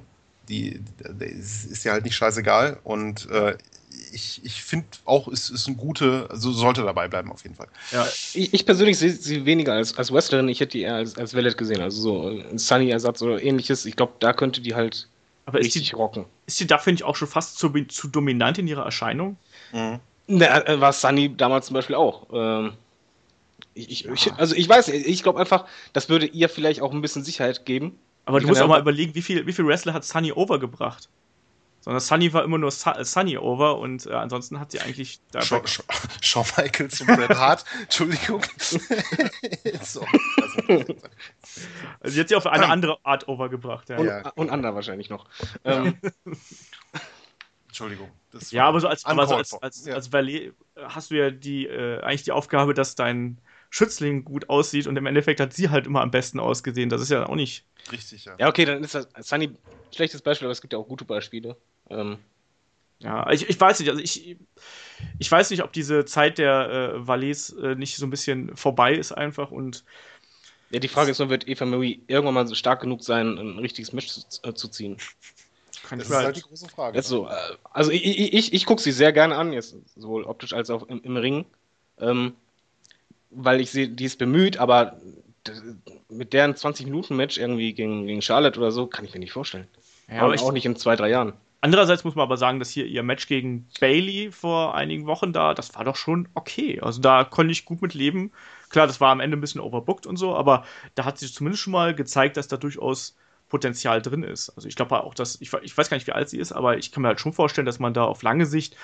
die, 0.49 0.79
die 1.09 1.25
ist, 1.25 1.65
ist 1.65 1.83
ja 1.83 1.93
halt 1.93 2.03
nicht 2.03 2.15
scheißegal. 2.15 2.79
Und 2.83 3.29
äh, 3.29 3.57
ich, 4.11 4.41
ich 4.43 4.63
finde 4.63 4.87
auch, 5.05 5.27
es 5.27 5.49
ist 5.49 5.67
ein 5.67 5.77
gute, 5.77 6.27
also 6.29 6.51
sollte 6.51 6.83
dabei 6.83 7.07
bleiben 7.07 7.31
auf 7.31 7.43
jeden 7.43 7.55
Fall. 7.55 7.67
Ja. 7.91 8.05
Ich, 8.33 8.53
ich 8.53 8.65
persönlich 8.65 8.97
sehe 8.97 9.11
sie 9.11 9.45
weniger 9.45 9.73
als, 9.73 9.97
als 9.97 10.11
Wrestlerin, 10.11 10.49
ich 10.49 10.59
hätte 10.59 10.73
die 10.73 10.81
eher 10.81 10.95
als, 10.95 11.17
als 11.17 11.33
Valet 11.33 11.57
gesehen, 11.57 11.81
also 11.81 12.01
so 12.01 12.27
ein 12.27 12.57
Sunny-Ersatz 12.57 13.21
oder 13.21 13.41
ähnliches. 13.41 13.85
Ich 13.85 13.95
glaube, 13.95 14.13
da 14.19 14.33
könnte 14.33 14.61
die 14.61 14.75
halt 14.75 15.07
Aber 15.45 15.59
richtig 15.59 15.83
ist 15.83 15.91
die, 15.91 15.95
rocken. 15.95 16.25
Ist 16.45 16.59
die 16.59 16.67
da, 16.67 16.77
finde 16.77 16.99
ich, 16.99 17.03
auch 17.03 17.15
schon 17.15 17.27
fast 17.27 17.57
zu, 17.57 17.71
zu 17.85 18.07
dominant 18.07 18.57
in 18.57 18.67
ihrer 18.67 18.85
Erscheinung? 18.85 19.37
Mhm. 19.73 19.99
Na, 20.27 20.67
äh, 20.67 20.81
war 20.81 20.91
Sunny 20.91 21.35
damals 21.35 21.67
zum 21.67 21.75
Beispiel 21.75 21.95
auch. 21.95 22.27
Ähm, 22.33 22.73
ich, 23.75 24.05
ich, 24.07 24.33
also 24.33 24.55
ich 24.55 24.67
weiß, 24.67 24.87
ich 24.87 25.21
glaube 25.21 25.39
einfach, 25.39 25.65
das 25.93 26.09
würde 26.09 26.25
ihr 26.25 26.49
vielleicht 26.49 26.81
auch 26.81 26.93
ein 26.93 27.01
bisschen 27.01 27.23
Sicherheit 27.23 27.65
geben. 27.65 27.99
Aber 28.23 28.39
du 28.39 28.47
musst 28.47 28.61
auch 28.61 28.67
mal 28.67 28.79
überlegen, 28.79 29.13
wie 29.13 29.21
viel, 29.21 29.45
wie 29.45 29.53
viel 29.53 29.67
Wrestler 29.67 29.93
hat 29.93 30.03
Sunny 30.03 30.31
Over 30.31 30.59
gebracht? 30.59 31.09
Sondern 31.81 32.01
Sunny 32.01 32.33
war 32.33 32.43
immer 32.43 32.57
nur 32.57 32.71
Sunny 32.71 33.37
Over 33.37 33.77
und 33.77 34.07
äh, 34.07 34.13
ansonsten 34.13 34.59
hat 34.59 34.71
sie 34.71 34.79
eigentlich. 34.79 35.19
Shawn, 35.39 35.61
Shawn 36.21 36.45
Michaels 36.57 37.01
und 37.01 37.07
Bret 37.07 37.29
Hart, 37.29 37.63
Entschuldigung. 37.83 38.41
so, 39.83 40.03
also 41.99 42.13
sie 42.13 42.19
hat 42.19 42.29
sie 42.29 42.35
auf 42.35 42.47
eine 42.47 42.69
andere 42.69 42.97
Art 43.03 43.27
Over 43.27 43.49
gebracht. 43.49 43.89
Ja. 43.89 43.97
Und, 43.97 44.07
ja. 44.07 44.29
und 44.33 44.49
Ander 44.49 44.73
wahrscheinlich 44.73 45.11
noch. 45.11 45.27
Ähm, 45.63 45.99
Entschuldigung. 47.67 48.09
ja, 48.49 48.65
aber 48.65 48.79
so 48.79 48.87
als, 48.87 49.05
aber 49.05 49.27
so 49.27 49.35
als, 49.35 49.53
als, 49.53 49.87
als 49.87 50.11
Valet 50.11 50.53
hast 50.75 51.11
du 51.11 51.15
ja 51.15 51.29
die, 51.29 51.67
äh, 51.67 52.01
eigentlich 52.01 52.23
die 52.23 52.31
Aufgabe, 52.31 52.73
dass 52.73 52.95
dein 52.95 53.37
Schützling 53.75 54.23
gut 54.23 54.49
aussieht 54.49 54.87
und 54.87 54.95
im 54.95 55.05
Endeffekt 55.05 55.41
hat 55.41 55.51
sie 55.51 55.69
halt 55.69 55.85
immer 55.85 55.99
am 55.99 56.09
besten 56.09 56.39
ausgesehen. 56.39 56.87
Das 56.87 57.01
ist 57.01 57.09
ja 57.09 57.27
auch 57.27 57.35
nicht. 57.35 57.65
Richtig, 57.91 58.23
ja. 58.23 58.33
Ja, 58.39 58.47
okay, 58.47 58.63
dann 58.63 58.81
ist 58.81 58.95
das 58.95 59.09
Sunny 59.19 59.51
schlechtes 59.93 60.21
Beispiel, 60.21 60.45
aber 60.45 60.53
es 60.53 60.61
gibt 60.61 60.71
ja 60.71 60.79
auch 60.79 60.87
gute 60.87 61.03
Beispiele. 61.03 61.57
Ähm. 61.89 62.17
Ja, 62.99 63.29
ich, 63.31 63.49
ich 63.49 63.59
weiß 63.59 63.81
nicht, 63.81 63.89
also 63.89 64.01
ich, 64.01 64.37
ich 65.19 65.29
weiß 65.29 65.49
nicht, 65.49 65.61
ob 65.61 65.73
diese 65.73 66.05
Zeit 66.05 66.37
der 66.37 66.69
äh, 66.69 67.05
Valets 67.05 67.49
äh, 67.49 67.75
nicht 67.75 67.97
so 67.97 68.05
ein 68.05 68.09
bisschen 68.09 68.55
vorbei 68.55 68.93
ist 68.93 69.11
einfach 69.11 69.51
und. 69.51 69.83
Ja, 70.69 70.79
die 70.79 70.87
Frage 70.87 71.11
ist 71.11 71.19
nur, 71.19 71.29
wird 71.29 71.45
Eva 71.45 71.65
Marie 71.65 72.01
irgendwann 72.07 72.33
mal 72.33 72.47
so 72.47 72.55
stark 72.55 72.79
genug 72.79 73.03
sein, 73.03 73.37
ein 73.37 73.59
richtiges 73.59 73.91
Match 73.91 74.07
zu, 74.07 74.21
äh, 74.43 74.53
zu 74.53 74.69
ziehen? 74.69 74.95
Kann 75.83 75.99
das 75.99 76.09
ist 76.09 76.15
halt 76.15 76.37
die 76.37 76.41
große 76.41 76.69
Frage. 76.69 77.01
So, 77.03 77.27
äh, 77.27 77.33
also 77.71 77.91
ich, 77.91 78.05
ich, 78.05 78.33
ich, 78.33 78.53
ich 78.53 78.65
gucke 78.65 78.81
sie 78.81 78.93
sehr 78.93 79.11
gerne 79.11 79.35
an, 79.35 79.51
jetzt 79.51 79.75
sowohl 79.97 80.23
optisch 80.23 80.53
als 80.53 80.69
auch 80.69 80.83
im, 80.83 81.01
im 81.01 81.17
Ring. 81.17 81.45
Ähm, 81.99 82.35
weil 83.35 83.61
ich 83.61 83.71
sehe, 83.71 83.89
die 83.89 84.05
ist 84.05 84.17
bemüht, 84.17 84.57
aber 84.57 84.97
mit 86.09 86.33
deren 86.33 86.53
20-Minuten-Match 86.53 87.37
irgendwie 87.37 87.73
gegen, 87.73 88.07
gegen 88.07 88.21
Charlotte 88.21 88.59
oder 88.59 88.71
so, 88.71 88.87
kann 88.87 89.05
ich 89.05 89.13
mir 89.13 89.19
nicht 89.19 89.31
vorstellen. 89.31 89.67
Ja, 90.09 90.21
aber 90.21 90.33
auch 90.33 90.51
nicht 90.51 90.65
in 90.65 90.75
zwei, 90.75 90.95
drei 90.95 91.09
Jahren. 91.09 91.33
Andererseits 91.61 92.03
muss 92.03 92.13
man 92.13 92.23
aber 92.23 92.37
sagen, 92.37 92.59
dass 92.59 92.69
hier 92.69 92.85
ihr 92.85 93.01
Match 93.01 93.27
gegen 93.27 93.67
Bailey 93.79 94.31
vor 94.31 94.75
einigen 94.75 95.07
Wochen 95.07 95.33
da, 95.33 95.55
das 95.55 95.73
war 95.73 95.83
doch 95.83 95.95
schon 95.95 96.27
okay. 96.35 96.79
Also 96.79 97.01
da 97.01 97.23
konnte 97.23 97.51
ich 97.51 97.65
gut 97.65 97.81
mit 97.81 97.95
leben. 97.95 98.31
Klar, 98.69 98.85
das 98.85 99.01
war 99.01 99.09
am 99.09 99.19
Ende 99.19 99.35
ein 99.35 99.41
bisschen 99.41 99.61
overbooked 99.61 100.05
und 100.05 100.17
so, 100.17 100.35
aber 100.35 100.63
da 100.93 101.05
hat 101.05 101.17
sie 101.17 101.31
zumindest 101.31 101.63
schon 101.63 101.73
mal 101.73 101.95
gezeigt, 101.95 102.37
dass 102.37 102.47
da 102.47 102.57
durchaus 102.57 103.15
Potenzial 103.49 104.01
drin 104.01 104.21
ist. 104.21 104.49
Also 104.49 104.67
ich 104.67 104.75
glaube 104.75 105.03
auch, 105.03 105.15
dass, 105.15 105.41
ich, 105.41 105.51
ich, 105.63 105.75
weiß 105.75 105.89
gar 105.89 105.97
nicht, 105.97 106.07
wie 106.07 106.11
alt 106.11 106.29
sie 106.29 106.37
ist, 106.37 106.51
aber 106.51 106.77
ich 106.77 106.91
kann 106.91 107.01
mir 107.01 107.07
halt 107.07 107.19
schon 107.19 107.33
vorstellen, 107.33 107.65
dass 107.65 107.79
man 107.79 107.93
da 107.93 108.03
auf 108.03 108.21
lange 108.21 108.45
Sicht 108.45 108.75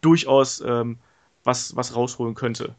durchaus 0.00 0.60
ähm, 0.60 0.98
was, 1.44 1.76
was 1.76 1.94
rausholen 1.94 2.34
könnte. 2.34 2.74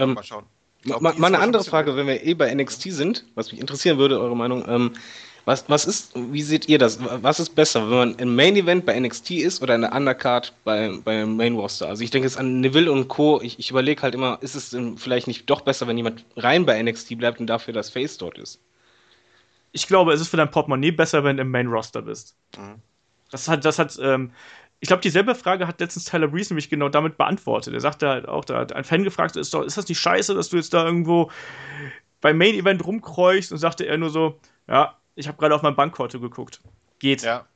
Ähm, 0.00 0.14
mal 0.14 0.24
schauen. 0.24 0.44
Glaub, 0.82 1.02
mal, 1.02 1.14
mal 1.14 1.26
eine 1.26 1.40
andere 1.40 1.64
Frage, 1.64 1.96
wenn 1.96 2.06
wir 2.06 2.24
eh 2.24 2.34
bei 2.34 2.52
NXT 2.54 2.92
sind, 2.92 3.26
was 3.34 3.52
mich 3.52 3.60
interessieren 3.60 3.98
würde, 3.98 4.18
eure 4.18 4.36
Meinung. 4.36 4.64
Ähm, 4.66 4.92
was, 5.44 5.68
was 5.68 5.84
ist, 5.84 6.12
wie 6.14 6.42
seht 6.42 6.68
ihr 6.68 6.78
das? 6.78 6.98
Was 7.00 7.40
ist 7.40 7.54
besser, 7.54 7.82
wenn 7.90 7.98
man 7.98 8.14
im 8.16 8.36
Main 8.36 8.56
Event 8.56 8.86
bei 8.86 8.98
NXT 8.98 9.32
ist 9.32 9.62
oder 9.62 9.74
in 9.74 9.82
der 9.82 9.92
Undercard 9.92 10.52
bei, 10.64 10.90
beim 11.04 11.36
Main 11.36 11.54
Roster? 11.54 11.88
Also 11.88 12.04
ich 12.04 12.10
denke 12.10 12.28
jetzt 12.28 12.38
an 12.38 12.60
Neville 12.60 12.92
und 12.92 13.08
Co. 13.08 13.40
Ich, 13.40 13.58
ich 13.58 13.70
überlege 13.70 14.02
halt 14.02 14.14
immer, 14.14 14.38
ist 14.42 14.54
es 14.54 14.76
vielleicht 14.96 15.26
nicht 15.26 15.48
doch 15.48 15.62
besser, 15.62 15.86
wenn 15.86 15.96
jemand 15.96 16.24
rein 16.36 16.66
bei 16.66 16.80
NXT 16.82 17.18
bleibt 17.18 17.40
und 17.40 17.46
dafür 17.46 17.74
das 17.74 17.90
Face 17.90 18.18
dort 18.18 18.38
ist? 18.38 18.60
Ich 19.72 19.86
glaube, 19.86 20.12
es 20.12 20.20
ist 20.20 20.28
für 20.28 20.36
dein 20.36 20.50
Portemonnaie 20.50 20.90
besser, 20.90 21.24
wenn 21.24 21.36
du 21.36 21.42
im 21.42 21.50
Main 21.50 21.68
Roster 21.68 22.02
bist. 22.02 22.36
Mhm. 22.56 22.82
Das 23.30 23.48
hat, 23.48 23.64
das 23.64 23.78
hat 23.78 23.98
ähm, 24.02 24.32
ich 24.80 24.86
glaube, 24.86 25.02
dieselbe 25.02 25.34
Frage 25.34 25.66
hat 25.66 25.80
letztens 25.80 26.06
Tyler 26.06 26.28
Breeze 26.28 26.52
nämlich 26.52 26.70
genau 26.70 26.88
damit 26.88 27.18
beantwortet. 27.18 27.74
Er 27.74 27.80
sagte 27.80 28.08
halt 28.08 28.26
auch, 28.26 28.46
da 28.46 28.58
hat 28.58 28.72
ein 28.72 28.84
Fan 28.84 29.04
gefragt, 29.04 29.36
ist, 29.36 29.52
doch, 29.52 29.62
ist 29.62 29.76
das 29.76 29.88
nicht 29.88 30.00
scheiße, 30.00 30.34
dass 30.34 30.48
du 30.48 30.56
jetzt 30.56 30.72
da 30.72 30.84
irgendwo 30.84 31.30
beim 32.22 32.38
Main 32.38 32.54
Event 32.54 32.84
rumkreuchst 32.84 33.52
und 33.52 33.58
sagte 33.58 33.84
er 33.84 33.98
nur 33.98 34.10
so, 34.10 34.40
ja, 34.68 34.96
ich 35.16 35.28
habe 35.28 35.36
gerade 35.36 35.54
auf 35.54 35.62
mein 35.62 35.76
Bankkonto 35.76 36.18
geguckt. 36.18 36.60
Geht. 36.98 37.22
Ja. 37.22 37.46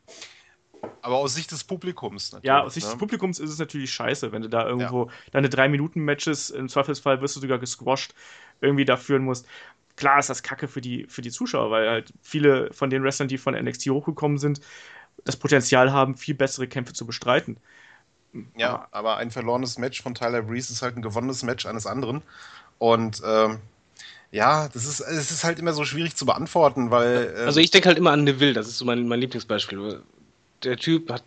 Aber 1.00 1.16
aus 1.16 1.34
Sicht 1.34 1.50
des 1.50 1.64
Publikums 1.64 2.32
natürlich. 2.32 2.46
Ja, 2.46 2.62
aus 2.62 2.74
Sicht 2.74 2.86
ne? 2.86 2.92
des 2.92 2.98
Publikums 2.98 3.38
ist 3.38 3.50
es 3.50 3.58
natürlich 3.58 3.90
scheiße, 3.90 4.32
wenn 4.32 4.42
du 4.42 4.50
da 4.50 4.66
irgendwo 4.66 5.06
ja. 5.06 5.12
deine 5.32 5.48
3-Minuten-Matches, 5.48 6.50
im 6.50 6.68
Zweifelsfall 6.68 7.22
wirst 7.22 7.36
du 7.36 7.40
sogar 7.40 7.58
gesquashed, 7.58 8.14
irgendwie 8.60 8.84
da 8.84 8.98
führen 8.98 9.24
musst. 9.24 9.46
Klar 9.96 10.18
ist 10.18 10.28
das 10.28 10.42
kacke 10.42 10.68
für 10.68 10.82
die, 10.82 11.06
für 11.08 11.22
die 11.22 11.30
Zuschauer, 11.30 11.70
weil 11.70 11.88
halt 11.88 12.12
viele 12.20 12.70
von 12.72 12.90
den 12.90 13.02
Wrestlern, 13.02 13.28
die 13.28 13.38
von 13.38 13.54
NXT 13.54 13.88
hochgekommen 13.90 14.36
sind, 14.36 14.60
das 15.24 15.36
Potenzial 15.36 15.92
haben, 15.92 16.16
viel 16.16 16.34
bessere 16.34 16.68
Kämpfe 16.68 16.92
zu 16.92 17.06
bestreiten. 17.06 17.56
Ja, 18.56 18.88
aber, 18.90 19.16
ein 19.16 19.30
verlorenes 19.30 19.78
Match 19.78 20.02
von 20.02 20.14
Tyler 20.14 20.42
Breeze 20.42 20.72
ist 20.72 20.82
halt 20.82 20.96
ein 20.96 21.02
gewonnenes 21.02 21.42
Match 21.42 21.66
eines 21.66 21.86
anderen. 21.86 22.22
Und 22.78 23.22
ähm, 23.24 23.58
ja, 24.32 24.68
das 24.68 24.84
ist, 24.84 25.00
es 25.00 25.30
ist 25.30 25.44
halt 25.44 25.60
immer 25.60 25.72
so 25.72 25.84
schwierig 25.84 26.16
zu 26.16 26.26
beantworten, 26.26 26.90
weil. 26.90 27.32
Ähm, 27.36 27.46
also 27.46 27.60
ich 27.60 27.70
denke 27.70 27.88
halt 27.88 27.98
immer 27.98 28.10
an 28.10 28.24
Neville, 28.24 28.52
das 28.52 28.66
ist 28.66 28.78
so 28.78 28.84
mein, 28.84 29.06
mein 29.06 29.20
Lieblingsbeispiel. 29.20 30.02
Der 30.64 30.76
Typ 30.76 31.10
hat 31.12 31.22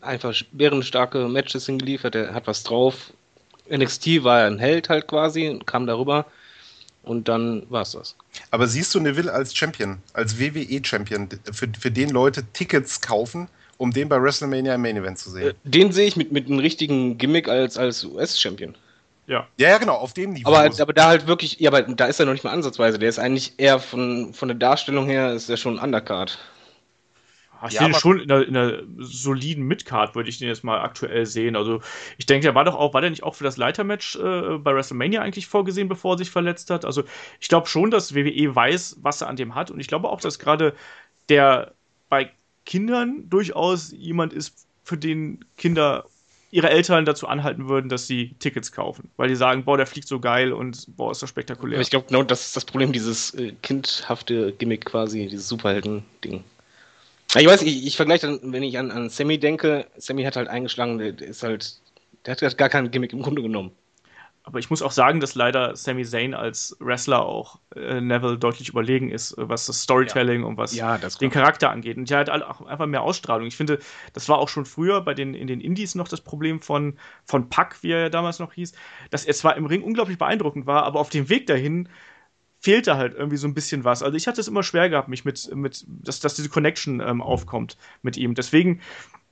einfach 0.00 0.34
bärenstarke 0.52 1.28
Matches 1.28 1.66
hingeliefert, 1.66 2.16
er 2.16 2.34
hat 2.34 2.46
was 2.46 2.64
drauf. 2.64 3.12
NXT 3.70 4.24
war 4.24 4.44
ein 4.44 4.58
Held 4.58 4.88
halt 4.88 5.06
quasi, 5.06 5.60
kam 5.66 5.86
darüber. 5.86 6.26
Und 7.08 7.26
dann 7.26 7.64
war 7.70 7.82
es 7.82 7.92
das. 7.92 8.16
Aber 8.50 8.66
siehst 8.66 8.94
du 8.94 9.00
Neville 9.00 9.32
als 9.32 9.56
Champion, 9.56 9.96
als 10.12 10.38
WWE-Champion, 10.38 11.30
für, 11.50 11.66
für 11.80 11.90
den 11.90 12.10
Leute 12.10 12.44
Tickets 12.52 13.00
kaufen, 13.00 13.48
um 13.78 13.92
den 13.92 14.10
bei 14.10 14.20
WrestleMania 14.20 14.74
im 14.74 14.82
Main 14.82 14.98
Event 14.98 15.18
zu 15.18 15.30
sehen? 15.30 15.48
Äh, 15.48 15.54
den 15.64 15.90
sehe 15.90 16.06
ich 16.06 16.16
mit, 16.16 16.32
mit 16.32 16.48
einem 16.48 16.58
richtigen 16.58 17.16
Gimmick 17.16 17.48
als, 17.48 17.78
als 17.78 18.04
US-Champion. 18.04 18.76
Ja. 19.26 19.46
ja. 19.56 19.70
Ja, 19.70 19.78
genau, 19.78 19.94
auf 19.94 20.12
dem 20.12 20.34
Niveau. 20.34 20.52
Aber, 20.52 20.70
aber 20.80 20.92
da 20.92 21.06
halt 21.06 21.26
wirklich, 21.26 21.58
ja, 21.60 21.70
aber 21.70 21.80
da 21.80 22.04
ist 22.04 22.20
er 22.20 22.26
noch 22.26 22.34
nicht 22.34 22.44
mal 22.44 22.52
ansatzweise. 22.52 22.98
Der 22.98 23.08
ist 23.08 23.18
eigentlich 23.18 23.54
eher 23.56 23.78
von, 23.78 24.34
von 24.34 24.48
der 24.48 24.58
Darstellung 24.58 25.06
her, 25.06 25.32
ist 25.32 25.48
er 25.48 25.56
schon 25.56 25.78
Undercard. 25.78 26.38
Ich 27.66 27.74
ja, 27.74 27.82
finde 27.82 27.98
schon 27.98 28.20
in 28.20 28.30
einer, 28.30 28.46
in 28.46 28.56
einer 28.56 28.82
soliden 28.98 29.64
Midcard 29.64 30.14
würde 30.14 30.28
ich 30.28 30.38
den 30.38 30.48
jetzt 30.48 30.64
mal 30.64 30.80
aktuell 30.80 31.26
sehen. 31.26 31.56
Also 31.56 31.80
ich 32.16 32.26
denke, 32.26 32.44
der 32.44 32.54
war 32.54 32.64
doch 32.64 32.74
auch, 32.74 32.94
war 32.94 33.00
der 33.00 33.10
nicht 33.10 33.22
auch 33.22 33.34
für 33.34 33.44
das 33.44 33.56
Leitermatch 33.56 34.16
äh, 34.16 34.58
bei 34.58 34.74
WrestleMania 34.74 35.22
eigentlich 35.22 35.46
vorgesehen, 35.46 35.88
bevor 35.88 36.14
er 36.14 36.18
sich 36.18 36.30
verletzt 36.30 36.70
hat? 36.70 36.84
Also 36.84 37.04
ich 37.40 37.48
glaube 37.48 37.66
schon, 37.66 37.90
dass 37.90 38.14
WWE 38.14 38.54
weiß, 38.54 38.98
was 39.02 39.20
er 39.20 39.28
an 39.28 39.36
dem 39.36 39.54
hat. 39.54 39.70
Und 39.70 39.80
ich 39.80 39.88
glaube 39.88 40.08
auch, 40.08 40.20
dass 40.20 40.38
gerade 40.38 40.74
der 41.28 41.72
bei 42.08 42.30
Kindern 42.64 43.28
durchaus 43.28 43.92
jemand 43.92 44.32
ist, 44.32 44.66
für 44.84 44.96
den 44.96 45.44
Kinder 45.56 46.06
ihre 46.50 46.70
Eltern 46.70 47.04
dazu 47.04 47.26
anhalten 47.26 47.68
würden, 47.68 47.88
dass 47.88 48.06
sie 48.06 48.34
Tickets 48.38 48.72
kaufen, 48.72 49.10
weil 49.16 49.28
die 49.28 49.36
sagen, 49.36 49.64
boah, 49.64 49.76
der 49.76 49.86
fliegt 49.86 50.08
so 50.08 50.18
geil 50.18 50.52
und 50.52 50.86
boah, 50.96 51.10
ist 51.12 51.22
das 51.22 51.28
spektakulär. 51.28 51.76
Aber 51.76 51.82
ich 51.82 51.90
glaube, 51.90 52.06
genau 52.08 52.22
das 52.22 52.46
ist 52.46 52.56
das 52.56 52.64
Problem, 52.64 52.92
dieses 52.92 53.34
äh, 53.34 53.52
kindhafte 53.62 54.52
Gimmick 54.52 54.86
quasi, 54.86 55.26
dieses 55.26 55.48
Superhelden-Ding. 55.48 56.42
Ich 57.36 57.46
weiß, 57.46 57.62
ich, 57.62 57.86
ich 57.86 57.96
vergleiche 57.96 58.26
dann, 58.26 58.52
wenn 58.52 58.62
ich 58.62 58.78
an, 58.78 58.90
an 58.90 59.10
Sammy 59.10 59.38
denke, 59.38 59.86
Sammy 59.96 60.24
hat 60.24 60.36
halt 60.36 60.48
eingeschlagen, 60.48 60.98
der 60.98 61.20
ist 61.20 61.42
halt, 61.42 61.78
der 62.24 62.36
hat 62.36 62.58
gar 62.58 62.68
kein 62.68 62.90
Gimmick 62.90 63.12
im 63.12 63.22
Grunde 63.22 63.42
genommen. 63.42 63.72
Aber 64.48 64.58
ich 64.58 64.70
muss 64.70 64.80
auch 64.80 64.92
sagen, 64.92 65.20
dass 65.20 65.34
leider 65.34 65.76
Sami 65.76 66.06
Zayn 66.06 66.32
als 66.32 66.74
Wrestler 66.80 67.26
auch 67.26 67.60
äh, 67.76 68.00
Neville 68.00 68.38
deutlich 68.38 68.70
überlegen 68.70 69.10
ist, 69.10 69.34
was 69.36 69.66
das 69.66 69.82
Storytelling 69.82 70.40
ja. 70.40 70.46
und 70.46 70.56
was 70.56 70.74
ja, 70.74 70.96
den 70.96 71.30
Charakter 71.30 71.68
angeht. 71.68 71.98
Und 71.98 72.08
der 72.08 72.20
hat 72.20 72.30
auch 72.30 72.64
einfach 72.64 72.86
mehr 72.86 73.02
Ausstrahlung. 73.02 73.46
Ich 73.46 73.58
finde, 73.58 73.78
das 74.14 74.26
war 74.30 74.38
auch 74.38 74.48
schon 74.48 74.64
früher 74.64 75.02
bei 75.02 75.12
den, 75.12 75.34
in 75.34 75.48
den 75.48 75.60
Indies 75.60 75.94
noch 75.94 76.08
das 76.08 76.22
Problem 76.22 76.62
von, 76.62 76.96
von 77.26 77.50
Puck, 77.50 77.82
wie 77.82 77.92
er 77.92 78.08
damals 78.08 78.38
noch 78.38 78.54
hieß, 78.54 78.72
dass 79.10 79.26
er 79.26 79.34
zwar 79.34 79.54
im 79.58 79.66
Ring 79.66 79.82
unglaublich 79.82 80.16
beeindruckend 80.16 80.64
war, 80.64 80.84
aber 80.84 80.98
auf 80.98 81.10
dem 81.10 81.28
Weg 81.28 81.46
dahin 81.46 81.90
fehlte 82.60 82.96
halt 82.96 83.14
irgendwie 83.14 83.36
so 83.36 83.46
ein 83.46 83.54
bisschen 83.54 83.84
was. 83.84 84.02
Also 84.02 84.16
ich 84.16 84.26
hatte 84.26 84.40
es 84.40 84.48
immer 84.48 84.62
schwer 84.62 84.88
gehabt, 84.88 85.08
mich 85.08 85.24
mit, 85.24 85.54
mit 85.54 85.84
dass, 85.86 86.20
dass 86.20 86.34
diese 86.34 86.48
Connection 86.48 87.00
ähm, 87.00 87.22
aufkommt 87.22 87.76
mit 88.02 88.16
ihm. 88.16 88.34
Deswegen 88.34 88.80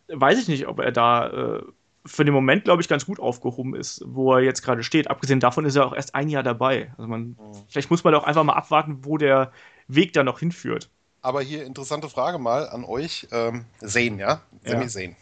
weiß 0.08 0.38
ich 0.38 0.48
nicht, 0.48 0.68
ob 0.68 0.78
er 0.78 0.92
da 0.92 1.28
äh, 1.56 1.62
für 2.06 2.24
den 2.24 2.34
Moment, 2.34 2.64
glaube 2.64 2.82
ich, 2.82 2.88
ganz 2.88 3.04
gut 3.04 3.18
aufgehoben 3.18 3.74
ist, 3.74 4.02
wo 4.06 4.34
er 4.34 4.40
jetzt 4.40 4.62
gerade 4.62 4.84
steht. 4.84 5.10
Abgesehen 5.10 5.40
davon 5.40 5.64
ist 5.64 5.74
er 5.74 5.86
auch 5.86 5.94
erst 5.94 6.14
ein 6.14 6.28
Jahr 6.28 6.44
dabei. 6.44 6.92
Also 6.96 7.08
man, 7.08 7.20
mhm. 7.30 7.36
vielleicht 7.68 7.90
muss 7.90 8.04
man 8.04 8.14
auch 8.14 8.24
einfach 8.24 8.44
mal 8.44 8.54
abwarten, 8.54 9.04
wo 9.04 9.18
der 9.18 9.52
Weg 9.88 10.12
da 10.12 10.22
noch 10.22 10.38
hinführt. 10.38 10.88
Aber 11.22 11.42
hier 11.42 11.64
interessante 11.64 12.08
Frage 12.08 12.38
mal 12.38 12.68
an 12.68 12.84
euch. 12.84 13.26
Ähm, 13.32 13.64
Zane, 13.84 14.18
ja? 14.18 14.40
Sami 14.64 14.82
ja. 14.82 14.88
Zane. 14.88 15.16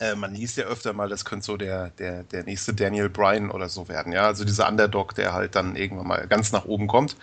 Äh, 0.00 0.14
man 0.14 0.34
liest 0.34 0.56
ja 0.56 0.64
öfter 0.64 0.92
mal, 0.92 1.08
das 1.08 1.24
könnte 1.24 1.46
so 1.46 1.56
der, 1.56 1.90
der, 1.90 2.24
der 2.24 2.44
nächste 2.44 2.74
Daniel 2.74 3.08
Bryan 3.08 3.50
oder 3.50 3.68
so 3.68 3.88
werden, 3.88 4.12
ja? 4.12 4.26
Also 4.26 4.44
dieser 4.44 4.68
Underdog, 4.68 5.14
der 5.14 5.32
halt 5.32 5.54
dann 5.54 5.76
irgendwann 5.76 6.06
mal 6.06 6.26
ganz 6.26 6.52
nach 6.52 6.64
oben 6.64 6.86
kommt. 6.86 7.16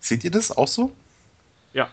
Seht 0.00 0.24
ihr 0.24 0.30
das 0.30 0.56
auch 0.56 0.68
so? 0.68 0.92
Ja. 1.72 1.90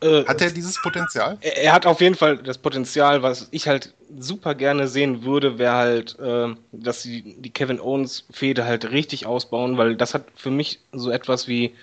Äh, 0.00 0.24
hat 0.26 0.40
er 0.42 0.50
dieses 0.50 0.80
Potenzial? 0.80 1.38
Er, 1.40 1.56
er, 1.64 1.72
hat 1.72 1.86
auf 1.86 2.00
jeden 2.00 2.14
Fall 2.14 2.36
das 2.38 2.58
Potenzial, 2.58 3.22
was 3.22 3.48
ich 3.50 3.66
halt 3.66 3.94
super 4.18 4.54
gerne 4.54 4.88
sehen 4.88 5.24
würde, 5.24 5.58
wäre 5.58 5.74
halt, 5.74 6.18
äh, 6.18 6.54
dass 6.72 7.02
sie 7.02 7.36
die 7.38 7.50
Kevin 7.50 7.80
Owens-Fehde 7.80 8.64
halt 8.64 8.90
richtig 8.90 9.26
ausbauen, 9.26 9.78
weil 9.78 9.96
das 9.96 10.14
hat 10.14 10.24
für 10.36 10.50
mich 10.50 10.80
so 10.92 11.10
etwas 11.10 11.48
wie, 11.48 11.74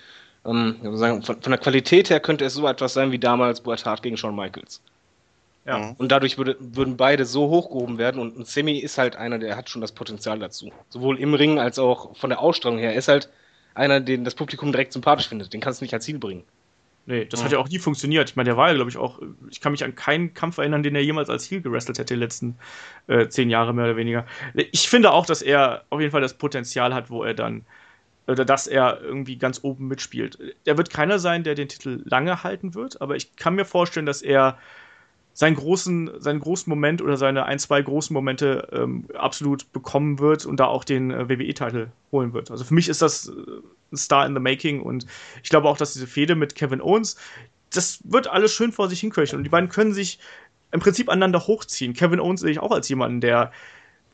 ähm, 0.46 0.76
sagen, 0.96 1.22
von, 1.22 1.42
von, 1.42 1.50
der 1.50 1.60
Qualität 1.60 2.08
her 2.08 2.20
könnte 2.20 2.44
es 2.44 2.54
so 2.54 2.66
etwas 2.68 2.94
sein 2.94 3.10
wie 3.10 3.18
damals 3.18 3.60
Bret 3.60 3.84
Hart 3.84 4.02
gegen 4.02 4.16
Shawn 4.16 4.36
Michaels. 4.36 4.80
Ja. 5.66 5.78
Mhm. 5.78 5.92
Und 5.96 6.12
dadurch 6.12 6.36
würde, 6.36 6.56
würden 6.60 6.96
beide 6.96 7.24
so 7.24 7.48
hochgehoben 7.48 7.98
werden 7.98 8.20
und 8.20 8.38
ein 8.38 8.44
Semi 8.44 8.78
ist 8.78 8.98
halt 8.98 9.16
einer, 9.16 9.38
der 9.38 9.56
hat 9.56 9.70
schon 9.70 9.80
das 9.80 9.92
Potenzial 9.92 10.38
dazu. 10.38 10.72
Sowohl 10.88 11.18
im 11.18 11.34
Ring 11.34 11.58
als 11.58 11.78
auch 11.78 12.16
von 12.16 12.30
der 12.30 12.40
Ausstrahlung 12.40 12.78
her. 12.78 12.92
Er 12.92 12.98
ist 12.98 13.08
halt 13.08 13.30
einer, 13.74 14.00
den 14.00 14.24
das 14.24 14.34
Publikum 14.34 14.72
direkt 14.72 14.92
sympathisch 14.92 15.28
findet. 15.28 15.52
Den 15.52 15.60
kannst 15.60 15.80
du 15.80 15.84
nicht 15.84 15.94
als 15.94 16.04
Ziel 16.04 16.18
bringen. 16.18 16.44
Nee, 17.06 17.26
das 17.26 17.40
mhm. 17.40 17.44
hat 17.44 17.52
ja 17.52 17.58
auch 17.58 17.68
nie 17.68 17.78
funktioniert. 17.78 18.30
Ich 18.30 18.36
meine, 18.36 18.48
der 18.48 18.56
war 18.56 18.68
ja, 18.68 18.74
glaube 18.74 18.90
ich, 18.90 18.96
auch. 18.96 19.20
Ich 19.50 19.60
kann 19.60 19.72
mich 19.72 19.84
an 19.84 19.94
keinen 19.94 20.32
Kampf 20.32 20.58
erinnern, 20.58 20.82
den 20.82 20.94
er 20.94 21.02
jemals 21.02 21.28
als 21.28 21.50
Heel 21.50 21.60
gewrestelt 21.60 21.98
hätte, 21.98 22.14
die 22.14 22.20
letzten 22.20 22.56
äh, 23.08 23.28
zehn 23.28 23.50
Jahre 23.50 23.74
mehr 23.74 23.84
oder 23.84 23.96
weniger. 23.96 24.26
Ich 24.54 24.88
finde 24.88 25.12
auch, 25.12 25.26
dass 25.26 25.42
er 25.42 25.84
auf 25.90 26.00
jeden 26.00 26.12
Fall 26.12 26.22
das 26.22 26.34
Potenzial 26.34 26.94
hat, 26.94 27.10
wo 27.10 27.22
er 27.22 27.34
dann. 27.34 27.66
Oder 28.26 28.46
dass 28.46 28.66
er 28.66 29.02
irgendwie 29.02 29.36
ganz 29.36 29.60
oben 29.62 29.86
mitspielt. 29.86 30.38
Er 30.64 30.78
wird 30.78 30.88
keiner 30.88 31.18
sein, 31.18 31.44
der 31.44 31.54
den 31.54 31.68
Titel 31.68 32.00
lange 32.06 32.42
halten 32.42 32.74
wird, 32.74 33.02
aber 33.02 33.16
ich 33.16 33.36
kann 33.36 33.54
mir 33.54 33.66
vorstellen, 33.66 34.06
dass 34.06 34.22
er 34.22 34.56
seinen 35.34 35.56
großen, 35.56 36.12
seinen 36.18 36.38
großen 36.38 36.70
Moment 36.70 37.02
oder 37.02 37.16
seine 37.16 37.44
ein, 37.44 37.58
zwei 37.58 37.82
großen 37.82 38.14
Momente 38.14 38.68
ähm, 38.72 39.06
absolut 39.14 39.70
bekommen 39.72 40.20
wird 40.20 40.46
und 40.46 40.60
da 40.60 40.66
auch 40.66 40.84
den 40.84 41.10
äh, 41.10 41.28
WWE-Titel 41.28 41.88
holen 42.12 42.32
wird. 42.32 42.52
Also 42.52 42.64
für 42.64 42.72
mich 42.72 42.88
ist 42.88 43.02
das 43.02 43.28
äh, 43.28 43.32
ein 43.92 43.96
Star 43.96 44.24
in 44.26 44.34
the 44.34 44.40
Making 44.40 44.80
und 44.80 45.06
ich 45.42 45.50
glaube 45.50 45.68
auch, 45.68 45.76
dass 45.76 45.92
diese 45.92 46.06
Fehde 46.06 46.36
mit 46.36 46.54
Kevin 46.54 46.80
Owens, 46.80 47.16
das 47.70 47.98
wird 48.04 48.28
alles 48.28 48.52
schön 48.52 48.70
vor 48.70 48.88
sich 48.88 49.00
hinköcheln 49.00 49.38
und 49.38 49.44
die 49.44 49.50
beiden 49.50 49.68
können 49.68 49.92
sich 49.92 50.20
im 50.70 50.78
Prinzip 50.78 51.08
aneinander 51.08 51.46
hochziehen. 51.46 51.94
Kevin 51.94 52.20
Owens 52.20 52.40
sehe 52.40 52.52
ich 52.52 52.60
auch 52.60 52.70
als 52.70 52.88
jemanden, 52.88 53.20
der 53.20 53.50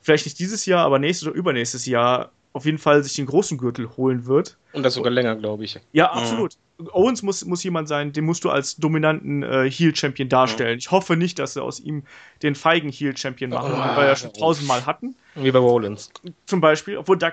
vielleicht 0.01 0.25
nicht 0.25 0.39
dieses 0.39 0.65
Jahr, 0.65 0.87
aber 0.87 0.99
nächstes 0.99 1.29
oder 1.29 1.37
übernächstes 1.37 1.85
Jahr 1.85 2.33
auf 2.53 2.65
jeden 2.65 2.79
Fall 2.79 3.03
sich 3.03 3.15
den 3.15 3.27
großen 3.27 3.59
Gürtel 3.59 3.97
holen 3.97 4.27
wird. 4.27 4.57
Und 4.73 4.83
das 4.83 4.95
sogar 4.95 5.13
länger, 5.13 5.37
glaube 5.37 5.65
ich. 5.65 5.79
Ja, 5.93 6.11
mhm. 6.13 6.19
absolut. 6.19 6.57
Mhm. 6.79 6.89
Owens 6.93 7.23
muss, 7.23 7.45
muss 7.45 7.63
jemand 7.63 7.89
sein, 7.89 8.13
den 8.13 8.25
musst 8.25 8.45
du 8.45 8.51
als 8.51 8.77
dominanten 8.77 9.43
äh, 9.43 9.71
Heel-Champion 9.71 10.29
darstellen. 10.29 10.75
Mhm. 10.75 10.79
Ich 10.79 10.91
hoffe 10.91 11.17
nicht, 11.17 11.39
dass 11.39 11.55
sie 11.55 11.63
aus 11.63 11.79
ihm 11.79 12.05
den 12.43 12.55
feigen 12.55 12.91
Heel-Champion 12.91 13.51
machen, 13.51 13.73
oh, 13.75 13.77
wie 13.77 13.97
wir 13.97 14.07
ja 14.07 14.17
schon 14.17 14.33
tausendmal 14.33 14.87
hatten. 14.87 15.15
Wie 15.35 15.51
bei 15.51 15.59
Rollins. 15.59 16.11
Zum 16.47 16.61
Beispiel, 16.61 16.97
obwohl 16.97 17.19
da 17.19 17.33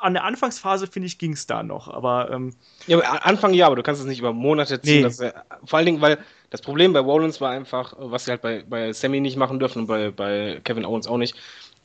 an 0.00 0.12
der 0.12 0.24
Anfangsphase, 0.24 0.86
finde 0.86 1.06
ich, 1.06 1.18
ging 1.18 1.32
es 1.32 1.46
da 1.46 1.62
noch, 1.62 1.88
aber. 1.88 2.30
Ähm, 2.30 2.54
ja, 2.86 2.98
aber 2.98 3.24
Anfang 3.24 3.54
ja, 3.54 3.66
aber 3.66 3.76
du 3.76 3.82
kannst 3.82 4.00
es 4.00 4.06
nicht 4.06 4.18
über 4.18 4.32
Monate 4.32 4.80
ziehen. 4.80 5.10
Nee. 5.18 5.24
Er, 5.24 5.44
vor 5.64 5.78
allen 5.78 5.86
Dingen, 5.86 6.00
weil 6.00 6.18
das 6.50 6.60
Problem 6.62 6.92
bei 6.92 7.00
Rollins 7.00 7.40
war 7.40 7.50
einfach, 7.50 7.94
was 7.98 8.24
sie 8.24 8.32
halt 8.32 8.42
bei, 8.42 8.62
bei 8.68 8.92
Sammy 8.92 9.20
nicht 9.20 9.36
machen 9.36 9.58
dürfen 9.58 9.80
und 9.80 9.86
bei, 9.86 10.10
bei 10.10 10.60
Kevin 10.64 10.84
Owens 10.84 11.06
auch 11.06 11.16
nicht 11.16 11.36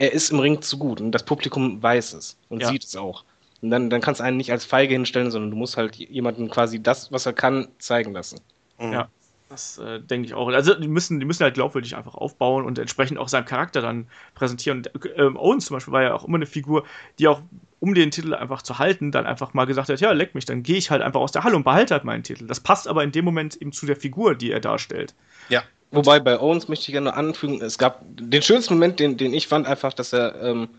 er 0.02 0.14
ist 0.14 0.32
im 0.32 0.40
Ring 0.40 0.64
zu 0.64 0.80
gut 0.80 1.00
und 1.00 1.12
das 1.12 1.24
Publikum 1.24 1.82
weiß 1.82 2.14
es 2.14 2.36
und 2.50 2.62
ja. 2.62 2.70
sieht 2.70 2.84
es 2.84 2.96
auch. 2.96 3.24
Und 3.62 3.70
dann, 3.70 3.92
dann 3.92 4.02
kannst 4.02 4.20
du 4.20 4.24
einen 4.24 4.38
nicht 4.38 4.52
als 4.52 4.66
Feige 4.66 4.96
hinstellen, 4.96 5.30
sondern 5.30 5.52
du 5.52 5.58
musst 5.58 5.78
halt 5.78 5.96
jemanden 5.96 6.50
quasi 6.50 6.82
das, 6.82 7.12
was 7.12 7.28
er 7.28 7.34
kann, 7.34 7.68
zeigen 7.78 8.12
lassen. 8.12 8.40
Mhm. 8.80 8.94
Ja, 8.94 9.10
das 9.48 9.78
äh, 9.78 10.00
denke 10.02 10.26
ich 10.26 10.34
auch. 10.34 10.48
Also 10.48 10.74
die 10.74 10.88
müssen, 10.88 11.20
die 11.20 11.26
müssen 11.28 11.44
halt 11.44 11.54
glaubwürdig 11.54 11.96
einfach 11.96 12.16
aufbauen 12.16 12.66
und 12.66 12.80
entsprechend 12.80 13.20
auch 13.20 13.28
seinen 13.28 13.46
Charakter 13.46 13.82
dann 13.82 14.08
präsentieren. 14.34 14.88
Und, 14.92 15.06
äh, 15.06 15.22
Owens 15.36 15.68
zum 15.68 15.76
Beispiel 15.76 15.94
war 15.94 16.02
ja 16.02 16.16
auch 16.16 16.26
immer 16.26 16.38
eine 16.38 16.48
Figur, 16.48 16.84
die 17.20 17.28
auch, 17.28 17.44
um 17.80 17.94
den 17.94 18.10
Titel 18.10 18.34
einfach 18.34 18.64
zu 18.64 18.80
halten, 18.80 19.12
dann 19.12 19.28
einfach 19.28 19.54
mal 19.54 19.66
gesagt 19.66 19.90
hat, 19.90 20.02
ja, 20.02 20.12
leck 20.14 20.34
mich, 20.34 20.46
dann 20.46 20.64
gehe 20.64 20.78
ich 20.78 20.90
halt 20.90 21.04
einfach 21.04 21.20
aus 21.20 21.32
der 21.32 21.44
Halle 21.44 21.56
und 21.56 21.64
behalte 21.64 21.94
halt 21.94 22.06
meinen 22.06 22.24
Titel. 22.24 22.48
Das 22.48 22.60
passt 22.60 22.88
aber 22.88 23.04
in 23.04 23.12
dem 23.12 23.24
Moment 23.24 23.56
eben 23.56 23.72
zu 23.72 23.86
der 23.86 23.96
Figur, 23.96 24.34
die 24.34 24.52
er 24.52 24.62
darstellt. 24.62 25.14
Ja. 25.50 25.62
Wobei 25.92 26.20
bei 26.20 26.40
Owens 26.40 26.68
möchte 26.70 26.88
ich 26.88 26.94
gerne 26.94 27.14
anfügen, 27.14 27.62
es 27.62 27.78
gab 27.78 28.02
den 28.04 28.42
schönsten 28.42 28.76
Moment, 28.76 29.00
den, 29.00 29.18
den 29.18 29.34
ich 29.34 29.48
fand, 29.48 29.68
einfach, 29.68 29.94
dass 29.94 30.14
er 30.14 30.42
ähm, 30.42 30.70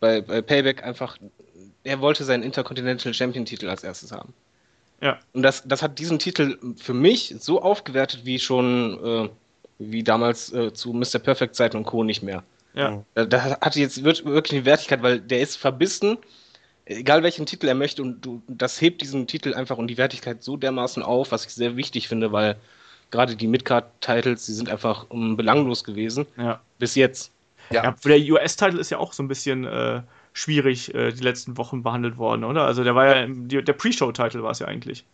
bei, 0.00 0.22
bei 0.22 0.40
Payback 0.40 0.82
einfach, 0.82 1.18
er 1.84 2.00
wollte 2.00 2.24
seinen 2.24 2.42
Intercontinental 2.42 3.12
Champion 3.12 3.44
Titel 3.44 3.68
als 3.68 3.84
erstes 3.84 4.10
haben. 4.10 4.32
Ja. 5.02 5.18
Und 5.34 5.42
das, 5.42 5.62
das 5.66 5.82
hat 5.82 5.98
diesen 5.98 6.18
Titel 6.18 6.56
für 6.76 6.94
mich 6.94 7.34
so 7.38 7.60
aufgewertet 7.60 8.22
wie 8.24 8.38
schon, 8.38 8.98
äh, 9.04 9.28
wie 9.78 10.02
damals 10.02 10.52
äh, 10.52 10.72
zu 10.72 10.94
Mr. 10.94 11.18
Perfect 11.18 11.54
Zeiten 11.54 11.76
und 11.76 11.84
Co. 11.84 12.02
nicht 12.02 12.22
mehr. 12.22 12.42
Ja. 12.72 13.04
Da, 13.14 13.26
da 13.26 13.60
hatte 13.60 13.80
jetzt 13.80 14.02
wirklich 14.02 14.52
eine 14.52 14.64
Wertigkeit, 14.64 15.02
weil 15.02 15.20
der 15.20 15.40
ist 15.40 15.56
verbissen, 15.56 16.18
egal 16.86 17.22
welchen 17.22 17.46
Titel 17.46 17.68
er 17.68 17.74
möchte, 17.74 18.02
und 18.02 18.24
du, 18.24 18.42
das 18.48 18.80
hebt 18.80 19.02
diesen 19.02 19.26
Titel 19.26 19.54
einfach 19.54 19.78
und 19.78 19.88
die 19.88 19.98
Wertigkeit 19.98 20.42
so 20.42 20.56
dermaßen 20.56 21.02
auf, 21.02 21.32
was 21.32 21.46
ich 21.46 21.52
sehr 21.52 21.76
wichtig 21.76 22.08
finde, 22.08 22.32
weil 22.32 22.56
gerade 23.14 23.36
die 23.36 23.46
Midcard-Titles, 23.46 24.46
die 24.46 24.52
sind 24.52 24.68
einfach 24.68 25.06
um, 25.08 25.30
ähm, 25.30 25.36
belanglos 25.36 25.84
gewesen. 25.84 26.26
Ja. 26.36 26.60
Bis 26.78 26.96
jetzt. 26.96 27.30
Ja, 27.70 27.84
ja 27.84 27.94
der 28.04 28.18
US-Titel 28.18 28.78
ist 28.78 28.90
ja 28.90 28.98
auch 28.98 29.12
so 29.12 29.22
ein 29.22 29.28
bisschen 29.28 29.64
äh, 29.64 30.02
schwierig 30.32 30.92
äh, 30.94 31.12
die 31.12 31.22
letzten 31.22 31.56
Wochen 31.56 31.84
behandelt 31.84 32.18
worden, 32.18 32.42
oder? 32.44 32.64
Also 32.64 32.82
der 32.82 32.94
war 32.94 33.16
ja, 33.16 33.26
die, 33.28 33.62
der 33.62 33.72
Pre-Show-Titel 33.72 34.42
war 34.42 34.50
es 34.50 34.58
ja 34.58 34.66
eigentlich. 34.66 35.04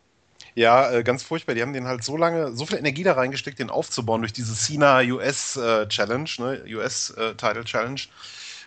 Ja, 0.55 0.91
äh, 0.91 1.03
ganz 1.03 1.23
furchtbar. 1.23 1.55
Die 1.55 1.63
haben 1.63 1.75
den 1.75 1.87
halt 1.87 2.03
so 2.03 2.17
lange, 2.17 2.53
so 2.53 2.65
viel 2.65 2.79
Energie 2.79 3.03
da 3.03 3.13
reingesteckt, 3.13 3.59
den 3.59 3.71
aufzubauen 3.71 4.23
durch 4.23 4.33
diese 4.33 4.55
Cena 4.55 5.01
US 5.01 5.57
äh, 5.57 5.87
Challenge, 5.87 6.31
ne? 6.39 6.65
US 6.75 7.11
äh, 7.11 7.35
Title 7.35 7.65
Challenge. 7.65 8.01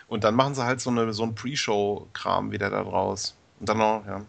Und 0.06 0.22
dann 0.22 0.34
machen 0.34 0.54
sie 0.54 0.64
halt 0.64 0.80
so, 0.80 0.90
eine, 0.90 1.12
so 1.12 1.24
einen 1.24 1.34
Pre-Show-Kram 1.34 2.52
wieder 2.52 2.70
da 2.70 2.84
draus. 2.84 3.36
Und 3.58 3.68
dann 3.68 3.78
noch, 3.78 4.04
ja. 4.06 4.22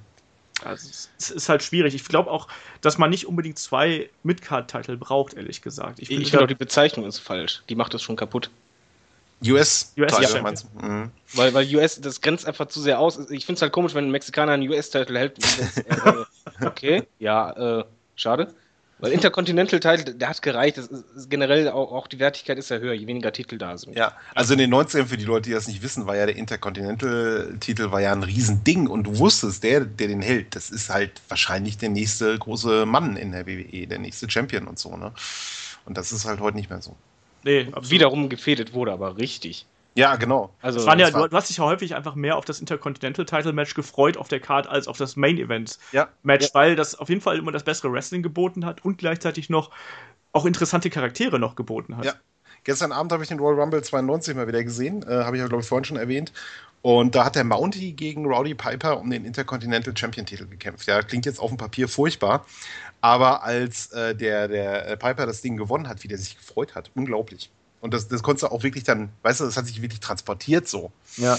Also 0.64 0.90
es 1.18 1.32
ist 1.32 1.50
halt 1.50 1.64
schwierig. 1.64 1.94
Ich 1.96 2.06
glaube 2.06 2.32
auch, 2.32 2.48
dass 2.82 2.98
man 2.98 3.10
nicht 3.10 3.28
unbedingt 3.28 3.60
zwei 3.60 4.10
Midcard-Titel 4.24 4.96
braucht, 4.98 5.34
ehrlich 5.34 5.62
gesagt. 5.62 6.00
Ich, 6.00 6.10
ich 6.10 6.30
finde 6.30 6.44
auch 6.44 6.48
die 6.48 6.56
Bezeichnung 6.56 7.06
ist 7.06 7.20
falsch. 7.20 7.64
Die 7.70 7.76
macht 7.76 7.94
das 7.94 8.02
schon 8.02 8.16
kaputt. 8.16 8.50
US, 9.46 9.94
US 9.98 10.34
ja, 10.34 10.42
meinst 10.42 10.66
du? 10.74 10.86
Mhm. 10.86 11.12
Weil, 11.34 11.54
weil 11.54 11.76
US, 11.76 12.00
das 12.00 12.22
grenzt 12.22 12.48
einfach 12.48 12.68
zu 12.68 12.80
sehr 12.80 13.00
aus. 13.00 13.20
Ich 13.30 13.46
finde 13.46 13.58
es 13.58 13.62
halt 13.62 13.74
komisch, 13.74 13.94
wenn 13.94 14.06
ein 14.06 14.12
Mexikaner 14.12 14.54
einen 14.54 14.68
US-Titel 14.70 15.18
hält. 15.18 15.38
Äh, 15.86 16.66
okay, 16.66 17.04
ja, 17.20 17.80
äh, 17.80 17.84
schade. 18.16 18.54
Weil 19.00 19.12
Intercontinental-Titel, 19.12 20.14
der 20.14 20.30
hat 20.30 20.42
gereicht. 20.42 20.78
Das 20.78 20.88
ist, 20.88 21.30
generell 21.30 21.68
auch, 21.70 21.92
auch, 21.92 22.08
die 22.08 22.20
Wertigkeit 22.20 22.58
ist 22.58 22.70
ja 22.70 22.78
höher, 22.78 22.94
je 22.94 23.08
weniger 23.08 23.34
Titel 23.34 23.58
da 23.58 23.78
sind. 23.78 23.98
Ja, 23.98 24.14
also 24.34 24.54
in 24.54 24.60
den 24.60 24.74
90ern, 24.74 25.06
für 25.06 25.18
die 25.18 25.26
Leute, 25.26 25.50
die 25.50 25.54
das 25.54 25.68
nicht 25.68 25.84
wissen, 25.84 26.08
war 26.08 26.16
ja 26.16 26.26
der 26.26 26.38
Intercontinental-Titel 26.38 27.92
war 27.92 28.02
ja 28.02 28.14
ein 28.14 28.24
Riesending 28.24 28.88
und 28.88 29.04
du 29.04 29.20
wusstest, 29.20 29.64
der, 29.64 29.82
der 29.82 30.08
den 30.08 30.22
hält, 30.22 30.56
das 30.56 30.70
ist 30.70 30.90
halt 30.90 31.12
wahrscheinlich 31.28 31.78
der 31.78 31.90
nächste 31.90 32.38
große 32.40 32.86
Mann 32.86 33.18
in 33.18 33.34
der 33.34 33.46
WWE, 33.46 33.86
der 33.86 34.00
nächste 34.00 34.30
Champion 34.30 34.68
und 34.68 34.80
so, 34.80 34.96
ne? 34.96 35.12
Und 35.86 35.98
das 35.98 36.12
ist 36.12 36.26
halt 36.26 36.40
heute 36.40 36.58
nicht 36.58 36.70
mehr 36.70 36.82
so. 36.82 36.96
Nee, 37.44 37.68
wiederum 37.82 38.30
gefädet 38.30 38.74
wurde, 38.74 38.92
aber 38.92 39.18
richtig. 39.18 39.68
Ja, 39.96 40.18
genau. 40.18 40.54
Also, 40.62 40.80
ja, 40.82 41.14
war, 41.14 41.30
du, 41.30 41.36
hast 41.36 41.50
dich 41.50 41.58
ja 41.58 41.64
häufig 41.64 41.96
einfach 41.96 42.16
mehr 42.16 42.36
auf 42.36 42.44
das 42.44 42.60
Intercontinental 42.60 43.26
Title 43.26 43.54
Match 43.54 43.74
gefreut 43.76 44.18
auf 44.18 44.28
der 44.28 44.42
Card 44.42 44.68
als 44.68 44.88
auf 44.88 44.98
das 44.98 45.16
Main 45.16 45.38
Event 45.38 45.80
ja. 45.94 46.10
Match, 46.22 46.48
ja. 46.48 46.50
weil 46.54 46.76
das 46.76 46.96
auf 46.96 47.08
jeden 47.08 47.22
Fall 47.22 47.38
immer 47.38 47.54
das 47.54 47.64
bessere 47.64 47.92
Wrestling 47.94 48.22
geboten 48.22 48.66
hat 48.66 48.84
und 48.84 48.98
gleichzeitig 48.98 49.50
noch 49.50 49.72
auch 50.34 50.46
interessante 50.46 50.90
Charaktere 50.90 51.40
noch 51.40 51.56
geboten 51.56 51.96
hat. 51.96 52.06
Ja. 52.06 52.14
Gestern 52.66 52.92
Abend 52.92 53.12
habe 53.12 53.24
ich 53.24 53.30
den 53.30 53.40
Royal 53.40 53.60
Rumble 53.60 53.82
92 53.82 54.36
mal 54.36 54.48
wieder 54.48 54.64
gesehen, 54.64 55.04
äh, 55.04 55.24
habe 55.24 55.38
ich 55.38 55.42
ja, 55.42 55.48
glaube 55.48 55.62
ich, 55.62 55.70
vorhin 55.70 55.86
schon 55.86 55.98
erwähnt. 55.98 56.34
Und 56.82 57.16
da 57.16 57.26
hat 57.26 57.36
der 57.36 57.44
Mountie 57.44 57.94
gegen 57.94 58.26
Rowdy 58.26 58.54
Piper 58.54 59.00
um 59.00 59.10
den 59.10 59.24
Intercontinental 59.24 59.96
Champion-Titel 59.96 60.46
gekämpft. 60.48 60.88
Ja, 60.88 61.02
klingt 61.02 61.26
jetzt 61.26 61.40
auf 61.40 61.50
dem 61.50 61.58
Papier 61.58 61.88
furchtbar, 61.88 62.46
aber 63.02 63.44
als 63.44 63.92
äh, 63.94 64.14
der, 64.16 64.48
der 64.48 64.96
Piper 64.98 65.26
das 65.26 65.42
Ding 65.42 65.58
gewonnen 65.58 65.88
hat, 65.88 66.04
wie 66.04 66.08
der 66.08 66.18
sich 66.18 66.38
gefreut 66.38 66.76
hat, 66.76 66.92
unglaublich. 66.96 67.50
Und 67.86 67.94
das, 67.94 68.08
das 68.08 68.24
konntest 68.24 68.42
du 68.42 68.48
auch 68.48 68.64
wirklich 68.64 68.84
dann, 68.84 69.10
weißt 69.22 69.42
du, 69.42 69.46
das 69.46 69.58
hat 69.58 69.68
sich 69.68 69.80
wirklich 69.80 70.00
transportiert 70.00 70.68
so. 70.68 70.92
Ja. 71.18 71.38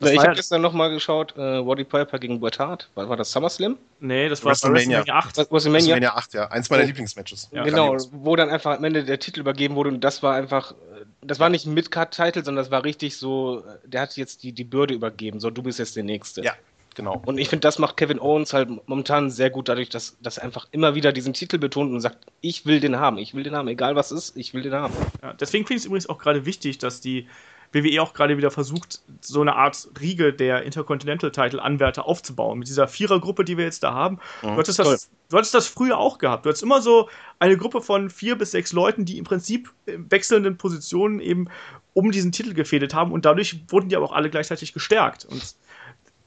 Ja, 0.00 0.10
ich 0.10 0.18
habe 0.18 0.34
gestern 0.34 0.62
nochmal 0.62 0.90
geschaut, 0.90 1.36
äh, 1.36 1.40
Roddy 1.40 1.84
Piper 1.84 2.18
gegen 2.18 2.40
Bret 2.40 2.58
Hart. 2.58 2.88
War, 2.94 3.10
war 3.10 3.16
das 3.16 3.30
SummerSlam? 3.30 3.76
Nee, 4.00 4.28
das 4.30 4.42
war 4.42 4.50
WrestleMania, 4.50 5.00
WrestleMania 5.00 5.14
8. 5.14 5.36
WrestleMania, 5.52 5.72
WrestleMania 5.74 6.14
8, 6.16 6.34
ja. 6.34 6.50
Eins 6.50 6.70
meiner 6.70 6.82
oh. 6.82 6.86
Lieblingsmatches. 6.86 7.50
Ja, 7.52 7.62
genau, 7.62 7.96
wo 8.10 8.34
dann 8.34 8.48
einfach 8.48 8.78
am 8.78 8.82
Ende 8.82 9.04
der 9.04 9.20
Titel 9.20 9.40
übergeben 9.40 9.74
wurde 9.74 9.90
und 9.90 10.00
das 10.00 10.22
war 10.22 10.34
einfach, 10.34 10.74
das 11.20 11.38
war 11.38 11.50
nicht 11.50 11.66
ein 11.66 11.74
Mid-Card-Title, 11.74 12.42
sondern 12.42 12.64
das 12.64 12.72
war 12.72 12.84
richtig 12.84 13.18
so, 13.18 13.62
der 13.84 14.00
hat 14.00 14.16
jetzt 14.16 14.42
die, 14.42 14.52
die 14.52 14.64
Bürde 14.64 14.94
übergeben, 14.94 15.40
so 15.40 15.50
du 15.50 15.62
bist 15.62 15.78
jetzt 15.78 15.94
der 15.94 16.04
Nächste. 16.04 16.42
Ja, 16.42 16.54
genau. 16.94 17.22
Und 17.26 17.38
ich 17.38 17.48
finde, 17.48 17.60
das 17.60 17.78
macht 17.78 17.96
Kevin 17.96 18.20
Owens 18.20 18.52
halt 18.52 18.68
momentan 18.86 19.30
sehr 19.30 19.50
gut 19.50 19.68
dadurch, 19.68 19.88
dass, 19.88 20.16
dass 20.20 20.38
er 20.38 20.44
einfach 20.44 20.66
immer 20.70 20.94
wieder 20.94 21.12
diesen 21.12 21.32
Titel 21.32 21.58
betont 21.58 21.92
und 21.92 22.00
sagt, 22.00 22.18
ich 22.40 22.66
will 22.66 22.80
den 22.80 22.98
haben, 22.98 23.18
ich 23.18 23.34
will 23.34 23.42
den 23.42 23.54
haben, 23.54 23.68
egal 23.68 23.96
was 23.96 24.12
ist, 24.12 24.36
ich 24.36 24.54
will 24.54 24.62
den 24.62 24.74
haben. 24.74 24.94
Ja, 25.22 25.32
deswegen 25.34 25.66
finde 25.66 25.78
ich 25.78 25.82
es 25.82 25.86
übrigens 25.86 26.08
auch 26.08 26.18
gerade 26.18 26.46
wichtig, 26.46 26.78
dass 26.78 27.00
die 27.00 27.26
WWE 27.72 28.02
auch 28.02 28.12
gerade 28.12 28.36
wieder 28.36 28.50
versucht, 28.50 29.00
so 29.20 29.40
eine 29.40 29.56
Art 29.56 29.88
Riege 30.00 30.32
der 30.32 30.62
Intercontinental-Title-Anwärter 30.62 32.06
aufzubauen. 32.06 32.58
Mit 32.58 32.68
dieser 32.68 32.86
Vierergruppe, 32.86 33.44
die 33.44 33.56
wir 33.56 33.64
jetzt 33.64 33.82
da 33.82 33.94
haben. 33.94 34.18
Mhm, 34.42 34.48
du, 34.48 34.56
hattest 34.56 34.78
das, 34.78 35.10
du 35.30 35.36
hattest 35.36 35.54
das 35.54 35.66
früher 35.66 35.98
auch 35.98 36.18
gehabt. 36.18 36.44
Du 36.44 36.50
hattest 36.50 36.62
immer 36.62 36.82
so 36.82 37.08
eine 37.38 37.56
Gruppe 37.56 37.80
von 37.80 38.10
vier 38.10 38.36
bis 38.36 38.50
sechs 38.50 38.72
Leuten, 38.72 39.04
die 39.04 39.18
im 39.18 39.24
Prinzip 39.24 39.72
in 39.86 40.10
wechselnden 40.10 40.58
Positionen 40.58 41.20
eben 41.20 41.48
um 41.94 42.10
diesen 42.10 42.32
Titel 42.32 42.54
gefädelt 42.54 42.94
haben 42.94 43.12
und 43.12 43.24
dadurch 43.24 43.60
wurden 43.68 43.88
die 43.88 43.96
aber 43.96 44.06
auch 44.06 44.12
alle 44.12 44.30
gleichzeitig 44.30 44.72
gestärkt. 44.72 45.24
Und 45.24 45.54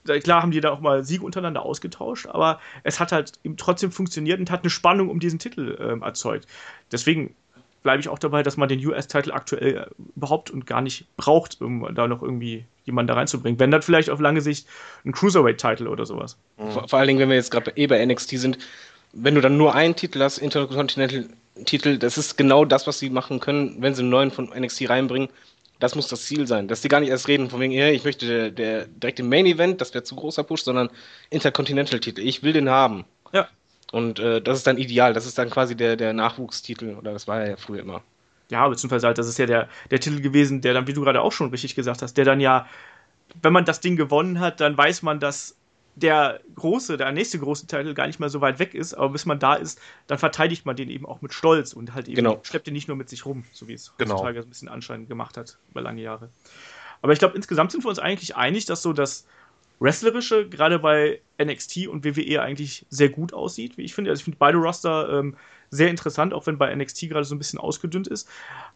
klar 0.06 0.42
haben 0.42 0.52
die 0.52 0.62
da 0.62 0.72
auch 0.72 0.80
mal 0.80 1.04
Siege 1.04 1.24
untereinander 1.24 1.64
ausgetauscht, 1.64 2.28
aber 2.28 2.60
es 2.84 3.00
hat 3.00 3.12
halt 3.12 3.34
eben 3.44 3.58
trotzdem 3.58 3.92
funktioniert 3.92 4.40
und 4.40 4.52
hat 4.52 4.62
eine 4.62 4.70
Spannung 4.70 5.10
um 5.10 5.20
diesen 5.20 5.40
Titel 5.40 5.78
äh, 5.80 6.04
erzeugt. 6.04 6.48
Deswegen 6.92 7.36
bleibe 7.86 8.02
ich 8.02 8.10
auch 8.10 8.18
dabei, 8.18 8.42
dass 8.42 8.58
man 8.58 8.68
den 8.68 8.86
US-Titel 8.86 9.32
aktuell 9.32 9.78
äh, 9.78 9.86
überhaupt 10.16 10.50
und 10.50 10.66
gar 10.66 10.82
nicht 10.82 11.06
braucht, 11.18 11.62
um 11.62 11.94
da 11.94 12.08
noch 12.08 12.24
irgendwie 12.24 12.66
jemanden 12.84 13.08
da 13.10 13.14
reinzubringen. 13.14 13.60
Wenn 13.60 13.70
dann 13.70 13.84
vielleicht 13.84 14.10
auf 14.10 14.20
lange 14.20 14.42
Sicht 14.42 14.68
ein 15.06 15.12
Cruiserweight-Titel 15.12 15.88
oder 15.88 16.06
sowas. 16.06 16.36
Mhm. 16.58 16.72
Vor, 16.72 16.88
vor, 16.88 17.00
allen 17.00 17.08
Dingen, 17.08 17.20
wenn 17.20 17.30
wir 17.30 17.36
jetzt 17.36 17.52
gerade 17.52 17.72
eh 17.76 17.86
bei 17.86 18.04
NXT 18.04 18.40
sind, 18.40 18.58
wenn 19.14 19.36
du 19.36 19.42
dann 19.42 19.56
nur 19.58 19.76
einen 19.76 19.96
Titel 19.96 20.20
hast, 20.20 20.40
Intercontinental-Titel, 20.40 22.00
das 22.00 22.18
ist 22.18 22.38
genau 22.38 22.66
das, 22.66 22.88
was 22.88 22.98
sie 22.98 23.12
machen 23.12 23.40
können, 23.40 23.78
wenn 23.80 23.94
sie 23.94 24.02
einen 24.02 24.10
neuen 24.10 24.32
von 24.32 24.50
NXT 24.50 24.90
reinbringen. 24.90 25.30
Das 25.80 25.96
muss 25.96 26.08
das 26.08 26.26
Ziel 26.26 26.48
sein, 26.48 26.68
dass 26.68 26.82
die 26.82 26.88
gar 26.88 27.02
nicht 27.02 27.10
erst 27.10 27.28
reden 27.28 27.50
von 27.50 27.60
wegen, 27.60 27.74
hey, 27.74 27.94
ich 27.94 28.06
möchte 28.06 28.26
der, 28.28 28.52
der 28.52 28.86
direkt 28.88 29.20
im 29.20 29.30
Main 29.30 29.46
Event, 29.46 29.82
das 29.82 29.94
wäre 29.94 30.04
zu 30.04 30.16
großer 30.16 30.44
Push, 30.44 30.64
sondern 30.64 30.90
Intercontinental-Titel. 31.30 32.22
Ich 32.22 32.44
will 32.44 32.54
den 32.54 32.70
haben. 32.70 33.06
Ja. 33.34 33.50
Und 33.92 34.20
äh, 34.20 34.42
das 34.42 34.60
ist 34.60 34.68
dann 34.68 34.78
ideal. 34.78 35.14
Das 35.14 35.26
ist 35.26 35.38
dann 35.38 35.50
quasi 35.50 35.76
der, 35.76 35.96
der 35.96 36.14
Nachwuchstitel. 36.14 36.96
Oder 36.96 37.12
das 37.14 37.28
war 37.28 37.46
ja 37.46 37.58
früher 37.58 37.82
immer. 37.82 38.02
Ja, 38.50 38.68
beziehungsweise 38.68 39.08
halt, 39.08 39.18
das 39.18 39.28
ist 39.28 39.40
ja 39.40 39.46
der, 39.46 39.70
der 39.92 40.00
Titel 40.00 40.22
gewesen, 40.22 40.62
der 40.62 40.74
dann, 40.74 40.88
wie 40.88 40.94
du 40.94 41.02
gerade 41.02 41.22
auch 41.22 41.32
schon 41.32 41.50
richtig 41.50 41.76
gesagt 41.76 42.02
hast, 42.02 42.16
der 42.16 42.26
dann 42.26 42.40
ja, 42.40 42.68
wenn 43.42 43.54
man 43.54 43.66
das 43.66 43.82
Ding 43.82 43.96
gewonnen 43.96 44.40
hat, 44.40 44.62
dann 44.62 44.78
weiß 44.78 45.02
man, 45.02 45.20
dass 45.20 45.56
der 45.96 46.42
große, 46.56 46.98
der 46.98 47.12
nächste 47.12 47.40
große 47.40 47.68
Titel 47.68 47.94
gar 47.94 48.08
nicht 48.08 48.20
mehr 48.20 48.30
so 48.30 48.42
weit 48.42 48.60
weg 48.60 48.74
ist, 48.74 48.94
aber 48.94 49.10
bis 49.10 49.26
man 49.26 49.40
da 49.40 49.56
ist, 49.56 49.80
dann 50.08 50.18
verteidigt 50.18 50.66
man 50.66 50.76
den 50.76 50.90
eben 50.90 51.06
auch 51.06 51.22
mit 51.22 51.34
Stolz 51.34 51.74
und 51.74 51.94
halt 51.94 52.08
eben 52.08 52.18
genau. 52.18 52.40
schleppt 52.44 52.68
den 52.68 52.74
nicht 52.74 52.88
nur 52.88 52.98
mit 52.98 53.10
sich 53.10 53.26
rum, 53.26 53.46
so 53.54 53.68
wie 53.68 53.74
es 53.74 53.94
genau. 53.98 54.16
heutzutage 54.16 54.42
ein 54.42 54.50
bisschen 54.50 54.68
Anschein 54.68 55.08
gemacht 55.08 55.38
hat 55.38 55.58
über 55.72 55.82
lange 55.82 56.02
Jahre. 56.02 56.30
Aber 57.02 57.14
ich 57.14 57.20
glaube, 57.20 57.36
insgesamt 57.36 57.72
sind 57.72 57.84
wir 57.84 57.90
uns 57.90 58.00
eigentlich 58.00 58.36
einig, 58.36 58.66
dass 58.66 58.82
so 58.82 58.92
das 58.92 59.26
Wrestlerische 59.80 60.48
gerade 60.50 60.80
bei 60.80 61.22
NXT 61.42 61.88
und 61.88 62.06
WWE 62.06 62.42
eigentlich 62.42 62.86
sehr 62.90 63.10
gut 63.10 63.34
aussieht, 63.34 63.78
wie 63.78 63.84
ich 63.84 63.94
finde. 63.94 64.10
Also 64.10 64.22
ich 64.22 64.24
finde 64.26 64.38
beide 64.38 64.58
Roster 64.58 65.20
ähm, 65.20 65.36
sehr 65.70 65.90
interessant, 65.90 66.34
auch 66.34 66.48
wenn 66.48 66.58
bei 66.58 66.74
NXT 66.74 67.10
gerade 67.10 67.26
so 67.26 67.36
ein 67.36 67.38
bisschen 67.38 67.60
ausgedünnt 67.60 68.08
ist. 68.08 68.30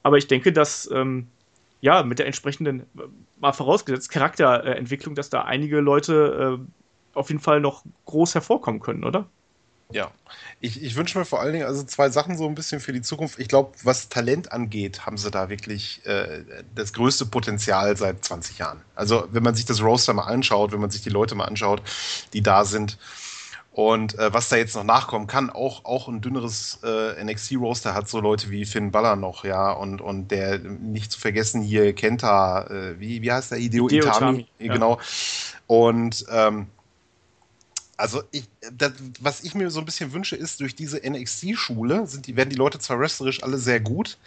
Aber 0.04 0.18
ich 0.18 0.28
denke, 0.28 0.52
dass 0.52 0.90
ähm, 0.92 1.28
ja 1.82 2.04
mit 2.04 2.20
der 2.20 2.26
entsprechenden, 2.26 2.82
äh, 2.82 3.08
mal 3.40 3.54
vorausgesetzt, 3.54 4.12
Charakterentwicklung, 4.12 5.16
dass 5.16 5.30
da 5.30 5.44
einige 5.44 5.80
Leute 5.80 6.60
äh, 6.60 6.66
auf 7.14 7.30
jeden 7.30 7.42
Fall 7.42 7.60
noch 7.60 7.84
groß 8.06 8.36
hervorkommen 8.36 8.80
können, 8.80 9.04
oder? 9.04 9.28
Ja, 9.92 10.12
ich, 10.60 10.84
ich 10.84 10.96
wünsche 10.96 11.18
mir 11.18 11.26
vor 11.26 11.42
allen 11.42 11.54
Dingen 11.54 11.66
also 11.66 11.82
zwei 11.84 12.10
Sachen 12.10 12.38
so 12.38 12.48
ein 12.48 12.54
bisschen 12.54 12.80
für 12.80 12.94
die 12.94 13.02
Zukunft. 13.02 13.40
Ich 13.40 13.48
glaube, 13.48 13.72
was 13.84 14.08
Talent 14.08 14.52
angeht, 14.52 15.08
haben 15.08 15.18
sie 15.18 15.32
da 15.32 15.50
wirklich 15.50 16.06
äh, 16.06 16.44
das 16.76 16.94
größte 16.94 17.26
Potenzial 17.26 17.98
seit 17.98 18.24
20 18.24 18.60
Jahren. 18.60 18.82
Also 18.94 19.28
wenn 19.32 19.42
man 19.42 19.56
sich 19.56 19.66
das 19.66 19.82
Roster 19.82 20.14
mal 20.14 20.26
anschaut, 20.26 20.72
wenn 20.72 20.80
man 20.80 20.92
sich 20.92 21.02
die 21.02 21.10
Leute 21.10 21.34
mal 21.34 21.46
anschaut, 21.46 21.82
die 22.34 22.42
da 22.44 22.66
sind 22.66 23.00
und 23.72 24.20
äh, 24.20 24.34
was 24.34 24.50
da 24.50 24.58
jetzt 24.58 24.76
noch 24.76 24.84
nachkommen 24.84 25.26
kann, 25.26 25.50
auch, 25.50 25.86
auch 25.86 26.08
ein 26.08 26.22
dünneres 26.22 26.80
äh, 26.84 27.24
NXT-Roster 27.24 27.94
hat 27.96 28.10
so 28.10 28.20
Leute 28.20 28.52
wie 28.52 28.66
Finn 28.66 28.92
Balor 28.92 29.16
noch, 29.16 29.44
ja, 29.44 29.72
und, 29.72 30.02
und 30.02 30.30
der 30.30 30.60
nicht 30.60 31.12
zu 31.12 31.20
vergessen 31.20 31.62
hier 31.62 31.94
Kenta, 31.94 32.64
äh, 32.68 33.00
wie, 33.00 33.22
wie 33.22 33.32
heißt 33.32 33.52
der? 33.52 33.60
Ideo, 33.60 33.88
Ideo 33.88 34.06
Itami, 34.06 34.48
Itami. 34.60 34.74
genau. 34.74 34.98
Ja. 34.98 35.04
Und 35.68 36.26
ähm, 36.30 36.68
also 38.00 38.24
ich, 38.32 38.46
das, 38.72 38.94
was 39.20 39.44
ich 39.44 39.56
mir 39.56 39.70
so 39.70 39.80
ein 39.80 39.86
bisschen 39.86 40.14
wünsche, 40.14 40.36
ist, 40.36 40.62
durch 40.62 40.74
diese 40.74 40.98
NXT-Schule 40.98 42.08
die, 42.26 42.36
werden 42.36 42.50
die 42.50 42.56
Leute 42.56 42.80
zwar 42.80 43.00
wrestlerisch 43.00 43.44
alle 43.44 43.58
sehr 43.58 43.82
gut, 43.82 44.18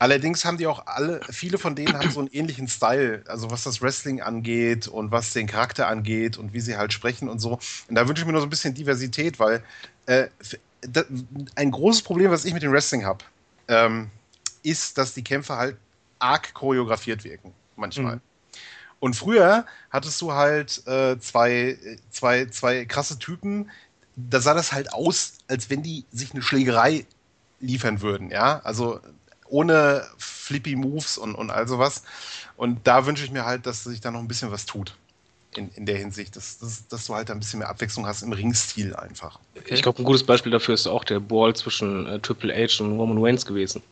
allerdings 0.00 0.44
haben 0.44 0.58
die 0.58 0.66
auch 0.66 0.86
alle, 0.86 1.20
viele 1.30 1.58
von 1.58 1.76
denen 1.76 1.96
haben 1.96 2.10
so 2.10 2.18
einen 2.18 2.28
ähnlichen 2.32 2.66
Style, 2.66 3.22
also 3.28 3.50
was 3.50 3.62
das 3.62 3.80
Wrestling 3.80 4.22
angeht 4.22 4.88
und 4.88 5.12
was 5.12 5.32
den 5.32 5.46
Charakter 5.46 5.86
angeht 5.86 6.36
und 6.36 6.52
wie 6.52 6.60
sie 6.60 6.76
halt 6.76 6.92
sprechen 6.92 7.28
und 7.28 7.38
so. 7.38 7.60
Und 7.88 7.94
da 7.94 8.08
wünsche 8.08 8.22
ich 8.22 8.26
mir 8.26 8.32
noch 8.32 8.40
so 8.40 8.46
ein 8.46 8.50
bisschen 8.50 8.74
Diversität, 8.74 9.38
weil 9.38 9.62
äh, 10.06 10.26
das, 10.80 11.06
ein 11.54 11.70
großes 11.70 12.02
Problem, 12.02 12.32
was 12.32 12.44
ich 12.44 12.54
mit 12.54 12.64
dem 12.64 12.72
Wrestling 12.72 13.04
habe, 13.04 13.24
ähm, 13.68 14.10
ist, 14.64 14.98
dass 14.98 15.14
die 15.14 15.22
Kämpfe 15.22 15.54
halt 15.56 15.76
arg 16.18 16.52
choreografiert 16.54 17.22
wirken, 17.22 17.52
manchmal. 17.76 18.16
Mhm. 18.16 18.20
Und 18.98 19.14
früher 19.14 19.66
hattest 19.90 20.20
du 20.20 20.32
halt 20.32 20.86
äh, 20.86 21.18
zwei, 21.18 21.78
zwei, 22.10 22.46
zwei 22.46 22.84
krasse 22.86 23.18
Typen, 23.18 23.70
da 24.16 24.40
sah 24.40 24.54
das 24.54 24.72
halt 24.72 24.92
aus, 24.92 25.34
als 25.48 25.68
wenn 25.68 25.82
die 25.82 26.04
sich 26.10 26.32
eine 26.32 26.42
Schlägerei 26.42 27.06
liefern 27.60 28.00
würden, 28.00 28.30
ja. 28.30 28.60
Also 28.64 29.00
ohne 29.48 30.06
flippy 30.18 30.76
Moves 30.76 31.18
und, 31.18 31.34
und 31.34 31.50
all 31.50 31.68
sowas. 31.68 32.02
Und 32.56 32.86
da 32.86 33.06
wünsche 33.06 33.24
ich 33.24 33.30
mir 33.30 33.44
halt, 33.44 33.66
dass 33.66 33.84
sich 33.84 34.00
da 34.00 34.10
noch 34.10 34.20
ein 34.20 34.28
bisschen 34.28 34.50
was 34.50 34.66
tut. 34.66 34.94
In, 35.54 35.70
in 35.74 35.86
der 35.86 35.96
Hinsicht, 35.96 36.36
dass, 36.36 36.58
dass, 36.58 36.86
dass 36.88 37.06
du 37.06 37.14
halt 37.14 37.30
ein 37.30 37.38
bisschen 37.38 37.60
mehr 37.60 37.68
Abwechslung 37.68 38.06
hast 38.06 38.22
im 38.22 38.32
Ringstil 38.32 38.94
einfach. 38.94 39.38
Okay. 39.56 39.74
Ich 39.74 39.82
glaube, 39.82 40.02
ein 40.02 40.04
gutes 40.04 40.24
Beispiel 40.24 40.52
dafür 40.52 40.74
ist 40.74 40.86
auch 40.86 41.04
der 41.04 41.20
Ball 41.20 41.54
zwischen 41.54 42.06
äh, 42.06 42.18
Triple 42.18 42.54
H 42.54 42.82
und 42.82 42.98
Roman 42.98 43.22
Reigns 43.22 43.46
gewesen. 43.46 43.82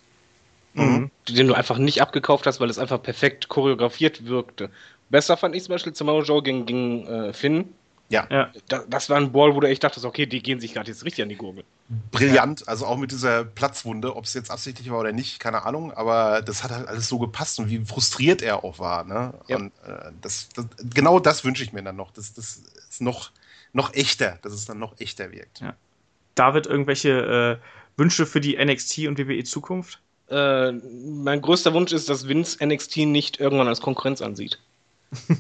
Mhm. 0.75 1.11
Den 1.29 1.47
du 1.47 1.55
einfach 1.55 1.79
nicht 1.79 2.03
abgekauft 2.03 2.47
hast, 2.47 2.61
weil 2.61 2.69
es 2.69 2.79
einfach 2.79 3.01
perfekt 3.01 3.49
choreografiert 3.49 4.27
wirkte. 4.27 4.71
Besser 5.15 5.37
fand 5.37 5.55
ich 5.55 5.63
zum 5.63 5.75
Beispiel 5.75 5.95
Samoa 5.95 6.25
Joe 6.25 6.43
gegen, 6.43 6.67
gegen 6.67 7.07
äh, 7.07 7.33
Finn. 7.33 7.73
Ja. 8.09 8.27
ja. 8.33 8.51
Das, 8.67 8.85
das, 8.89 9.11
war 9.11 9.17
ein 9.17 9.31
Ball, 9.31 9.55
wo 9.55 9.61
du 9.61 9.69
echt 9.69 9.85
dachtest, 9.85 10.05
okay, 10.05 10.27
die 10.27 10.43
gehen 10.43 10.59
sich 10.59 10.75
gerade 10.75 10.91
jetzt 10.91 11.05
richtig 11.05 11.23
an 11.23 11.29
die 11.29 11.37
Gurgel. 11.37 11.63
Brillant, 12.11 12.63
ja. 12.63 12.67
also 12.67 12.85
auch 12.85 12.97
mit 12.97 13.13
dieser 13.13 13.45
Platzwunde, 13.45 14.17
ob 14.17 14.25
es 14.25 14.35
jetzt 14.35 14.51
absichtlich 14.51 14.91
war 14.91 14.99
oder 14.99 15.13
nicht, 15.13 15.39
keine 15.39 15.65
Ahnung, 15.67 15.93
aber 15.93 16.43
das 16.43 16.65
hat 16.65 16.73
halt 16.73 16.89
alles 16.89 17.09
so 17.09 17.21
gepasst 17.21 17.61
und 17.61 17.71
wie 17.71 17.79
frustriert 17.85 18.43
er 18.43 18.65
auch 18.65 18.81
war. 18.81 19.05
Ne? 19.05 19.35
Ja. 19.47 19.59
Und 19.59 19.67
äh, 19.87 20.11
das, 20.21 20.49
das, 20.49 20.67
genau 20.93 21.21
das 21.21 21.45
wünsche 21.45 21.63
ich 21.63 21.73
mir 21.73 21.85
dann 21.85 21.95
noch. 21.95 22.11
Das, 22.11 22.35
das 22.35 22.63
ist 22.91 23.01
noch, 23.01 23.31
noch 23.73 23.95
echter, 23.95 24.41
dass 24.43 24.53
es 24.53 24.65
dann 24.65 24.81
noch 24.81 24.99
echter 24.99 25.31
wirkt. 25.31 25.61
Ja. 25.61 25.77
David, 26.35 26.67
irgendwelche 26.67 27.61
äh, 27.61 27.97
Wünsche 27.97 28.27
für 28.27 28.41
die 28.41 28.57
NXT 28.57 29.07
und 29.07 29.17
WWE 29.17 29.45
Zukunft? 29.45 30.01
Äh, 30.29 30.73
mein 30.73 31.41
größter 31.41 31.73
Wunsch 31.73 31.93
ist, 31.93 32.09
dass 32.09 32.27
Vince 32.27 32.59
NXT 32.67 32.97
nicht 33.07 33.39
irgendwann 33.39 33.69
als 33.69 33.81
Konkurrenz 33.81 34.21
ansieht. 34.21 34.59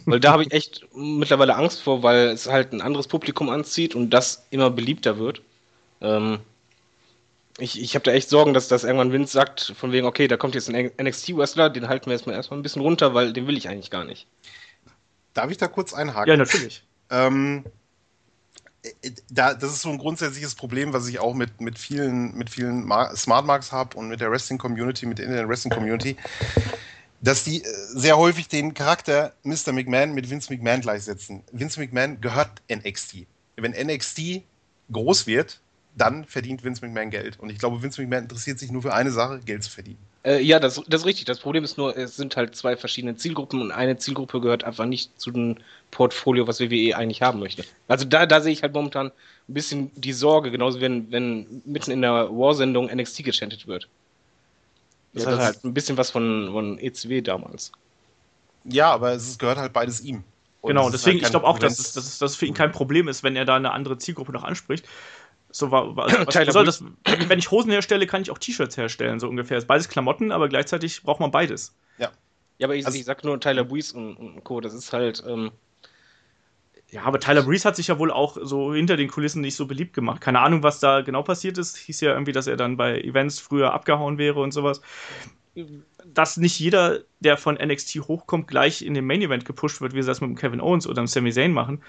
Weil 0.06 0.20
da 0.20 0.32
habe 0.32 0.42
ich 0.42 0.52
echt 0.52 0.86
mittlerweile 0.94 1.56
Angst 1.56 1.82
vor, 1.82 2.02
weil 2.02 2.28
es 2.28 2.48
halt 2.48 2.72
ein 2.72 2.80
anderes 2.80 3.08
Publikum 3.08 3.48
anzieht 3.50 3.94
und 3.94 4.10
das 4.10 4.46
immer 4.50 4.70
beliebter 4.70 5.18
wird. 5.18 5.42
Ähm, 6.00 6.38
ich 7.58 7.80
ich 7.80 7.94
habe 7.94 8.04
da 8.04 8.12
echt 8.12 8.28
Sorgen, 8.28 8.54
dass 8.54 8.68
das 8.68 8.84
irgendwann 8.84 9.12
Vince 9.12 9.32
sagt, 9.32 9.74
von 9.76 9.92
wegen, 9.92 10.06
okay, 10.06 10.28
da 10.28 10.36
kommt 10.36 10.54
jetzt 10.54 10.68
ein 10.68 10.90
NXT-Wrestler, 11.00 11.70
den 11.70 11.88
halten 11.88 12.06
wir 12.06 12.14
jetzt 12.14 12.26
mal 12.26 12.32
erstmal 12.32 12.58
ein 12.58 12.62
bisschen 12.62 12.82
runter, 12.82 13.14
weil 13.14 13.32
den 13.32 13.46
will 13.46 13.56
ich 13.56 13.68
eigentlich 13.68 13.90
gar 13.90 14.04
nicht. 14.04 14.26
Darf 15.34 15.50
ich 15.50 15.56
da 15.56 15.68
kurz 15.68 15.92
einhaken? 15.92 16.30
Ja, 16.30 16.36
natürlich. 16.36 16.82
Ähm, 17.10 17.64
äh, 18.82 19.10
da, 19.30 19.54
das 19.54 19.72
ist 19.72 19.82
so 19.82 19.90
ein 19.90 19.98
grundsätzliches 19.98 20.54
Problem, 20.54 20.92
was 20.92 21.08
ich 21.08 21.18
auch 21.18 21.34
mit, 21.34 21.60
mit 21.60 21.78
vielen, 21.78 22.36
mit 22.36 22.50
vielen 22.50 22.90
Smart 23.16 23.46
Marks 23.46 23.72
habe 23.72 23.96
und 23.96 24.08
mit 24.08 24.20
der 24.20 24.30
Wrestling 24.30 24.58
Community, 24.58 25.06
mit 25.06 25.18
der 25.18 25.26
Internet 25.26 25.48
Wrestling 25.48 25.72
Community 25.72 26.16
dass 27.24 27.42
die 27.42 27.62
äh, 27.62 27.66
sehr 27.94 28.18
häufig 28.18 28.48
den 28.48 28.74
Charakter 28.74 29.32
Mr. 29.42 29.72
McMahon 29.72 30.12
mit 30.12 30.28
Vince 30.28 30.52
McMahon 30.52 30.82
gleichsetzen. 30.82 31.42
Vince 31.52 31.80
McMahon 31.80 32.20
gehört 32.20 32.50
NXT. 32.70 33.26
Wenn 33.56 33.72
NXT 33.72 34.42
groß 34.92 35.26
wird, 35.26 35.60
dann 35.96 36.24
verdient 36.24 36.64
Vince 36.64 36.84
McMahon 36.84 37.10
Geld. 37.10 37.38
Und 37.40 37.50
ich 37.50 37.58
glaube, 37.58 37.82
Vince 37.82 38.02
McMahon 38.02 38.24
interessiert 38.24 38.58
sich 38.58 38.70
nur 38.70 38.82
für 38.82 38.92
eine 38.92 39.10
Sache, 39.10 39.40
Geld 39.40 39.62
zu 39.62 39.70
verdienen. 39.70 39.98
Äh, 40.24 40.42
ja, 40.42 40.60
das, 40.60 40.82
das 40.86 41.02
ist 41.02 41.06
richtig. 41.06 41.24
Das 41.24 41.38
Problem 41.38 41.64
ist 41.64 41.78
nur, 41.78 41.96
es 41.96 42.16
sind 42.16 42.36
halt 42.36 42.56
zwei 42.56 42.76
verschiedene 42.76 43.16
Zielgruppen 43.16 43.62
und 43.62 43.72
eine 43.72 43.96
Zielgruppe 43.96 44.40
gehört 44.40 44.64
einfach 44.64 44.84
nicht 44.84 45.18
zu 45.18 45.30
dem 45.30 45.56
Portfolio, 45.90 46.46
was 46.46 46.60
WWE 46.60 46.96
eigentlich 46.96 47.22
haben 47.22 47.40
möchte. 47.40 47.64
Also 47.88 48.04
da, 48.04 48.26
da 48.26 48.40
sehe 48.42 48.52
ich 48.52 48.62
halt 48.62 48.74
momentan 48.74 49.06
ein 49.06 49.54
bisschen 49.54 49.90
die 49.94 50.12
Sorge, 50.12 50.50
genauso 50.50 50.80
wenn, 50.80 51.10
wenn 51.10 51.62
mitten 51.64 51.90
in 51.90 52.02
der 52.02 52.28
War-Sendung 52.30 52.86
NXT 52.94 53.24
gechantet 53.24 53.66
wird. 53.66 53.88
Das 55.14 55.24
ja, 55.24 55.30
hat 55.30 55.38
das 55.38 55.44
halt 55.46 55.64
ein 55.64 55.74
bisschen 55.74 55.96
was 55.96 56.10
von, 56.10 56.50
von 56.52 56.78
ECW 56.78 57.22
damals. 57.22 57.72
Ja, 58.64 58.92
aber 58.92 59.12
es 59.12 59.38
gehört 59.38 59.58
halt 59.58 59.72
beides 59.72 60.00
ihm. 60.00 60.24
Und 60.60 60.68
genau, 60.68 60.90
deswegen, 60.90 61.18
halt 61.18 61.26
ich 61.26 61.30
glaube 61.30 61.46
auch, 61.46 61.58
dass 61.58 61.78
es, 61.78 61.92
dass, 61.92 62.04
es, 62.04 62.18
dass 62.18 62.32
es 62.32 62.36
für 62.36 62.46
ihn 62.46 62.54
kein 62.54 62.72
Problem 62.72 63.06
ist, 63.06 63.22
wenn 63.22 63.36
er 63.36 63.44
da 63.44 63.56
eine 63.56 63.72
andere 63.72 63.98
Zielgruppe 63.98 64.32
noch 64.32 64.44
anspricht. 64.44 64.86
So 65.50 65.70
war, 65.70 65.94
war 65.94 66.06
also, 66.06 66.26
was 66.26 66.52
soll 66.52 66.64
das, 66.64 66.82
wenn 67.28 67.38
ich 67.38 67.50
Hosen 67.50 67.70
herstelle, 67.70 68.06
kann 68.06 68.22
ich 68.22 68.30
auch 68.30 68.38
T-Shirts 68.38 68.76
herstellen, 68.76 69.20
so 69.20 69.28
ungefähr. 69.28 69.58
Ist 69.58 69.66
beides 69.68 69.88
Klamotten, 69.88 70.32
aber 70.32 70.48
gleichzeitig 70.48 71.02
braucht 71.02 71.20
man 71.20 71.30
beides. 71.30 71.74
Ja. 71.98 72.10
Ja, 72.58 72.66
aber 72.66 72.76
ich, 72.76 72.86
also, 72.86 72.98
ich 72.98 73.04
sag 73.04 73.22
nur 73.24 73.38
Tyler 73.40 73.64
Breeze 73.64 73.96
und, 73.96 74.16
und 74.16 74.42
Co. 74.44 74.60
Das 74.60 74.74
ist 74.74 74.92
halt. 74.92 75.22
Ähm, 75.26 75.52
ja, 76.94 77.02
aber 77.02 77.18
Tyler 77.18 77.42
Breeze 77.42 77.66
hat 77.66 77.74
sich 77.74 77.88
ja 77.88 77.98
wohl 77.98 78.12
auch 78.12 78.36
so 78.40 78.72
hinter 78.72 78.96
den 78.96 79.08
Kulissen 79.08 79.40
nicht 79.40 79.56
so 79.56 79.66
beliebt 79.66 79.94
gemacht. 79.94 80.20
Keine 80.20 80.38
Ahnung, 80.38 80.62
was 80.62 80.78
da 80.78 81.00
genau 81.00 81.22
passiert 81.22 81.58
ist. 81.58 81.76
Hieß 81.76 82.00
ja 82.02 82.12
irgendwie, 82.12 82.30
dass 82.32 82.46
er 82.46 82.56
dann 82.56 82.76
bei 82.76 83.00
Events 83.00 83.40
früher 83.40 83.74
abgehauen 83.74 84.16
wäre 84.16 84.40
und 84.40 84.52
sowas 84.52 84.80
dass 86.04 86.36
nicht 86.36 86.58
jeder, 86.58 87.00
der 87.20 87.36
von 87.36 87.56
NXT 87.56 88.00
hochkommt, 88.08 88.48
gleich 88.48 88.82
in 88.82 88.94
den 88.94 89.06
Main 89.06 89.22
Event 89.22 89.44
gepusht 89.44 89.80
wird, 89.80 89.94
wie 89.94 90.02
sie 90.02 90.08
das 90.08 90.20
mit 90.20 90.30
dem 90.30 90.36
Kevin 90.36 90.60
Owens 90.60 90.86
oder 90.86 91.02
dem 91.02 91.06
Sami 91.06 91.32
Zayn 91.32 91.52
machen. 91.52 91.82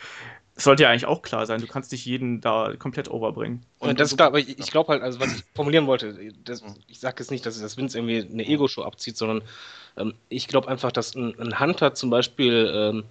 Sollte 0.56 0.84
ja 0.84 0.90
eigentlich 0.90 1.06
auch 1.06 1.22
klar 1.22 1.46
sein. 1.46 1.60
Du 1.60 1.68
kannst 1.68 1.92
nicht 1.92 2.06
jeden 2.06 2.40
da 2.40 2.76
komplett 2.78 3.10
overbringen. 3.10 3.66
Und 3.80 4.00
das 4.00 4.12
ist 4.12 4.18
klar, 4.18 4.30
aber 4.30 4.40
ich, 4.40 4.58
ich 4.58 4.72
glaube 4.72 4.94
halt, 4.94 5.02
also 5.02 5.20
was 5.20 5.36
ich 5.36 5.44
formulieren 5.54 5.88
wollte, 5.88 6.32
das, 6.46 6.64
ich 6.88 7.00
sage 7.00 7.18
jetzt 7.20 7.32
nicht, 7.32 7.46
dass 7.46 7.60
das 7.60 7.76
Vince 7.76 7.98
irgendwie 7.98 8.22
eine 8.22 8.46
Ego-Show 8.46 8.84
abzieht, 8.84 9.18
sondern 9.18 9.42
ähm, 9.98 10.14
ich 10.30 10.48
glaube 10.48 10.70
einfach, 10.70 10.94
dass 10.94 11.16
ein, 11.16 11.38
ein, 11.40 11.60
Hunter 11.60 11.94
zum 11.94 12.10
Beispiel 12.10 12.72
ähm, 12.74 13.04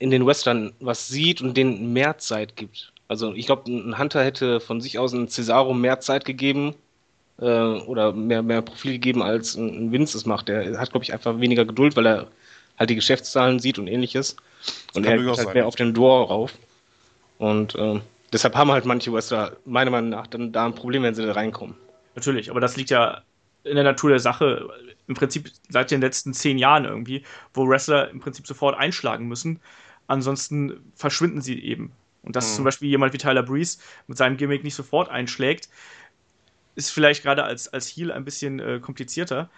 in 0.00 0.10
den 0.10 0.26
Western 0.26 0.72
was 0.80 1.08
sieht 1.08 1.40
und 1.40 1.56
denen 1.56 1.92
mehr 1.92 2.18
Zeit 2.18 2.56
gibt. 2.56 2.92
Also 3.06 3.32
ich 3.34 3.46
glaube, 3.46 3.70
ein 3.70 3.98
Hunter 3.98 4.24
hätte 4.24 4.60
von 4.60 4.80
sich 4.80 4.98
aus 4.98 5.14
einem 5.14 5.28
Cesaro 5.28 5.72
mehr 5.72 6.00
Zeit 6.00 6.24
gegeben, 6.24 6.74
äh, 7.40 7.44
oder 7.44 8.12
mehr, 8.12 8.42
mehr 8.42 8.62
Profil 8.62 8.92
gegeben, 8.92 9.22
als 9.22 9.56
ein, 9.56 9.68
ein 9.68 9.92
Vince 9.92 10.16
es 10.16 10.26
macht. 10.26 10.48
Der 10.48 10.78
hat, 10.78 10.90
glaube 10.90 11.04
ich, 11.04 11.12
einfach 11.12 11.40
weniger 11.40 11.64
Geduld, 11.64 11.96
weil 11.96 12.06
er 12.06 12.26
halt 12.78 12.90
die 12.90 12.94
Geschäftszahlen 12.94 13.58
sieht 13.58 13.78
und 13.78 13.86
ähnliches. 13.86 14.36
Und 14.94 15.06
er 15.06 15.16
geht 15.18 15.38
halt 15.38 15.54
mehr 15.54 15.66
auf 15.66 15.76
den 15.76 15.94
Door 15.94 16.28
rauf. 16.28 16.54
Und 17.38 17.74
äh, 17.74 18.00
deshalb 18.32 18.54
haben 18.54 18.70
halt 18.70 18.84
manche 18.84 19.12
Wrestler 19.12 19.56
meiner 19.64 19.90
Meinung 19.90 20.10
nach 20.10 20.26
dann 20.26 20.52
da 20.52 20.66
ein 20.66 20.74
Problem, 20.74 21.02
wenn 21.02 21.14
sie 21.14 21.24
da 21.24 21.32
reinkommen. 21.32 21.76
Natürlich, 22.14 22.50
aber 22.50 22.60
das 22.60 22.76
liegt 22.76 22.90
ja 22.90 23.22
in 23.64 23.74
der 23.74 23.84
Natur 23.84 24.10
der 24.10 24.20
Sache. 24.20 24.68
Im 25.06 25.14
Prinzip 25.14 25.50
seit 25.68 25.90
den 25.90 26.00
letzten 26.00 26.34
zehn 26.34 26.56
Jahren 26.56 26.84
irgendwie, 26.84 27.24
wo 27.52 27.66
Wrestler 27.66 28.10
im 28.10 28.20
Prinzip 28.20 28.46
sofort 28.46 28.78
einschlagen 28.78 29.26
müssen. 29.26 29.60
Ansonsten 30.10 30.92
verschwinden 30.96 31.40
sie 31.40 31.62
eben. 31.62 31.92
Und 32.24 32.34
dass 32.34 32.50
mhm. 32.50 32.56
zum 32.56 32.64
Beispiel 32.64 32.88
jemand 32.88 33.12
wie 33.12 33.18
Tyler 33.18 33.44
Breeze 33.44 33.78
mit 34.08 34.18
seinem 34.18 34.36
Gimmick 34.36 34.64
nicht 34.64 34.74
sofort 34.74 35.08
einschlägt, 35.08 35.68
ist 36.74 36.90
vielleicht 36.90 37.22
gerade 37.22 37.44
als, 37.44 37.68
als 37.68 37.88
Heal 37.88 38.10
ein 38.10 38.24
bisschen 38.24 38.58
äh, 38.58 38.80
komplizierter. 38.80 39.48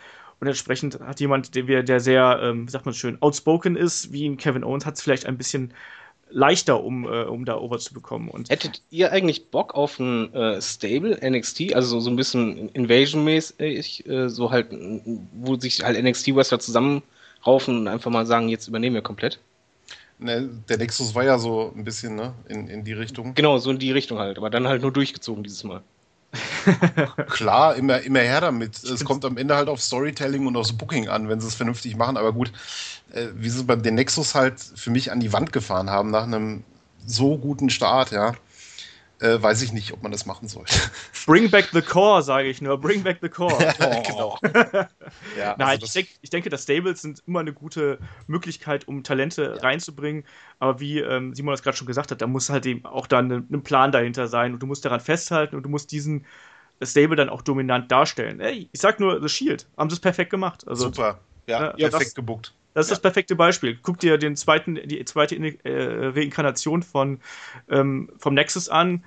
Und 0.41 0.49
entsprechend 0.49 1.01
hat 1.01 1.21
jemand, 1.21 1.55
der, 1.55 1.83
der 1.83 2.01
sehr, 2.01 2.39
ähm, 2.43 2.67
wie 2.67 2.71
sagt 2.71 2.85
man 2.85 2.95
schön, 2.95 3.17
outspoken 3.23 3.77
ist, 3.77 4.13
wie 4.13 4.37
Kevin 4.37 4.63
Owens, 4.63 4.85
hat 4.85 4.97
es 4.97 5.03
vielleicht 5.03 5.25
ein 5.25 5.39
bisschen 5.39 5.73
leichter, 6.29 6.85
um, 6.85 7.05
äh, 7.05 7.23
um 7.23 7.47
da 7.47 7.57
over 7.57 7.79
zu 7.79 7.95
bekommen. 7.95 8.29
Und 8.29 8.51
Hättet 8.51 8.83
ihr 8.91 9.11
eigentlich 9.11 9.47
Bock 9.47 9.75
auf 9.75 9.99
ein 9.99 10.35
äh, 10.35 10.61
Stable 10.61 11.19
NXT, 11.27 11.75
also 11.75 11.89
so, 11.89 12.01
so 12.01 12.11
ein 12.11 12.17
bisschen 12.17 12.69
Invasion-mäßig, 12.71 14.07
äh, 14.07 14.29
so 14.29 14.51
halt, 14.51 14.67
wo 15.33 15.59
sich 15.59 15.83
halt 15.83 16.03
NXT-Wrestler 16.03 16.59
zusammenraufen 16.59 17.79
und 17.79 17.89
einfach 17.89 18.11
mal 18.11 18.27
sagen, 18.27 18.51
jetzt 18.51 18.69
übernehmen 18.69 18.97
wir 18.97 19.03
komplett? 19.03 19.39
Ne, 20.23 20.49
der 20.69 20.79
Nexus 20.79 21.15
war 21.15 21.25
ja 21.25 21.39
so 21.39 21.73
ein 21.75 21.85
bisschen 21.85 22.15
ne, 22.15 22.35
in, 22.49 22.69
in 22.69 22.85
die 22.85 22.93
Richtung. 22.93 23.35
Genau, 23.35 23.59
so 23.59 23.71
in 23.71 23.79
die 23.79 23.93
Richtung 23.93 24.19
halt, 24.19 24.39
aber 24.39 24.51
dann 24.51 24.69
halt 24.69 24.83
nur 24.83 24.93
durchgezogen 24.93 25.43
dieses 25.43 25.65
Mal. 25.65 25.83
Klar, 27.29 27.77
immer, 27.77 28.01
immer 28.01 28.21
her 28.21 28.41
damit. 28.41 28.83
Es 28.83 29.05
kommt 29.05 29.25
am 29.25 29.37
Ende 29.37 29.57
halt 29.57 29.69
auf 29.69 29.81
Storytelling 29.81 30.47
und 30.47 30.57
aufs 30.57 30.73
Booking 30.73 31.09
an, 31.09 31.29
wenn 31.29 31.41
sie 31.41 31.49
es 31.49 31.55
vernünftig 31.55 31.97
machen. 31.97 32.17
Aber 32.17 32.33
gut, 32.33 32.53
äh, 33.13 33.27
wie 33.35 33.51
sie 33.51 33.65
bei 33.65 33.77
den 33.77 33.97
Nexus 33.97 34.35
halt 34.35 34.55
für 34.61 34.91
mich 34.91 35.13
an 35.13 35.21
die 35.21 35.33
Wand 35.33 35.53
gefahren 35.53 35.91
haben 35.91 36.11
nach 36.11 36.25
einem 36.25 36.65
so 37.05 37.37
guten 37.37 37.69
Start, 37.69 38.13
ja, 38.13 38.35
äh, 39.23 39.41
weiß 39.41 39.63
ich 39.63 39.73
nicht, 39.73 39.93
ob 39.93 40.03
man 40.03 40.11
das 40.11 40.27
machen 40.27 40.49
sollte. 40.49 40.75
Bring 41.27 41.51
back 41.51 41.69
the 41.73 41.81
core, 41.81 42.23
sage 42.23 42.49
ich 42.49 42.61
nur. 42.61 42.79
Bring 42.81 43.03
back 43.03 43.19
the 43.23 43.29
core. 43.29 43.57
genau. 44.07 44.39
ja, 45.39 45.55
Nein, 45.57 45.69
also 45.69 45.87
ich, 45.87 45.93
denk, 45.93 46.09
ich, 46.21 46.31
denke, 46.31 46.51
dass 46.51 46.65
Stables 46.65 47.03
sind 47.03 47.23
immer 47.27 47.41
eine 47.41 47.53
gute 47.53 47.99
Möglichkeit, 48.27 48.89
um 48.89 49.05
Talente 49.05 49.55
ja. 49.57 49.63
reinzubringen. 49.63 50.25
Aber 50.59 50.81
wie 50.81 50.99
ähm, 50.99 51.35
Simon 51.35 51.53
das 51.53 51.63
gerade 51.63 51.77
schon 51.77 51.87
gesagt 51.87 52.11
hat, 52.11 52.21
da 52.21 52.27
muss 52.27 52.51
halt 52.51 52.67
eben 52.67 52.85
auch 52.85 53.07
dann 53.07 53.31
ein 53.31 53.47
ne, 53.49 53.59
Plan 53.59 53.93
dahinter 53.93 54.27
sein 54.27 54.53
und 54.53 54.61
du 54.61 54.67
musst 54.67 54.85
daran 54.85 55.01
festhalten 55.01 55.57
und 55.57 55.63
du 55.63 55.69
musst 55.69 55.93
diesen 55.93 56.27
Stable 56.83 57.17
dann 57.17 57.29
auch 57.29 57.43
dominant 57.43 57.93
darstellen. 57.93 58.41
Ey, 58.41 58.69
ich 58.73 58.81
sag 58.81 58.99
nur, 58.99 59.21
The 59.23 59.29
Shield 59.29 59.67
haben 59.77 59.89
sie 59.89 59.95
es 59.95 60.01
perfekt 60.01 60.31
gemacht. 60.31 60.67
Also, 60.67 60.87
Super, 60.87 61.21
ja, 61.47 61.69
äh, 61.69 61.77
perfekt 61.77 62.07
das, 62.07 62.15
gebuckt. 62.15 62.55
Das 62.75 62.87
ist 62.87 62.91
ja. 62.91 62.97
das 62.97 63.03
perfekte 63.03 63.37
Beispiel. 63.37 63.79
Guck 63.83 63.99
dir 64.01 64.19
den 64.19 64.37
zweiten, 64.37 64.77
die 64.87 65.05
zweite 65.05 65.37
äh, 65.37 66.07
Reinkarnation 66.09 66.83
von, 66.83 67.21
ähm, 67.71 68.11
vom 68.19 68.35
Nexus 68.35 68.69
an. 68.69 69.05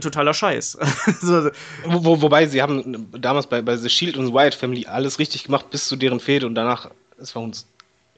Totaler 0.00 0.34
Scheiß. 0.34 0.76
Wo, 1.86 2.20
wobei 2.20 2.46
sie 2.46 2.60
haben 2.60 3.10
damals 3.12 3.46
bei, 3.46 3.62
bei 3.62 3.76
The 3.76 3.88
Shield 3.88 4.18
und 4.18 4.34
Wyatt 4.34 4.54
Family 4.54 4.86
alles 4.86 5.18
richtig 5.18 5.44
gemacht 5.44 5.70
bis 5.70 5.88
zu 5.88 5.96
deren 5.96 6.20
Fehde 6.20 6.46
und 6.46 6.54
danach 6.54 6.90
ist 7.16 7.32
für 7.32 7.38
uns. 7.38 7.66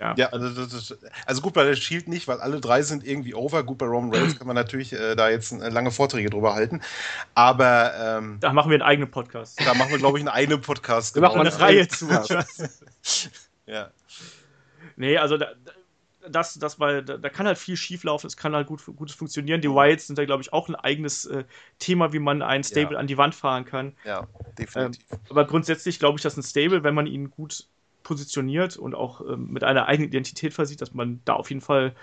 Ja, 0.00 0.14
ja 0.16 0.26
also, 0.30 0.48
das, 0.48 0.96
also, 1.26 1.42
gut 1.42 1.52
bei 1.52 1.64
der 1.64 1.76
Shield 1.76 2.08
nicht, 2.08 2.26
weil 2.26 2.40
alle 2.40 2.60
drei 2.60 2.82
sind 2.82 3.06
irgendwie 3.06 3.34
over. 3.34 3.62
Gut 3.62 3.78
bei 3.78 3.86
Roman 3.86 4.12
Reigns 4.14 4.38
kann 4.38 4.46
man 4.46 4.56
natürlich 4.56 4.92
äh, 4.94 5.14
da 5.14 5.28
jetzt 5.28 5.52
äh, 5.52 5.68
lange 5.68 5.90
Vorträge 5.90 6.30
drüber 6.30 6.54
halten. 6.54 6.80
Aber 7.34 7.92
ähm, 8.18 8.38
da 8.40 8.52
machen 8.52 8.70
wir 8.70 8.76
einen 8.76 8.82
eigenen 8.82 9.10
Podcast. 9.10 9.60
Da 9.64 9.74
machen 9.74 9.90
wir, 9.90 9.98
glaube 9.98 10.18
ich, 10.18 10.22
einen 10.22 10.34
eigenen 10.34 10.62
Podcast. 10.62 11.14
Wir 11.14 11.22
genau. 11.22 11.36
machen 11.36 11.46
eine 11.46 11.60
Reihe 11.60 11.86
zu. 11.86 12.08
ja. 13.66 13.90
Nee, 15.00 15.16
also 15.16 15.38
da, 15.38 15.52
das, 16.28 16.58
das 16.58 16.78
weil 16.78 17.02
da, 17.02 17.16
da, 17.16 17.30
kann 17.30 17.46
halt 17.46 17.56
viel 17.56 17.76
schief 17.76 18.04
laufen, 18.04 18.26
es 18.26 18.36
kann 18.36 18.54
halt 18.54 18.66
gut, 18.66 18.84
gut 18.84 19.10
funktionieren. 19.10 19.62
Die 19.62 19.70
Wilds 19.70 20.06
sind 20.06 20.18
da, 20.18 20.26
glaube 20.26 20.42
ich, 20.42 20.52
auch 20.52 20.68
ein 20.68 20.74
eigenes 20.74 21.24
äh, 21.24 21.44
Thema, 21.78 22.12
wie 22.12 22.18
man 22.18 22.42
ein 22.42 22.62
Stable 22.62 22.94
ja. 22.94 22.98
an 22.98 23.06
die 23.06 23.16
Wand 23.16 23.34
fahren 23.34 23.64
kann. 23.64 23.94
Ja, 24.04 24.26
definitiv. 24.58 25.04
Ähm, 25.10 25.18
aber 25.30 25.46
grundsätzlich 25.46 25.98
glaube 25.98 26.18
ich, 26.18 26.22
dass 26.22 26.36
ein 26.36 26.42
Stable, 26.42 26.84
wenn 26.84 26.94
man 26.94 27.06
ihn 27.06 27.30
gut 27.30 27.66
positioniert 28.02 28.76
und 28.76 28.94
auch 28.94 29.22
ähm, 29.22 29.48
mit 29.50 29.64
einer 29.64 29.86
eigenen 29.86 30.10
Identität 30.10 30.52
versieht, 30.52 30.82
dass 30.82 30.92
man 30.92 31.20
da 31.24 31.32
auf 31.32 31.48
jeden 31.48 31.62
Fall 31.62 31.94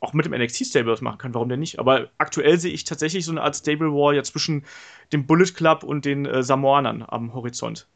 auch 0.00 0.14
mit 0.14 0.26
dem 0.26 0.32
NXT-Stable 0.32 0.90
was 0.90 1.00
machen 1.00 1.18
kann. 1.18 1.32
Warum 1.32 1.48
denn 1.48 1.60
nicht? 1.60 1.78
Aber 1.78 2.08
aktuell 2.18 2.58
sehe 2.58 2.72
ich 2.72 2.82
tatsächlich 2.82 3.24
so 3.24 3.30
eine 3.30 3.42
Art 3.42 3.54
Stable 3.54 3.92
War 3.92 4.14
ja 4.14 4.24
zwischen 4.24 4.64
dem 5.12 5.28
Bullet 5.28 5.52
Club 5.54 5.84
und 5.84 6.04
den 6.04 6.26
äh, 6.26 6.42
Samoanern 6.42 7.04
am 7.06 7.34
Horizont. 7.34 7.86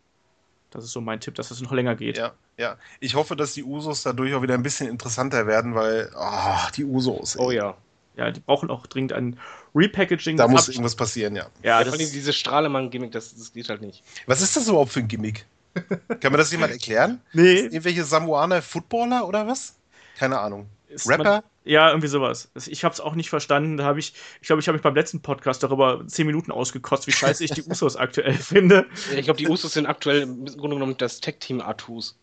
Das 0.70 0.84
ist 0.84 0.92
so 0.92 1.00
mein 1.00 1.18
Tipp, 1.18 1.34
dass 1.34 1.48
das 1.48 1.60
noch 1.60 1.72
länger 1.72 1.96
geht. 1.96 2.18
Ja, 2.18 2.34
ja. 2.58 2.76
Ich 3.00 3.14
hoffe, 3.14 3.36
dass 3.36 3.54
die 3.54 3.64
Usos 3.64 4.02
dadurch 4.02 4.34
auch 4.34 4.42
wieder 4.42 4.54
ein 4.54 4.62
bisschen 4.62 4.88
interessanter 4.88 5.46
werden, 5.46 5.74
weil, 5.74 6.10
oh, 6.16 6.70
die 6.76 6.84
Usos. 6.84 7.36
Ey. 7.36 7.44
Oh 7.44 7.50
ja. 7.50 7.76
Ja, 8.16 8.30
die 8.30 8.40
brauchen 8.40 8.70
auch 8.70 8.86
dringend 8.86 9.12
ein 9.12 9.38
Repackaging. 9.74 10.38
Da 10.38 10.48
muss 10.48 10.68
irgendwas 10.68 10.96
passieren, 10.96 11.36
ja. 11.36 11.48
Ja, 11.62 11.78
ja 11.78 11.84
das 11.84 11.92
allem 11.92 12.10
diese 12.10 12.32
Strahlemann-Gimmick, 12.32 13.12
das, 13.12 13.34
das 13.34 13.52
geht 13.52 13.68
halt 13.68 13.82
nicht. 13.82 14.02
Was 14.26 14.40
ist 14.40 14.56
das 14.56 14.68
überhaupt 14.68 14.92
für 14.92 15.00
ein 15.00 15.08
Gimmick? 15.08 15.44
Kann 16.20 16.32
mir 16.32 16.38
das 16.38 16.50
jemand 16.50 16.72
erklären? 16.72 17.20
Nee. 17.34 17.58
Irgendwelche 17.58 18.04
Samoaner 18.04 18.62
Footballer 18.62 19.28
oder 19.28 19.46
was? 19.46 19.74
Keine 20.18 20.38
Ahnung. 20.38 20.66
Ist 20.88 21.08
Rapper? 21.08 21.24
Man, 21.24 21.42
ja, 21.64 21.88
irgendwie 21.88 22.08
sowas. 22.08 22.48
Ich 22.66 22.84
habe 22.84 22.94
es 22.94 23.00
auch 23.00 23.14
nicht 23.14 23.28
verstanden. 23.28 23.76
Da 23.76 23.84
habe 23.84 23.98
ich, 23.98 24.14
ich 24.40 24.46
glaube, 24.46 24.60
ich 24.60 24.68
habe 24.68 24.76
mich 24.76 24.82
beim 24.82 24.94
letzten 24.94 25.20
Podcast 25.20 25.62
darüber 25.62 26.06
zehn 26.06 26.26
Minuten 26.26 26.52
ausgekostet, 26.52 27.08
wie 27.08 27.12
scheiße 27.12 27.44
ich 27.44 27.50
die 27.50 27.62
Usos 27.70 27.96
aktuell 27.96 28.34
finde. 28.34 28.86
ich 29.14 29.24
glaube, 29.24 29.38
die 29.38 29.48
Usos 29.48 29.72
sind 29.72 29.84
aktuell 29.84 30.22
im 30.22 30.46
Grunde 30.46 30.76
genommen 30.76 30.96
das 30.96 31.20
Tech-Team 31.20 31.60
Artus. 31.60 32.16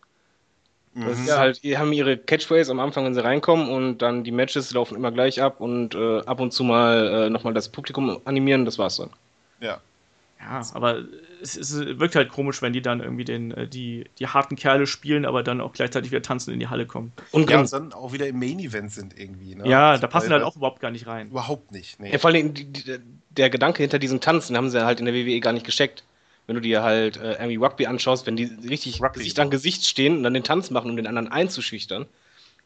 Das 0.95 1.17
mhm. 1.17 1.25
ist 1.25 1.37
halt, 1.37 1.63
die 1.63 1.77
haben 1.77 1.91
ihre 1.91 2.17
Catchphrase 2.17 2.71
am 2.71 2.79
Anfang, 2.79 3.05
wenn 3.05 3.13
sie 3.15 3.23
reinkommen 3.23 3.69
und 3.69 3.99
dann 3.99 4.23
die 4.23 4.31
Matches 4.31 4.71
laufen 4.73 4.95
immer 4.95 5.11
gleich 5.11 5.41
ab 5.41 5.59
und 5.59 5.95
äh, 5.95 6.19
ab 6.21 6.39
und 6.39 6.53
zu 6.53 6.63
mal 6.63 7.25
äh, 7.25 7.29
nochmal 7.29 7.53
das 7.53 7.69
Publikum 7.69 8.19
animieren, 8.25 8.65
das 8.65 8.77
war's 8.77 8.97
dann. 8.97 9.09
Ja. 9.59 9.79
Ja, 10.39 10.61
aber 10.73 11.03
es, 11.41 11.55
es, 11.55 11.73
wirkt 11.73 12.15
halt 12.15 12.29
komisch, 12.29 12.61
wenn 12.61 12.73
die 12.73 12.81
dann 12.81 12.99
irgendwie 12.99 13.23
den, 13.23 13.51
äh, 13.51 13.67
die, 13.67 14.05
die 14.19 14.27
harten 14.27 14.55
Kerle 14.55 14.87
spielen, 14.87 15.25
aber 15.25 15.41
dann 15.41 15.61
auch 15.61 15.71
gleichzeitig 15.71 16.11
wieder 16.11 16.21
tanzen 16.21 16.53
in 16.53 16.59
die 16.59 16.67
Halle 16.67 16.85
kommen. 16.85 17.13
Und, 17.31 17.49
ja, 17.49 17.61
und 17.61 17.71
dann 17.71 17.93
auch 17.93 18.11
wieder 18.11 18.27
im 18.27 18.39
Main 18.39 18.59
Event 18.59 18.91
sind 18.91 19.17
irgendwie. 19.17 19.55
Ne? 19.55 19.67
Ja, 19.67 19.97
da 19.97 20.07
passen 20.07 20.31
halt 20.31 20.43
auch 20.43 20.57
überhaupt 20.57 20.81
gar 20.81 20.91
nicht 20.91 21.07
rein. 21.07 21.29
Überhaupt 21.29 21.71
nicht. 21.71 21.99
Nee. 21.99 22.11
Ja, 22.11 22.19
vor 22.19 22.29
allem 22.29 22.53
die, 22.53 22.65
die, 22.65 22.99
der 23.29 23.49
Gedanke 23.49 23.83
hinter 23.83 23.99
diesem 23.99 24.19
Tanzen 24.19 24.57
haben 24.57 24.69
sie 24.69 24.83
halt 24.83 24.99
in 24.99 25.05
der 25.05 25.15
WWE 25.15 25.39
gar 25.39 25.53
nicht 25.53 25.65
gesteckt. 25.65 26.03
Wenn 26.45 26.55
du 26.55 26.61
dir 26.61 26.83
halt 26.83 27.17
äh, 27.17 27.33
irgendwie 27.33 27.55
Rugby 27.55 27.85
anschaust, 27.85 28.25
wenn 28.27 28.35
die 28.35 28.45
richtig 28.67 29.01
Rugby. 29.01 29.19
Gesicht 29.19 29.39
an 29.39 29.49
Gesicht 29.49 29.85
stehen 29.85 30.17
und 30.17 30.23
dann 30.23 30.33
den 30.33 30.43
Tanz 30.43 30.69
machen, 30.71 30.89
um 30.89 30.97
den 30.97 31.07
anderen 31.07 31.29
einzuschüchtern, 31.29 32.05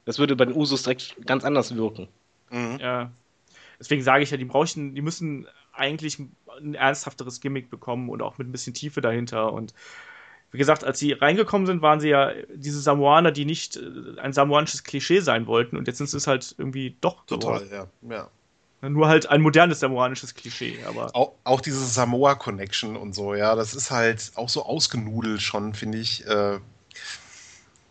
das 0.05 0.19
würde 0.19 0.35
bei 0.35 0.45
den 0.45 0.55
Usos 0.55 0.83
direkt 0.83 1.15
ganz 1.25 1.43
anders 1.43 1.75
wirken. 1.75 2.07
Mhm. 2.49 2.77
Ja. 2.79 3.11
Deswegen 3.79 4.01
sage 4.01 4.23
ich 4.23 4.31
ja, 4.31 4.37
die 4.37 4.45
brauchen, 4.45 4.95
die 4.95 5.01
müssen 5.01 5.47
eigentlich 5.73 6.17
ein 6.19 6.73
ernsthafteres 6.73 7.39
Gimmick 7.39 7.69
bekommen 7.69 8.09
und 8.09 8.21
auch 8.21 8.37
mit 8.37 8.47
ein 8.47 8.51
bisschen 8.51 8.73
Tiefe 8.73 9.01
dahinter. 9.01 9.53
Und 9.53 9.73
wie 10.51 10.57
gesagt, 10.57 10.83
als 10.83 10.97
sie 10.97 11.11
reingekommen 11.11 11.67
sind, 11.67 11.81
waren 11.81 11.99
sie 11.99 12.09
ja 12.09 12.31
diese 12.53 12.79
Samoaner, 12.79 13.31
die 13.31 13.45
nicht 13.45 13.77
äh, 13.77 14.19
ein 14.19 14.33
samoanisches 14.33 14.83
Klischee 14.83 15.19
sein 15.19 15.45
wollten. 15.45 15.77
Und 15.77 15.87
jetzt 15.87 15.97
sind 15.97 16.11
es 16.11 16.25
halt 16.27 16.55
irgendwie 16.57 16.95
doch. 17.01 17.25
Total, 17.25 17.65
geworden. 17.65 17.89
ja. 18.09 18.15
ja. 18.15 18.29
Nur 18.81 19.07
halt 19.07 19.27
ein 19.27 19.41
modernes 19.41 19.79
samoanisches 19.79 20.35
Klischee, 20.35 20.77
aber. 20.87 21.09
Auch, 21.15 21.33
auch 21.43 21.61
diese 21.61 21.83
Samoa-Connection 21.83 22.95
und 22.95 23.13
so, 23.13 23.33
ja, 23.33 23.55
das 23.55 23.73
ist 23.73 23.89
halt 23.89 24.31
auch 24.35 24.49
so 24.49 24.63
ausgenudelt 24.63 25.41
schon, 25.41 25.73
finde 25.73 25.97
ich. 25.97 26.25
Äh, 26.27 26.59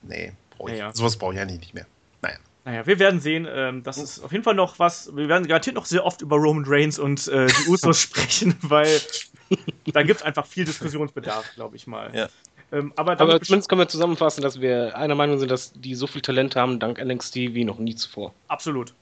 nee, 0.03 0.33
brauch 0.51 0.69
ich, 0.69 0.79
ja, 0.79 0.87
ja. 0.87 0.95
sowas 0.95 1.17
brauche 1.17 1.33
ich 1.33 1.39
ja 1.39 1.45
nicht 1.45 1.75
mehr. 1.75 1.87
Naja. 2.23 2.37
Naja, 2.65 2.87
wir 2.87 2.99
werden 3.01 3.21
sehen. 3.21 3.49
Ähm, 3.51 3.83
das 3.83 3.99
ist 3.99 4.21
auf 4.21 4.31
jeden 4.31 4.45
Fall 4.45 4.55
noch 4.55 4.79
was. 4.79 5.15
Wir 5.17 5.29
werden 5.29 5.49
garantiert 5.49 5.75
noch 5.75 5.87
sehr 5.87 6.05
oft 6.05 6.23
über 6.23 6.37
Roman 6.37 6.65
Reigns 6.67 7.01
und 7.01 7.27
äh, 7.29 7.47
die 7.47 7.69
Usos 7.69 8.01
sprechen, 8.01 8.55
weil 8.63 9.01
da 9.93 10.05
gibt 10.05 10.21
es 10.21 10.23
einfach 10.25 10.47
viel 10.47 10.65
Diskussionsbedarf, 10.65 11.53
glaube 11.57 11.75
ich 11.75 11.89
mal. 11.89 12.15
Ja. 12.15 12.29
Ähm, 12.71 12.93
aber, 12.97 13.13
aber 13.21 13.41
zumindest 13.41 13.69
können 13.69 13.81
wir 13.81 13.89
zusammenfassen, 13.89 14.43
dass 14.43 14.61
wir 14.61 14.97
einer 14.97 15.15
Meinung 15.17 15.39
sind, 15.39 15.51
dass 15.51 15.73
die 15.73 15.97
so 15.97 16.07
viel 16.07 16.23
Talent 16.23 16.55
haben, 16.55 16.79
dank 16.79 17.05
NXT 17.05 17.37
wie 17.37 17.65
noch 17.65 17.79
nie 17.79 17.95
zuvor. 17.95 18.35
Absolut. 18.49 18.95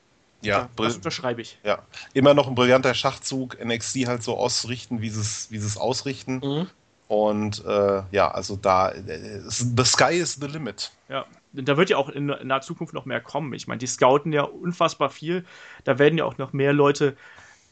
Ja, 0.44 0.68
das 0.76 0.96
unterschreibe 0.96 1.42
ich. 1.42 1.58
Ja, 1.64 1.82
immer 2.12 2.34
noch 2.34 2.48
ein 2.48 2.54
brillanter 2.54 2.94
Schachzug, 2.94 3.62
NXT 3.64 4.06
halt 4.06 4.22
so 4.22 4.36
ausrichten, 4.36 5.00
wie 5.00 5.10
sie 5.10 5.20
es, 5.20 5.50
wie 5.50 5.56
es 5.56 5.76
ausrichten. 5.76 6.40
Mhm. 6.42 6.66
Und 7.06 7.64
äh, 7.64 8.02
ja, 8.12 8.30
also 8.30 8.56
da, 8.56 8.90
äh, 8.90 9.40
the 9.46 9.84
sky 9.84 10.14
is 10.14 10.34
the 10.34 10.46
limit. 10.46 10.90
Ja, 11.08 11.26
da 11.52 11.76
wird 11.76 11.90
ja 11.90 11.96
auch 11.96 12.08
in, 12.08 12.26
naher 12.26 12.62
Zukunft 12.62 12.94
noch 12.94 13.04
mehr 13.04 13.20
kommen. 13.20 13.52
Ich 13.52 13.66
meine, 13.66 13.78
die 13.78 13.86
scouten 13.86 14.32
ja 14.32 14.42
unfassbar 14.42 15.10
viel. 15.10 15.44
Da 15.84 15.98
werden 15.98 16.18
ja 16.18 16.24
auch 16.24 16.38
noch 16.38 16.52
mehr 16.52 16.72
Leute 16.72 17.16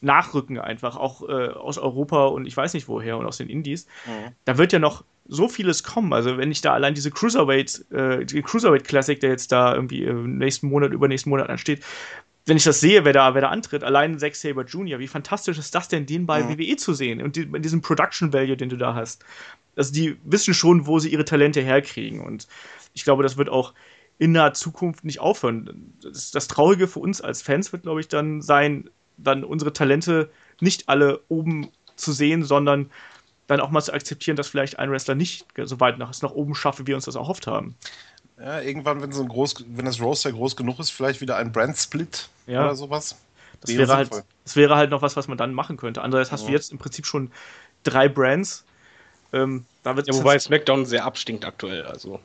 nachrücken, 0.01 0.59
einfach 0.59 0.97
auch 0.97 1.27
äh, 1.27 1.47
aus 1.49 1.77
Europa 1.77 2.25
und 2.25 2.45
ich 2.45 2.55
weiß 2.55 2.73
nicht 2.73 2.87
woher 2.87 3.17
und 3.17 3.25
aus 3.25 3.37
den 3.37 3.49
Indies. 3.49 3.87
Mhm. 4.05 4.33
Da 4.45 4.57
wird 4.57 4.73
ja 4.73 4.79
noch 4.79 5.03
so 5.25 5.47
vieles 5.47 5.83
kommen. 5.83 6.13
Also 6.13 6.37
wenn 6.37 6.51
ich 6.51 6.61
da 6.61 6.73
allein 6.73 6.93
diese 6.93 7.09
Cruiserweight, 7.09 7.85
äh, 7.91 8.25
die 8.25 8.41
Cruiserweight 8.41 8.83
Classic, 8.83 9.19
der 9.19 9.29
jetzt 9.29 9.51
da 9.51 9.73
irgendwie 9.73 10.03
im 10.03 10.37
nächsten 10.37 10.67
Monat, 10.67 10.91
übernächsten 10.91 11.29
Monat 11.29 11.49
ansteht, 11.49 11.83
wenn 12.45 12.57
ich 12.57 12.63
das 12.63 12.79
sehe, 12.79 13.05
wer 13.05 13.13
da, 13.13 13.33
wer 13.33 13.41
da 13.41 13.49
antritt, 13.49 13.83
allein 13.83 14.19
Zack 14.19 14.35
Saber 14.35 14.65
Jr., 14.65 14.99
wie 14.99 15.07
fantastisch 15.07 15.57
ist 15.57 15.73
das 15.73 15.87
denn, 15.87 16.05
den 16.05 16.25
bei 16.25 16.43
mhm. 16.43 16.59
WWE 16.59 16.75
zu 16.75 16.93
sehen 16.93 17.21
und 17.21 17.35
die, 17.35 17.45
diesem 17.61 17.81
Production 17.81 18.33
Value, 18.33 18.57
den 18.57 18.69
du 18.69 18.77
da 18.77 18.95
hast. 18.95 19.23
Also 19.75 19.93
die 19.93 20.17
wissen 20.23 20.53
schon, 20.53 20.85
wo 20.85 20.99
sie 20.99 21.09
ihre 21.09 21.25
Talente 21.25 21.61
herkriegen 21.61 22.19
und 22.19 22.47
ich 22.93 23.03
glaube, 23.03 23.23
das 23.23 23.37
wird 23.37 23.49
auch 23.49 23.73
in 24.19 24.33
naher 24.33 24.53
Zukunft 24.53 25.03
nicht 25.03 25.19
aufhören. 25.19 25.93
Das, 26.01 26.31
das 26.31 26.47
Traurige 26.47 26.87
für 26.87 26.99
uns 26.99 27.21
als 27.21 27.41
Fans 27.41 27.71
wird, 27.73 27.83
glaube 27.83 28.01
ich, 28.01 28.07
dann 28.07 28.41
sein, 28.41 28.89
dann 29.17 29.43
unsere 29.43 29.73
Talente 29.73 30.29
nicht 30.59 30.89
alle 30.89 31.21
oben 31.29 31.69
zu 31.95 32.11
sehen, 32.11 32.43
sondern 32.43 32.91
dann 33.47 33.59
auch 33.59 33.71
mal 33.71 33.81
zu 33.81 33.93
akzeptieren, 33.93 34.37
dass 34.37 34.47
vielleicht 34.47 34.79
ein 34.79 34.91
Wrestler 34.91 35.15
nicht 35.15 35.45
so 35.63 35.79
weit 35.79 35.97
nach, 35.97 36.13
nach 36.21 36.31
oben 36.31 36.55
schafft, 36.55 36.79
wie 36.79 36.87
wir 36.87 36.95
uns 36.95 37.05
das 37.05 37.15
erhofft 37.15 37.47
haben. 37.47 37.75
Ja, 38.39 38.61
irgendwann, 38.61 39.01
wenn, 39.01 39.11
so 39.11 39.21
ein 39.21 39.27
groß, 39.27 39.65
wenn 39.67 39.85
das 39.85 40.01
Roster 40.01 40.31
groß 40.31 40.55
genug 40.55 40.79
ist, 40.79 40.89
vielleicht 40.89 41.21
wieder 41.21 41.37
ein 41.37 41.51
Brand-Split 41.51 42.29
ja. 42.47 42.63
oder 42.63 42.75
sowas. 42.75 43.17
Das 43.61 43.69
wäre, 43.69 43.87
wäre 43.87 43.95
halt, 43.95 44.11
das 44.43 44.55
wäre 44.55 44.75
halt 44.75 44.89
noch 44.89 45.01
was, 45.01 45.15
was 45.15 45.27
man 45.27 45.37
dann 45.37 45.53
machen 45.53 45.77
könnte. 45.77 46.01
Andererseits 46.01 46.31
hast 46.31 46.41
ja. 46.41 46.47
du 46.47 46.53
jetzt 46.53 46.71
im 46.71 46.77
Prinzip 46.77 47.05
schon 47.05 47.31
drei 47.83 48.09
Brands. 48.09 48.65
Ähm, 49.31 49.65
da 49.83 49.93
ja, 49.93 50.13
wobei 50.13 50.37
SmackDown 50.37 50.85
sehr 50.85 51.05
abstinkt 51.05 51.45
aktuell. 51.45 51.83
Also. 51.83 52.19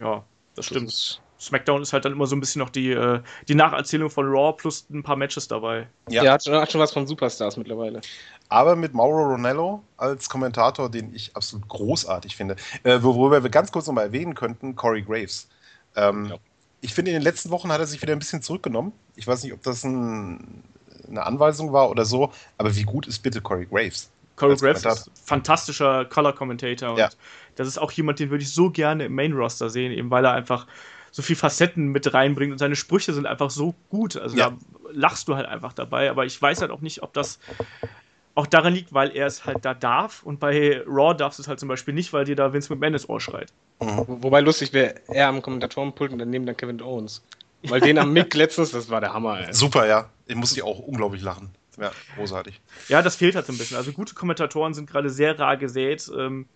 Ja, 0.00 0.16
das, 0.16 0.24
das 0.56 0.66
stimmt. 0.66 0.88
Ist 0.88 1.20
SmackDown 1.38 1.82
ist 1.82 1.92
halt 1.92 2.04
dann 2.04 2.12
immer 2.12 2.26
so 2.26 2.34
ein 2.34 2.40
bisschen 2.40 2.60
noch 2.60 2.70
die, 2.70 2.90
äh, 2.90 3.20
die 3.46 3.54
Nacherzählung 3.54 4.10
von 4.10 4.26
Raw 4.26 4.52
plus 4.56 4.86
ein 4.90 5.02
paar 5.02 5.16
Matches 5.16 5.48
dabei. 5.48 5.86
Ja, 6.08 6.24
ja 6.24 6.32
hat, 6.32 6.44
schon, 6.44 6.54
hat 6.54 6.70
schon 6.70 6.80
was 6.80 6.92
von 6.92 7.06
Superstars 7.06 7.56
mittlerweile. 7.56 8.00
Aber 8.48 8.76
mit 8.76 8.94
Mauro 8.94 9.22
Ronello 9.22 9.82
als 9.96 10.28
Kommentator, 10.28 10.90
den 10.90 11.14
ich 11.14 11.36
absolut 11.36 11.68
großartig 11.68 12.34
finde. 12.34 12.56
Äh, 12.82 12.98
worüber 13.02 13.42
wir 13.42 13.50
ganz 13.50 13.70
kurz 13.70 13.86
nochmal 13.86 14.06
erwähnen 14.06 14.34
könnten, 14.34 14.74
Corey 14.74 15.02
Graves. 15.02 15.48
Ähm, 15.94 16.26
ja. 16.26 16.36
Ich 16.80 16.94
finde, 16.94 17.10
in 17.10 17.16
den 17.16 17.22
letzten 17.22 17.50
Wochen 17.50 17.70
hat 17.70 17.80
er 17.80 17.86
sich 17.86 18.00
wieder 18.02 18.12
ein 18.12 18.18
bisschen 18.18 18.42
zurückgenommen. 18.42 18.92
Ich 19.16 19.26
weiß 19.26 19.42
nicht, 19.42 19.52
ob 19.52 19.62
das 19.62 19.84
ein, 19.84 20.62
eine 21.08 21.24
Anweisung 21.24 21.72
war 21.72 21.90
oder 21.90 22.04
so, 22.04 22.32
aber 22.56 22.74
wie 22.74 22.84
gut 22.84 23.06
ist 23.06 23.20
bitte 23.20 23.40
Corey 23.40 23.66
Graves? 23.66 24.10
Corey 24.36 24.56
Graves 24.56 24.84
ist 24.84 25.10
fantastischer 25.24 26.04
Color-Commentator 26.04 26.90
und 26.92 26.98
ja. 26.98 27.10
das 27.56 27.66
ist 27.66 27.78
auch 27.78 27.90
jemand, 27.92 28.20
den 28.20 28.30
würde 28.30 28.44
ich 28.44 28.52
so 28.52 28.70
gerne 28.70 29.06
im 29.06 29.14
Main-Roster 29.14 29.68
sehen, 29.68 29.92
eben 29.92 30.10
weil 30.10 30.24
er 30.24 30.32
einfach 30.32 30.66
so 31.10 31.22
viel 31.22 31.36
Facetten 31.36 31.88
mit 31.88 32.12
reinbringt 32.12 32.52
und 32.52 32.58
seine 32.58 32.76
Sprüche 32.76 33.12
sind 33.12 33.26
einfach 33.26 33.50
so 33.50 33.74
gut. 33.88 34.16
Also 34.16 34.36
ja. 34.36 34.50
da 34.50 34.56
lachst 34.92 35.28
du 35.28 35.36
halt 35.36 35.46
einfach 35.46 35.72
dabei, 35.72 36.10
aber 36.10 36.24
ich 36.24 36.40
weiß 36.40 36.60
halt 36.60 36.70
auch 36.70 36.80
nicht, 36.80 37.02
ob 37.02 37.12
das 37.12 37.38
auch 38.34 38.46
daran 38.46 38.72
liegt, 38.72 38.92
weil 38.92 39.16
er 39.16 39.26
es 39.26 39.44
halt 39.44 39.64
da 39.64 39.74
darf 39.74 40.22
und 40.22 40.38
bei 40.38 40.82
Raw 40.86 41.14
darfst 41.14 41.38
du 41.38 41.42
es 41.42 41.48
halt 41.48 41.58
zum 41.58 41.68
Beispiel 41.68 41.92
nicht, 41.92 42.12
weil 42.12 42.24
dir 42.24 42.36
da 42.36 42.52
Vince 42.52 42.72
McMahon 42.72 42.94
ins 42.94 43.08
Ohr 43.08 43.20
schreit. 43.20 43.52
Mhm. 43.80 44.04
Wobei 44.22 44.40
lustig 44.40 44.72
wäre, 44.72 44.94
er 45.08 45.28
am 45.28 45.42
Kommentatorenpult 45.42 46.12
und 46.12 46.18
daneben 46.18 46.46
dann 46.46 46.56
Kevin 46.56 46.80
Owens. 46.80 47.22
Weil 47.64 47.80
den 47.80 47.98
am 47.98 48.12
Mick 48.12 48.34
letztens, 48.34 48.70
das 48.70 48.88
war 48.88 49.00
der 49.00 49.12
Hammer. 49.12 49.40
Ey. 49.40 49.52
Super, 49.52 49.86
ja. 49.86 50.08
Ich 50.26 50.36
musste 50.36 50.64
auch 50.64 50.78
unglaublich 50.78 51.22
lachen. 51.22 51.50
Ja, 51.80 51.92
großartig. 52.16 52.60
Ja, 52.88 53.02
das 53.02 53.16
fehlt 53.16 53.34
halt 53.34 53.46
so 53.46 53.52
ein 53.52 53.58
bisschen. 53.58 53.76
Also 53.76 53.92
gute 53.92 54.14
Kommentatoren 54.14 54.74
sind 54.74 54.90
gerade 54.90 55.10
sehr 55.10 55.38
rar 55.38 55.56
gesät. 55.56 56.10
Ähm, 56.16 56.46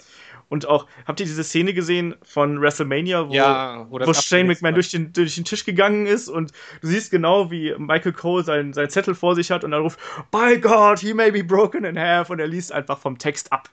und 0.52 0.68
auch, 0.68 0.86
habt 1.06 1.18
ihr 1.18 1.24
diese 1.24 1.42
Szene 1.44 1.72
gesehen 1.72 2.14
von 2.22 2.60
WrestleMania, 2.60 3.26
wo, 3.26 3.32
ja, 3.32 3.86
wo, 3.88 3.98
wo 3.98 4.12
Shane 4.12 4.46
McMahon 4.46 4.74
durch 4.74 4.90
den, 4.90 5.10
durch 5.14 5.34
den 5.34 5.46
Tisch 5.46 5.64
gegangen 5.64 6.04
ist 6.04 6.28
und 6.28 6.52
du 6.82 6.88
siehst 6.88 7.10
genau, 7.10 7.50
wie 7.50 7.74
Michael 7.78 8.12
Cole 8.12 8.44
seinen 8.44 8.74
sein 8.74 8.90
Zettel 8.90 9.14
vor 9.14 9.34
sich 9.34 9.50
hat 9.50 9.64
und 9.64 9.70
dann 9.70 9.80
ruft, 9.80 9.98
By 10.30 10.58
God, 10.60 10.98
he 10.98 11.14
may 11.14 11.30
be 11.30 11.42
broken 11.42 11.84
in 11.86 11.98
half 11.98 12.28
und 12.28 12.38
er 12.38 12.48
liest 12.48 12.70
einfach 12.70 12.98
vom 12.98 13.16
Text 13.16 13.50
ab. 13.50 13.70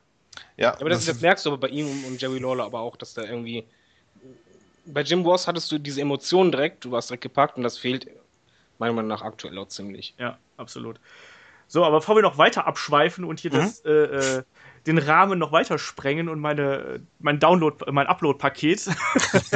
Ja, 0.56 0.74
aber 0.80 0.90
das, 0.90 1.06
das 1.06 1.20
merkst 1.20 1.46
du 1.46 1.50
aber 1.50 1.58
bei 1.58 1.68
ihm 1.68 2.06
und 2.06 2.22
Jerry 2.22 2.40
Lawler 2.40 2.64
aber 2.64 2.80
auch, 2.80 2.96
dass 2.96 3.14
da 3.14 3.24
irgendwie 3.24 3.66
bei 4.86 5.02
Jim 5.02 5.24
Ross 5.24 5.48
hattest 5.48 5.70
du 5.74 5.80
diese 5.80 6.00
Emotionen 6.00 6.50
direkt, 6.50 6.86
du 6.86 6.92
warst 6.92 7.10
direkt 7.10 7.24
gepackt 7.24 7.58
und 7.58 7.64
das 7.64 7.78
fehlt 7.78 8.08
meiner 8.78 8.94
Meinung 8.94 9.10
nach 9.10 9.22
aktuell 9.22 9.58
auch 9.58 9.68
ziemlich. 9.68 10.16
Ja, 10.18 10.38
absolut. 10.56 10.98
So, 11.68 11.84
aber 11.84 11.98
bevor 11.98 12.16
wir 12.16 12.24
noch 12.24 12.38
weiter 12.38 12.66
abschweifen 12.66 13.26
und 13.26 13.42
hier 13.42 13.54
mhm. 13.54 13.58
das 13.58 13.82
äh, 13.82 13.92
äh, 13.92 14.44
den 14.90 14.98
Rahmen 14.98 15.40
noch 15.40 15.52
weiter 15.52 15.78
sprengen 15.78 16.30
und 16.30 16.40
meine, 16.40 17.00
mein 17.20 17.40
Download, 17.40 17.86
mein 17.92 18.08
Upload-Paket, 18.08 18.90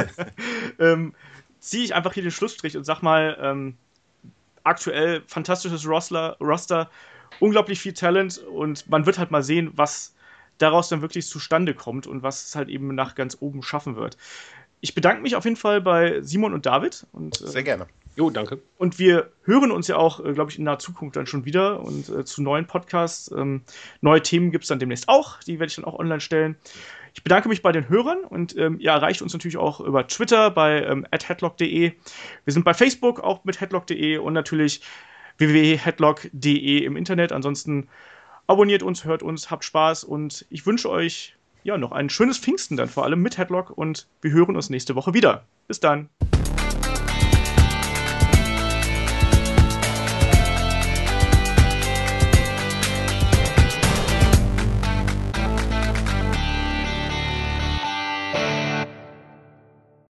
ähm, 0.78 1.14
ziehe 1.58 1.84
ich 1.84 1.94
einfach 1.94 2.12
hier 2.12 2.22
den 2.22 2.30
Schlussstrich 2.30 2.76
und 2.76 2.84
sag 2.84 3.02
mal, 3.02 3.36
ähm, 3.40 3.76
aktuell 4.62 5.22
fantastisches 5.26 5.86
Roster, 5.86 6.36
Roster, 6.40 6.90
unglaublich 7.40 7.80
viel 7.80 7.92
Talent 7.92 8.38
und 8.38 8.88
man 8.88 9.06
wird 9.06 9.18
halt 9.18 9.30
mal 9.30 9.42
sehen, 9.42 9.72
was 9.74 10.14
daraus 10.58 10.88
dann 10.88 11.02
wirklich 11.02 11.26
zustande 11.26 11.74
kommt 11.74 12.06
und 12.06 12.22
was 12.22 12.46
es 12.46 12.54
halt 12.54 12.68
eben 12.68 12.94
nach 12.94 13.14
ganz 13.14 13.36
oben 13.40 13.62
schaffen 13.62 13.96
wird. 13.96 14.16
Ich 14.80 14.94
bedanke 14.94 15.22
mich 15.22 15.34
auf 15.34 15.44
jeden 15.44 15.56
Fall 15.56 15.80
bei 15.80 16.20
Simon 16.22 16.54
und 16.54 16.66
David. 16.66 17.06
Und, 17.12 17.40
äh, 17.40 17.48
Sehr 17.48 17.62
gerne. 17.62 17.86
Jo, 18.16 18.30
danke. 18.30 18.62
Und 18.78 18.98
wir 18.98 19.30
hören 19.42 19.72
uns 19.72 19.88
ja 19.88 19.96
auch, 19.96 20.24
äh, 20.24 20.32
glaube 20.32 20.50
ich, 20.50 20.58
in 20.58 20.64
naher 20.64 20.78
Zukunft 20.78 21.16
dann 21.16 21.26
schon 21.26 21.44
wieder 21.44 21.80
und 21.80 22.08
äh, 22.08 22.24
zu 22.24 22.42
neuen 22.42 22.66
Podcasts. 22.66 23.30
Ähm, 23.36 23.62
neue 24.00 24.22
Themen 24.22 24.52
gibt 24.52 24.64
es 24.64 24.68
dann 24.68 24.78
demnächst 24.78 25.08
auch. 25.08 25.40
Die 25.40 25.58
werde 25.58 25.70
ich 25.70 25.76
dann 25.76 25.84
auch 25.84 25.98
online 25.98 26.20
stellen. 26.20 26.56
Ich 27.14 27.22
bedanke 27.22 27.48
mich 27.48 27.62
bei 27.62 27.72
den 27.72 27.88
Hörern 27.88 28.24
und 28.24 28.56
ähm, 28.56 28.78
ihr 28.78 28.90
erreicht 28.90 29.22
uns 29.22 29.32
natürlich 29.32 29.56
auch 29.56 29.80
über 29.80 30.06
Twitter 30.06 30.50
bei 30.50 30.82
ähm, 30.84 31.06
headlock.de. 31.10 31.92
Wir 32.44 32.52
sind 32.52 32.64
bei 32.64 32.74
Facebook 32.74 33.20
auch 33.20 33.44
mit 33.44 33.60
headlock.de 33.60 34.18
und 34.18 34.32
natürlich 34.32 34.82
www.headlock.de 35.38 36.84
im 36.84 36.96
Internet. 36.96 37.32
Ansonsten 37.32 37.88
abonniert 38.46 38.82
uns, 38.82 39.04
hört 39.04 39.22
uns, 39.22 39.50
habt 39.50 39.64
Spaß 39.64 40.04
und 40.04 40.46
ich 40.50 40.66
wünsche 40.66 40.90
euch 40.90 41.36
ja 41.64 41.78
noch 41.78 41.92
ein 41.92 42.10
schönes 42.10 42.38
Pfingsten 42.38 42.76
dann 42.76 42.88
vor 42.88 43.04
allem 43.04 43.22
mit 43.22 43.38
Headlock 43.38 43.70
und 43.70 44.06
wir 44.20 44.32
hören 44.32 44.54
uns 44.54 44.70
nächste 44.70 44.94
Woche 44.94 45.14
wieder. 45.14 45.44
Bis 45.66 45.80
dann. 45.80 46.10